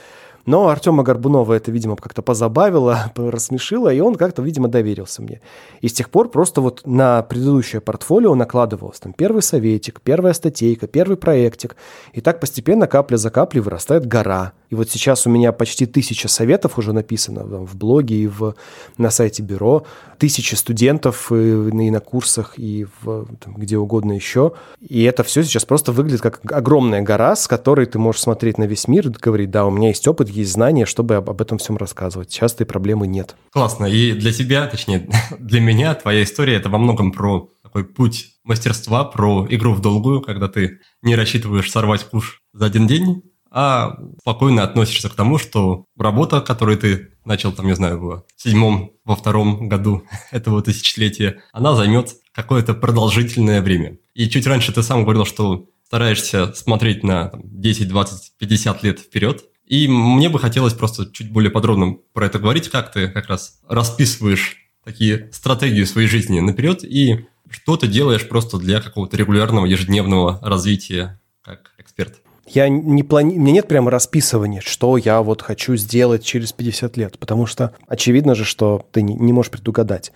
Но 0.46 0.68
Артема 0.68 1.02
Горбунова 1.02 1.54
это, 1.54 1.72
видимо, 1.72 1.96
как-то 1.96 2.22
позабавило, 2.22 3.12
рассмешило, 3.16 3.92
и 3.92 4.00
он 4.00 4.14
как-то, 4.14 4.42
видимо, 4.42 4.68
доверился 4.68 5.20
мне. 5.20 5.40
И 5.80 5.88
с 5.88 5.92
тех 5.92 6.08
пор 6.08 6.30
просто 6.30 6.60
вот 6.60 6.82
на 6.86 7.22
предыдущее 7.22 7.80
портфолио 7.80 8.34
накладывалось 8.34 9.00
там 9.00 9.12
первый 9.12 9.42
советик, 9.42 10.00
первая 10.00 10.32
статейка, 10.32 10.86
первый 10.86 11.16
проектик. 11.16 11.76
И 12.12 12.20
так 12.20 12.40
постепенно, 12.40 12.86
капля 12.86 13.16
за 13.16 13.30
каплей, 13.30 13.60
вырастает 13.60 14.06
гора. 14.06 14.52
И 14.70 14.74
вот 14.74 14.90
сейчас 14.90 15.26
у 15.26 15.30
меня 15.30 15.52
почти 15.52 15.86
тысяча 15.86 16.28
советов 16.28 16.78
уже 16.78 16.92
написано 16.92 17.44
в 17.44 17.76
блоге 17.76 18.16
и 18.16 18.26
в, 18.26 18.54
на 18.98 19.10
сайте 19.10 19.42
бюро. 19.42 19.86
Тысячи 20.18 20.54
студентов 20.54 21.30
и, 21.30 21.34
и 21.34 21.90
на 21.90 22.00
курсах, 22.00 22.54
и 22.56 22.86
в, 23.00 23.26
там, 23.38 23.54
где 23.54 23.76
угодно 23.76 24.12
еще. 24.12 24.52
И 24.80 25.02
это 25.02 25.22
все 25.22 25.42
сейчас 25.42 25.64
просто 25.64 25.92
выглядит 25.92 26.22
как 26.22 26.40
огромная 26.50 27.02
гора, 27.02 27.36
с 27.36 27.46
которой 27.46 27.86
ты 27.86 27.98
можешь 27.98 28.22
смотреть 28.22 28.58
на 28.58 28.64
весь 28.64 28.88
мир 28.88 29.08
и 29.08 29.10
говорить, 29.10 29.50
да, 29.50 29.66
у 29.66 29.70
меня 29.70 29.88
есть 29.88 30.06
опыт, 30.08 30.28
есть 30.28 30.52
знания, 30.52 30.86
чтобы 30.86 31.16
об, 31.16 31.30
об 31.30 31.40
этом 31.40 31.58
всем 31.58 31.76
рассказывать. 31.76 32.30
Сейчас 32.32 32.54
этой 32.54 32.66
проблемы 32.66 33.06
нет. 33.06 33.36
Классно. 33.50 33.86
И 33.86 34.12
для 34.12 34.32
тебя, 34.32 34.66
точнее, 34.66 35.08
для 35.38 35.60
меня 35.60 35.94
твоя 35.94 36.22
история– 36.22 36.54
это 36.56 36.68
во 36.68 36.78
многом 36.78 37.12
про 37.12 37.50
такой 37.62 37.84
путь 37.84 38.36
мастерства, 38.44 39.04
про 39.04 39.46
игру 39.50 39.74
в 39.74 39.80
долгую, 39.80 40.22
когда 40.22 40.48
ты 40.48 40.80
не 41.02 41.14
рассчитываешь 41.16 41.70
сорвать 41.70 42.04
куш 42.04 42.42
за 42.52 42.66
один 42.66 42.86
день, 42.86 43.22
а 43.58 43.96
спокойно 44.20 44.64
относишься 44.64 45.08
к 45.08 45.14
тому, 45.14 45.38
что 45.38 45.86
работа, 45.96 46.42
которую 46.42 46.76
ты 46.76 47.12
начал, 47.24 47.52
там, 47.52 47.66
не 47.66 47.74
знаю, 47.74 47.98
в 47.98 48.24
седьмом, 48.36 48.92
во 49.02 49.16
втором 49.16 49.70
году 49.70 50.02
этого 50.30 50.60
тысячелетия, 50.60 51.40
она 51.52 51.74
займет 51.74 52.16
какое-то 52.32 52.74
продолжительное 52.74 53.62
время. 53.62 53.96
И 54.12 54.28
чуть 54.28 54.46
раньше 54.46 54.74
ты 54.74 54.82
сам 54.82 55.04
говорил, 55.04 55.24
что 55.24 55.70
стараешься 55.86 56.52
смотреть 56.52 57.02
на 57.02 57.30
там, 57.30 57.40
10, 57.44 57.88
20, 57.88 58.32
50 58.36 58.82
лет 58.82 58.98
вперед, 59.00 59.44
и 59.64 59.88
мне 59.88 60.28
бы 60.28 60.38
хотелось 60.38 60.74
просто 60.74 61.10
чуть 61.10 61.32
более 61.32 61.50
подробно 61.50 61.96
про 62.12 62.26
это 62.26 62.38
говорить, 62.38 62.68
как 62.68 62.92
ты 62.92 63.08
как 63.08 63.26
раз 63.28 63.60
расписываешь 63.66 64.58
такие 64.84 65.30
стратегии 65.32 65.84
своей 65.84 66.08
жизни 66.08 66.40
наперед 66.40 66.84
и 66.84 67.24
что 67.48 67.78
ты 67.78 67.86
делаешь 67.86 68.28
просто 68.28 68.58
для 68.58 68.82
какого-то 68.82 69.16
регулярного 69.16 69.64
ежедневного 69.64 70.40
развития 70.42 71.22
как 71.40 71.72
эксперт. 71.78 72.20
Я 72.46 72.68
не 72.68 73.02
плани... 73.02 73.36
У 73.36 73.40
меня 73.40 73.54
нет 73.54 73.68
прямо 73.68 73.90
расписывания, 73.90 74.60
что 74.64 74.96
я 74.96 75.22
вот 75.22 75.42
хочу 75.42 75.76
сделать 75.76 76.24
через 76.24 76.52
50 76.52 76.96
лет, 76.96 77.18
потому 77.18 77.46
что 77.46 77.74
очевидно 77.88 78.34
же, 78.34 78.44
что 78.44 78.86
ты 78.92 79.02
не, 79.02 79.32
можешь 79.32 79.50
предугадать. 79.50 80.12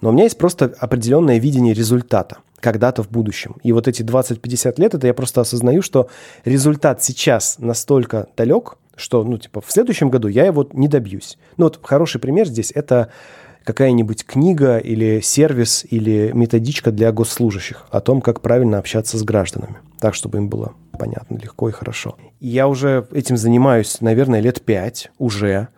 Но 0.00 0.08
у 0.10 0.12
меня 0.12 0.24
есть 0.24 0.38
просто 0.38 0.74
определенное 0.78 1.38
видение 1.38 1.74
результата 1.74 2.38
когда-то 2.60 3.02
в 3.02 3.10
будущем. 3.10 3.56
И 3.62 3.72
вот 3.72 3.88
эти 3.88 4.02
20-50 4.02 4.80
лет, 4.80 4.94
это 4.94 5.06
я 5.06 5.14
просто 5.14 5.42
осознаю, 5.42 5.82
что 5.82 6.08
результат 6.46 7.02
сейчас 7.02 7.58
настолько 7.58 8.28
далек, 8.36 8.78
что, 8.96 9.22
ну, 9.22 9.36
типа, 9.36 9.60
в 9.60 9.70
следующем 9.70 10.08
году 10.08 10.28
я 10.28 10.46
его 10.46 10.66
не 10.72 10.88
добьюсь. 10.88 11.36
Ну, 11.58 11.66
вот 11.66 11.80
хороший 11.82 12.20
пример 12.20 12.46
здесь– 12.46 12.72
это 12.74 13.10
какая-нибудь 13.64 14.24
книга 14.24 14.78
или 14.78 15.20
сервис 15.20 15.84
или 15.90 16.30
методичка 16.32 16.92
для 16.92 17.10
госслужащих 17.12 17.86
о 17.90 18.00
том, 18.00 18.20
как 18.20 18.40
правильно 18.40 18.78
общаться 18.78 19.18
с 19.18 19.22
гражданами, 19.22 19.76
так, 20.04 20.14
чтобы 20.14 20.36
им 20.36 20.50
было 20.50 20.74
понятно, 20.98 21.38
легко 21.38 21.70
и 21.70 21.72
хорошо. 21.72 22.18
Я 22.38 22.68
уже 22.68 23.08
этим 23.10 23.38
занимаюсь, 23.38 24.02
наверное, 24.02 24.40
лет 24.40 24.60
пять 24.60 25.10
уже. 25.16 25.68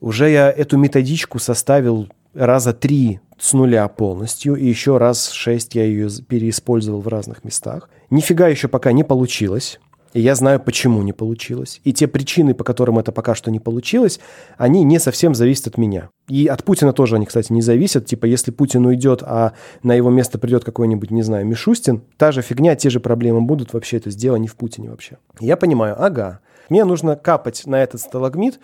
Уже 0.00 0.30
я 0.30 0.52
эту 0.52 0.78
методичку 0.78 1.40
составил 1.40 2.06
раза 2.32 2.72
три 2.72 3.18
с 3.36 3.54
нуля 3.54 3.88
полностью, 3.88 4.54
и 4.54 4.64
еще 4.64 4.98
раз 4.98 5.30
шесть 5.30 5.74
я 5.74 5.82
ее 5.82 6.08
переиспользовал 6.28 7.00
в 7.00 7.08
разных 7.08 7.42
местах. 7.42 7.90
Нифига 8.08 8.46
еще 8.46 8.68
пока 8.68 8.92
не 8.92 9.02
получилось. 9.02 9.80
И 10.16 10.20
я 10.22 10.34
знаю, 10.34 10.60
почему 10.60 11.02
не 11.02 11.12
получилось. 11.12 11.82
И 11.84 11.92
те 11.92 12.08
причины, 12.08 12.54
по 12.54 12.64
которым 12.64 12.98
это 12.98 13.12
пока 13.12 13.34
что 13.34 13.50
не 13.50 13.60
получилось, 13.60 14.18
они 14.56 14.82
не 14.82 14.98
совсем 14.98 15.34
зависят 15.34 15.66
от 15.66 15.76
меня. 15.76 16.08
И 16.26 16.46
от 16.46 16.64
Путина 16.64 16.94
тоже 16.94 17.16
они, 17.16 17.26
кстати, 17.26 17.52
не 17.52 17.60
зависят. 17.60 18.06
Типа, 18.06 18.24
если 18.24 18.50
Путин 18.50 18.86
уйдет, 18.86 19.22
а 19.22 19.52
на 19.82 19.92
его 19.92 20.08
место 20.08 20.38
придет 20.38 20.64
какой-нибудь, 20.64 21.10
не 21.10 21.20
знаю, 21.20 21.46
Мишустин, 21.46 22.02
та 22.16 22.32
же 22.32 22.40
фигня, 22.40 22.76
те 22.76 22.88
же 22.88 22.98
проблемы 22.98 23.42
будут 23.42 23.74
вообще. 23.74 23.98
Это 23.98 24.08
дело 24.08 24.36
не 24.36 24.48
в 24.48 24.56
Путине 24.56 24.88
вообще. 24.88 25.18
Я 25.38 25.58
понимаю, 25.58 26.02
ага, 26.02 26.40
мне 26.70 26.86
нужно 26.86 27.16
капать 27.16 27.66
на 27.66 27.82
этот 27.82 28.00
сталагмит, 28.00 28.58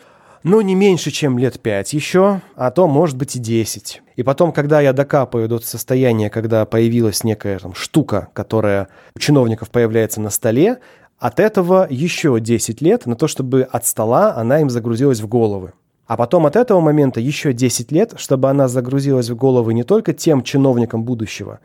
но 0.44 0.62
не 0.62 0.74
меньше, 0.74 1.10
чем 1.10 1.38
лет 1.38 1.60
пять 1.60 1.92
еще, 1.92 2.40
а 2.56 2.70
то, 2.70 2.88
может 2.88 3.16
быть, 3.16 3.36
и 3.36 3.38
десять. 3.38 4.02
И 4.16 4.22
потом, 4.22 4.52
когда 4.52 4.80
я 4.80 4.92
докапаю 4.92 5.48
до 5.48 5.58
состояния, 5.58 6.30
когда 6.30 6.66
появилась 6.66 7.24
некая 7.24 7.58
там, 7.58 7.74
штука, 7.74 8.28
которая 8.32 8.88
у 9.14 9.18
чиновников 9.18 9.70
появляется 9.70 10.20
на 10.20 10.30
столе, 10.30 10.78
от 11.22 11.38
этого 11.38 11.86
еще 11.88 12.40
10 12.40 12.82
лет 12.82 13.06
на 13.06 13.14
то, 13.14 13.28
чтобы 13.28 13.62
от 13.62 13.86
стола 13.86 14.34
она 14.34 14.60
им 14.60 14.68
загрузилась 14.68 15.20
в 15.20 15.28
головы. 15.28 15.72
А 16.04 16.16
потом 16.16 16.46
от 16.46 16.56
этого 16.56 16.80
момента 16.80 17.20
еще 17.20 17.52
10 17.52 17.92
лет, 17.92 18.14
чтобы 18.16 18.50
она 18.50 18.66
загрузилась 18.66 19.30
в 19.30 19.36
головы 19.36 19.72
не 19.72 19.84
только 19.84 20.14
тем 20.14 20.42
чиновникам 20.42 21.04
будущего, 21.04 21.60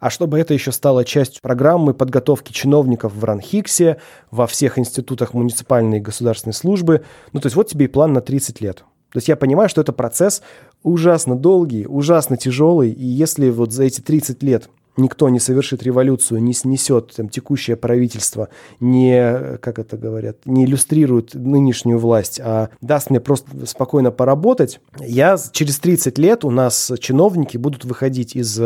а 0.00 0.08
чтобы 0.08 0.38
это 0.38 0.54
еще 0.54 0.72
стало 0.72 1.04
частью 1.04 1.42
программы 1.42 1.92
подготовки 1.92 2.52
чиновников 2.54 3.12
в 3.14 3.22
РАНХИКСе, 3.22 3.98
во 4.30 4.46
всех 4.46 4.78
институтах 4.78 5.34
муниципальной 5.34 5.98
и 5.98 6.00
государственной 6.00 6.54
службы. 6.54 7.04
Ну, 7.34 7.40
то 7.40 7.48
есть 7.48 7.56
вот 7.56 7.68
тебе 7.68 7.84
и 7.84 7.88
план 7.88 8.14
на 8.14 8.22
30 8.22 8.62
лет. 8.62 8.78
То 9.12 9.18
есть 9.18 9.28
я 9.28 9.36
понимаю, 9.36 9.68
что 9.68 9.82
это 9.82 9.92
процесс 9.92 10.40
ужасно 10.82 11.36
долгий, 11.36 11.86
ужасно 11.86 12.38
тяжелый, 12.38 12.90
и 12.90 13.04
если 13.04 13.50
вот 13.50 13.72
за 13.72 13.84
эти 13.84 14.00
30 14.00 14.42
лет 14.42 14.70
никто 14.96 15.28
не 15.28 15.40
совершит 15.40 15.82
революцию, 15.82 16.42
не 16.42 16.52
снесет 16.52 17.12
там, 17.16 17.28
текущее 17.28 17.76
правительство, 17.76 18.48
не, 18.80 19.58
как 19.58 19.78
это 19.78 19.96
говорят, 19.96 20.38
не 20.44 20.64
иллюстрирует 20.64 21.34
нынешнюю 21.34 21.98
власть, 21.98 22.40
а 22.40 22.70
даст 22.80 23.10
мне 23.10 23.20
просто 23.20 23.66
спокойно 23.66 24.10
поработать, 24.10 24.80
я 25.00 25.38
через 25.52 25.78
30 25.78 26.18
лет 26.18 26.44
у 26.44 26.50
нас 26.50 26.92
чиновники 27.00 27.56
будут 27.56 27.84
выходить 27.84 28.36
из 28.36 28.60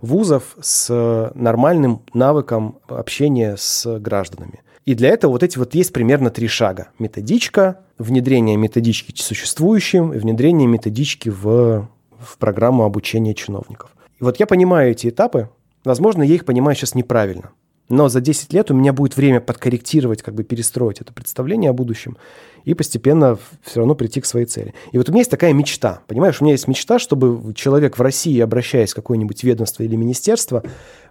вузов 0.00 0.56
с 0.60 1.32
нормальным 1.34 2.02
навыком 2.12 2.78
общения 2.88 3.56
с 3.58 3.98
гражданами. 3.98 4.60
И 4.84 4.94
для 4.94 5.08
этого 5.08 5.32
вот 5.32 5.42
эти 5.42 5.58
вот 5.58 5.74
есть 5.74 5.92
примерно 5.92 6.30
три 6.30 6.46
шага. 6.46 6.88
Методичка, 7.00 7.80
внедрение 7.98 8.56
методички 8.56 9.20
существующим 9.20 10.10
внедрение 10.10 10.68
методички 10.68 11.28
в, 11.28 11.88
в 12.18 12.38
программу 12.38 12.84
обучения 12.84 13.34
чиновников. 13.34 13.90
И 14.20 14.24
вот 14.24 14.38
я 14.38 14.46
понимаю 14.46 14.92
эти 14.92 15.08
этапы, 15.08 15.50
Возможно, 15.86 16.24
я 16.24 16.34
их 16.34 16.44
понимаю 16.44 16.74
сейчас 16.74 16.96
неправильно. 16.96 17.50
Но 17.88 18.08
за 18.08 18.20
10 18.20 18.52
лет 18.52 18.72
у 18.72 18.74
меня 18.74 18.92
будет 18.92 19.16
время 19.16 19.40
подкорректировать, 19.40 20.20
как 20.20 20.34
бы 20.34 20.42
перестроить 20.42 21.00
это 21.00 21.12
представление 21.12 21.70
о 21.70 21.74
будущем 21.74 22.16
и 22.64 22.74
постепенно 22.74 23.38
все 23.62 23.78
равно 23.78 23.94
прийти 23.94 24.20
к 24.20 24.26
своей 24.26 24.46
цели. 24.46 24.74
И 24.90 24.98
вот 24.98 25.08
у 25.08 25.12
меня 25.12 25.20
есть 25.20 25.30
такая 25.30 25.52
мечта. 25.52 26.00
Понимаешь, 26.08 26.40
у 26.40 26.44
меня 26.44 26.54
есть 26.54 26.66
мечта, 26.66 26.98
чтобы 26.98 27.54
человек 27.54 27.98
в 27.98 28.02
России, 28.02 28.40
обращаясь 28.40 28.90
в 28.90 28.96
какое-нибудь 28.96 29.44
ведомство 29.44 29.84
или 29.84 29.94
министерство, 29.94 30.64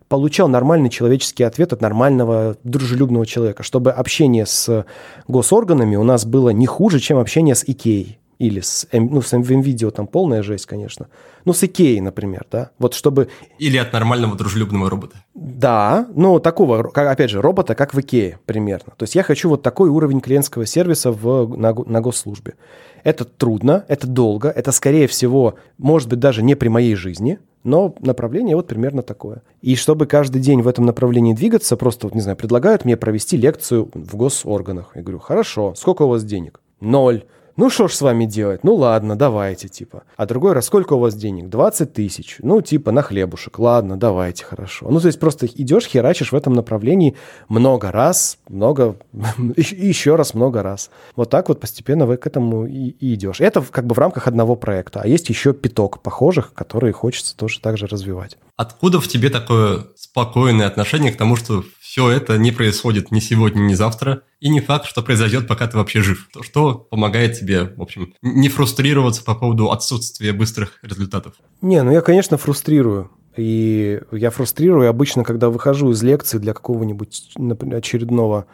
получал 0.10 0.50
нормальный 0.50 0.90
человеческий 0.90 1.46
ответ 1.46 1.72
от 1.72 1.80
нормального, 1.80 2.58
дружелюбного 2.66 3.26
человека, 3.26 3.64
чтобы 3.64 3.92
общение 3.92 4.46
с 4.46 4.86
госорганами 5.30 5.96
у 5.96 6.04
нас 6.04 6.26
было 6.26 6.50
не 6.50 6.66
хуже, 6.66 7.00
чем 7.00 7.20
общение 7.20 7.56
с 7.56 7.64
Икеей. 7.66 8.20
Или 8.38 8.60
с, 8.60 8.88
ну, 8.92 9.22
с 9.22 9.34
MVM-видео 9.34 9.92
там 9.92 10.08
полная 10.08 10.44
жесть, 10.44 10.66
конечно. 10.66 11.08
Ну, 11.46 11.54
с 11.54 11.64
Икеей, 11.64 12.02
например, 12.02 12.46
да. 12.52 12.72
Вот 12.80 12.94
чтобы... 12.94 13.30
Или 13.60 13.78
от 13.78 13.94
нормального 13.94 14.36
дружелюбного 14.36 14.90
робота. 14.90 15.18
Да, 15.34 16.08
ну, 16.16 16.40
такого, 16.40 16.84
как, 16.84 17.08
опять 17.08 17.30
же, 17.30 17.42
робота, 17.42 17.76
как 17.76 17.94
в 17.94 18.00
Икее 18.00 18.40
примерно. 18.46 18.94
То 18.98 19.04
есть 19.04 19.16
я 19.16 19.24
хочу 19.24 19.50
вот 19.50 19.62
такой 19.62 19.90
уровень 19.90 20.22
клиентского 20.22 20.66
сервиса 20.66 21.12
в, 21.12 21.56
на, 21.56 21.74
на 21.74 22.02
госслужбе. 22.02 22.56
Это 23.04 23.24
трудно, 23.24 23.86
это 23.88 24.08
долго, 24.08 24.50
это, 24.50 24.72
скорее 24.72 25.08
всего, 25.08 25.56
может 25.78 26.10
быть, 26.10 26.20
даже 26.20 26.42
не 26.42 26.56
при 26.56 26.68
моей 26.68 26.96
жизни, 26.96 27.40
но 27.64 27.96
направление 28.00 28.56
вот 28.56 28.68
примерно 28.68 29.02
такое. 29.02 29.42
И 29.62 29.76
чтобы 29.76 30.08
каждый 30.08 30.42
день 30.42 30.62
в 30.62 30.68
этом 30.68 30.86
направлении 30.86 31.34
двигаться, 31.34 31.78
просто, 31.78 32.08
вот, 32.08 32.16
не 32.16 32.22
знаю, 32.22 32.38
предлагают 32.38 32.84
мне 32.84 32.98
провести 32.98 33.38
лекцию 33.38 33.90
в 33.94 34.16
госорганах. 34.16 34.92
Я 34.96 35.02
говорю, 35.02 35.20
хорошо, 35.20 35.74
сколько 35.76 36.04
у 36.04 36.10
вас 36.10 36.24
денег? 36.24 36.62
Ноль 36.80 37.24
ну 37.58 37.70
что 37.70 37.88
ж 37.88 37.94
с 37.94 38.02
вами 38.02 38.26
делать? 38.26 38.64
Ну 38.64 38.76
ладно, 38.76 39.16
давайте, 39.16 39.70
типа. 39.70 40.04
А 40.18 40.26
другой 40.26 40.52
раз, 40.54 40.66
сколько 40.66 40.94
у 40.94 41.00
вас 41.00 41.16
денег? 41.16 41.50
20 41.50 41.94
тысяч. 41.94 42.38
Ну, 42.40 42.62
типа, 42.62 42.92
на 42.92 43.02
хлебушек. 43.02 43.60
Ладно, 43.60 43.98
давайте, 43.98 44.44
хорошо. 44.44 44.88
Ну, 44.90 45.00
то 45.00 45.08
есть 45.08 45.20
просто 45.20 45.46
идешь, 45.46 45.88
херачишь 45.88 46.34
в 46.34 46.36
этом 46.36 46.54
направлении 46.54 47.16
много 47.48 47.92
раз, 47.92 48.40
много, 48.50 48.98
еще 49.56 50.16
раз 50.16 50.34
много 50.34 50.64
раз. 50.64 50.90
Вот 51.16 51.30
так 51.30 51.48
вот 51.48 51.62
постепенно 51.62 52.06
вы 52.06 52.18
к 52.18 52.28
этому 52.28 52.66
и, 52.66 52.90
и 52.90 53.14
идешь. 53.14 53.40
Это 53.40 53.62
как 53.62 53.86
бы 53.86 53.96
в 53.96 54.00
рамках 54.00 54.28
одного 54.28 54.58
проекта. 54.58 55.02
А 55.02 55.08
есть 55.08 55.30
еще 55.30 55.54
пяток 55.54 56.02
похожих, 56.02 56.54
которые 56.54 56.92
хочется 56.92 57.38
тоже 57.38 57.62
так 57.62 57.78
же 57.78 57.88
развивать. 57.88 58.38
Откуда 58.58 59.02
в 59.02 59.08
тебе 59.08 59.30
такое 59.30 59.88
спокойное 59.96 60.68
отношение 60.68 61.12
к 61.12 61.18
тому, 61.18 61.36
что 61.36 61.64
все 61.82 62.10
это 62.10 62.38
не 62.38 62.52
происходит 62.52 63.12
ни 63.12 63.20
сегодня, 63.20 63.62
ни 63.62 63.74
завтра, 63.74 64.24
и 64.40 64.50
не 64.50 64.62
факт, 64.62 64.86
что 64.86 65.02
произойдет, 65.02 65.48
пока 65.48 65.68
ты 65.68 65.78
вообще 65.78 66.02
жив. 66.02 66.30
То, 66.34 66.42
что 66.42 66.74
помогает 66.74 67.38
тебе, 67.38 67.74
в 67.76 67.82
общем, 67.82 68.14
не 68.22 68.48
фрустрироваться 68.48 69.24
по 69.24 69.36
поводу 69.36 69.72
отсутствия 69.72 70.34
быстрых 70.34 70.80
результатов. 70.84 71.34
Не, 71.62 71.84
ну 71.84 71.92
я, 71.92 72.02
конечно, 72.02 72.38
фрустрирую. 72.38 73.12
И 73.38 74.00
я 74.12 74.30
фрустрирую 74.30 74.90
обычно, 74.90 75.24
когда 75.24 75.50
выхожу 75.50 75.92
из 75.92 76.02
лекции 76.02 76.38
для 76.38 76.54
какого-нибудь 76.54 77.34
очередного 77.74 78.46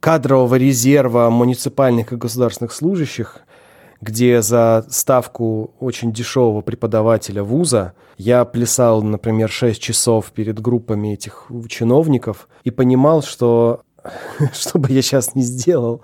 кадрового 0.00 0.56
резерва 0.56 1.30
муниципальных 1.30 2.12
и 2.12 2.16
государственных 2.16 2.72
служащих, 2.72 3.38
где 4.02 4.42
за 4.42 4.84
ставку 4.90 5.72
очень 5.80 6.12
дешевого 6.12 6.60
преподавателя 6.60 7.42
вуза 7.42 7.94
я 8.18 8.44
плясал, 8.44 9.02
например, 9.02 9.48
6 9.48 9.80
часов 9.80 10.32
перед 10.32 10.60
группами 10.60 11.14
этих 11.14 11.46
чиновников 11.68 12.48
и 12.64 12.70
понимал, 12.70 13.22
что 13.22 13.82
что 14.52 14.78
бы 14.78 14.92
я 14.92 15.00
сейчас 15.00 15.34
не 15.34 15.42
сделал, 15.42 16.02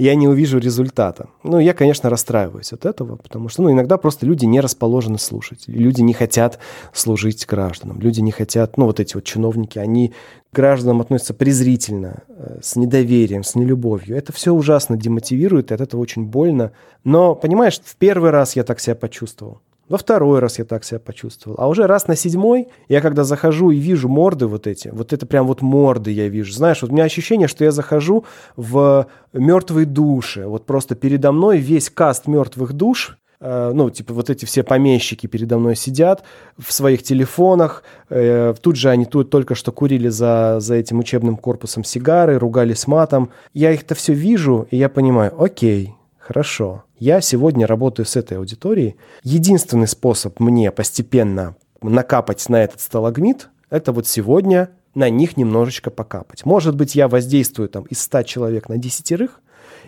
я 0.00 0.14
не 0.14 0.28
увижу 0.28 0.58
результата. 0.58 1.28
Ну, 1.42 1.58
я, 1.58 1.74
конечно, 1.74 2.08
расстраиваюсь 2.08 2.72
от 2.72 2.86
этого, 2.86 3.16
потому 3.16 3.50
что 3.50 3.62
ну, 3.62 3.70
иногда 3.70 3.98
просто 3.98 4.24
люди 4.24 4.46
не 4.46 4.60
расположены 4.60 5.18
слушать. 5.18 5.64
Люди 5.66 6.00
не 6.00 6.14
хотят 6.14 6.58
служить 6.94 7.46
гражданам. 7.46 8.00
Люди 8.00 8.20
не 8.20 8.30
хотят, 8.30 8.78
ну, 8.78 8.86
вот 8.86 8.98
эти 8.98 9.14
вот 9.14 9.24
чиновники, 9.24 9.78
они 9.78 10.14
к 10.50 10.56
гражданам 10.56 11.02
относятся 11.02 11.34
презрительно, 11.34 12.22
э, 12.28 12.60
с 12.62 12.76
недоверием, 12.76 13.44
с 13.44 13.54
нелюбовью. 13.54 14.16
Это 14.16 14.32
все 14.32 14.52
ужасно 14.52 14.96
демотивирует, 14.96 15.70
и 15.70 15.74
от 15.74 15.82
этого 15.82 16.00
очень 16.00 16.24
больно. 16.24 16.72
Но, 17.04 17.34
понимаешь, 17.34 17.78
в 17.84 17.96
первый 17.96 18.30
раз 18.30 18.56
я 18.56 18.64
так 18.64 18.80
себя 18.80 18.94
почувствовал. 18.94 19.60
Во 19.90 19.98
второй 19.98 20.38
раз 20.38 20.60
я 20.60 20.64
так 20.64 20.84
себя 20.84 21.00
почувствовал. 21.00 21.56
А 21.58 21.68
уже 21.68 21.88
раз 21.88 22.06
на 22.06 22.14
седьмой, 22.14 22.68
я 22.88 23.00
когда 23.00 23.24
захожу 23.24 23.72
и 23.72 23.76
вижу 23.76 24.08
морды 24.08 24.46
вот 24.46 24.68
эти, 24.68 24.86
вот 24.86 25.12
это 25.12 25.26
прям 25.26 25.48
вот 25.48 25.62
морды 25.62 26.12
я 26.12 26.28
вижу. 26.28 26.52
Знаешь, 26.52 26.80
вот 26.82 26.92
у 26.92 26.94
меня 26.94 27.02
ощущение, 27.02 27.48
что 27.48 27.64
я 27.64 27.72
захожу 27.72 28.24
в 28.54 29.08
мертвые 29.32 29.86
души. 29.86 30.46
Вот 30.46 30.64
просто 30.64 30.94
передо 30.94 31.32
мной 31.32 31.58
весь 31.58 31.90
каст 31.90 32.28
мертвых 32.28 32.72
душ, 32.72 33.18
э, 33.40 33.72
ну, 33.74 33.90
типа 33.90 34.14
вот 34.14 34.30
эти 34.30 34.44
все 34.44 34.62
помещики 34.62 35.26
передо 35.26 35.58
мной 35.58 35.74
сидят 35.74 36.22
в 36.56 36.72
своих 36.72 37.02
телефонах. 37.02 37.82
Э, 38.10 38.54
тут 38.62 38.76
же 38.76 38.90
они 38.90 39.06
тут 39.06 39.30
только 39.30 39.56
что 39.56 39.72
курили 39.72 40.08
за, 40.08 40.58
за 40.60 40.76
этим 40.76 41.00
учебным 41.00 41.36
корпусом 41.36 41.82
сигары, 41.82 42.38
ругались 42.38 42.86
матом. 42.86 43.30
Я 43.54 43.72
их-то 43.72 43.96
все 43.96 44.12
вижу, 44.12 44.68
и 44.70 44.76
я 44.76 44.88
понимаю, 44.88 45.34
окей, 45.36 45.96
хорошо, 46.30 46.84
я 47.00 47.20
сегодня 47.20 47.66
работаю 47.66 48.06
с 48.06 48.14
этой 48.14 48.38
аудиторией. 48.38 48.94
Единственный 49.24 49.88
способ 49.88 50.38
мне 50.38 50.70
постепенно 50.70 51.56
накапать 51.82 52.48
на 52.48 52.62
этот 52.62 52.80
сталагмит, 52.80 53.48
это 53.68 53.90
вот 53.90 54.06
сегодня 54.06 54.70
на 54.94 55.10
них 55.10 55.36
немножечко 55.36 55.90
покапать. 55.90 56.44
Может 56.44 56.76
быть, 56.76 56.94
я 56.94 57.08
воздействую 57.08 57.68
там 57.68 57.82
из 57.82 58.00
100 58.02 58.22
человек 58.22 58.68
на 58.68 58.78
десятерых, 58.78 59.40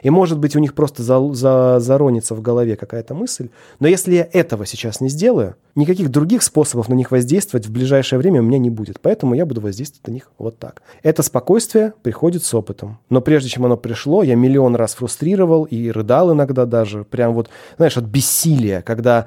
и, 0.02 0.10
может 0.10 0.38
быть, 0.38 0.56
у 0.56 0.58
них 0.58 0.74
просто 0.74 1.02
за, 1.02 1.32
за, 1.32 1.80
заронится 1.80 2.34
в 2.34 2.42
голове 2.42 2.76
какая-то 2.76 3.14
мысль. 3.14 3.48
Но 3.80 3.88
если 3.88 4.14
я 4.14 4.28
этого 4.32 4.66
сейчас 4.66 5.00
не 5.00 5.08
сделаю, 5.08 5.54
никаких 5.74 6.10
других 6.10 6.42
способов 6.42 6.88
на 6.88 6.94
них 6.94 7.10
воздействовать 7.10 7.66
в 7.66 7.72
ближайшее 7.72 8.18
время 8.18 8.40
у 8.40 8.44
меня 8.44 8.58
не 8.58 8.70
будет. 8.70 9.00
Поэтому 9.00 9.34
я 9.34 9.46
буду 9.46 9.60
воздействовать 9.60 10.06
на 10.08 10.12
них 10.12 10.30
вот 10.38 10.58
так. 10.58 10.82
Это 11.02 11.22
спокойствие 11.22 11.94
приходит 12.02 12.44
с 12.44 12.52
опытом. 12.52 12.98
Но 13.10 13.20
прежде 13.20 13.48
чем 13.48 13.64
оно 13.64 13.76
пришло, 13.76 14.22
я 14.22 14.34
миллион 14.34 14.74
раз 14.74 14.94
фрустрировал 14.94 15.64
и 15.64 15.90
рыдал 15.90 16.32
иногда 16.32 16.66
даже. 16.66 17.04
Прям 17.04 17.34
вот, 17.34 17.48
знаешь, 17.76 17.96
от 17.96 18.04
бессилия, 18.04 18.82
когда 18.82 19.26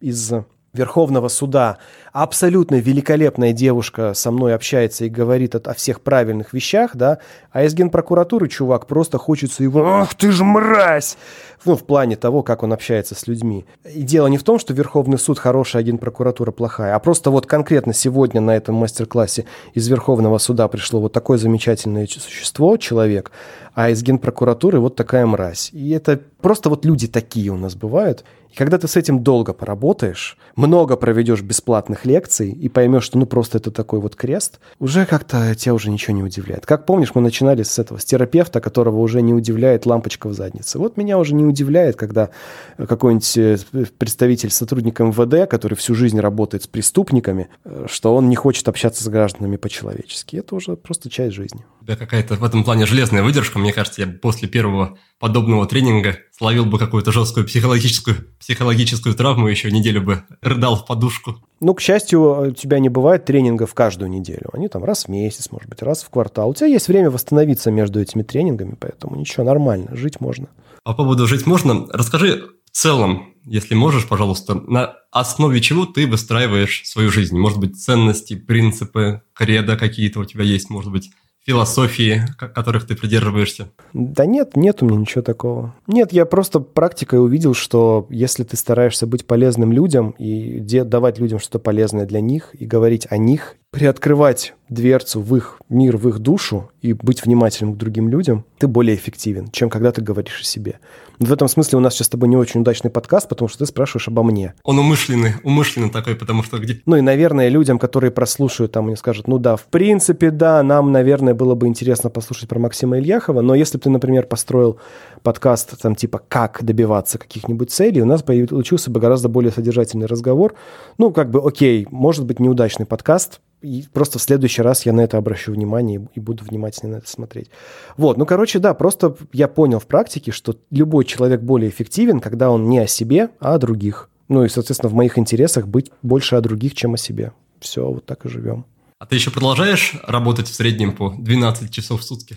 из 0.00 0.32
Верховного 0.76 1.28
суда 1.28 1.78
абсолютно 2.12 2.76
великолепная 2.76 3.52
девушка 3.52 4.14
со 4.14 4.30
мной 4.30 4.54
общается 4.54 5.04
и 5.04 5.08
говорит 5.08 5.54
о, 5.54 5.70
о 5.70 5.74
всех 5.74 6.00
правильных 6.00 6.52
вещах, 6.52 6.92
да, 6.94 7.18
а 7.50 7.64
из 7.64 7.74
генпрокуратуры 7.74 8.48
чувак 8.48 8.86
просто 8.86 9.18
хочется 9.18 9.62
его 9.62 9.84
«Ах 9.86 10.14
ты 10.14 10.30
ж 10.30 10.42
мразь!» 10.42 11.16
Ну, 11.64 11.74
в 11.74 11.84
плане 11.84 12.14
того, 12.14 12.42
как 12.44 12.62
он 12.62 12.72
общается 12.72 13.16
с 13.16 13.26
людьми. 13.26 13.66
И 13.92 14.02
дело 14.02 14.28
не 14.28 14.38
в 14.38 14.44
том, 14.44 14.58
что 14.60 14.72
Верховный 14.72 15.18
суд 15.18 15.38
хороший, 15.38 15.80
а 15.80 15.82
генпрокуратура 15.82 16.52
плохая, 16.52 16.94
а 16.94 16.98
просто 17.00 17.30
вот 17.30 17.46
конкретно 17.46 17.92
сегодня 17.92 18.40
на 18.40 18.56
этом 18.56 18.76
мастер-классе 18.76 19.46
из 19.74 19.88
Верховного 19.88 20.38
суда 20.38 20.68
пришло 20.68 21.00
вот 21.00 21.12
такое 21.12 21.38
замечательное 21.38 22.06
существо, 22.06 22.76
человек, 22.76 23.32
а 23.76 23.90
из 23.90 24.02
генпрокуратуры 24.02 24.80
вот 24.80 24.96
такая 24.96 25.26
мразь. 25.26 25.68
И 25.74 25.90
это 25.90 26.18
просто 26.40 26.70
вот 26.70 26.86
люди 26.86 27.08
такие 27.08 27.50
у 27.50 27.58
нас 27.58 27.74
бывают. 27.74 28.24
И 28.50 28.56
когда 28.56 28.78
ты 28.78 28.88
с 28.88 28.96
этим 28.96 29.22
долго 29.22 29.52
поработаешь, 29.52 30.38
много 30.54 30.96
проведешь 30.96 31.42
бесплатных 31.42 32.06
лекций 32.06 32.50
и 32.50 32.70
поймешь, 32.70 33.04
что 33.04 33.18
ну 33.18 33.26
просто 33.26 33.58
это 33.58 33.70
такой 33.70 34.00
вот 34.00 34.16
крест, 34.16 34.60
уже 34.78 35.04
как-то 35.04 35.54
тебя 35.54 35.74
уже 35.74 35.90
ничего 35.90 36.16
не 36.16 36.22
удивляет. 36.22 36.64
Как 36.64 36.86
помнишь, 36.86 37.14
мы 37.14 37.20
начинали 37.20 37.62
с 37.64 37.78
этого, 37.78 37.98
с 37.98 38.06
терапевта, 38.06 38.62
которого 38.62 38.98
уже 39.00 39.20
не 39.20 39.34
удивляет 39.34 39.84
лампочка 39.84 40.28
в 40.28 40.32
заднице. 40.32 40.78
Вот 40.78 40.96
меня 40.96 41.18
уже 41.18 41.34
не 41.34 41.44
удивляет, 41.44 41.96
когда 41.96 42.30
какой-нибудь 42.78 43.36
э, 43.36 43.58
представитель, 43.98 44.50
сотрудник 44.50 45.00
МВД, 45.00 45.50
который 45.50 45.74
всю 45.74 45.94
жизнь 45.94 46.18
работает 46.18 46.62
с 46.62 46.66
преступниками, 46.66 47.48
э, 47.64 47.84
что 47.90 48.16
он 48.16 48.30
не 48.30 48.36
хочет 48.36 48.66
общаться 48.68 49.04
с 49.04 49.08
гражданами 49.08 49.56
по-человечески. 49.56 50.36
Это 50.36 50.54
уже 50.54 50.76
просто 50.76 51.10
часть 51.10 51.34
жизни. 51.34 51.66
Да 51.82 51.94
какая-то 51.94 52.34
в 52.34 52.44
этом 52.44 52.64
плане 52.64 52.86
железная 52.86 53.22
выдержка. 53.22 53.58
Мне 53.66 53.72
кажется, 53.72 54.02
я 54.02 54.06
после 54.06 54.46
первого 54.46 54.96
подобного 55.18 55.66
тренинга 55.66 56.18
словил 56.30 56.66
бы 56.66 56.78
какую-то 56.78 57.10
жесткую 57.10 57.46
психологическую, 57.46 58.16
психологическую 58.38 59.12
травму, 59.16 59.48
еще 59.48 59.72
неделю 59.72 60.02
бы 60.02 60.22
рыдал 60.40 60.76
в 60.76 60.86
подушку. 60.86 61.42
Ну, 61.58 61.74
к 61.74 61.80
счастью, 61.80 62.50
у 62.50 62.50
тебя 62.52 62.78
не 62.78 62.88
бывает 62.88 63.24
тренингов 63.24 63.74
каждую 63.74 64.08
неделю. 64.08 64.50
Они 64.52 64.68
там 64.68 64.84
раз 64.84 65.06
в 65.06 65.08
месяц, 65.08 65.50
может 65.50 65.68
быть, 65.68 65.82
раз 65.82 66.04
в 66.04 66.10
квартал. 66.10 66.50
У 66.50 66.54
тебя 66.54 66.68
есть 66.68 66.86
время 66.86 67.10
восстановиться 67.10 67.72
между 67.72 68.00
этими 68.00 68.22
тренингами, 68.22 68.76
поэтому 68.78 69.16
ничего, 69.16 69.42
нормально, 69.42 69.96
жить 69.96 70.20
можно. 70.20 70.46
По 70.84 70.94
поводу 70.94 71.26
жить 71.26 71.44
можно, 71.44 71.88
расскажи 71.92 72.44
в 72.70 72.70
целом, 72.70 73.34
если 73.44 73.74
можешь, 73.74 74.06
пожалуйста, 74.06 74.54
на 74.54 74.94
основе 75.10 75.60
чего 75.60 75.86
ты 75.86 76.06
выстраиваешь 76.06 76.82
свою 76.84 77.10
жизнь? 77.10 77.36
Может 77.36 77.58
быть, 77.58 77.82
ценности, 77.82 78.36
принципы, 78.36 79.22
кредо 79.32 79.76
какие-то 79.76 80.20
у 80.20 80.24
тебя 80.24 80.44
есть, 80.44 80.70
может 80.70 80.92
быть, 80.92 81.10
философии, 81.46 82.22
которых 82.38 82.86
ты 82.86 82.96
придерживаешься? 82.96 83.68
Да 83.92 84.26
нет, 84.26 84.56
нет 84.56 84.82
у 84.82 84.86
меня 84.86 84.98
ничего 84.98 85.22
такого. 85.22 85.74
Нет, 85.86 86.12
я 86.12 86.26
просто 86.26 86.60
практикой 86.60 87.22
увидел, 87.22 87.54
что 87.54 88.06
если 88.10 88.42
ты 88.42 88.56
стараешься 88.56 89.06
быть 89.06 89.26
полезным 89.26 89.72
людям 89.72 90.10
и 90.18 90.60
давать 90.60 91.18
людям 91.18 91.38
что-то 91.38 91.60
полезное 91.60 92.04
для 92.04 92.20
них 92.20 92.50
и 92.58 92.66
говорить 92.66 93.06
о 93.10 93.16
них, 93.16 93.56
приоткрывать 93.70 94.54
дверцу 94.68 95.20
в 95.20 95.36
их 95.36 95.60
мир, 95.68 95.96
в 95.96 96.08
их 96.08 96.18
душу 96.18 96.70
и 96.82 96.92
быть 96.92 97.24
внимательным 97.24 97.74
к 97.74 97.78
другим 97.78 98.08
людям, 98.08 98.44
ты 98.58 98.66
более 98.66 98.96
эффективен, 98.96 99.50
чем 99.50 99.70
когда 99.70 99.92
ты 99.92 100.02
говоришь 100.02 100.40
о 100.40 100.44
себе. 100.44 100.80
В 101.18 101.32
этом 101.32 101.48
смысле 101.48 101.78
у 101.78 101.80
нас 101.80 101.94
сейчас 101.94 102.08
с 102.08 102.10
тобой 102.10 102.28
не 102.28 102.36
очень 102.36 102.60
удачный 102.60 102.90
подкаст, 102.90 103.28
потому 103.28 103.48
что 103.48 103.58
ты 103.58 103.66
спрашиваешь 103.66 104.08
обо 104.08 104.22
мне. 104.22 104.54
Он 104.64 104.78
умышленный, 104.78 105.34
умышленный 105.44 105.90
такой, 105.90 106.14
потому 106.14 106.42
что 106.42 106.58
где... 106.58 106.80
Ну 106.84 106.96
и, 106.96 107.00
наверное, 107.00 107.48
людям, 107.48 107.78
которые 107.78 108.10
прослушают, 108.10 108.72
там, 108.72 108.86
они 108.86 108.96
скажут, 108.96 109.28
ну 109.28 109.38
да, 109.38 109.56
в 109.56 109.64
принципе, 109.64 110.30
да, 110.30 110.62
нам, 110.62 110.92
наверное, 110.92 111.34
было 111.34 111.54
бы 111.54 111.68
интересно 111.68 112.10
послушать 112.10 112.48
про 112.48 112.58
Максима 112.58 112.98
Ильяхова, 112.98 113.40
но 113.40 113.54
если 113.54 113.78
бы 113.78 113.84
ты, 113.84 113.90
например, 113.90 114.26
построил 114.26 114.78
подкаст, 115.22 115.80
там, 115.80 115.94
типа, 115.94 116.20
как 116.28 116.64
добиваться 116.64 117.18
каких-нибудь 117.18 117.70
целей, 117.70 118.02
у 118.02 118.06
нас 118.06 118.22
получился 118.22 118.90
бы 118.90 119.00
гораздо 119.00 119.28
более 119.28 119.52
содержательный 119.52 120.06
разговор. 120.06 120.54
Ну, 120.98 121.10
как 121.12 121.30
бы, 121.30 121.46
окей, 121.46 121.86
может 121.90 122.24
быть, 122.24 122.40
неудачный 122.40 122.86
подкаст, 122.86 123.40
и 123.62 123.84
просто 123.92 124.18
в 124.18 124.22
следующий 124.22 124.62
раз 124.62 124.86
я 124.86 124.92
на 124.92 125.00
это 125.00 125.18
обращу 125.18 125.52
внимание 125.52 126.06
и 126.14 126.20
буду 126.20 126.44
внимательно 126.44 126.92
на 126.92 126.96
это 126.98 127.08
смотреть. 127.08 127.50
Вот, 127.96 128.16
ну, 128.16 128.26
короче, 128.26 128.58
да, 128.58 128.74
просто 128.74 129.16
я 129.32 129.48
понял 129.48 129.80
в 129.80 129.86
практике, 129.86 130.30
что 130.30 130.56
любой 130.70 131.04
человек 131.04 131.40
более 131.40 131.70
эффективен, 131.70 132.20
когда 132.20 132.50
он 132.50 132.68
не 132.68 132.78
о 132.78 132.86
себе, 132.86 133.30
а 133.40 133.54
о 133.54 133.58
других. 133.58 134.10
Ну 134.28 134.44
и, 134.44 134.48
соответственно, 134.48 134.90
в 134.90 134.94
моих 134.94 135.18
интересах 135.18 135.66
быть 135.66 135.90
больше 136.02 136.36
о 136.36 136.40
других, 136.40 136.74
чем 136.74 136.94
о 136.94 136.98
себе. 136.98 137.32
Все, 137.60 137.90
вот 137.90 138.04
так 138.04 138.24
и 138.26 138.28
живем. 138.28 138.66
А 138.98 139.06
ты 139.06 139.16
еще 139.16 139.30
продолжаешь 139.30 139.94
работать 140.06 140.48
в 140.48 140.54
среднем 140.54 140.92
по 140.92 141.10
12 141.10 141.70
часов 141.70 142.00
в 142.00 142.04
сутки? 142.04 142.36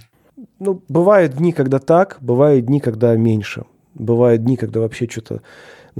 Ну, 0.59 0.83
бывают 0.87 1.33
дни, 1.33 1.51
когда 1.51 1.79
так, 1.79 2.17
бывают 2.21 2.65
дни, 2.65 2.79
когда 2.79 3.15
меньше. 3.15 3.65
Бывают 3.93 4.43
дни, 4.43 4.55
когда 4.55 4.79
вообще 4.79 5.07
что-то 5.09 5.41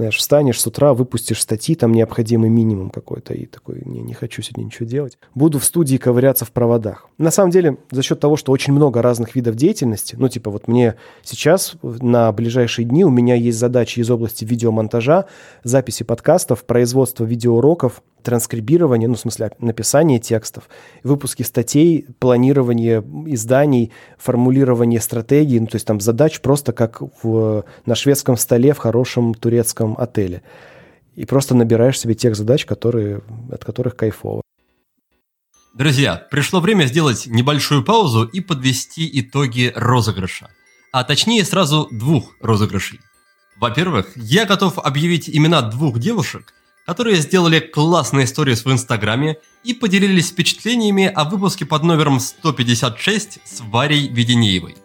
знаешь, 0.00 0.16
встанешь 0.16 0.58
с 0.58 0.66
утра, 0.66 0.94
выпустишь 0.94 1.42
статьи, 1.42 1.74
там 1.74 1.92
необходимый 1.92 2.48
минимум 2.48 2.88
какой-то, 2.88 3.34
и 3.34 3.44
такой, 3.44 3.82
не, 3.84 4.00
не 4.00 4.14
хочу 4.14 4.40
сегодня 4.40 4.64
ничего 4.64 4.88
делать. 4.88 5.18
Буду 5.34 5.58
в 5.58 5.64
студии 5.64 5.98
ковыряться 5.98 6.46
в 6.46 6.52
проводах. 6.52 7.08
На 7.18 7.30
самом 7.30 7.50
деле, 7.50 7.76
за 7.90 8.02
счет 8.02 8.18
того, 8.18 8.36
что 8.36 8.50
очень 8.50 8.72
много 8.72 9.02
разных 9.02 9.34
видов 9.34 9.56
деятельности, 9.56 10.16
ну, 10.18 10.28
типа, 10.28 10.50
вот 10.50 10.68
мне 10.68 10.94
сейчас 11.22 11.74
на 11.82 12.32
ближайшие 12.32 12.86
дни 12.86 13.04
у 13.04 13.10
меня 13.10 13.34
есть 13.34 13.58
задачи 13.58 14.00
из 14.00 14.10
области 14.10 14.44
видеомонтажа, 14.44 15.26
записи 15.64 16.04
подкастов, 16.04 16.64
производства 16.64 17.24
видеоуроков, 17.24 18.02
транскрибирование, 18.22 19.08
ну, 19.08 19.14
в 19.14 19.20
смысле, 19.20 19.52
написание 19.58 20.18
текстов, 20.18 20.68
выпуски 21.02 21.42
статей, 21.42 22.06
планирование 22.18 23.04
изданий, 23.26 23.92
формулирование 24.18 25.00
стратегий, 25.00 25.60
ну, 25.60 25.66
то 25.66 25.76
есть 25.76 25.86
там 25.86 26.00
задач 26.00 26.40
просто 26.40 26.72
как 26.72 27.02
в, 27.22 27.64
на 27.86 27.94
шведском 27.94 28.36
столе 28.36 28.72
в 28.72 28.78
хорошем 28.78 29.34
турецком 29.34 29.94
отеле. 29.98 30.42
И 31.16 31.24
просто 31.24 31.54
набираешь 31.54 31.98
себе 31.98 32.14
тех 32.14 32.36
задач, 32.36 32.64
которые, 32.64 33.22
от 33.50 33.64
которых 33.64 33.96
кайфово. 33.96 34.42
Друзья, 35.74 36.26
пришло 36.30 36.60
время 36.60 36.86
сделать 36.86 37.26
небольшую 37.26 37.84
паузу 37.84 38.24
и 38.24 38.40
подвести 38.40 39.08
итоги 39.20 39.72
розыгрыша. 39.74 40.48
А 40.92 41.04
точнее 41.04 41.44
сразу 41.44 41.88
двух 41.92 42.34
розыгрышей. 42.40 43.00
Во-первых, 43.60 44.12
я 44.16 44.46
готов 44.46 44.78
объявить 44.78 45.28
имена 45.28 45.62
двух 45.62 45.98
девушек, 45.98 46.54
которые 46.86 47.16
сделали 47.16 47.60
классные 47.60 48.24
истории 48.24 48.54
в 48.54 48.66
Инстаграме 48.66 49.36
и 49.64 49.74
поделились 49.74 50.30
впечатлениями 50.30 51.06
о 51.06 51.24
выпуске 51.24 51.64
под 51.64 51.82
номером 51.82 52.20
156 52.20 53.38
с 53.44 53.60
Варей 53.60 54.08
Веденеевой. 54.08 54.76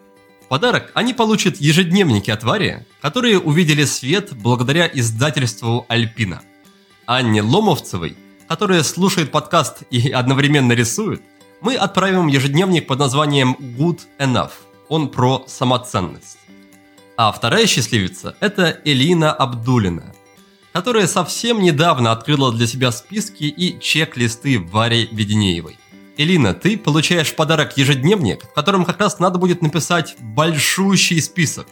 В 0.46 0.48
подарок 0.48 0.92
они 0.94 1.12
получат 1.12 1.56
ежедневники 1.56 2.30
от 2.30 2.44
Вари, 2.44 2.86
которые 3.00 3.40
увидели 3.40 3.84
свет 3.84 4.32
благодаря 4.32 4.88
издательству 4.92 5.86
«Альпина». 5.88 6.42
Анне 7.04 7.42
Ломовцевой, 7.42 8.16
которая 8.48 8.82
слушает 8.82 9.32
подкаст 9.32 9.82
и 9.90 10.10
одновременно 10.10 10.72
рисует, 10.72 11.22
мы 11.60 11.74
отправим 11.74 12.28
ежедневник 12.28 12.86
под 12.86 12.98
названием 13.00 13.56
«Good 13.58 14.00
Enough». 14.20 14.52
Он 14.88 15.08
про 15.08 15.44
самоценность. 15.48 16.38
А 17.16 17.32
вторая 17.32 17.66
счастливица– 17.66 18.36
это 18.40 18.78
Элина 18.84 19.32
Абдулина, 19.32 20.12
которая 20.76 21.06
совсем 21.06 21.62
недавно 21.62 22.12
открыла 22.12 22.52
для 22.52 22.66
себя 22.66 22.92
списки 22.92 23.44
и 23.44 23.80
чек-листы 23.80 24.58
Варе 24.58 25.06
Веденеевой. 25.10 25.78
Элина, 26.18 26.52
ты 26.52 26.76
получаешь 26.76 27.28
в 27.28 27.34
подарок 27.34 27.78
ежедневник, 27.78 28.44
в 28.44 28.52
котором 28.52 28.84
как 28.84 29.00
раз 29.00 29.18
надо 29.18 29.38
будет 29.38 29.62
написать 29.62 30.16
большущий 30.20 31.22
список. 31.22 31.66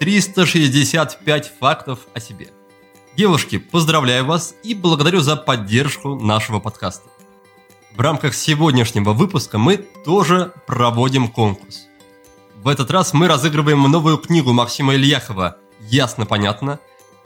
365 0.00 1.52
фактов 1.58 2.00
о 2.12 2.20
себе. 2.20 2.48
Девушки, 3.16 3.56
поздравляю 3.56 4.26
вас 4.26 4.54
и 4.62 4.74
благодарю 4.74 5.20
за 5.20 5.36
поддержку 5.36 6.16
нашего 6.16 6.60
подкаста. 6.60 7.08
В 7.96 8.00
рамках 8.02 8.34
сегодняшнего 8.34 9.14
выпуска 9.14 9.56
мы 9.56 9.78
тоже 10.04 10.52
проводим 10.66 11.28
конкурс. 11.28 11.86
В 12.62 12.68
этот 12.68 12.90
раз 12.90 13.14
мы 13.14 13.26
разыгрываем 13.26 13.80
новую 13.84 14.18
книгу 14.18 14.52
Максима 14.52 14.96
Ильяхова 14.96 15.56
«Ясно-понятно» 15.88 16.78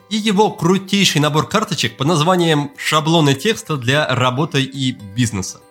и 0.09 0.17
его 0.17 0.51
крутейший 0.51 1.21
набор 1.21 1.47
карточек 1.47 1.97
под 1.97 2.07
названием 2.07 2.71
«Шаблоны 2.77 3.33
текста 3.33 3.77
для 3.77 4.07
работы 4.13 4.63
и 4.63 4.91
бизнеса». 4.91 5.61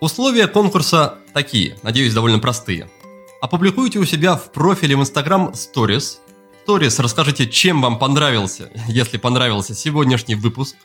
Условия 0.00 0.46
конкурса 0.46 1.18
такие, 1.32 1.76
надеюсь, 1.82 2.14
довольно 2.14 2.38
простые. 2.38 2.90
Опубликуйте 3.40 3.98
у 3.98 4.04
себя 4.04 4.36
в 4.36 4.52
профиле 4.52 4.96
в 4.96 5.02
Instagram 5.02 5.52
Stories. 5.52 6.18
Stories 6.66 7.00
расскажите, 7.02 7.46
чем 7.46 7.82
вам 7.82 7.98
понравился, 7.98 8.70
если 8.88 9.18
понравился 9.18 9.74
сегодняшний 9.74 10.34
выпуск. 10.34 10.76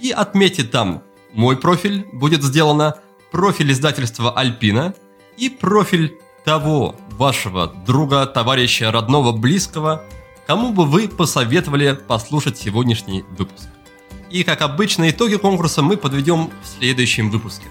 И 0.00 0.10
отметьте 0.10 0.64
там 0.64 1.02
мой 1.32 1.56
профиль, 1.56 2.06
будет 2.12 2.42
сделано 2.42 2.96
профиль 3.30 3.72
издательства 3.72 4.32
Альпина 4.32 4.94
и 5.36 5.48
профиль 5.48 6.18
того 6.44 6.96
вашего 7.10 7.68
друга, 7.68 8.26
товарища, 8.26 8.90
родного, 8.90 9.32
близкого, 9.32 10.04
кому 10.46 10.72
бы 10.72 10.84
вы 10.84 11.08
посоветовали 11.08 11.98
послушать 12.06 12.58
сегодняшний 12.58 13.24
выпуск. 13.36 13.68
И, 14.30 14.44
как 14.44 14.62
обычно, 14.62 15.10
итоги 15.10 15.36
конкурса 15.36 15.82
мы 15.82 15.96
подведем 15.96 16.50
в 16.62 16.78
следующем 16.78 17.30
выпуске. 17.30 17.66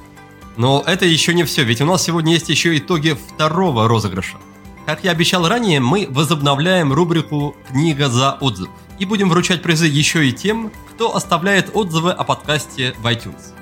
Но 0.58 0.84
это 0.86 1.06
еще 1.06 1.34
не 1.34 1.44
все, 1.44 1.64
ведь 1.64 1.82
у 1.82 1.86
нас 1.86 2.04
сегодня 2.04 2.34
есть 2.34 2.50
еще 2.50 2.78
итоги 2.78 3.18
второго 3.30 3.88
розыгрыша. 3.88 4.38
Как 4.86 5.04
я 5.04 5.12
обещал 5.12 5.48
ранее, 5.48 5.80
мы 5.80 6.08
возобновляем 6.10 6.92
рубрику 6.92 7.56
«Книга 7.70 8.10
за 8.10 8.34
отзыв» 8.34 8.70
и 9.00 9.06
будем 9.06 9.30
вручать 9.30 9.64
призы 9.64 9.88
еще 9.88 10.28
и 10.28 10.32
тем, 10.32 10.72
кто 10.92 11.16
оставляет 11.16 11.72
отзывы 11.76 12.12
о 12.12 12.24
подкасте 12.24 12.94
в 13.00 13.08
iTunes. 13.08 13.54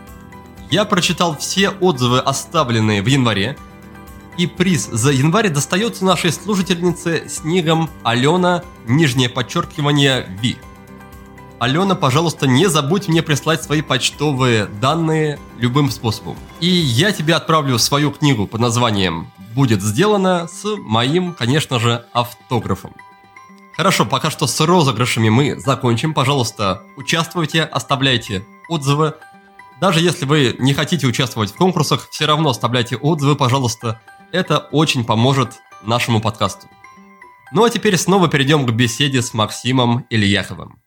Я 0.70 0.86
прочитал 0.86 1.38
все 1.38 1.70
отзывы, 1.70 2.20
оставленные 2.20 3.02
в 3.02 3.08
январе, 3.08 3.58
и 4.40 4.48
приз 4.48 4.88
за 4.90 5.12
январь 5.12 5.50
достается 5.50 6.06
нашей 6.06 6.32
служительнице 6.32 7.28
с 7.28 7.44
ником 7.44 7.90
Алена, 8.04 8.64
нижнее 8.88 9.28
подчеркивание, 9.28 10.26
Ви. 10.42 10.56
Алена, 11.60 11.94
пожалуйста, 11.94 12.48
не 12.48 12.70
забудь 12.70 13.10
мне 13.10 13.22
прислать 13.22 13.62
свои 13.62 13.82
почтовые 13.82 14.68
данные 14.68 15.40
любым 15.58 15.92
способом. 15.92 16.38
И 16.62 16.70
я 16.70 17.12
тебе 17.12 17.36
отправлю 17.36 17.78
свою 17.78 18.12
книгу 18.12 18.48
под 18.48 18.62
названием 18.62 19.30
«Будет 19.54 19.82
сделано» 19.82 20.48
с 20.48 20.64
моим, 20.78 21.34
конечно 21.34 21.78
же, 21.78 22.06
автографом. 22.14 22.94
Хорошо, 23.76 24.06
пока 24.06 24.32
что 24.32 24.48
с 24.48 24.58
розыгрышами 24.62 25.28
мы 25.28 25.60
закончим. 25.60 26.14
Пожалуйста, 26.14 26.84
участвуйте, 26.96 27.64
оставляйте 27.64 28.46
отзывы. 28.70 29.16
Даже 29.82 30.00
если 30.00 30.24
вы 30.24 30.56
не 30.60 30.74
хотите 30.74 31.08
участвовать 31.08 31.52
в 31.52 31.56
конкурсах, 31.56 32.08
все 32.10 32.26
равно 32.26 32.52
оставляйте 32.52 32.96
отзывы, 32.96 33.36
пожалуйста. 33.36 34.00
Это 34.32 34.60
очень 34.72 35.04
поможет 35.04 35.54
нашему 35.84 36.22
подкасту. 36.22 36.68
Ну 37.52 37.64
а 37.64 37.70
теперь 37.72 37.98
снова 37.98 38.28
перейдем 38.28 38.68
к 38.68 38.72
беседе 38.72 39.24
с 39.24 39.34
Максимом 39.34 40.06
Ильяховым. 40.12 40.80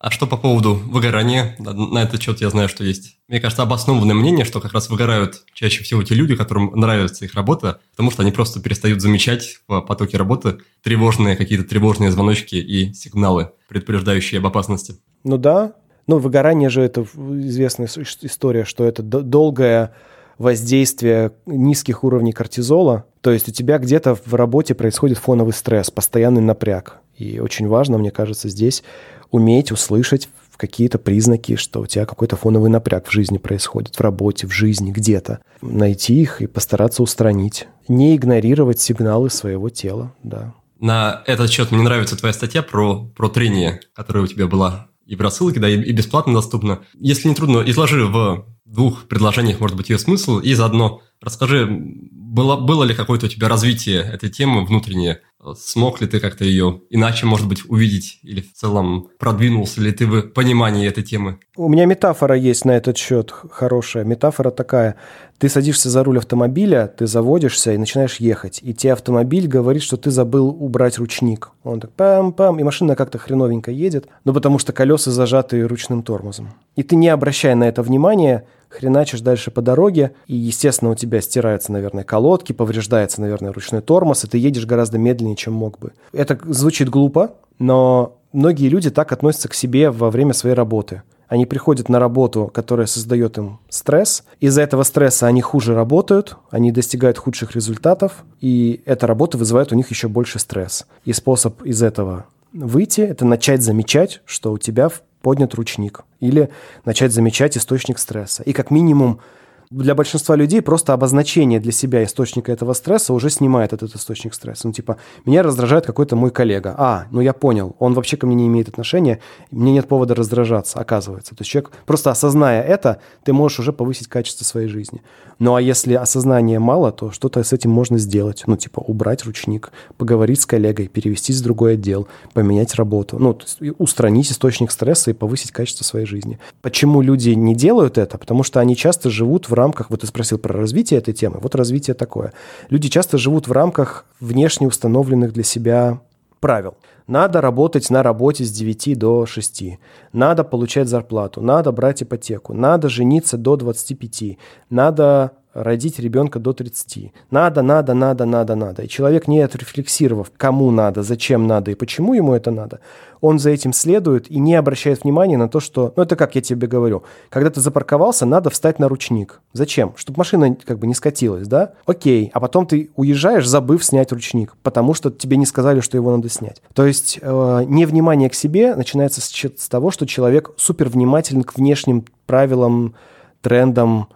А 0.00 0.10
что 0.10 0.26
по 0.26 0.36
поводу 0.36 0.74
выгорания? 0.74 1.54
На 1.60 2.02
этот 2.02 2.20
счет 2.20 2.40
я 2.40 2.50
знаю, 2.50 2.68
что 2.68 2.82
есть, 2.82 3.18
мне 3.28 3.40
кажется, 3.40 3.62
обоснованное 3.62 4.16
мнение, 4.16 4.44
что 4.44 4.60
как 4.60 4.72
раз 4.72 4.90
выгорают 4.90 5.44
чаще 5.54 5.84
всего 5.84 6.02
те 6.02 6.16
люди, 6.16 6.34
которым 6.34 6.72
нравится 6.74 7.24
их 7.24 7.34
работа, 7.34 7.80
потому 7.92 8.10
что 8.10 8.22
они 8.22 8.32
просто 8.32 8.60
перестают 8.60 9.00
замечать 9.00 9.60
в 9.68 9.80
потоке 9.82 10.16
работы 10.16 10.58
тревожные 10.82 11.36
какие-то 11.36 11.64
тревожные 11.64 12.10
звоночки 12.10 12.56
и 12.56 12.92
сигналы, 12.92 13.52
предупреждающие 13.68 14.40
об 14.40 14.48
опасности. 14.48 14.96
Ну 15.22 15.38
да, 15.38 15.74
ну 16.08 16.18
выгорание 16.18 16.70
же 16.70 16.82
это 16.82 17.02
известная 17.02 17.86
история, 17.86 18.64
что 18.64 18.84
это 18.84 19.02
долгое 19.02 19.94
воздействие 20.38 21.32
низких 21.46 22.04
уровней 22.04 22.32
кортизола. 22.32 23.04
То 23.20 23.30
есть 23.30 23.48
у 23.48 23.52
тебя 23.52 23.78
где-то 23.78 24.14
в 24.14 24.34
работе 24.34 24.74
происходит 24.74 25.18
фоновый 25.18 25.52
стресс, 25.52 25.90
постоянный 25.90 26.42
напряг. 26.42 27.00
И 27.16 27.40
очень 27.40 27.68
важно, 27.68 27.98
мне 27.98 28.10
кажется, 28.10 28.48
здесь 28.48 28.82
уметь 29.30 29.72
услышать 29.72 30.28
какие-то 30.56 30.98
признаки, 30.98 31.56
что 31.56 31.80
у 31.80 31.86
тебя 31.86 32.06
какой-то 32.06 32.36
фоновый 32.36 32.70
напряг 32.70 33.06
в 33.06 33.10
жизни 33.10 33.38
происходит, 33.38 33.96
в 33.96 34.00
работе, 34.00 34.46
в 34.46 34.52
жизни, 34.52 34.92
где-то. 34.92 35.40
Найти 35.60 36.20
их 36.20 36.40
и 36.40 36.46
постараться 36.46 37.02
устранить. 37.02 37.66
Не 37.88 38.16
игнорировать 38.16 38.80
сигналы 38.80 39.30
своего 39.30 39.68
тела, 39.68 40.14
да. 40.22 40.54
На 40.80 41.22
этот 41.26 41.50
счет 41.50 41.70
мне 41.70 41.82
нравится 41.82 42.16
твоя 42.16 42.32
статья 42.32 42.62
про, 42.62 43.04
про 43.16 43.28
трение, 43.28 43.80
которая 43.94 44.24
у 44.24 44.26
тебя 44.26 44.46
была 44.46 44.88
и 45.06 45.16
в 45.16 45.20
рассылке, 45.20 45.60
да, 45.60 45.68
и, 45.68 45.80
и 45.80 45.92
бесплатно 45.92 46.32
доступна. 46.32 46.80
Если 46.94 47.28
не 47.28 47.34
трудно, 47.34 47.62
изложи 47.66 48.06
в 48.06 48.46
двух 48.74 49.08
предложениях, 49.08 49.60
может 49.60 49.76
быть, 49.76 49.88
ее 49.88 49.98
смысл, 49.98 50.38
и 50.38 50.52
заодно 50.54 51.00
расскажи, 51.20 51.66
было, 51.66 52.56
было 52.56 52.84
ли 52.84 52.94
какое-то 52.94 53.26
у 53.26 53.28
тебя 53.28 53.48
развитие 53.48 54.02
этой 54.02 54.28
темы 54.28 54.64
внутреннее? 54.66 55.20
Смог 55.56 56.00
ли 56.00 56.06
ты 56.06 56.20
как-то 56.20 56.44
ее 56.44 56.80
иначе, 56.88 57.26
может 57.26 57.46
быть, 57.46 57.68
увидеть? 57.68 58.18
Или 58.22 58.40
в 58.40 58.52
целом 58.54 59.08
продвинулся 59.18 59.80
ли 59.80 59.92
ты 59.92 60.06
в 60.06 60.22
понимании 60.22 60.88
этой 60.88 61.04
темы? 61.04 61.38
У 61.54 61.68
меня 61.68 61.84
метафора 61.84 62.34
есть 62.34 62.64
на 62.64 62.72
этот 62.72 62.96
счет 62.96 63.32
хорошая. 63.50 64.04
Метафора 64.04 64.50
такая. 64.50 64.96
Ты 65.38 65.48
садишься 65.48 65.90
за 65.90 66.02
руль 66.02 66.18
автомобиля, 66.18 66.86
ты 66.86 67.06
заводишься 67.06 67.72
и 67.72 67.78
начинаешь 67.78 68.16
ехать. 68.16 68.60
И 68.62 68.72
тебе 68.72 68.94
автомобиль 68.94 69.46
говорит, 69.46 69.82
что 69.82 69.96
ты 69.96 70.10
забыл 70.10 70.48
убрать 70.48 70.98
ручник. 70.98 71.50
Он 71.62 71.78
так 71.78 71.90
пам-пам, 71.94 72.58
и 72.58 72.64
машина 72.64 72.96
как-то 72.96 73.18
хреновенько 73.18 73.70
едет, 73.70 74.08
ну 74.24 74.32
потому 74.32 74.58
что 74.58 74.72
колеса 74.72 75.10
зажаты 75.10 75.66
ручным 75.68 76.02
тормозом. 76.02 76.54
И 76.74 76.82
ты 76.82 76.96
не 76.96 77.08
обращая 77.08 77.54
на 77.54 77.64
это 77.68 77.82
внимания, 77.82 78.46
хреначишь 78.74 79.20
дальше 79.20 79.50
по 79.50 79.62
дороге, 79.62 80.12
и, 80.26 80.34
естественно, 80.34 80.90
у 80.90 80.94
тебя 80.94 81.20
стираются, 81.20 81.72
наверное, 81.72 82.04
колодки, 82.04 82.52
повреждается, 82.52 83.20
наверное, 83.20 83.52
ручной 83.52 83.80
тормоз, 83.80 84.24
и 84.24 84.28
ты 84.28 84.38
едешь 84.38 84.66
гораздо 84.66 84.98
медленнее, 84.98 85.36
чем 85.36 85.52
мог 85.52 85.78
бы. 85.78 85.92
Это 86.12 86.38
звучит 86.46 86.88
глупо, 86.88 87.34
но 87.58 88.18
многие 88.32 88.68
люди 88.68 88.90
так 88.90 89.12
относятся 89.12 89.48
к 89.48 89.54
себе 89.54 89.90
во 89.90 90.10
время 90.10 90.32
своей 90.32 90.56
работы. 90.56 91.02
Они 91.28 91.46
приходят 91.46 91.88
на 91.88 91.98
работу, 91.98 92.50
которая 92.52 92.86
создает 92.86 93.38
им 93.38 93.58
стресс. 93.68 94.24
Из-за 94.40 94.62
этого 94.62 94.82
стресса 94.82 95.26
они 95.26 95.40
хуже 95.40 95.74
работают, 95.74 96.36
они 96.50 96.70
достигают 96.70 97.18
худших 97.18 97.54
результатов, 97.54 98.24
и 98.40 98.82
эта 98.84 99.06
работа 99.06 99.38
вызывает 99.38 99.72
у 99.72 99.74
них 99.74 99.88
еще 99.90 100.08
больше 100.08 100.38
стресс. 100.38 100.86
И 101.04 101.12
способ 101.12 101.62
из 101.62 101.82
этого 101.82 102.26
выйти– 102.52 103.00
это 103.02 103.24
начать 103.24 103.62
замечать, 103.62 104.20
что 104.26 104.52
у 104.52 104.58
тебя 104.58 104.90
поднят 105.24 105.54
ручник. 105.54 106.02
Или 106.20 106.50
начать 106.84 107.12
замечать 107.12 107.56
источник 107.56 107.98
стресса. 107.98 108.42
И 108.42 108.52
как 108.52 108.70
минимум 108.70 109.20
для 109.70 109.94
большинства 109.94 110.36
людей 110.36 110.62
просто 110.62 110.92
обозначение 110.92 111.60
для 111.60 111.72
себя 111.72 112.04
источника 112.04 112.52
этого 112.52 112.72
стресса 112.72 113.12
уже 113.12 113.30
снимает 113.30 113.72
этот 113.72 113.94
источник 113.94 114.34
стресса. 114.34 114.66
Ну, 114.66 114.72
типа, 114.72 114.98
меня 115.24 115.42
раздражает 115.42 115.86
какой-то 115.86 116.16
мой 116.16 116.30
коллега. 116.30 116.74
А, 116.76 117.06
ну 117.10 117.20
я 117.20 117.32
понял, 117.32 117.74
он 117.78 117.94
вообще 117.94 118.16
ко 118.16 118.26
мне 118.26 118.36
не 118.36 118.46
имеет 118.46 118.68
отношения, 118.68 119.20
мне 119.50 119.72
нет 119.72 119.88
повода 119.88 120.14
раздражаться, 120.14 120.78
оказывается. 120.78 121.34
То 121.34 121.42
есть 121.42 121.50
человек, 121.50 121.72
просто 121.86 122.10
осозная 122.10 122.62
это, 122.62 123.00
ты 123.24 123.32
можешь 123.32 123.58
уже 123.60 123.72
повысить 123.72 124.08
качество 124.08 124.44
своей 124.44 124.68
жизни. 124.68 125.02
Ну 125.38 125.54
а 125.54 125.60
если 125.60 125.94
осознания 125.94 126.58
мало, 126.58 126.92
то 126.92 127.10
что-то 127.10 127.42
с 127.42 127.52
этим 127.52 127.70
можно 127.70 127.98
сделать. 127.98 128.44
Ну, 128.46 128.56
типа, 128.56 128.80
убрать 128.80 129.24
ручник, 129.24 129.72
поговорить 129.96 130.40
с 130.40 130.46
коллегой, 130.46 130.88
перевестись 130.88 131.40
в 131.40 131.44
другой 131.44 131.74
отдел, 131.74 132.06
поменять 132.32 132.74
работу. 132.74 133.18
Ну, 133.18 133.34
то 133.34 133.44
есть 133.44 133.76
устранить 133.78 134.30
источник 134.30 134.70
стресса 134.70 135.10
и 135.10 135.14
повысить 135.14 135.50
качество 135.50 135.84
своей 135.84 136.06
жизни. 136.06 136.38
Почему 136.62 137.00
люди 137.00 137.30
не 137.30 137.54
делают 137.54 137.98
это? 137.98 138.18
Потому 138.18 138.42
что 138.42 138.60
они 138.60 138.76
часто 138.76 139.10
живут 139.10 139.48
в 139.48 139.53
рамках, 139.54 139.90
вот 139.90 140.00
ты 140.00 140.06
спросил 140.06 140.38
про 140.38 140.52
развитие 140.52 140.98
этой 140.98 141.14
темы, 141.14 141.38
вот 141.40 141.54
развитие 141.54 141.94
такое. 141.94 142.32
Люди 142.68 142.88
часто 142.88 143.18
живут 143.18 143.48
в 143.48 143.52
рамках 143.52 144.06
внешне 144.20 144.66
установленных 144.66 145.32
для 145.32 145.44
себя 145.44 146.00
правил. 146.40 146.76
Надо 147.06 147.40
работать 147.40 147.90
на 147.90 148.02
работе 148.02 148.44
с 148.44 148.50
9 148.50 148.98
до 148.98 149.26
6. 149.26 149.78
Надо 150.12 150.44
получать 150.44 150.88
зарплату. 150.88 151.40
Надо 151.40 151.72
брать 151.72 152.02
ипотеку. 152.02 152.54
Надо 152.54 152.88
жениться 152.88 153.36
до 153.36 153.56
25. 153.56 154.38
Надо 154.70 155.32
родить 155.54 155.98
ребенка 155.98 156.38
до 156.38 156.52
30. 156.52 157.12
Надо, 157.30 157.62
надо, 157.62 157.94
надо, 157.94 158.24
надо, 158.24 158.54
надо. 158.54 158.82
И 158.82 158.88
человек, 158.88 159.28
не 159.28 159.40
отрефлексировав, 159.40 160.30
кому 160.36 160.70
надо, 160.70 161.02
зачем 161.02 161.46
надо 161.46 161.70
и 161.70 161.74
почему 161.74 162.14
ему 162.14 162.34
это 162.34 162.50
надо, 162.50 162.80
он 163.20 163.38
за 163.38 163.50
этим 163.50 163.72
следует 163.72 164.30
и 164.30 164.38
не 164.38 164.54
обращает 164.54 165.02
внимания 165.02 165.38
на 165.38 165.48
то, 165.48 165.58
что... 165.58 165.94
Ну, 165.96 166.02
это 166.02 166.14
как 166.14 166.34
я 166.34 166.42
тебе 166.42 166.66
говорю. 166.66 167.04
Когда 167.30 167.48
ты 167.48 167.60
запарковался, 167.60 168.26
надо 168.26 168.50
встать 168.50 168.78
на 168.78 168.86
ручник. 168.86 169.40
Зачем? 169.54 169.94
Чтобы 169.96 170.18
машина 170.18 170.54
как 170.54 170.78
бы 170.78 170.86
не 170.86 170.94
скатилась, 170.94 171.46
да? 171.46 171.72
Окей. 171.86 172.30
А 172.34 172.40
потом 172.40 172.66
ты 172.66 172.90
уезжаешь, 172.96 173.48
забыв 173.48 173.82
снять 173.82 174.12
ручник, 174.12 174.54
потому 174.62 174.92
что 174.92 175.10
тебе 175.10 175.38
не 175.38 175.46
сказали, 175.46 175.80
что 175.80 175.96
его 175.96 176.14
надо 176.14 176.28
снять. 176.28 176.60
То 176.74 176.84
есть 176.84 177.18
э, 177.22 177.64
невнимание 177.66 178.28
к 178.28 178.34
себе 178.34 178.74
начинается 178.74 179.22
с, 179.22 179.30
с 179.30 179.68
того, 179.70 179.90
что 179.90 180.06
человек 180.06 180.50
супер 180.56 180.90
внимателен 180.90 181.44
к 181.44 181.56
внешним 181.56 182.04
правилам, 182.26 182.94
трендам, 183.40 184.08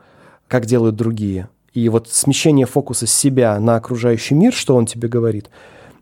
как 0.49 0.67
делают 0.67 0.97
другие. 0.97 1.49
И 1.75 1.89
вот 1.89 2.09
смещение 2.09 2.67
фокуса 2.67 3.07
с 3.07 3.15
себя 3.15 3.59
на 3.61 3.77
окружающий 3.77 4.35
мир, 4.35 4.53
что 4.53 4.75
он 4.75 4.87
тебе 4.87 5.09
говорит, 5.09 5.51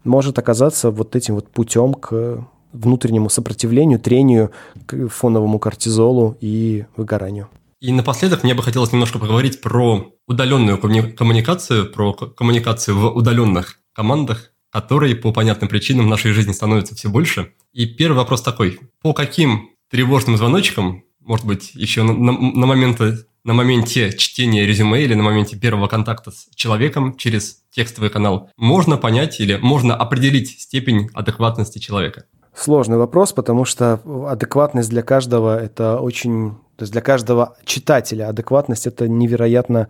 может 0.05 0.39
оказаться 0.39 0.91
вот 0.91 1.17
этим 1.17 1.35
вот 1.35 1.49
путем 1.51 1.93
к 1.93 2.47
внутреннему 2.73 3.29
сопротивлению, 3.29 3.99
трению, 3.99 4.53
к 4.87 5.09
фоновому 5.09 5.59
кортизолу 5.59 6.37
и 6.41 6.85
выгоранию. 6.97 7.49
И 7.81 7.93
напоследок 7.93 8.43
мне 8.43 8.55
бы 8.55 8.63
хотелось 8.63 8.93
немножко 8.93 9.19
поговорить 9.19 9.61
про 9.61 10.13
удаленную 10.27 10.79
коммуникацию, 10.79 11.93
про 11.93 12.13
коммуникацию 12.13 12.97
в 12.97 13.15
удаленных 13.15 13.81
командах, 13.93 14.53
которые 14.71 15.15
по 15.15 15.33
понятным 15.33 15.69
причинам 15.69 16.07
в 16.07 16.09
нашей 16.09 16.33
жизни 16.33 16.53
становятся 16.53 16.95
все 16.95 17.09
больше. 17.09 17.53
И 17.73 17.87
первый 17.87 18.17
вопрос 18.17 18.43
такой. 18.43 18.81
По 19.03 19.13
каким 19.13 19.71
тревожным 19.91 20.37
звоночкам, 20.37 21.05
может 21.21 21.47
быть, 21.47 21.75
еще 21.75 22.03
на, 22.03 22.13
на, 22.13 22.33
на 22.33 22.67
моменты 22.67 23.27
на 23.47 23.55
моменте 23.55 24.13
чтения 24.13 24.67
резюме 24.67 25.03
или 25.03 25.15
на 25.15 25.23
моменте 25.23 25.57
первого 25.57 25.87
контакта 25.87 26.33
с 26.33 26.49
человеком 26.57 27.17
через 27.17 27.63
текстовый 27.71 28.11
канал 28.11 28.51
можно 28.57 28.97
понять 28.97 29.39
или 29.39 29.57
можно 29.57 29.95
определить 29.95 30.61
степень 30.61 31.09
адекватности 31.15 31.79
человека? 31.79 32.25
Сложный 32.55 32.97
вопрос, 32.97 33.33
потому 33.33 33.65
что 33.65 34.01
адекватность 34.29 34.91
для 34.91 35.03
каждого– 35.03 35.63
это 35.63 35.99
очень… 35.99 36.57
То 36.77 36.83
есть 36.83 36.93
для 36.93 37.01
каждого 37.01 37.57
читателя 37.65 38.29
адекватность– 38.29 38.87
это 38.89 39.09
невероятно 39.09 39.89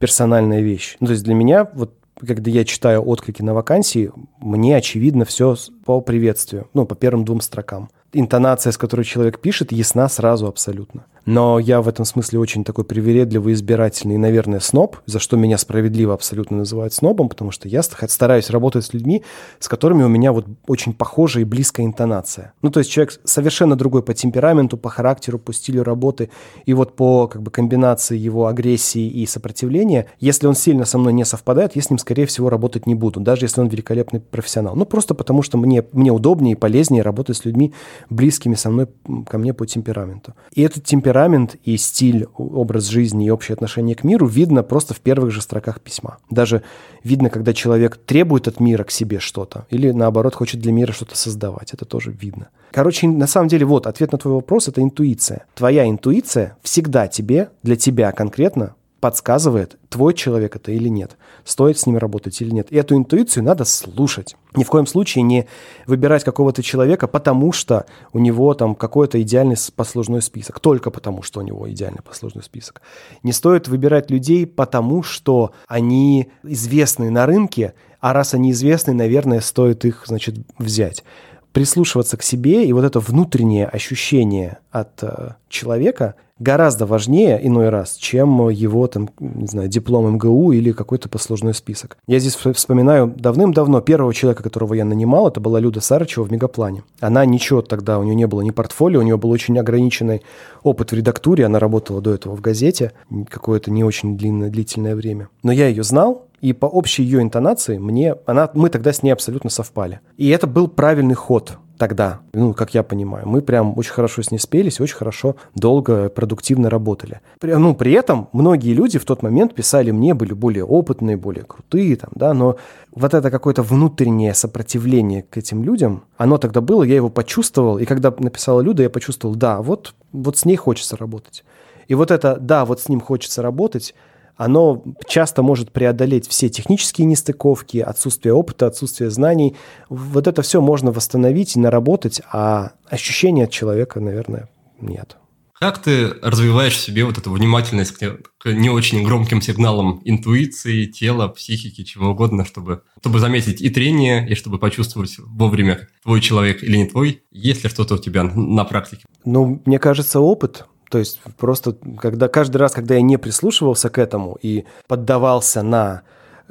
персональная 0.00 0.60
вещь. 0.60 0.96
Ну, 0.98 1.06
то 1.06 1.12
есть 1.12 1.24
для 1.24 1.34
меня, 1.34 1.70
вот 1.74 1.94
когда 2.26 2.50
я 2.50 2.64
читаю 2.64 3.06
отклики 3.06 3.42
на 3.42 3.54
вакансии, 3.54 4.10
мне 4.40 4.74
очевидно 4.76 5.24
все 5.24 5.54
по 5.84 6.00
приветствию, 6.00 6.68
ну, 6.74 6.84
по 6.84 6.96
первым 6.96 7.24
двум 7.24 7.40
строкам. 7.40 7.90
Интонация, 8.12 8.72
с 8.72 8.78
которой 8.78 9.04
человек 9.04 9.38
пишет, 9.38 9.70
ясна 9.70 10.08
сразу 10.08 10.48
абсолютно. 10.48 11.04
Но 11.28 11.58
я 11.58 11.82
в 11.82 11.88
этом 11.88 12.06
смысле 12.06 12.38
очень 12.38 12.64
такой 12.64 12.84
привередливый, 12.84 13.52
избирательный 13.52 14.14
и, 14.14 14.18
наверное, 14.18 14.60
сноб, 14.60 14.96
за 15.04 15.18
что 15.18 15.36
меня 15.36 15.58
справедливо 15.58 16.14
абсолютно 16.14 16.56
называют 16.56 16.94
снобом, 16.94 17.28
потому 17.28 17.50
что 17.50 17.68
я 17.68 17.82
стараюсь 17.82 18.48
работать 18.48 18.86
с 18.86 18.94
людьми, 18.94 19.22
с 19.58 19.68
которыми 19.68 20.04
у 20.04 20.08
меня 20.08 20.32
вот 20.32 20.46
очень 20.66 20.94
похожая 20.94 21.42
и 21.42 21.44
близкая 21.44 21.84
интонация. 21.84 22.54
Ну, 22.62 22.70
то 22.70 22.78
есть 22.78 22.90
человек 22.90 23.20
совершенно 23.24 23.76
другой 23.76 24.02
по 24.02 24.14
темпераменту, 24.14 24.78
по 24.78 24.88
характеру, 24.88 25.38
по 25.38 25.52
стилю 25.52 25.82
работы, 25.82 26.30
и 26.64 26.72
вот 26.72 26.96
по 26.96 27.28
как 27.28 27.42
бы 27.42 27.50
комбинации 27.50 28.16
его 28.16 28.46
агрессии 28.46 29.06
и 29.06 29.26
сопротивления, 29.26 30.06
если 30.20 30.46
он 30.46 30.54
сильно 30.54 30.86
со 30.86 30.96
мной 30.96 31.12
не 31.12 31.26
совпадает, 31.26 31.76
я 31.76 31.82
с 31.82 31.90
ним, 31.90 31.98
скорее 31.98 32.24
всего, 32.24 32.48
работать 32.48 32.86
не 32.86 32.94
буду, 32.94 33.20
даже 33.20 33.44
если 33.44 33.60
он 33.60 33.68
великолепный 33.68 34.20
профессионал. 34.20 34.76
Ну, 34.76 34.86
просто 34.86 35.14
потому 35.14 35.42
что 35.42 35.58
мне, 35.58 35.84
мне 35.92 36.10
удобнее 36.10 36.52
и 36.52 36.58
полезнее 36.58 37.02
работать 37.02 37.36
с 37.36 37.44
людьми, 37.44 37.74
близкими 38.08 38.54
со 38.54 38.70
мной, 38.70 38.88
ко 39.28 39.36
мне 39.36 39.52
по 39.52 39.66
темпераменту. 39.66 40.32
И 40.54 40.62
этот 40.62 40.84
темперамент 40.84 41.17
темперамент 41.18 41.56
и 41.64 41.76
стиль, 41.76 42.26
образ 42.36 42.86
жизни 42.86 43.26
и 43.26 43.30
общее 43.30 43.54
отношение 43.54 43.96
к 43.96 44.04
миру 44.04 44.26
видно 44.26 44.62
просто 44.62 44.94
в 44.94 45.00
первых 45.00 45.32
же 45.32 45.42
строках 45.42 45.80
письма. 45.80 46.18
Даже 46.30 46.62
видно, 47.02 47.28
когда 47.28 47.52
человек 47.52 47.96
требует 47.96 48.46
от 48.46 48.60
мира 48.60 48.84
к 48.84 48.90
себе 48.90 49.18
что-то 49.18 49.66
или, 49.70 49.90
наоборот, 49.90 50.34
хочет 50.34 50.60
для 50.60 50.72
мира 50.72 50.92
что-то 50.92 51.16
создавать. 51.16 51.74
Это 51.74 51.84
тоже 51.84 52.12
видно. 52.12 52.48
Короче, 52.70 53.08
на 53.08 53.26
самом 53.26 53.48
деле, 53.48 53.64
вот, 53.66 53.86
ответ 53.86 54.12
на 54.12 54.18
твой 54.18 54.34
вопрос– 54.34 54.68
это 54.68 54.80
интуиция. 54.80 55.46
Твоя 55.54 55.88
интуиция 55.88 56.56
всегда 56.62 57.08
тебе, 57.08 57.48
для 57.62 57.76
тебя 57.76 58.12
конкретно, 58.12 58.74
подсказывает, 59.00 59.78
твой 59.88 60.12
человек 60.12 60.56
это 60.56 60.72
или 60.72 60.88
нет, 60.88 61.16
стоит 61.44 61.78
с 61.78 61.86
ним 61.86 61.98
работать 61.98 62.40
или 62.40 62.50
нет. 62.50 62.72
И 62.72 62.76
эту 62.76 62.96
интуицию 62.96 63.44
надо 63.44 63.64
слушать. 63.64 64.36
Ни 64.56 64.64
в 64.64 64.68
коем 64.68 64.86
случае 64.86 65.22
не 65.22 65.46
выбирать 65.86 66.24
какого-то 66.24 66.62
человека, 66.62 67.06
потому 67.06 67.52
что 67.52 67.86
у 68.12 68.18
него 68.18 68.54
там 68.54 68.74
какой-то 68.74 69.20
идеальный 69.22 69.56
послужной 69.74 70.22
список. 70.22 70.58
Только 70.58 70.90
потому, 70.90 71.22
что 71.22 71.40
у 71.40 71.42
него 71.42 71.70
идеальный 71.70 72.02
послужной 72.02 72.42
список. 72.42 72.82
Не 73.22 73.32
стоит 73.32 73.68
выбирать 73.68 74.10
людей, 74.10 74.46
потому 74.46 75.02
что 75.02 75.52
они 75.68 76.30
известны 76.42 77.10
на 77.10 77.26
рынке, 77.26 77.74
а 78.00 78.12
раз 78.12 78.34
они 78.34 78.50
известны, 78.50 78.94
наверное, 78.94 79.40
стоит 79.40 79.84
их, 79.84 80.04
значит, 80.06 80.36
взять 80.58 81.04
прислушиваться 81.52 82.16
к 82.16 82.22
себе, 82.22 82.66
и 82.66 82.72
вот 82.72 82.84
это 82.84 83.00
внутреннее 83.00 83.66
ощущение 83.66 84.58
от 84.70 85.02
э, 85.02 85.30
человека 85.48 86.14
гораздо 86.38 86.86
важнее 86.86 87.38
иной 87.46 87.68
раз, 87.68 87.96
чем 87.96 88.48
его 88.48 88.86
там, 88.86 89.10
не 89.18 89.46
знаю, 89.46 89.68
диплом 89.68 90.14
МГУ 90.14 90.52
или 90.52 90.72
какой-то 90.72 91.08
послужной 91.08 91.54
список. 91.54 91.98
Я 92.06 92.18
здесь 92.18 92.34
вспоминаю 92.34 93.12
давным-давно 93.16 93.80
первого 93.80 94.14
человека, 94.14 94.42
которого 94.42 94.74
я 94.74 94.84
нанимал, 94.84 95.28
это 95.28 95.40
была 95.40 95.60
Люда 95.60 95.80
Сарычева 95.80 96.24
в 96.24 96.32
Мегаплане. 96.32 96.84
Она 97.00 97.24
ничего 97.24 97.62
тогда, 97.62 97.98
у 97.98 98.02
нее 98.02 98.14
не 98.14 98.26
было 98.26 98.40
ни 98.42 98.50
портфолио, 98.50 99.00
у 99.00 99.02
нее 99.02 99.16
был 99.16 99.30
очень 99.30 99.58
ограниченный 99.58 100.22
опыт 100.62 100.92
в 100.92 100.94
редактуре, 100.94 101.46
она 101.46 101.58
работала 101.58 102.00
до 102.00 102.14
этого 102.14 102.36
в 102.36 102.40
газете 102.40 102.92
какое-то 103.28 103.70
не 103.70 103.84
очень 103.84 104.16
длинное, 104.16 104.50
длительное 104.50 104.94
время. 104.94 105.28
Но 105.42 105.52
я 105.52 105.68
ее 105.68 105.82
знал, 105.82 106.26
и 106.40 106.52
по 106.52 106.66
общей 106.66 107.02
ее 107.02 107.20
интонации 107.20 107.78
мне, 107.78 108.14
она, 108.26 108.50
мы 108.54 108.70
тогда 108.70 108.92
с 108.92 109.02
ней 109.02 109.10
абсолютно 109.10 109.50
совпали. 109.50 110.00
И 110.16 110.28
это 110.28 110.46
был 110.46 110.68
правильный 110.68 111.14
ход 111.14 111.58
тогда, 111.78 112.20
ну, 112.32 112.52
как 112.52 112.74
я 112.74 112.82
понимаю. 112.82 113.26
Мы 113.26 113.40
прям 113.40 113.78
очень 113.78 113.92
хорошо 113.92 114.22
с 114.22 114.30
ней 114.30 114.38
спелись, 114.38 114.80
очень 114.80 114.96
хорошо, 114.96 115.36
долго, 115.54 116.08
продуктивно 116.08 116.68
работали. 116.68 117.20
При, 117.40 117.54
ну, 117.54 117.74
при 117.74 117.92
этом 117.92 118.28
многие 118.32 118.74
люди 118.74 118.98
в 118.98 119.04
тот 119.04 119.22
момент 119.22 119.54
писали 119.54 119.90
мне, 119.90 120.12
были 120.14 120.32
более 120.32 120.64
опытные, 120.64 121.16
более 121.16 121.44
крутые, 121.44 121.96
там, 121.96 122.10
да, 122.14 122.34
но 122.34 122.56
вот 122.94 123.14
это 123.14 123.30
какое-то 123.30 123.62
внутреннее 123.62 124.34
сопротивление 124.34 125.22
к 125.22 125.38
этим 125.38 125.62
людям, 125.62 126.02
оно 126.16 126.38
тогда 126.38 126.60
было, 126.60 126.82
я 126.82 126.96
его 126.96 127.08
почувствовал, 127.08 127.78
и 127.78 127.84
когда 127.84 128.12
написала 128.18 128.60
Люда, 128.60 128.82
я 128.82 128.90
почувствовал, 128.90 129.36
да, 129.36 129.62
вот, 129.62 129.94
вот 130.12 130.36
с 130.36 130.44
ней 130.44 130.56
хочется 130.56 130.96
работать. 130.96 131.44
И 131.86 131.94
вот 131.94 132.10
это, 132.10 132.36
да, 132.38 132.64
вот 132.64 132.80
с 132.80 132.88
ним 132.88 133.00
хочется 133.00 133.40
работать, 133.40 133.94
оно 134.38 134.84
часто 135.06 135.42
может 135.42 135.72
преодолеть 135.72 136.26
все 136.28 136.48
технические 136.48 137.06
нестыковки, 137.06 137.78
отсутствие 137.78 138.32
опыта, 138.32 138.68
отсутствие 138.68 139.10
знаний. 139.10 139.56
Вот 139.90 140.28
это 140.28 140.42
все 140.42 140.60
можно 140.60 140.92
восстановить 140.92 141.56
и 141.56 141.60
наработать, 141.60 142.22
а 142.32 142.70
ощущения 142.88 143.44
от 143.44 143.50
человека, 143.50 144.00
наверное, 144.00 144.48
нет. 144.80 145.16
Как 145.58 145.82
ты 145.82 146.10
развиваешь 146.22 146.76
в 146.76 146.80
себе 146.80 147.04
вот 147.04 147.18
эту 147.18 147.32
внимательность 147.32 147.96
к, 147.96 148.20
не 148.44 148.70
очень 148.70 149.02
громким 149.02 149.42
сигналам 149.42 150.00
интуиции, 150.04 150.84
тела, 150.84 151.26
психики, 151.26 151.82
чего 151.82 152.10
угодно, 152.10 152.44
чтобы, 152.44 152.82
чтобы 153.00 153.18
заметить 153.18 153.60
и 153.60 153.68
трение, 153.70 154.28
и 154.28 154.36
чтобы 154.36 154.60
почувствовать 154.60 155.16
вовремя, 155.18 155.88
твой 156.04 156.20
человек 156.20 156.62
или 156.62 156.76
не 156.76 156.86
твой? 156.86 157.24
Есть 157.32 157.64
ли 157.64 157.70
что-то 157.70 157.96
у 157.96 157.98
тебя 157.98 158.22
на 158.22 158.64
практике? 158.64 159.02
Ну, 159.24 159.60
мне 159.64 159.80
кажется, 159.80 160.20
опыт. 160.20 160.64
То 160.90 160.98
есть 160.98 161.20
просто 161.36 161.76
когда 161.98 162.28
каждый 162.28 162.56
раз, 162.56 162.72
когда 162.72 162.94
я 162.94 163.02
не 163.02 163.16
прислушивался 163.16 163.90
к 163.90 163.98
этому 163.98 164.38
и 164.40 164.64
поддавался 164.86 165.62
на 165.62 166.02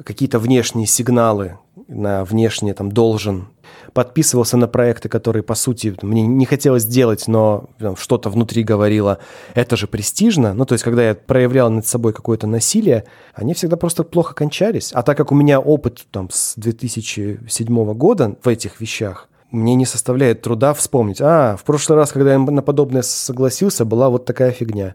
какие-то 0.04 0.38
внешние 0.38 0.86
сигналы, 0.86 1.58
на 1.88 2.24
внешнее 2.24 2.74
там 2.74 2.92
должен, 2.92 3.48
подписывался 3.92 4.56
на 4.56 4.68
проекты, 4.68 5.08
которые, 5.08 5.42
по 5.42 5.54
сути, 5.54 5.96
мне 6.02 6.26
не 6.26 6.44
хотелось 6.44 6.84
делать, 6.84 7.26
но 7.26 7.70
что-то 7.96 8.30
внутри 8.30 8.62
говорило, 8.62 9.18
это 9.54 9.76
же 9.76 9.86
престижно. 9.86 10.54
Ну, 10.54 10.66
то 10.66 10.74
есть, 10.74 10.84
когда 10.84 11.08
я 11.08 11.14
проявлял 11.14 11.70
над 11.70 11.86
собой 11.86 12.12
какое-то 12.12 12.46
насилие, 12.46 13.04
они 13.34 13.54
всегда 13.54 13.76
просто 13.76 14.04
плохо 14.04 14.34
кончались. 14.34 14.92
А 14.92 15.02
так 15.02 15.16
как 15.16 15.32
у 15.32 15.34
меня 15.34 15.60
опыт 15.60 16.06
там 16.10 16.28
с 16.30 16.54
2007 16.56 17.94
года 17.94 18.36
в 18.42 18.48
этих 18.48 18.80
вещах, 18.80 19.28
мне 19.50 19.74
не 19.74 19.86
составляет 19.86 20.42
труда 20.42 20.74
вспомнить. 20.74 21.20
А, 21.20 21.56
в 21.56 21.64
прошлый 21.64 21.96
раз, 21.96 22.12
когда 22.12 22.32
я 22.32 22.38
на 22.38 22.62
подобное 22.62 23.02
согласился, 23.02 23.84
была 23.84 24.08
вот 24.10 24.24
такая 24.24 24.50
фигня. 24.50 24.94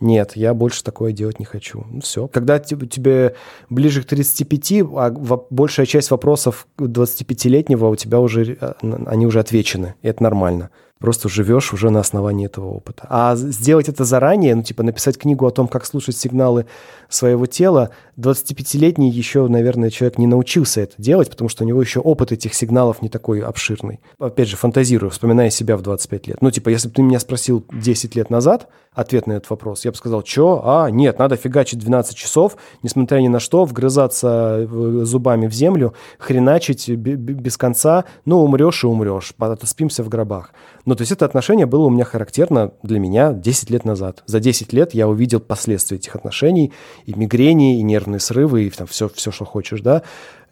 Нет, 0.00 0.32
я 0.34 0.52
больше 0.52 0.82
такое 0.82 1.12
делать 1.12 1.38
не 1.38 1.44
хочу. 1.44 1.86
Ну, 1.88 2.00
все. 2.00 2.26
Когда 2.26 2.58
тебе 2.58 3.36
ближе 3.70 4.02
к 4.02 4.06
35, 4.06 4.72
а 4.96 5.10
большая 5.50 5.86
часть 5.86 6.10
вопросов 6.10 6.66
25-летнего 6.78 7.86
у 7.86 7.94
тебя 7.94 8.18
уже, 8.18 8.56
а, 8.60 8.74
они 9.06 9.26
уже 9.26 9.38
отвечены. 9.38 9.94
И 10.02 10.08
это 10.08 10.22
нормально. 10.24 10.70
Просто 11.02 11.28
живешь 11.28 11.72
уже 11.72 11.90
на 11.90 11.98
основании 11.98 12.46
этого 12.46 12.68
опыта. 12.68 13.06
А 13.10 13.34
сделать 13.34 13.88
это 13.88 14.04
заранее, 14.04 14.54
ну, 14.54 14.62
типа 14.62 14.84
написать 14.84 15.18
книгу 15.18 15.44
о 15.44 15.50
том, 15.50 15.66
как 15.66 15.84
слушать 15.84 16.16
сигналы 16.16 16.66
своего 17.08 17.46
тела, 17.46 17.90
25-летний 18.18 19.10
еще, 19.10 19.48
наверное, 19.48 19.90
человек 19.90 20.16
не 20.16 20.28
научился 20.28 20.80
это 20.80 20.94
делать, 20.98 21.28
потому 21.28 21.48
что 21.48 21.64
у 21.64 21.66
него 21.66 21.82
еще 21.82 21.98
опыт 21.98 22.30
этих 22.30 22.54
сигналов 22.54 23.02
не 23.02 23.08
такой 23.08 23.40
обширный. 23.40 23.98
Опять 24.20 24.48
же, 24.48 24.56
фантазирую, 24.56 25.10
вспоминая 25.10 25.50
себя 25.50 25.76
в 25.76 25.82
25 25.82 26.26
лет. 26.28 26.36
Ну, 26.40 26.50
типа, 26.52 26.68
если 26.68 26.88
бы 26.88 26.94
ты 26.94 27.02
меня 27.02 27.18
спросил 27.18 27.64
10 27.72 28.14
лет 28.14 28.30
назад 28.30 28.68
ответ 28.94 29.26
на 29.26 29.32
этот 29.32 29.50
вопрос, 29.50 29.84
я 29.84 29.90
бы 29.90 29.96
сказал, 29.96 30.24
что? 30.24 30.62
А, 30.64 30.90
нет, 30.90 31.18
надо 31.18 31.36
фигачить 31.36 31.80
12 31.80 32.14
часов, 32.14 32.56
несмотря 32.82 33.18
ни 33.18 33.28
на 33.28 33.40
что, 33.40 33.64
вгрызаться 33.64 34.68
зубами 35.04 35.46
в 35.48 35.52
землю, 35.52 35.94
хреначить 36.18 36.88
без 36.88 37.56
конца, 37.56 38.04
ну, 38.24 38.38
умрешь 38.42 38.84
и 38.84 38.86
умрешь, 38.86 39.34
спимся 39.64 40.04
в 40.04 40.08
гробах. 40.08 40.52
Ну, 40.84 40.96
то 40.96 41.02
есть 41.02 41.12
это 41.12 41.24
отношение 41.24 41.66
было 41.66 41.86
у 41.86 41.90
меня 41.90 42.04
характерно 42.04 42.72
для 42.82 42.98
меня 42.98 43.32
10 43.32 43.70
лет 43.70 43.84
назад. 43.84 44.22
За 44.26 44.40
10 44.40 44.72
лет 44.72 44.94
я 44.94 45.08
увидел 45.08 45.40
последствия 45.40 45.96
этих 45.96 46.16
отношений, 46.16 46.72
и 47.06 47.14
мигрени, 47.14 47.78
и 47.78 47.82
нервные 47.82 48.20
срывы, 48.20 48.64
и 48.64 48.70
там 48.70 48.86
все, 48.86 49.08
все, 49.08 49.30
что 49.30 49.44
хочешь, 49.44 49.80
да, 49.80 50.02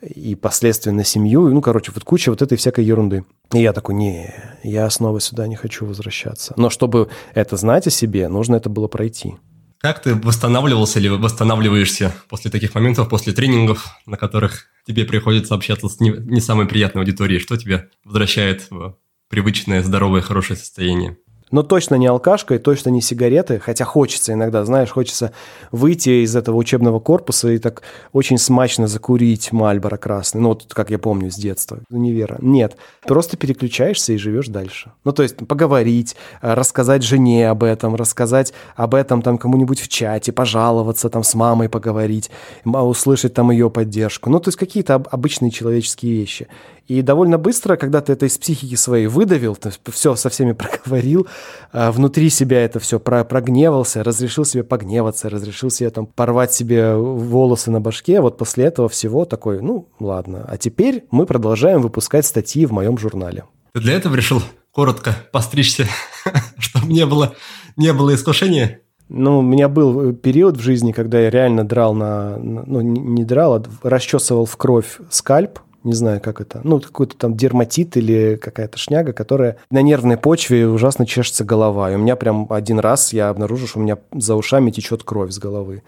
и 0.02 0.35
последствия 0.35 0.93
на 0.93 1.05
семью, 1.05 1.48
ну, 1.52 1.61
короче, 1.61 1.93
вот 1.94 2.05
куча 2.05 2.31
вот 2.31 2.43
этой 2.43 2.57
всякой 2.57 2.85
ерунды. 2.85 3.24
И 3.52 3.61
я 3.61 3.73
такой, 3.73 3.94
не, 3.94 4.32
я 4.62 4.89
снова 4.89 5.20
сюда 5.20 5.47
не 5.47 5.57
хочу 5.57 5.85
возвращаться. 5.85 6.55
Но 6.57 6.70
чтобы 6.70 7.11
это 7.35 7.57
знать 7.57 7.86
о 7.86 7.90
себе, 7.90 8.28
нужно 8.28 8.57
это 8.57 8.70
было 8.70 8.89
пройти. 8.89 9.35
Как 9.78 10.02
ты 10.02 10.15
восстанавливался 10.15 10.98
или 10.98 11.09
восстанавливаешься 11.09 12.12
после 12.28 12.51
таких 12.51 12.74
моментов, 12.74 13.09
после 13.09 13.32
тренингов, 13.32 13.86
на 14.05 14.19
которых 14.19 14.66
тебе 14.86 15.05
приходится 15.05 15.55
общаться 15.55 15.89
с 15.89 16.01
не, 16.01 16.11
не 16.11 16.40
самой 16.40 16.66
приятной 16.66 17.01
аудиторией? 17.01 17.40
Что 17.40 17.57
тебя 17.57 17.86
возвращает 18.05 18.66
в 18.70 18.97
привычное, 19.31 19.82
здоровое, 19.82 20.20
хорошее 20.20 20.59
состояние? 20.59 21.16
но 21.51 21.62
точно 21.62 21.97
не 21.97 22.07
алкашка 22.07 22.55
и 22.55 22.59
точно 22.59 22.90
не 22.90 23.01
сигареты, 23.01 23.59
хотя 23.59 23.85
хочется 23.85 24.32
иногда, 24.32 24.65
знаешь, 24.65 24.90
хочется 24.90 25.32
выйти 25.73 26.24
из 26.24 26.36
этого 26.36 26.57
учебного 26.57 27.01
корпуса 27.01 27.51
и 27.51 27.59
так 27.59 27.82
очень 28.12 28.39
смачно 28.39 28.86
закурить 28.86 29.52
Мальборо 29.52 29.97
красный, 29.97 30.40
ну 30.40 30.51
вот 30.51 30.73
как 30.73 30.90
я 30.90 30.98
помню 30.98 31.31
с 31.31 31.36
детства, 31.36 31.81
универа. 31.90 32.36
Нет, 32.40 32.77
просто 33.02 33.36
переключаешься 33.36 34.12
и 34.12 34.16
живешь 34.16 34.48
дальше. 34.48 34.93
Ну 35.05 35.12
то 35.12 35.23
есть 35.23 35.36
поговорить, 35.36 36.16
э, 36.43 36.55
рассказать 36.55 37.02
жене 37.02 37.51
об 37.51 37.65
этом, 37.65 37.94
рассказать 37.94 38.52
об 38.77 38.94
этом 38.94 39.23
там 39.23 39.39
кому-нибудь 39.39 39.81
в 39.81 39.89
чате, 39.89 40.32
пожаловаться 40.32 41.11
там 41.11 41.23
с 41.23 41.35
мамой 41.35 41.69
поговорить, 41.69 42.31
услышать 42.65 43.35
там 43.35 43.51
ее 43.51 43.70
поддержку. 43.70 44.31
Ну 44.31 44.40
то 44.40 44.48
есть 44.48 44.59
какие-то 44.59 44.94
обычные 44.94 45.51
человеческие 45.51 46.15
вещи. 46.15 46.48
И 46.91 47.03
довольно 47.03 47.39
быстро, 47.39 47.77
когда 47.77 48.01
ты 48.01 48.15
это 48.15 48.27
из 48.27 48.37
психики 48.37 48.75
своей 48.75 49.07
выдавил, 49.07 49.55
ты 49.55 49.71
все 49.93 50.17
со 50.17 50.29
всеми 50.29 50.53
проговорил, 50.55 51.29
а, 51.73 51.93
внутри 51.93 52.31
себя 52.31 52.65
это 52.65 52.81
все 52.81 52.99
прогневался, 52.99 54.03
разрешил 54.03 54.45
себе 54.45 54.65
погневаться, 54.65 55.31
разрешил 55.31 55.71
себе 55.71 55.91
там 55.91 56.07
порвать 56.07 56.53
себе 56.53 56.97
волосы 56.97 57.71
на 57.71 57.81
башке, 57.81 58.21
вот 58.21 58.39
после 58.39 58.65
этого 58.65 58.89
всего 58.89 59.25
такой, 59.25 59.62
ну 59.62 59.89
ладно, 60.01 60.45
а 60.49 60.57
теперь 60.57 61.05
мы 61.12 61.27
продолжаем 61.27 61.81
выпускать 61.81 62.27
статьи 62.27 62.67
в 62.67 62.73
моем 62.73 62.99
журнале. 62.99 63.45
Ты 63.73 63.83
для 63.83 63.93
этого 63.93 64.17
решил 64.17 64.43
коротко 64.73 65.15
постричься, 65.31 65.87
чтобы 66.59 66.89
не 66.89 67.07
было, 67.07 67.37
не 67.77 67.93
было 67.93 68.17
искушения? 68.17 68.81
Ну, 69.09 69.39
у 69.39 69.43
меня 69.43 69.69
был 69.69 70.12
период 70.12 70.57
в 70.57 70.61
жизни, 70.61 70.91
когда 70.91 71.21
я 71.21 71.31
реально 71.31 71.65
драл 71.65 71.95
на... 71.95 72.37
Ну, 72.37 72.81
не 72.81 73.23
драл, 73.25 73.55
а 73.55 73.62
расчесывал 73.83 74.45
в 74.45 74.57
кровь 74.57 74.99
скальп, 75.09 75.61
не 75.82 75.94
знаю, 75.94 76.20
как 76.20 76.40
это, 76.40 76.61
ну, 76.65 76.81
какой-то 76.81 77.16
там 77.16 77.36
дерматит 77.36 77.97
или 77.97 78.36
какая-то 78.40 78.78
шняга, 78.78 79.12
которая 79.12 79.57
на 79.70 79.82
нервной 79.82 80.16
почве 80.16 80.69
ужасно 80.69 81.07
чешется 81.07 81.44
голова. 81.44 81.90
И 81.90 81.94
у 81.94 81.98
меня 81.98 82.16
прям 82.16 82.47
один 82.51 82.78
раз 82.78 83.12
я 83.12 83.28
обнаружил, 83.28 83.66
что 83.66 83.78
у 83.78 83.82
меня 83.82 83.98
за 84.12 84.35
ушами 84.36 84.70
течет 84.70 85.02
кровь 85.02 85.32
с 85.32 85.39
головы. 85.39 85.82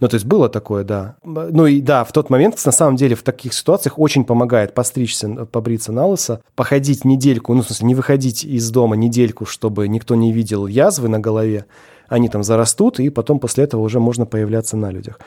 Ну, 0.00 0.08
то 0.08 0.14
есть 0.14 0.24
было 0.24 0.48
такое, 0.48 0.82
да. 0.82 1.16
Ну 1.24 1.66
и 1.66 1.80
да, 1.80 2.04
в 2.04 2.12
тот 2.12 2.30
момент, 2.30 2.60
на 2.64 2.72
самом 2.72 2.96
деле, 2.96 3.14
в 3.14 3.22
таких 3.22 3.52
ситуациях 3.52 3.98
очень 3.98 4.24
помогает 4.24 4.74
постричься, 4.74 5.28
побриться 5.46 5.92
на 5.92 6.06
лысо, 6.06 6.40
походить 6.54 7.04
недельку, 7.04 7.52
ну, 7.52 7.62
в 7.62 7.66
смысле, 7.66 7.86
не 7.86 7.94
выходить 7.94 8.44
из 8.44 8.70
дома 8.70 8.96
недельку, 8.96 9.44
чтобы 9.44 9.86
никто 9.88 10.14
не 10.14 10.32
видел 10.32 10.66
язвы 10.66 11.08
на 11.08 11.18
голове, 11.18 11.66
они 12.08 12.28
там 12.28 12.42
зарастут, 12.42 12.98
и 12.98 13.10
потом 13.10 13.38
после 13.38 13.64
этого 13.64 13.82
уже 13.82 14.00
можно 14.00 14.26
появляться 14.26 14.76
на 14.76 14.90
людях. 14.90 15.20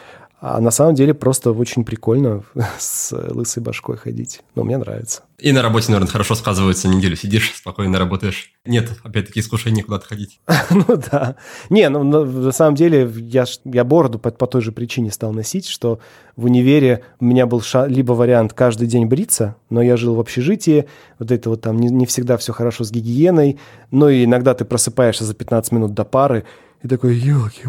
А 0.45 0.59
на 0.59 0.71
самом 0.71 0.93
деле 0.93 1.13
просто 1.13 1.53
очень 1.53 1.85
прикольно 1.85 2.43
с 2.77 3.15
лысой 3.29 3.63
башкой 3.63 3.95
ходить. 3.95 4.41
Но 4.55 4.65
мне 4.65 4.77
нравится. 4.77 5.21
И 5.39 5.53
на 5.53 5.61
работе, 5.61 5.89
наверное, 5.89 6.11
хорошо 6.11 6.35
сказывается. 6.35 6.89
Неделю 6.89 7.15
сидишь, 7.15 7.53
спокойно 7.55 7.97
работаешь. 7.97 8.51
Нет, 8.65 8.89
опять-таки, 9.03 9.39
искушения 9.39 9.85
куда-то 9.85 10.05
ходить. 10.05 10.41
ну 10.69 10.97
да. 11.09 11.37
Не, 11.69 11.87
ну 11.87 12.03
на 12.03 12.51
самом 12.51 12.75
деле 12.75 13.09
я, 13.15 13.45
я 13.63 13.85
бороду 13.85 14.19
по, 14.19 14.31
по 14.31 14.45
той 14.45 14.61
же 14.61 14.73
причине 14.73 15.11
стал 15.11 15.31
носить, 15.31 15.65
что 15.65 15.99
в 16.35 16.43
универе 16.43 17.05
у 17.21 17.25
меня 17.25 17.45
был 17.45 17.61
ша- 17.61 17.87
либо 17.87 18.11
вариант 18.11 18.51
каждый 18.51 18.87
день 18.87 19.05
бриться, 19.05 19.55
но 19.69 19.81
я 19.81 19.95
жил 19.95 20.15
в 20.15 20.19
общежитии, 20.19 20.87
вот 21.19 21.31
это 21.31 21.51
вот 21.51 21.61
там 21.61 21.79
не, 21.79 21.87
не 21.87 22.05
всегда 22.05 22.35
все 22.35 22.51
хорошо 22.51 22.83
с 22.83 22.91
гигиеной, 22.91 23.59
но 23.91 24.09
и 24.09 24.25
иногда 24.25 24.53
ты 24.53 24.65
просыпаешься 24.65 25.23
за 25.23 25.35
15 25.35 25.71
минут 25.71 25.93
до 25.93 26.03
пары, 26.03 26.43
и 26.83 26.87
такой, 26.87 27.15
елки 27.15 27.63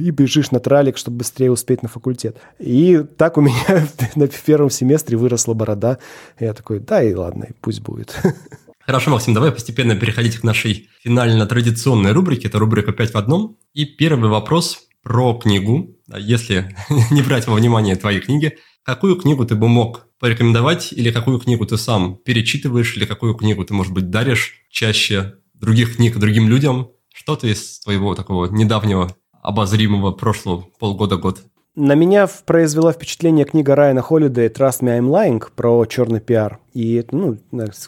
и 0.00 0.10
бежишь 0.10 0.50
на 0.50 0.58
тралик, 0.58 0.98
чтобы 0.98 1.18
быстрее 1.18 1.50
успеть 1.50 1.82
на 1.82 1.88
факультет. 1.88 2.38
И 2.58 3.04
так 3.16 3.38
у 3.38 3.40
меня 3.40 3.86
на 4.16 4.26
первом 4.26 4.68
семестре 4.68 5.16
выросла 5.16 5.54
борода. 5.54 5.98
И 6.40 6.44
я 6.44 6.52
такой, 6.52 6.80
да 6.80 7.02
и 7.02 7.14
ладно, 7.14 7.48
пусть 7.60 7.80
будет. 7.80 8.20
Хорошо, 8.80 9.12
Максим, 9.12 9.32
давай 9.32 9.52
постепенно 9.52 9.94
переходить 9.94 10.38
к 10.38 10.42
нашей 10.42 10.88
финально-традиционной 11.04 12.10
рубрике. 12.10 12.48
Это 12.48 12.58
рубрика 12.58 12.92
«Пять 12.92 13.14
в 13.14 13.16
одном». 13.16 13.56
И 13.74 13.84
первый 13.84 14.28
вопрос 14.28 14.88
про 15.04 15.34
книгу. 15.34 15.96
Если 16.18 16.74
не 17.12 17.22
брать 17.22 17.46
во 17.46 17.54
внимание 17.54 17.94
твои 17.94 18.18
книги, 18.18 18.58
какую 18.82 19.14
книгу 19.16 19.44
ты 19.44 19.54
бы 19.54 19.68
мог 19.68 20.08
порекомендовать, 20.18 20.92
или 20.92 21.12
какую 21.12 21.38
книгу 21.38 21.64
ты 21.64 21.76
сам 21.76 22.16
перечитываешь, 22.16 22.96
или 22.96 23.04
какую 23.04 23.34
книгу 23.34 23.64
ты, 23.64 23.72
может 23.72 23.92
быть, 23.92 24.10
даришь 24.10 24.64
чаще 24.68 25.34
других 25.54 25.96
книг 25.96 26.18
другим 26.18 26.48
людям, 26.48 26.90
что-то 27.12 27.46
из 27.46 27.80
твоего 27.80 28.14
такого 28.14 28.46
недавнего 28.46 29.14
обозримого 29.42 30.12
прошлого 30.12 30.64
полгода-год? 30.78 31.42
На 31.74 31.94
меня 31.94 32.28
произвела 32.44 32.92
впечатление 32.92 33.46
книга 33.46 33.74
Райана 33.74 34.02
Холлидея 34.02 34.50
«Trust 34.50 34.82
me, 34.82 34.98
I'm 34.98 35.08
lying» 35.08 35.42
про 35.56 35.86
черный 35.86 36.20
пиар. 36.20 36.58
И 36.74 37.02
ну, 37.10 37.38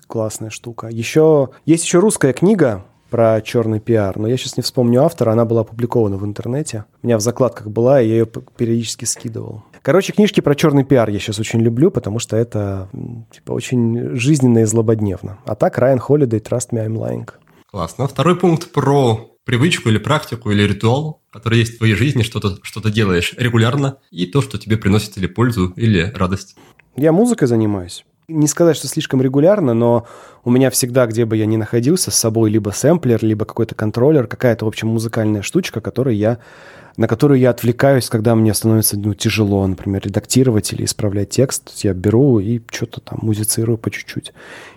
классная 0.07 0.49
штука. 0.49 0.89
Еще 0.89 1.51
есть 1.67 1.85
еще 1.85 1.99
русская 1.99 2.33
книга 2.33 2.87
про 3.11 3.43
черный 3.43 3.81
пиар, 3.81 4.19
но 4.19 4.27
я 4.27 4.37
сейчас 4.39 4.57
не 4.57 4.63
вспомню 4.63 5.03
автора, 5.03 5.33
она 5.33 5.45
была 5.45 5.61
опубликована 5.61 6.17
в 6.17 6.25
интернете. 6.25 6.87
У 7.03 7.07
меня 7.07 7.19
в 7.19 7.21
закладках 7.21 7.69
была, 7.69 8.01
и 8.01 8.09
я 8.09 8.15
ее 8.15 8.27
периодически 8.27 9.05
скидывал. 9.05 9.63
Короче, 9.83 10.15
книжки 10.15 10.41
про 10.41 10.55
черный 10.55 10.83
пиар 10.83 11.11
я 11.11 11.19
сейчас 11.19 11.39
очень 11.39 11.61
люблю, 11.61 11.91
потому 11.91 12.19
что 12.19 12.39
это 12.39 12.89
типа 13.31 13.53
очень 13.53 14.17
жизненно 14.17 14.61
и 14.61 14.65
злободневно. 14.65 15.39
А 15.45 15.55
так 15.55 15.77
Райан 15.77 15.99
Холлидей 15.99 16.39
«Trust 16.39 16.71
me, 16.73 16.87
I'm 16.87 16.97
lying». 16.97 17.29
Классно. 17.75 18.07
Второй 18.07 18.37
пункт 18.37 18.71
про 18.71 19.37
привычку 19.43 19.89
или 19.89 19.99
практику 19.99 20.53
или 20.53 20.63
ритуал, 20.63 21.23
который 21.33 21.59
есть 21.59 21.75
в 21.75 21.79
твоей 21.79 21.97
жизни, 21.97 22.23
что-то 22.23 22.59
что 22.63 22.89
делаешь 22.89 23.35
регулярно, 23.37 23.99
и 24.13 24.27
то, 24.27 24.43
что 24.43 24.59
тебе 24.59 24.77
приносит 24.77 25.19
или 25.19 25.27
пользу, 25.27 25.73
или 25.75 26.13
радость. 26.15 26.55
Я 26.95 27.11
музыкой 27.11 27.49
занимаюсь. 27.49 28.05
Не 28.29 28.47
сказать, 28.47 28.77
что 28.77 28.87
слишком 28.87 29.21
регулярно, 29.21 29.75
но 29.75 30.07
у 30.45 30.53
меня 30.53 30.71
всегда, 30.71 31.07
где 31.07 31.25
бы 31.25 31.37
я 31.37 31.47
ни 31.47 31.57
находился, 31.57 32.13
с 32.13 32.15
собой 32.15 32.49
либо 32.49 32.71
сэмплер, 32.71 33.25
либо 33.25 33.45
какой-то 33.45 33.75
контроллер, 33.75 34.29
какая-то, 34.29 34.67
в 34.67 34.69
общем, 34.69 34.87
музыкальная 34.87 35.43
штучка, 35.43 35.81
которой 35.81 36.15
я, 36.15 36.39
на 36.97 37.09
которую 37.09 37.41
я 37.41 37.51
отвлекаюсь, 37.51 38.09
когда 38.09 38.37
мне 38.37 38.55
становится 38.55 38.97
ну, 38.97 39.15
тяжело, 39.15 39.67
например, 39.67 40.01
редактировать 40.05 40.73
или 40.73 40.85
исправлять 40.85 41.31
текст. 41.31 41.73
Я 41.83 41.93
беру 41.93 42.39
и 42.39 42.61
что-то 42.71 43.01
там 43.01 43.19
музицирую 43.23 43.79
по 43.79 43.91
чуть-чуть. 43.91 44.33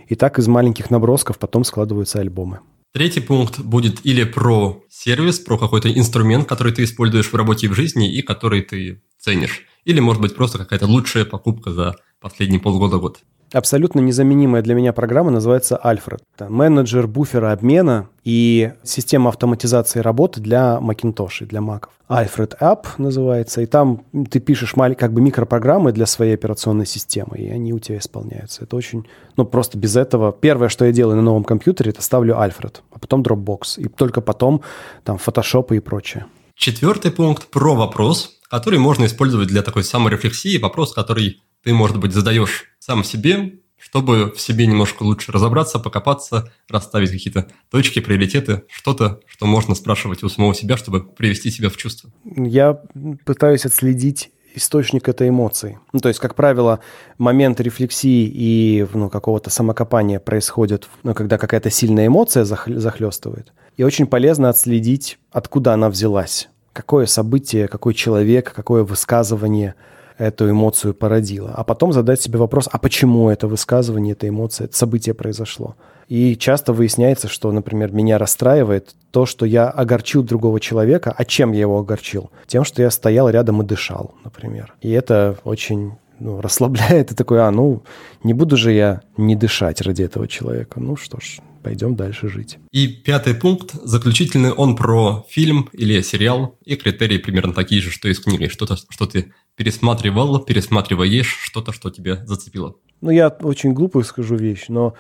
И 0.08 0.16
так 0.16 0.40
из 0.40 0.48
маленьких 0.48 0.90
набросков 0.90 1.38
потом 1.38 1.64
складываются 1.64 2.22
альбомы. 2.22 2.62
Третий 2.98 3.20
пункт 3.20 3.60
будет 3.60 4.04
или 4.08 4.24
про 4.24 4.82
сервис, 4.90 5.38
про 5.38 5.60
какой-то 5.60 5.88
инструмент, 5.88 6.50
который 6.50 6.74
ты 6.74 6.84
используешь 6.84 7.32
в 7.32 7.36
работе 7.36 7.68
и 7.68 7.70
в 7.70 7.76
жизни 7.76 8.12
и 8.12 8.24
который 8.24 8.64
ты 8.64 9.04
ценишь. 9.20 9.68
Или, 9.86 10.00
может 10.00 10.20
быть, 10.20 10.36
просто 10.36 10.58
какая-то 10.58 10.88
лучшая 10.88 11.24
покупка 11.24 11.72
за 11.72 11.96
последние 12.20 12.60
полгода-год 12.60 13.20
абсолютно 13.52 14.00
незаменимая 14.00 14.62
для 14.62 14.76
меня 14.76 14.94
программа 14.94 15.32
называется 15.32 15.78
Альфред. 15.78 16.22
Это 16.36 16.50
менеджер 16.50 17.08
буфера 17.08 17.52
обмена 17.52 18.10
и 18.24 18.74
система 18.84 19.30
автоматизации 19.30 20.00
работы 20.00 20.42
для 20.42 20.80
Macintosh, 20.82 21.46
для 21.46 21.60
Mac. 21.60 21.86
Alfred 22.10 22.58
App 22.62 22.86
называется, 22.98 23.62
и 23.62 23.66
там 23.66 24.04
ты 24.30 24.40
пишешь 24.40 24.74
как 24.98 25.12
бы 25.12 25.22
микропрограммы 25.22 25.92
для 25.92 26.06
своей 26.06 26.36
операционной 26.36 26.86
системы, 26.86 27.38
и 27.38 27.50
они 27.50 27.74
у 27.74 27.80
тебя 27.80 27.98
исполняются. 27.98 28.64
Это 28.64 28.78
очень, 28.78 29.06
ну 29.36 29.46
просто 29.46 29.78
без 29.78 29.96
этого. 29.98 30.32
Первое, 30.32 30.70
что 30.70 30.86
я 30.86 30.94
делаю 30.94 31.18
на 31.18 31.22
новом 31.22 31.44
компьютере, 31.44 31.92
это 31.92 32.02
ставлю 32.02 32.36
Alfred, 32.36 32.78
а 32.92 33.00
потом 33.00 33.24
Dropbox, 33.24 33.78
и 33.78 33.88
только 33.90 34.22
потом 34.22 34.62
там 35.04 35.18
Photoshop 35.18 35.76
и 35.76 35.80
прочее. 35.80 36.26
Четвертый 36.56 37.12
пункт 37.12 37.48
про 37.48 37.76
вопрос, 37.76 38.37
который 38.50 38.80
можно 38.80 39.06
использовать 39.06 39.48
для 39.48 39.62
такой 39.62 39.84
саморефлексии, 39.84 40.58
вопрос, 40.58 40.94
который 40.94 41.42
ты, 41.64 41.74
может 41.74 41.98
быть, 41.98 42.14
задаешь 42.14 42.66
сам 42.80 43.04
себе 43.04 43.60
чтобы 43.80 44.32
в 44.32 44.42
себе 44.42 44.66
немножко 44.66 45.04
лучше 45.04 45.32
разобраться, 45.32 45.80
покопаться, 45.80 46.52
расставить 46.68 47.12
какие-то 47.12 47.48
точки, 47.70 48.00
приоритеты, 48.00 48.64
что-то, 48.68 49.22
что 49.28 49.46
можно 49.46 49.76
спрашивать 49.76 50.24
у 50.24 50.30
самого 50.30 50.56
себя, 50.56 50.78
чтобы 50.78 51.04
привести 51.04 51.52
себя 51.52 51.70
в 51.70 51.78
чувство? 51.78 52.10
Я 52.26 52.82
пытаюсь 53.26 53.66
отследить 53.66 54.32
источник 54.56 55.08
этой 55.08 55.30
эмоции. 55.30 55.80
Ну, 55.94 56.00
то 56.00 56.10
есть, 56.10 56.20
как 56.20 56.34
правило, 56.34 56.80
момент 57.20 57.62
рефлексии 57.62 58.28
и 58.28 58.88
ну, 58.94 59.10
какого-то 59.10 59.52
самокопания 59.52 60.20
происходит, 60.20 60.90
ну, 61.04 61.14
когда 61.14 61.38
какая-то 61.38 61.70
сильная 61.70 62.08
эмоция 62.08 62.44
захлестывает. 62.44 63.54
И 63.76 63.84
очень 63.84 64.08
полезно 64.08 64.50
отследить, 64.50 65.20
откуда 65.32 65.74
она 65.74 65.90
взялась. 65.90 66.50
Какое 66.78 67.08
событие, 67.08 67.68
какой 67.68 67.96
человек, 67.96 68.54
какое 68.54 68.84
высказывание 68.84 69.74
эту 70.20 70.48
эмоцию 70.48 70.94
породило. 70.94 71.52
А 71.56 71.64
потом 71.64 71.92
задать 71.92 72.22
себе 72.22 72.38
вопрос, 72.38 72.70
а 72.72 72.78
почему 72.78 73.32
это 73.32 73.48
высказывание, 73.48 74.12
эта 74.12 74.30
эмоция, 74.30 74.66
это 74.66 74.78
событие 74.78 75.16
произошло. 75.16 75.76
И 76.08 76.36
часто 76.36 76.74
выясняется, 76.74 77.28
что, 77.28 77.52
например, 77.52 77.92
меня 77.92 78.20
расстраивает 78.20 78.96
то, 79.10 79.26
что 79.26 79.44
я 79.48 79.68
огорчил 79.70 80.22
другого 80.22 80.60
человека. 80.60 81.12
А 81.18 81.26
чем 81.26 81.52
я 81.52 81.62
его 81.62 81.80
огорчил? 81.80 82.30
Тем, 82.46 82.64
что 82.64 82.84
я 82.84 82.92
стоял 82.92 83.28
рядом 83.28 83.64
и 83.64 83.66
дышал, 83.66 84.14
например. 84.24 84.76
И 84.82 84.92
это 84.92 85.36
очень 85.44 85.94
ну, 86.20 86.42
расслабляет. 86.42 87.12
И 87.12 87.16
такой, 87.16 87.42
а, 87.42 87.50
ну, 87.50 87.82
не 88.24 88.34
буду 88.34 88.56
же 88.56 88.72
я 88.72 89.02
не 89.18 89.36
дышать 89.36 89.82
ради 89.82 90.04
этого 90.04 90.28
человека. 90.28 90.80
Ну 90.80 90.96
что 90.96 91.20
ж, 91.20 91.40
пойдем 91.68 91.98
дальше 91.98 92.30
жить. 92.30 92.60
И 92.72 92.88
пятый 92.88 93.34
пункт, 93.34 93.74
заключительный, 93.84 94.54
он 94.54 94.78
про 94.78 95.26
фильм 95.30 95.68
или 95.74 96.02
сериал, 96.02 96.58
и 96.64 96.78
критерии 96.78 97.18
примерно 97.18 97.54
такие 97.54 97.82
же, 97.82 97.92
что 97.92 98.08
и 98.08 98.14
с 98.14 98.20
книгой. 98.22 98.48
Что-то, 98.48 98.78
что 98.78 99.06
ты 99.06 99.34
пересматривал, 99.58 100.40
пересматриваешь, 100.40 101.38
что-то, 101.42 101.74
что 101.74 101.90
тебя 101.90 102.26
зацепило. 102.26 102.76
Ну, 103.02 103.10
я 103.10 103.28
очень 103.28 103.74
глупую 103.74 104.06
скажу 104.06 104.38
вещь, 104.38 104.68
но 104.70 104.94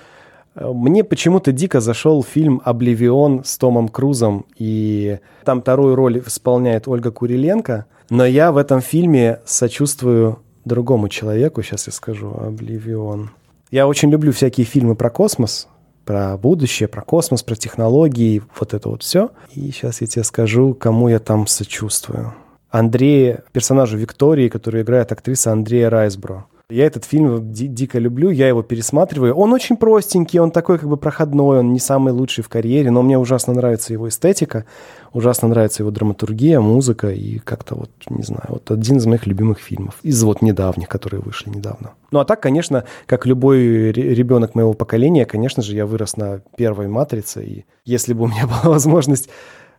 мне 0.55 1.05
почему-то 1.05 1.53
дико 1.53 1.79
зашел 1.79 2.21
фильм 2.21 2.61
«Обливион» 2.65 3.45
с 3.45 3.57
Томом 3.57 3.87
Крузом, 3.87 4.45
и 4.57 5.19
там 5.45 5.61
вторую 5.61 5.95
роль 5.95 6.19
исполняет 6.19 6.89
Ольга 6.89 7.11
Куриленко, 7.11 7.85
но 8.09 8.25
я 8.25 8.51
в 8.51 8.57
этом 8.57 8.81
фильме 8.81 9.39
сочувствую 9.45 10.39
другому 10.65 11.07
человеку, 11.07 11.63
сейчас 11.63 11.87
я 11.87 11.93
скажу, 11.93 12.35
«Обливион». 12.37 13.29
Я 13.71 13.87
очень 13.87 14.11
люблю 14.11 14.33
всякие 14.33 14.65
фильмы 14.65 14.95
про 14.95 15.09
космос, 15.09 15.69
про 16.07 16.37
будущее, 16.37 16.87
про 16.87 17.01
космос, 17.01 17.43
про 17.43 17.55
технологии, 17.55 18.41
вот 18.59 18.73
это 18.73 18.89
вот 18.89 19.03
все. 19.03 19.29
И 19.53 19.69
сейчас 19.71 20.01
я 20.01 20.07
тебе 20.07 20.23
скажу, 20.23 20.73
кому 20.73 21.09
я 21.09 21.19
там 21.19 21.45
сочувствую. 21.45 22.33
Андрей, 22.71 23.35
персонажу 23.51 23.97
Виктории, 23.97 24.47
которую 24.47 24.83
играет 24.83 25.11
актриса 25.11 25.51
Андрея 25.51 25.89
Райсбро. 25.89 26.45
Я 26.69 26.85
этот 26.85 27.05
фильм 27.05 27.53
ди- 27.53 27.69
дико 27.69 27.97
люблю, 27.97 28.29
я 28.29 28.49
его 28.49 28.61
пересматриваю. 28.61 29.33
Он 29.35 29.53
очень 29.53 29.77
простенький, 29.77 30.39
он 30.41 30.51
такой 30.51 30.77
как 30.77 30.89
бы 30.89 30.97
проходной, 30.97 31.59
он 31.59 31.71
не 31.71 31.79
самый 31.79 32.11
лучший 32.11 32.43
в 32.43 32.49
карьере, 32.49 32.91
но 32.91 33.01
мне 33.03 33.17
ужасно 33.17 33.53
нравится 33.53 33.93
его 33.93 34.09
эстетика, 34.09 34.65
ужасно 35.13 35.47
нравится 35.47 35.83
его 35.83 35.91
драматургия, 35.91 36.59
музыка 36.59 37.09
и 37.09 37.39
как-то 37.39 37.75
вот, 37.75 37.89
не 38.09 38.23
знаю, 38.23 38.47
вот 38.49 38.69
один 38.69 38.97
из 38.97 39.05
моих 39.05 39.25
любимых 39.27 39.59
фильмов. 39.59 39.95
Из 40.03 40.21
вот 40.21 40.41
недавних, 40.41 40.89
которые 40.89 41.21
вышли 41.21 41.51
недавно. 41.51 41.93
Ну 42.11 42.19
а 42.19 42.25
так, 42.25 42.41
конечно, 42.41 42.83
как 43.05 43.25
любой 43.25 43.93
ребенок 43.93 44.53
моего 44.53 44.73
поколения, 44.73 45.25
конечно 45.25 45.63
же, 45.63 45.73
я 45.73 45.85
вырос 45.85 46.17
на 46.17 46.41
первой 46.57 46.89
«Матрице», 46.89 47.45
и 47.45 47.65
если 47.85 48.11
бы 48.11 48.25
у 48.25 48.27
меня 48.27 48.45
была 48.45 48.73
возможность 48.73 49.29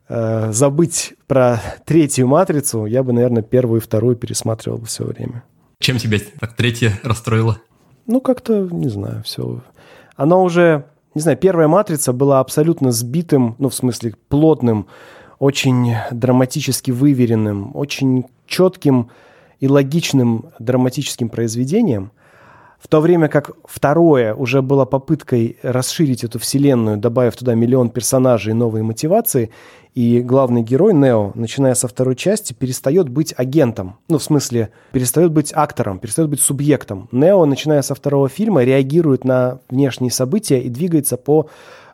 э, 0.09 0.53
забыть 0.53 1.13
про 1.27 1.61
третью 1.85 2.29
«Матрицу», 2.29 2.87
я 2.87 3.03
бы, 3.03 3.13
наверное, 3.13 3.43
первую 3.43 3.83
и 3.83 3.85
вторую 3.85 4.17
пересматривал 4.17 4.81
все 4.87 5.05
время. 5.05 5.43
Чем 5.81 5.99
тебя 5.99 6.19
так 6.41 6.55
третье 6.55 6.99
расстроило? 7.03 7.61
Ну, 8.07 8.21
как-то, 8.21 8.69
не 8.71 8.89
знаю, 8.89 9.23
все. 9.23 9.63
Она 10.17 10.39
уже, 10.39 10.87
не 11.15 11.21
знаю, 11.21 11.39
первая 11.39 11.69
«Матрица» 11.69 12.13
была 12.13 12.41
абсолютно 12.41 12.91
сбитым, 12.91 13.55
ну, 13.59 13.69
в 13.69 13.75
смысле, 13.75 14.15
плотным, 14.29 14.87
очень 15.39 15.95
драматически 16.11 16.91
выверенным, 16.91 17.71
очень 17.75 18.25
четким 18.47 19.11
и 19.61 19.69
логичным 19.69 20.47
драматическим 20.59 21.29
произведением, 21.29 22.11
в 22.79 22.87
то 22.87 23.01
время 23.01 23.29
как 23.29 23.51
второе 23.65 24.35
уже 24.35 24.63
было 24.63 24.85
попыткой 24.85 25.59
расширить 25.63 26.25
эту 26.25 26.39
вселенную, 26.39 26.97
добавив 26.97 27.37
туда 27.37 27.55
миллион 27.55 27.91
персонажей 27.91 28.53
и 28.53 28.55
новые 28.55 28.85
мотивации, 28.85 29.51
и 29.95 30.21
главный 30.21 30.63
герой 30.63 30.95
Нео, 30.95 31.33
начиная 31.35 31.75
со 31.75 31.89
второй 31.89 32.15
части, 32.15 32.53
перестает 32.53 33.09
быть 33.09 33.35
агентом. 33.37 33.97
Ну, 34.09 34.19
в 34.19 34.23
смысле, 34.23 34.71
перестает 34.93 35.33
быть 35.33 35.53
актором, 35.53 35.99
перестает 35.99 36.31
быть 36.31 36.41
субъектом. 36.41 37.09
Нео, 37.11 37.45
начиная 37.47 37.83
со 37.83 37.97
второго 37.97 38.29
фильма, 38.29 38.63
реагирует 38.63 39.25
на 39.25 39.59
внешние 39.69 40.13
события 40.13 40.61
и 40.61 40.69
двигается 40.69 41.17
по 41.17 41.49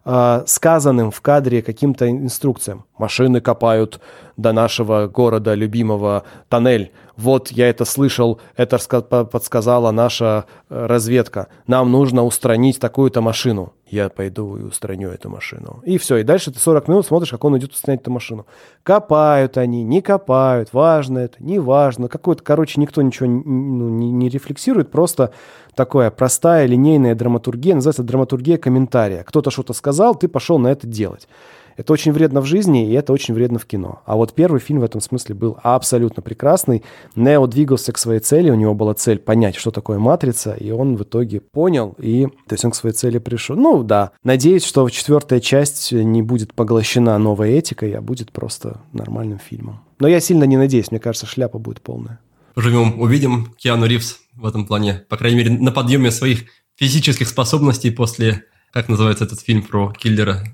э, 0.04 0.42
сказанным 0.46 1.10
в 1.10 1.20
кадре 1.20 1.62
каким-то 1.62 2.10
инструкциям. 2.10 2.84
Машины 2.98 3.40
копают 3.40 4.00
до 4.36 4.52
нашего 4.52 5.06
города 5.06 5.54
любимого 5.54 6.24
тоннель. 6.48 6.92
Вот 7.16 7.48
я 7.50 7.68
это 7.68 7.84
слышал, 7.84 8.40
это 8.56 8.78
подсказала 9.24 9.90
наша 9.92 10.46
э, 10.68 10.86
разведка. 10.86 11.48
Нам 11.66 11.92
нужно 11.92 12.24
устранить 12.24 12.80
такую-то 12.80 13.20
машину. 13.20 13.72
Я 13.86 14.08
пойду 14.08 14.56
и 14.56 14.62
устраню 14.62 15.10
эту 15.10 15.30
машину. 15.30 15.80
И 15.84 15.98
все. 15.98 16.16
И 16.16 16.24
дальше 16.24 16.50
ты 16.50 16.58
40 16.58 16.88
минут 16.88 17.06
смотришь, 17.06 17.30
как 17.30 17.44
он 17.44 17.56
идет 17.58 17.72
устранять 17.72 18.00
эту 18.00 18.10
машину. 18.10 18.46
Копают 18.82 19.56
они, 19.56 19.84
не 19.84 20.02
копают, 20.02 20.72
важно 20.72 21.18
это, 21.20 21.42
не 21.42 21.60
важно. 21.60 22.08
Какой-то, 22.08 22.42
короче, 22.42 22.80
никто 22.80 23.02
ничего 23.02 23.28
ну, 23.28 23.88
не, 23.88 24.10
не 24.10 24.28
рефлексирует, 24.28 24.90
просто 24.90 25.32
такая 25.74 26.10
простая 26.10 26.66
линейная 26.66 27.14
драматургия, 27.14 27.74
называется 27.74 28.02
драматургия 28.02 28.58
комментария. 28.58 29.24
Кто-то 29.24 29.50
что-то 29.50 29.72
сказал, 29.72 30.14
ты 30.14 30.28
пошел 30.28 30.58
на 30.58 30.68
это 30.68 30.86
делать. 30.86 31.28
Это 31.76 31.92
очень 31.92 32.12
вредно 32.12 32.40
в 32.40 32.46
жизни, 32.46 32.88
и 32.88 32.92
это 32.92 33.12
очень 33.12 33.34
вредно 33.34 33.58
в 33.58 33.66
кино. 33.66 34.00
А 34.06 34.16
вот 34.16 34.32
первый 34.32 34.60
фильм 34.60 34.80
в 34.80 34.84
этом 34.84 35.00
смысле 35.00 35.34
был 35.34 35.58
абсолютно 35.62 36.22
прекрасный. 36.22 36.84
Нео 37.16 37.46
двигался 37.46 37.92
к 37.92 37.98
своей 37.98 38.20
цели, 38.20 38.50
у 38.50 38.54
него 38.54 38.74
была 38.74 38.94
цель 38.94 39.18
понять, 39.18 39.56
что 39.56 39.70
такое 39.70 39.98
матрица, 39.98 40.54
и 40.54 40.70
он 40.70 40.96
в 40.96 41.02
итоге 41.02 41.40
понял, 41.40 41.96
и 41.98 42.26
то 42.46 42.54
есть 42.54 42.64
он 42.64 42.70
к 42.70 42.76
своей 42.76 42.94
цели 42.94 43.18
пришел. 43.18 43.56
Ну 43.56 43.82
да, 43.82 44.12
надеюсь, 44.22 44.64
что 44.64 44.88
четвертая 44.88 45.40
часть 45.40 45.92
не 45.92 46.22
будет 46.22 46.54
поглощена 46.54 47.18
новой 47.18 47.52
этикой, 47.52 47.92
а 47.92 48.00
будет 48.00 48.30
просто 48.30 48.80
нормальным 48.92 49.38
фильмом. 49.38 49.80
Но 49.98 50.06
я 50.06 50.20
сильно 50.20 50.44
не 50.44 50.56
надеюсь, 50.56 50.90
мне 50.90 51.00
кажется, 51.00 51.26
шляпа 51.26 51.58
будет 51.58 51.80
полная. 51.80 52.20
Живем, 52.56 53.00
увидим. 53.00 53.52
Киану 53.56 53.86
Ривз 53.86 54.23
в 54.36 54.46
этом 54.46 54.66
плане, 54.66 55.04
по 55.08 55.16
крайней 55.16 55.38
мере, 55.38 55.50
на 55.50 55.70
подъеме 55.70 56.10
своих 56.10 56.44
физических 56.76 57.28
способностей 57.28 57.90
после, 57.90 58.44
как 58.72 58.88
называется 58.88 59.24
этот 59.24 59.40
фильм 59.40 59.62
про 59.62 59.92
киллера, 59.92 60.44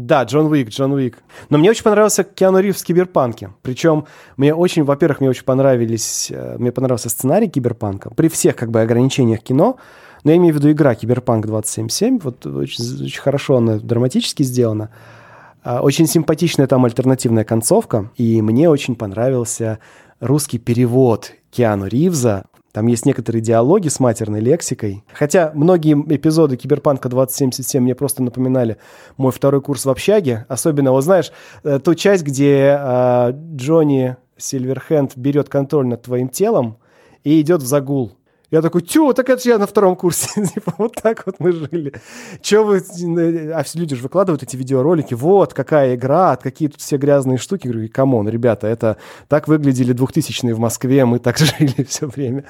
да, 0.00 0.22
Джон 0.22 0.46
Уик, 0.46 0.70
Джон 0.70 0.92
Уик. 0.92 1.18
Но 1.50 1.58
мне 1.58 1.68
очень 1.68 1.82
понравился 1.82 2.24
Киану 2.24 2.58
Ривз 2.58 2.80
в 2.80 2.86
Киберпанке. 2.86 3.50
Причем 3.60 4.06
мне 4.38 4.54
очень, 4.54 4.82
во-первых, 4.82 5.20
мне 5.20 5.28
очень 5.28 5.44
понравились, 5.44 6.30
э, 6.30 6.56
мне 6.58 6.72
понравился 6.72 7.10
сценарий 7.10 7.48
Киберпанка. 7.48 8.08
При 8.08 8.28
всех 8.28 8.56
как 8.56 8.70
бы 8.70 8.80
ограничениях 8.80 9.40
кино, 9.42 9.76
но 10.24 10.30
я 10.30 10.38
имею 10.38 10.54
в 10.54 10.56
виду 10.56 10.70
игра 10.70 10.94
Киберпанк 10.94 11.46
2077. 11.46 12.18
Вот 12.20 12.46
очень, 12.46 13.04
очень 13.04 13.20
хорошо 13.20 13.58
она 13.58 13.78
драматически 13.78 14.42
сделана. 14.42 14.90
А, 15.62 15.82
очень 15.82 16.06
симпатичная 16.06 16.66
там 16.66 16.84
альтернативная 16.86 17.44
концовка. 17.44 18.10
И 18.16 18.40
мне 18.40 18.70
очень 18.70 18.96
понравился 18.96 19.80
русский 20.18 20.58
перевод 20.58 21.32
Киану 21.50 21.86
Ривза 21.86 22.46
там 22.72 22.86
есть 22.86 23.04
некоторые 23.04 23.42
диалоги 23.42 23.88
с 23.88 23.98
матерной 23.98 24.40
лексикой. 24.40 25.04
Хотя 25.12 25.50
многие 25.54 25.94
эпизоды 26.14 26.56
Киберпанка 26.56 27.08
2077 27.08 27.82
мне 27.82 27.94
просто 27.94 28.22
напоминали 28.22 28.76
мой 29.16 29.32
второй 29.32 29.60
курс 29.60 29.84
в 29.84 29.90
общаге. 29.90 30.46
Особенно, 30.48 30.92
вот 30.92 31.02
знаешь, 31.02 31.32
э, 31.64 31.80
ту 31.82 31.94
часть, 31.94 32.22
где 32.22 32.78
э, 32.78 33.32
Джонни 33.56 34.16
Сильверхенд 34.36 35.16
берет 35.16 35.48
контроль 35.48 35.86
над 35.86 36.02
твоим 36.02 36.28
телом 36.28 36.78
и 37.24 37.40
идет 37.40 37.62
в 37.62 37.66
загул. 37.66 38.12
Я 38.50 38.62
такой, 38.62 38.82
тю, 38.82 39.12
так 39.12 39.28
это 39.28 39.42
же 39.42 39.50
я 39.50 39.58
на 39.58 39.66
втором 39.66 39.94
курсе. 39.94 40.44
типа, 40.54 40.74
вот 40.78 40.96
так 41.00 41.24
вот 41.26 41.36
мы 41.38 41.52
жили. 41.52 41.92
Че 42.42 42.64
вы... 42.64 42.82
А 43.54 43.62
все 43.62 43.78
люди 43.78 43.94
же 43.94 44.02
выкладывают 44.02 44.42
эти 44.42 44.56
видеоролики. 44.56 45.14
Вот, 45.14 45.54
какая 45.54 45.94
игра, 45.94 46.36
какие 46.36 46.68
тут 46.68 46.80
все 46.80 46.96
грязные 46.96 47.38
штуки. 47.38 47.66
Я 47.66 47.72
говорю, 47.72 47.88
come 47.92 48.13
on, 48.13 48.28
ребята, 48.28 48.66
это 48.66 48.96
так 49.28 49.46
выглядели 49.46 49.94
2000-е 49.94 50.54
в 50.54 50.58
Москве, 50.58 51.04
мы 51.04 51.20
так 51.20 51.38
жили 51.58 51.84
все 51.84 52.08
время. 52.08 52.44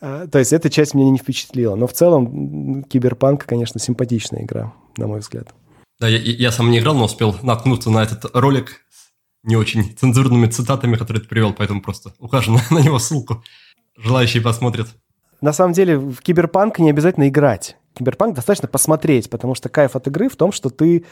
А, 0.00 0.26
то 0.26 0.38
есть 0.38 0.52
эта 0.52 0.70
часть 0.70 0.94
меня 0.94 1.10
не 1.10 1.18
впечатлила. 1.18 1.74
Но 1.74 1.86
в 1.86 1.92
целом 1.92 2.84
Киберпанк, 2.84 3.44
конечно, 3.44 3.78
симпатичная 3.78 4.44
игра, 4.44 4.72
на 4.96 5.06
мой 5.06 5.20
взгляд. 5.20 5.48
Да, 6.00 6.08
я, 6.08 6.18
я 6.18 6.50
сам 6.50 6.70
не 6.70 6.78
играл, 6.78 6.94
но 6.94 7.04
успел 7.04 7.36
наткнуться 7.42 7.90
на 7.90 8.02
этот 8.02 8.24
ролик 8.34 8.80
не 9.42 9.56
очень 9.56 9.94
цензурными 9.96 10.46
цитатами, 10.46 10.96
которые 10.96 11.22
ты 11.22 11.28
привел, 11.28 11.52
поэтому 11.52 11.82
просто 11.82 12.14
укажу 12.18 12.52
на, 12.52 12.62
на 12.70 12.82
него 12.82 12.98
ссылку. 12.98 13.44
Желающие 13.98 14.42
посмотрят 14.42 14.88
на 15.42 15.52
самом 15.52 15.74
деле 15.74 15.98
в 15.98 16.22
киберпанк 16.22 16.78
не 16.78 16.90
обязательно 16.90 17.28
играть. 17.28 17.76
Киберпанк 17.94 18.34
достаточно 18.34 18.68
посмотреть, 18.68 19.28
потому 19.28 19.54
что 19.54 19.68
кайф 19.68 19.96
от 19.96 20.06
игры 20.06 20.28
в 20.28 20.36
том, 20.36 20.52
что 20.52 20.70
ты 20.70 21.04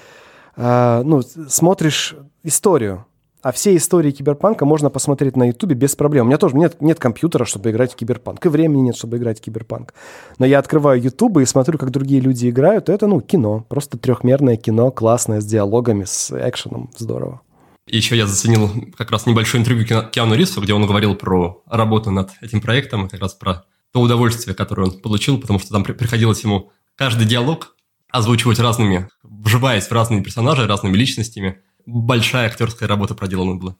э, 0.57 1.03
ну, 1.05 1.21
смотришь 1.23 2.17
историю. 2.43 3.05
А 3.43 3.53
все 3.53 3.75
истории 3.75 4.11
киберпанка 4.11 4.67
можно 4.67 4.91
посмотреть 4.91 5.35
на 5.35 5.49
ютубе 5.49 5.75
без 5.75 5.97
проблем. 5.97 6.27
У 6.27 6.29
меня 6.29 6.39
тоже 6.39 6.57
нет, 6.57 6.81
нет 6.81 6.99
компьютера, 6.99 7.45
чтобы 7.45 7.71
играть 7.71 7.93
в 7.93 7.97
киберпанк. 7.97 8.45
И 8.45 8.49
времени 8.49 8.83
нет, 8.83 8.97
чтобы 8.97 9.17
играть 9.17 9.39
в 9.39 9.43
киберпанк. 9.43 9.95
Но 10.39 10.47
я 10.47 10.59
открываю 10.59 11.03
ютуб 11.03 11.39
и 11.39 11.45
смотрю, 11.47 11.79
как 11.79 11.91
другие 11.91 12.21
люди 12.21 12.51
играют. 12.51 12.89
Это, 12.89 13.07
ну, 13.07 13.21
кино. 13.21 13.65
Просто 13.69 13.99
трехмерное 13.99 14.57
кино, 14.57 14.91
классное, 14.91 15.41
с 15.41 15.47
диалогами, 15.47 16.05
с 16.05 16.31
экшеном. 16.31 16.91
Здорово. 16.97 17.41
И 17.87 17.97
еще 17.97 18.17
я 18.17 18.27
заценил 18.27 18.71
как 18.97 19.11
раз 19.11 19.27
небольшое 19.27 19.63
интервью 19.63 19.87
Киану 20.11 20.35
Ривзу, 20.35 20.61
где 20.61 20.75
он 20.75 20.87
говорил 20.87 21.15
про 21.15 21.63
работу 21.67 22.11
над 22.11 22.31
этим 22.43 22.61
проектом, 22.61 23.09
как 23.09 23.21
раз 23.21 23.35
про 23.35 23.65
то 23.93 24.01
удовольствие, 24.01 24.55
которое 24.55 24.89
он 24.89 25.01
получил, 25.01 25.41
потому 25.41 25.59
что 25.59 25.71
там 25.71 25.85
приходилось 25.85 26.43
ему 26.45 26.71
каждый 26.97 27.27
диалог 27.27 27.77
озвучивать 28.11 28.59
разными, 28.59 29.09
вживаясь 29.23 29.87
в 29.87 29.93
разные 29.93 30.23
персонажи, 30.23 30.67
разными 30.67 30.97
личностями. 30.97 31.61
Большая 31.87 32.47
актерская 32.47 32.89
работа 32.89 33.15
проделана 33.15 33.57
была. 33.57 33.77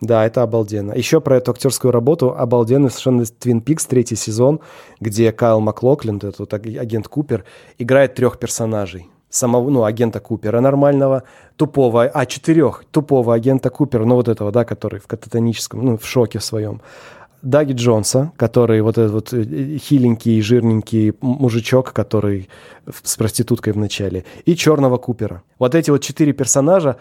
Да, 0.00 0.24
это 0.24 0.42
обалденно. 0.42 0.92
Еще 0.92 1.20
про 1.20 1.38
эту 1.38 1.50
актерскую 1.50 1.90
работу 1.90 2.32
обалденный 2.36 2.90
совершенно 2.90 3.22
Twin 3.22 3.64
Peaks 3.64 3.86
третий 3.88 4.14
сезон, 4.14 4.60
где 5.00 5.32
Кайл 5.32 5.60
Маклоклин, 5.60 6.18
этот 6.18 6.52
агент 6.54 7.08
Купер, 7.08 7.44
играет 7.78 8.14
трех 8.14 8.38
персонажей. 8.38 9.08
Самого, 9.28 9.68
ну, 9.68 9.84
агента 9.84 10.20
Купера 10.20 10.60
нормального, 10.60 11.24
тупого, 11.56 12.04
а, 12.04 12.26
четырех, 12.26 12.84
тупого 12.90 13.34
агента 13.34 13.70
Купера, 13.70 14.04
ну, 14.06 14.14
вот 14.14 14.28
этого, 14.28 14.52
да, 14.52 14.64
который 14.64 15.00
в 15.00 15.06
кататоническом, 15.06 15.84
ну, 15.84 15.98
в 15.98 16.06
шоке 16.06 16.38
в 16.38 16.44
своем. 16.44 16.80
Даги 17.42 17.72
Джонса, 17.72 18.32
который 18.36 18.80
вот 18.80 18.98
этот 18.98 19.12
вот 19.12 19.32
э, 19.32 19.78
хиленький, 19.78 20.40
жирненький 20.40 21.14
мужичок, 21.20 21.92
который 21.92 22.48
с 23.02 23.16
проституткой 23.16 23.72
в 23.72 23.76
начале, 23.76 24.24
и 24.44 24.56
черного 24.56 24.98
Купера. 24.98 25.42
Вот 25.58 25.74
эти 25.74 25.90
вот 25.90 26.02
четыре 26.02 26.32
персонажа, 26.32 26.96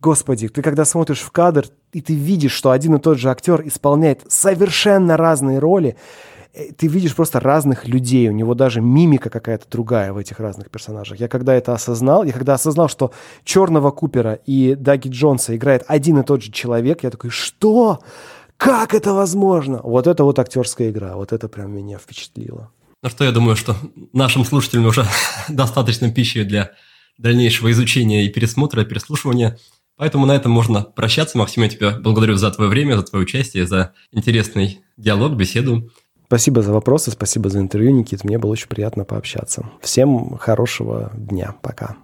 господи, 0.00 0.48
ты 0.48 0.62
когда 0.62 0.84
смотришь 0.84 1.20
в 1.20 1.30
кадр, 1.32 1.66
и 1.92 2.00
ты 2.00 2.14
видишь, 2.14 2.52
что 2.52 2.70
один 2.70 2.94
и 2.94 3.00
тот 3.00 3.18
же 3.18 3.30
актер 3.30 3.66
исполняет 3.66 4.20
совершенно 4.28 5.16
разные 5.16 5.58
роли, 5.58 5.96
э, 6.54 6.72
ты 6.72 6.86
видишь 6.86 7.16
просто 7.16 7.40
разных 7.40 7.88
людей, 7.88 8.28
у 8.28 8.32
него 8.32 8.54
даже 8.54 8.80
мимика 8.80 9.28
какая-то 9.28 9.64
другая 9.68 10.12
в 10.12 10.18
этих 10.18 10.38
разных 10.38 10.70
персонажах. 10.70 11.18
Я 11.18 11.26
когда 11.26 11.52
это 11.52 11.74
осознал, 11.74 12.22
я 12.22 12.32
когда 12.32 12.54
осознал, 12.54 12.88
что 12.88 13.10
Черного 13.42 13.90
Купера 13.90 14.34
и 14.46 14.76
Даги 14.76 15.08
Джонса 15.08 15.56
играет 15.56 15.82
один 15.88 16.20
и 16.20 16.22
тот 16.22 16.44
же 16.44 16.52
человек, 16.52 17.02
я 17.02 17.10
такой, 17.10 17.30
что? 17.30 17.98
Как 18.60 18.92
это 18.92 19.14
возможно? 19.14 19.80
Вот 19.82 20.06
это 20.06 20.22
вот 20.22 20.38
актерская 20.38 20.90
игра, 20.90 21.16
вот 21.16 21.32
это 21.32 21.48
прям 21.48 21.74
меня 21.74 21.96
впечатлило. 21.96 22.70
Ну 23.02 23.08
что, 23.08 23.24
я 23.24 23.32
думаю, 23.32 23.56
что 23.56 23.74
нашим 24.12 24.44
слушателям 24.44 24.84
уже 24.84 25.06
достаточно 25.48 26.12
пищи 26.12 26.42
для 26.42 26.72
дальнейшего 27.16 27.70
изучения 27.70 28.26
и 28.26 28.28
пересмотра, 28.28 28.82
и 28.82 28.84
переслушивания. 28.84 29.58
Поэтому 29.96 30.26
на 30.26 30.32
этом 30.32 30.52
можно 30.52 30.82
прощаться. 30.82 31.38
Максим, 31.38 31.62
я 31.62 31.70
тебя 31.70 31.90
благодарю 31.92 32.34
за 32.34 32.50
твое 32.50 32.68
время, 32.68 32.96
за 32.96 33.02
твое 33.02 33.24
участие, 33.24 33.66
за 33.66 33.94
интересный 34.12 34.80
диалог, 34.98 35.36
беседу. 35.36 35.90
Спасибо 36.26 36.60
за 36.60 36.74
вопросы, 36.74 37.12
спасибо 37.12 37.48
за 37.48 37.60
интервью, 37.60 37.92
Никит. 37.92 38.24
Мне 38.24 38.38
было 38.38 38.50
очень 38.50 38.68
приятно 38.68 39.06
пообщаться. 39.06 39.70
Всем 39.80 40.36
хорошего 40.36 41.10
дня. 41.14 41.54
Пока. 41.62 41.96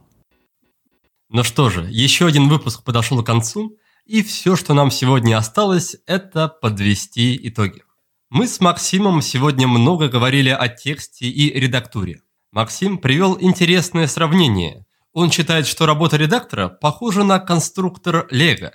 Ну 1.29 1.45
что 1.45 1.69
же, 1.69 1.87
еще 1.91 2.25
один 2.27 2.49
выпуск 2.49 2.83
подошел 2.83 3.23
к 3.23 3.27
концу. 3.27 3.77
И 4.07 4.23
все, 4.23 4.55
что 4.55 4.73
нам 4.73 4.93
сегодня 4.93 5.37
осталось, 5.37 5.97
это 6.07 6.47
подвести 6.47 7.37
итоги. 7.49 7.83
Мы 8.31 8.47
с 8.47 8.61
Максимом 8.61 9.21
сегодня 9.21 9.67
много 9.67 10.09
говорили 10.09 10.49
о 10.49 10.69
тексте 10.69 11.27
и 11.27 11.53
редактуре. 11.59 12.23
Максим 12.53 12.99
привел 12.99 13.37
интересное 13.41 14.07
сравнение. 14.07 14.87
Он 15.13 15.33
считает, 15.33 15.67
что 15.67 15.87
работа 15.87 16.17
редактора 16.17 16.69
похожа 16.69 17.25
на 17.25 17.41
конструктор 17.41 18.29
Лего. 18.31 18.73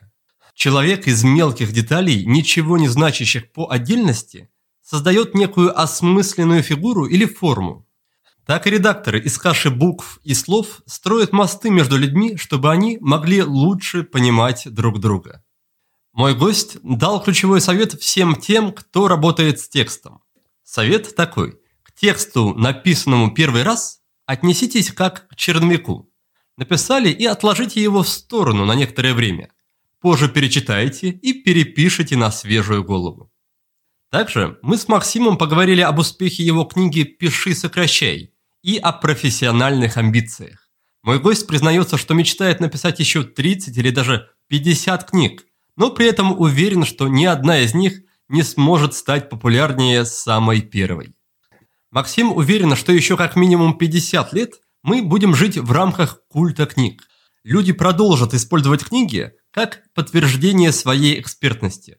Человек 0.53 1.07
из 1.07 1.23
мелких 1.23 1.71
деталей, 1.71 2.25
ничего 2.25 2.77
не 2.77 2.89
значащих 2.89 3.53
по 3.53 3.71
отдельности, 3.71 4.49
создает 4.81 5.33
некую 5.33 5.79
осмысленную 5.79 6.61
фигуру 6.61 7.05
или 7.05 7.23
форму, 7.23 7.87
так 8.51 8.67
и 8.67 8.69
редакторы 8.69 9.21
из 9.21 9.37
каши 9.37 9.69
букв 9.69 10.19
и 10.25 10.33
слов 10.33 10.81
строят 10.85 11.31
мосты 11.31 11.69
между 11.69 11.95
людьми, 11.97 12.35
чтобы 12.35 12.69
они 12.69 12.97
могли 12.99 13.43
лучше 13.43 14.03
понимать 14.03 14.67
друг 14.69 14.99
друга. 14.99 15.41
Мой 16.11 16.35
гость 16.35 16.75
дал 16.83 17.23
ключевой 17.23 17.61
совет 17.61 17.93
всем 17.93 18.35
тем, 18.35 18.73
кто 18.73 19.07
работает 19.07 19.61
с 19.61 19.69
текстом. 19.69 20.21
Совет 20.65 21.15
такой. 21.15 21.61
К 21.81 21.93
тексту, 21.93 22.53
написанному 22.53 23.31
первый 23.31 23.63
раз, 23.63 24.01
отнеситесь 24.25 24.91
как 24.91 25.29
к 25.29 25.37
черновику. 25.37 26.11
Написали 26.57 27.07
и 27.07 27.25
отложите 27.25 27.81
его 27.81 28.03
в 28.03 28.09
сторону 28.09 28.65
на 28.65 28.75
некоторое 28.75 29.13
время. 29.13 29.49
Позже 30.01 30.27
перечитайте 30.27 31.07
и 31.07 31.31
перепишите 31.31 32.17
на 32.17 32.29
свежую 32.31 32.83
голову. 32.83 33.31
Также 34.09 34.59
мы 34.61 34.75
с 34.75 34.89
Максимом 34.89 35.37
поговорили 35.37 35.79
об 35.79 35.99
успехе 35.99 36.43
его 36.43 36.65
книги 36.65 37.03
«Пиши, 37.03 37.55
сокращай» 37.55 38.30
и 38.63 38.77
о 38.77 38.91
профессиональных 38.91 39.97
амбициях. 39.97 40.69
Мой 41.03 41.19
гость 41.19 41.47
признается, 41.47 41.97
что 41.97 42.13
мечтает 42.13 42.59
написать 42.59 42.99
еще 42.99 43.23
30 43.23 43.75
или 43.77 43.89
даже 43.89 44.29
50 44.47 45.09
книг, 45.09 45.45
но 45.75 45.89
при 45.89 46.07
этом 46.07 46.39
уверен, 46.39 46.85
что 46.85 47.07
ни 47.07 47.25
одна 47.25 47.59
из 47.59 47.73
них 47.73 48.01
не 48.29 48.43
сможет 48.43 48.93
стать 48.93 49.29
популярнее 49.29 50.05
самой 50.05 50.61
первой. 50.61 51.15
Максим 51.89 52.31
уверен, 52.31 52.75
что 52.75 52.91
еще 52.91 53.17
как 53.17 53.35
минимум 53.35 53.77
50 53.77 54.33
лет 54.33 54.53
мы 54.83 55.01
будем 55.01 55.35
жить 55.35 55.57
в 55.57 55.71
рамках 55.71 56.21
культа 56.27 56.65
книг. 56.65 57.03
Люди 57.43 57.73
продолжат 57.73 58.33
использовать 58.33 58.85
книги 58.85 59.33
как 59.51 59.81
подтверждение 59.93 60.71
своей 60.71 61.19
экспертности. 61.19 61.97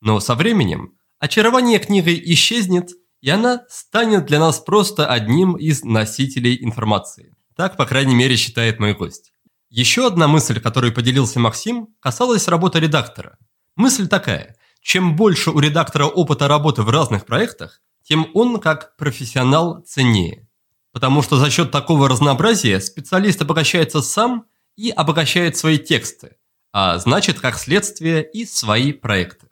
Но 0.00 0.20
со 0.20 0.34
временем 0.34 0.94
очарование 1.18 1.78
книгой 1.78 2.20
исчезнет, 2.26 2.90
и 3.22 3.30
она 3.30 3.64
станет 3.70 4.26
для 4.26 4.38
нас 4.38 4.60
просто 4.60 5.06
одним 5.06 5.54
из 5.54 5.84
носителей 5.84 6.58
информации. 6.62 7.34
Так, 7.56 7.76
по 7.76 7.86
крайней 7.86 8.14
мере, 8.14 8.36
считает 8.36 8.80
мой 8.80 8.94
гость. 8.94 9.32
Еще 9.70 10.06
одна 10.06 10.28
мысль, 10.28 10.60
которой 10.60 10.92
поделился 10.92 11.40
Максим, 11.40 11.88
касалась 12.00 12.48
работы 12.48 12.80
редактора. 12.80 13.38
Мысль 13.76 14.08
такая. 14.08 14.56
Чем 14.82 15.16
больше 15.16 15.50
у 15.50 15.60
редактора 15.60 16.06
опыта 16.06 16.48
работы 16.48 16.82
в 16.82 16.90
разных 16.90 17.24
проектах, 17.24 17.80
тем 18.02 18.28
он, 18.34 18.58
как 18.58 18.96
профессионал, 18.96 19.82
ценнее. 19.82 20.48
Потому 20.92 21.22
что 21.22 21.36
за 21.36 21.48
счет 21.48 21.70
такого 21.70 22.08
разнообразия 22.08 22.80
специалист 22.80 23.40
обогащается 23.40 24.02
сам 24.02 24.46
и 24.76 24.90
обогащает 24.90 25.56
свои 25.56 25.78
тексты, 25.78 26.36
а 26.72 26.98
значит, 26.98 27.40
как 27.40 27.56
следствие, 27.56 28.28
и 28.28 28.44
свои 28.44 28.92
проекты. 28.92 29.46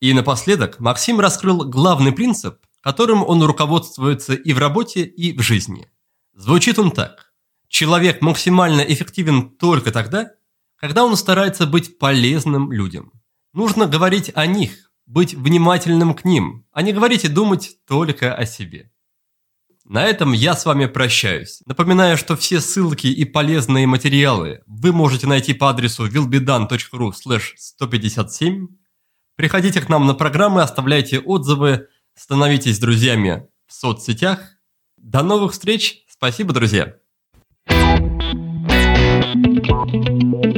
И 0.00 0.12
напоследок 0.12 0.80
Максим 0.80 1.20
раскрыл 1.20 1.64
главный 1.64 2.12
принцип, 2.12 2.58
которым 2.84 3.24
он 3.24 3.42
руководствуется 3.42 4.34
и 4.34 4.52
в 4.52 4.58
работе, 4.58 5.04
и 5.04 5.36
в 5.36 5.40
жизни. 5.40 5.88
Звучит 6.34 6.78
он 6.78 6.90
так. 6.90 7.32
Человек 7.68 8.20
максимально 8.20 8.82
эффективен 8.82 9.48
только 9.56 9.90
тогда, 9.90 10.32
когда 10.76 11.02
он 11.02 11.16
старается 11.16 11.66
быть 11.66 11.98
полезным 11.98 12.70
людям. 12.70 13.10
Нужно 13.54 13.86
говорить 13.86 14.30
о 14.34 14.44
них, 14.44 14.92
быть 15.06 15.32
внимательным 15.32 16.12
к 16.12 16.26
ним, 16.26 16.66
а 16.72 16.82
не 16.82 16.92
говорить 16.92 17.24
и 17.24 17.28
думать 17.28 17.78
только 17.86 18.34
о 18.34 18.44
себе. 18.44 18.92
На 19.86 20.04
этом 20.04 20.32
я 20.32 20.54
с 20.54 20.66
вами 20.66 20.84
прощаюсь. 20.84 21.62
Напоминаю, 21.64 22.18
что 22.18 22.36
все 22.36 22.60
ссылки 22.60 23.06
и 23.06 23.24
полезные 23.24 23.86
материалы 23.86 24.60
вы 24.66 24.92
можете 24.92 25.26
найти 25.26 25.54
по 25.54 25.70
адресу 25.70 26.06
willbedan.ru 26.06 27.12
157 27.56 28.68
Приходите 29.36 29.80
к 29.80 29.88
нам 29.88 30.06
на 30.06 30.14
программы, 30.14 30.62
оставляйте 30.62 31.18
отзывы, 31.18 31.88
становитесь 32.14 32.78
друзьями 32.78 33.48
в 33.66 33.72
соцсетях. 33.72 34.40
До 34.96 35.22
новых 35.22 35.52
встреч. 35.52 36.04
Спасибо, 36.08 36.52
друзья. 36.52 36.94
Thank 39.86 40.44
you. 40.44 40.53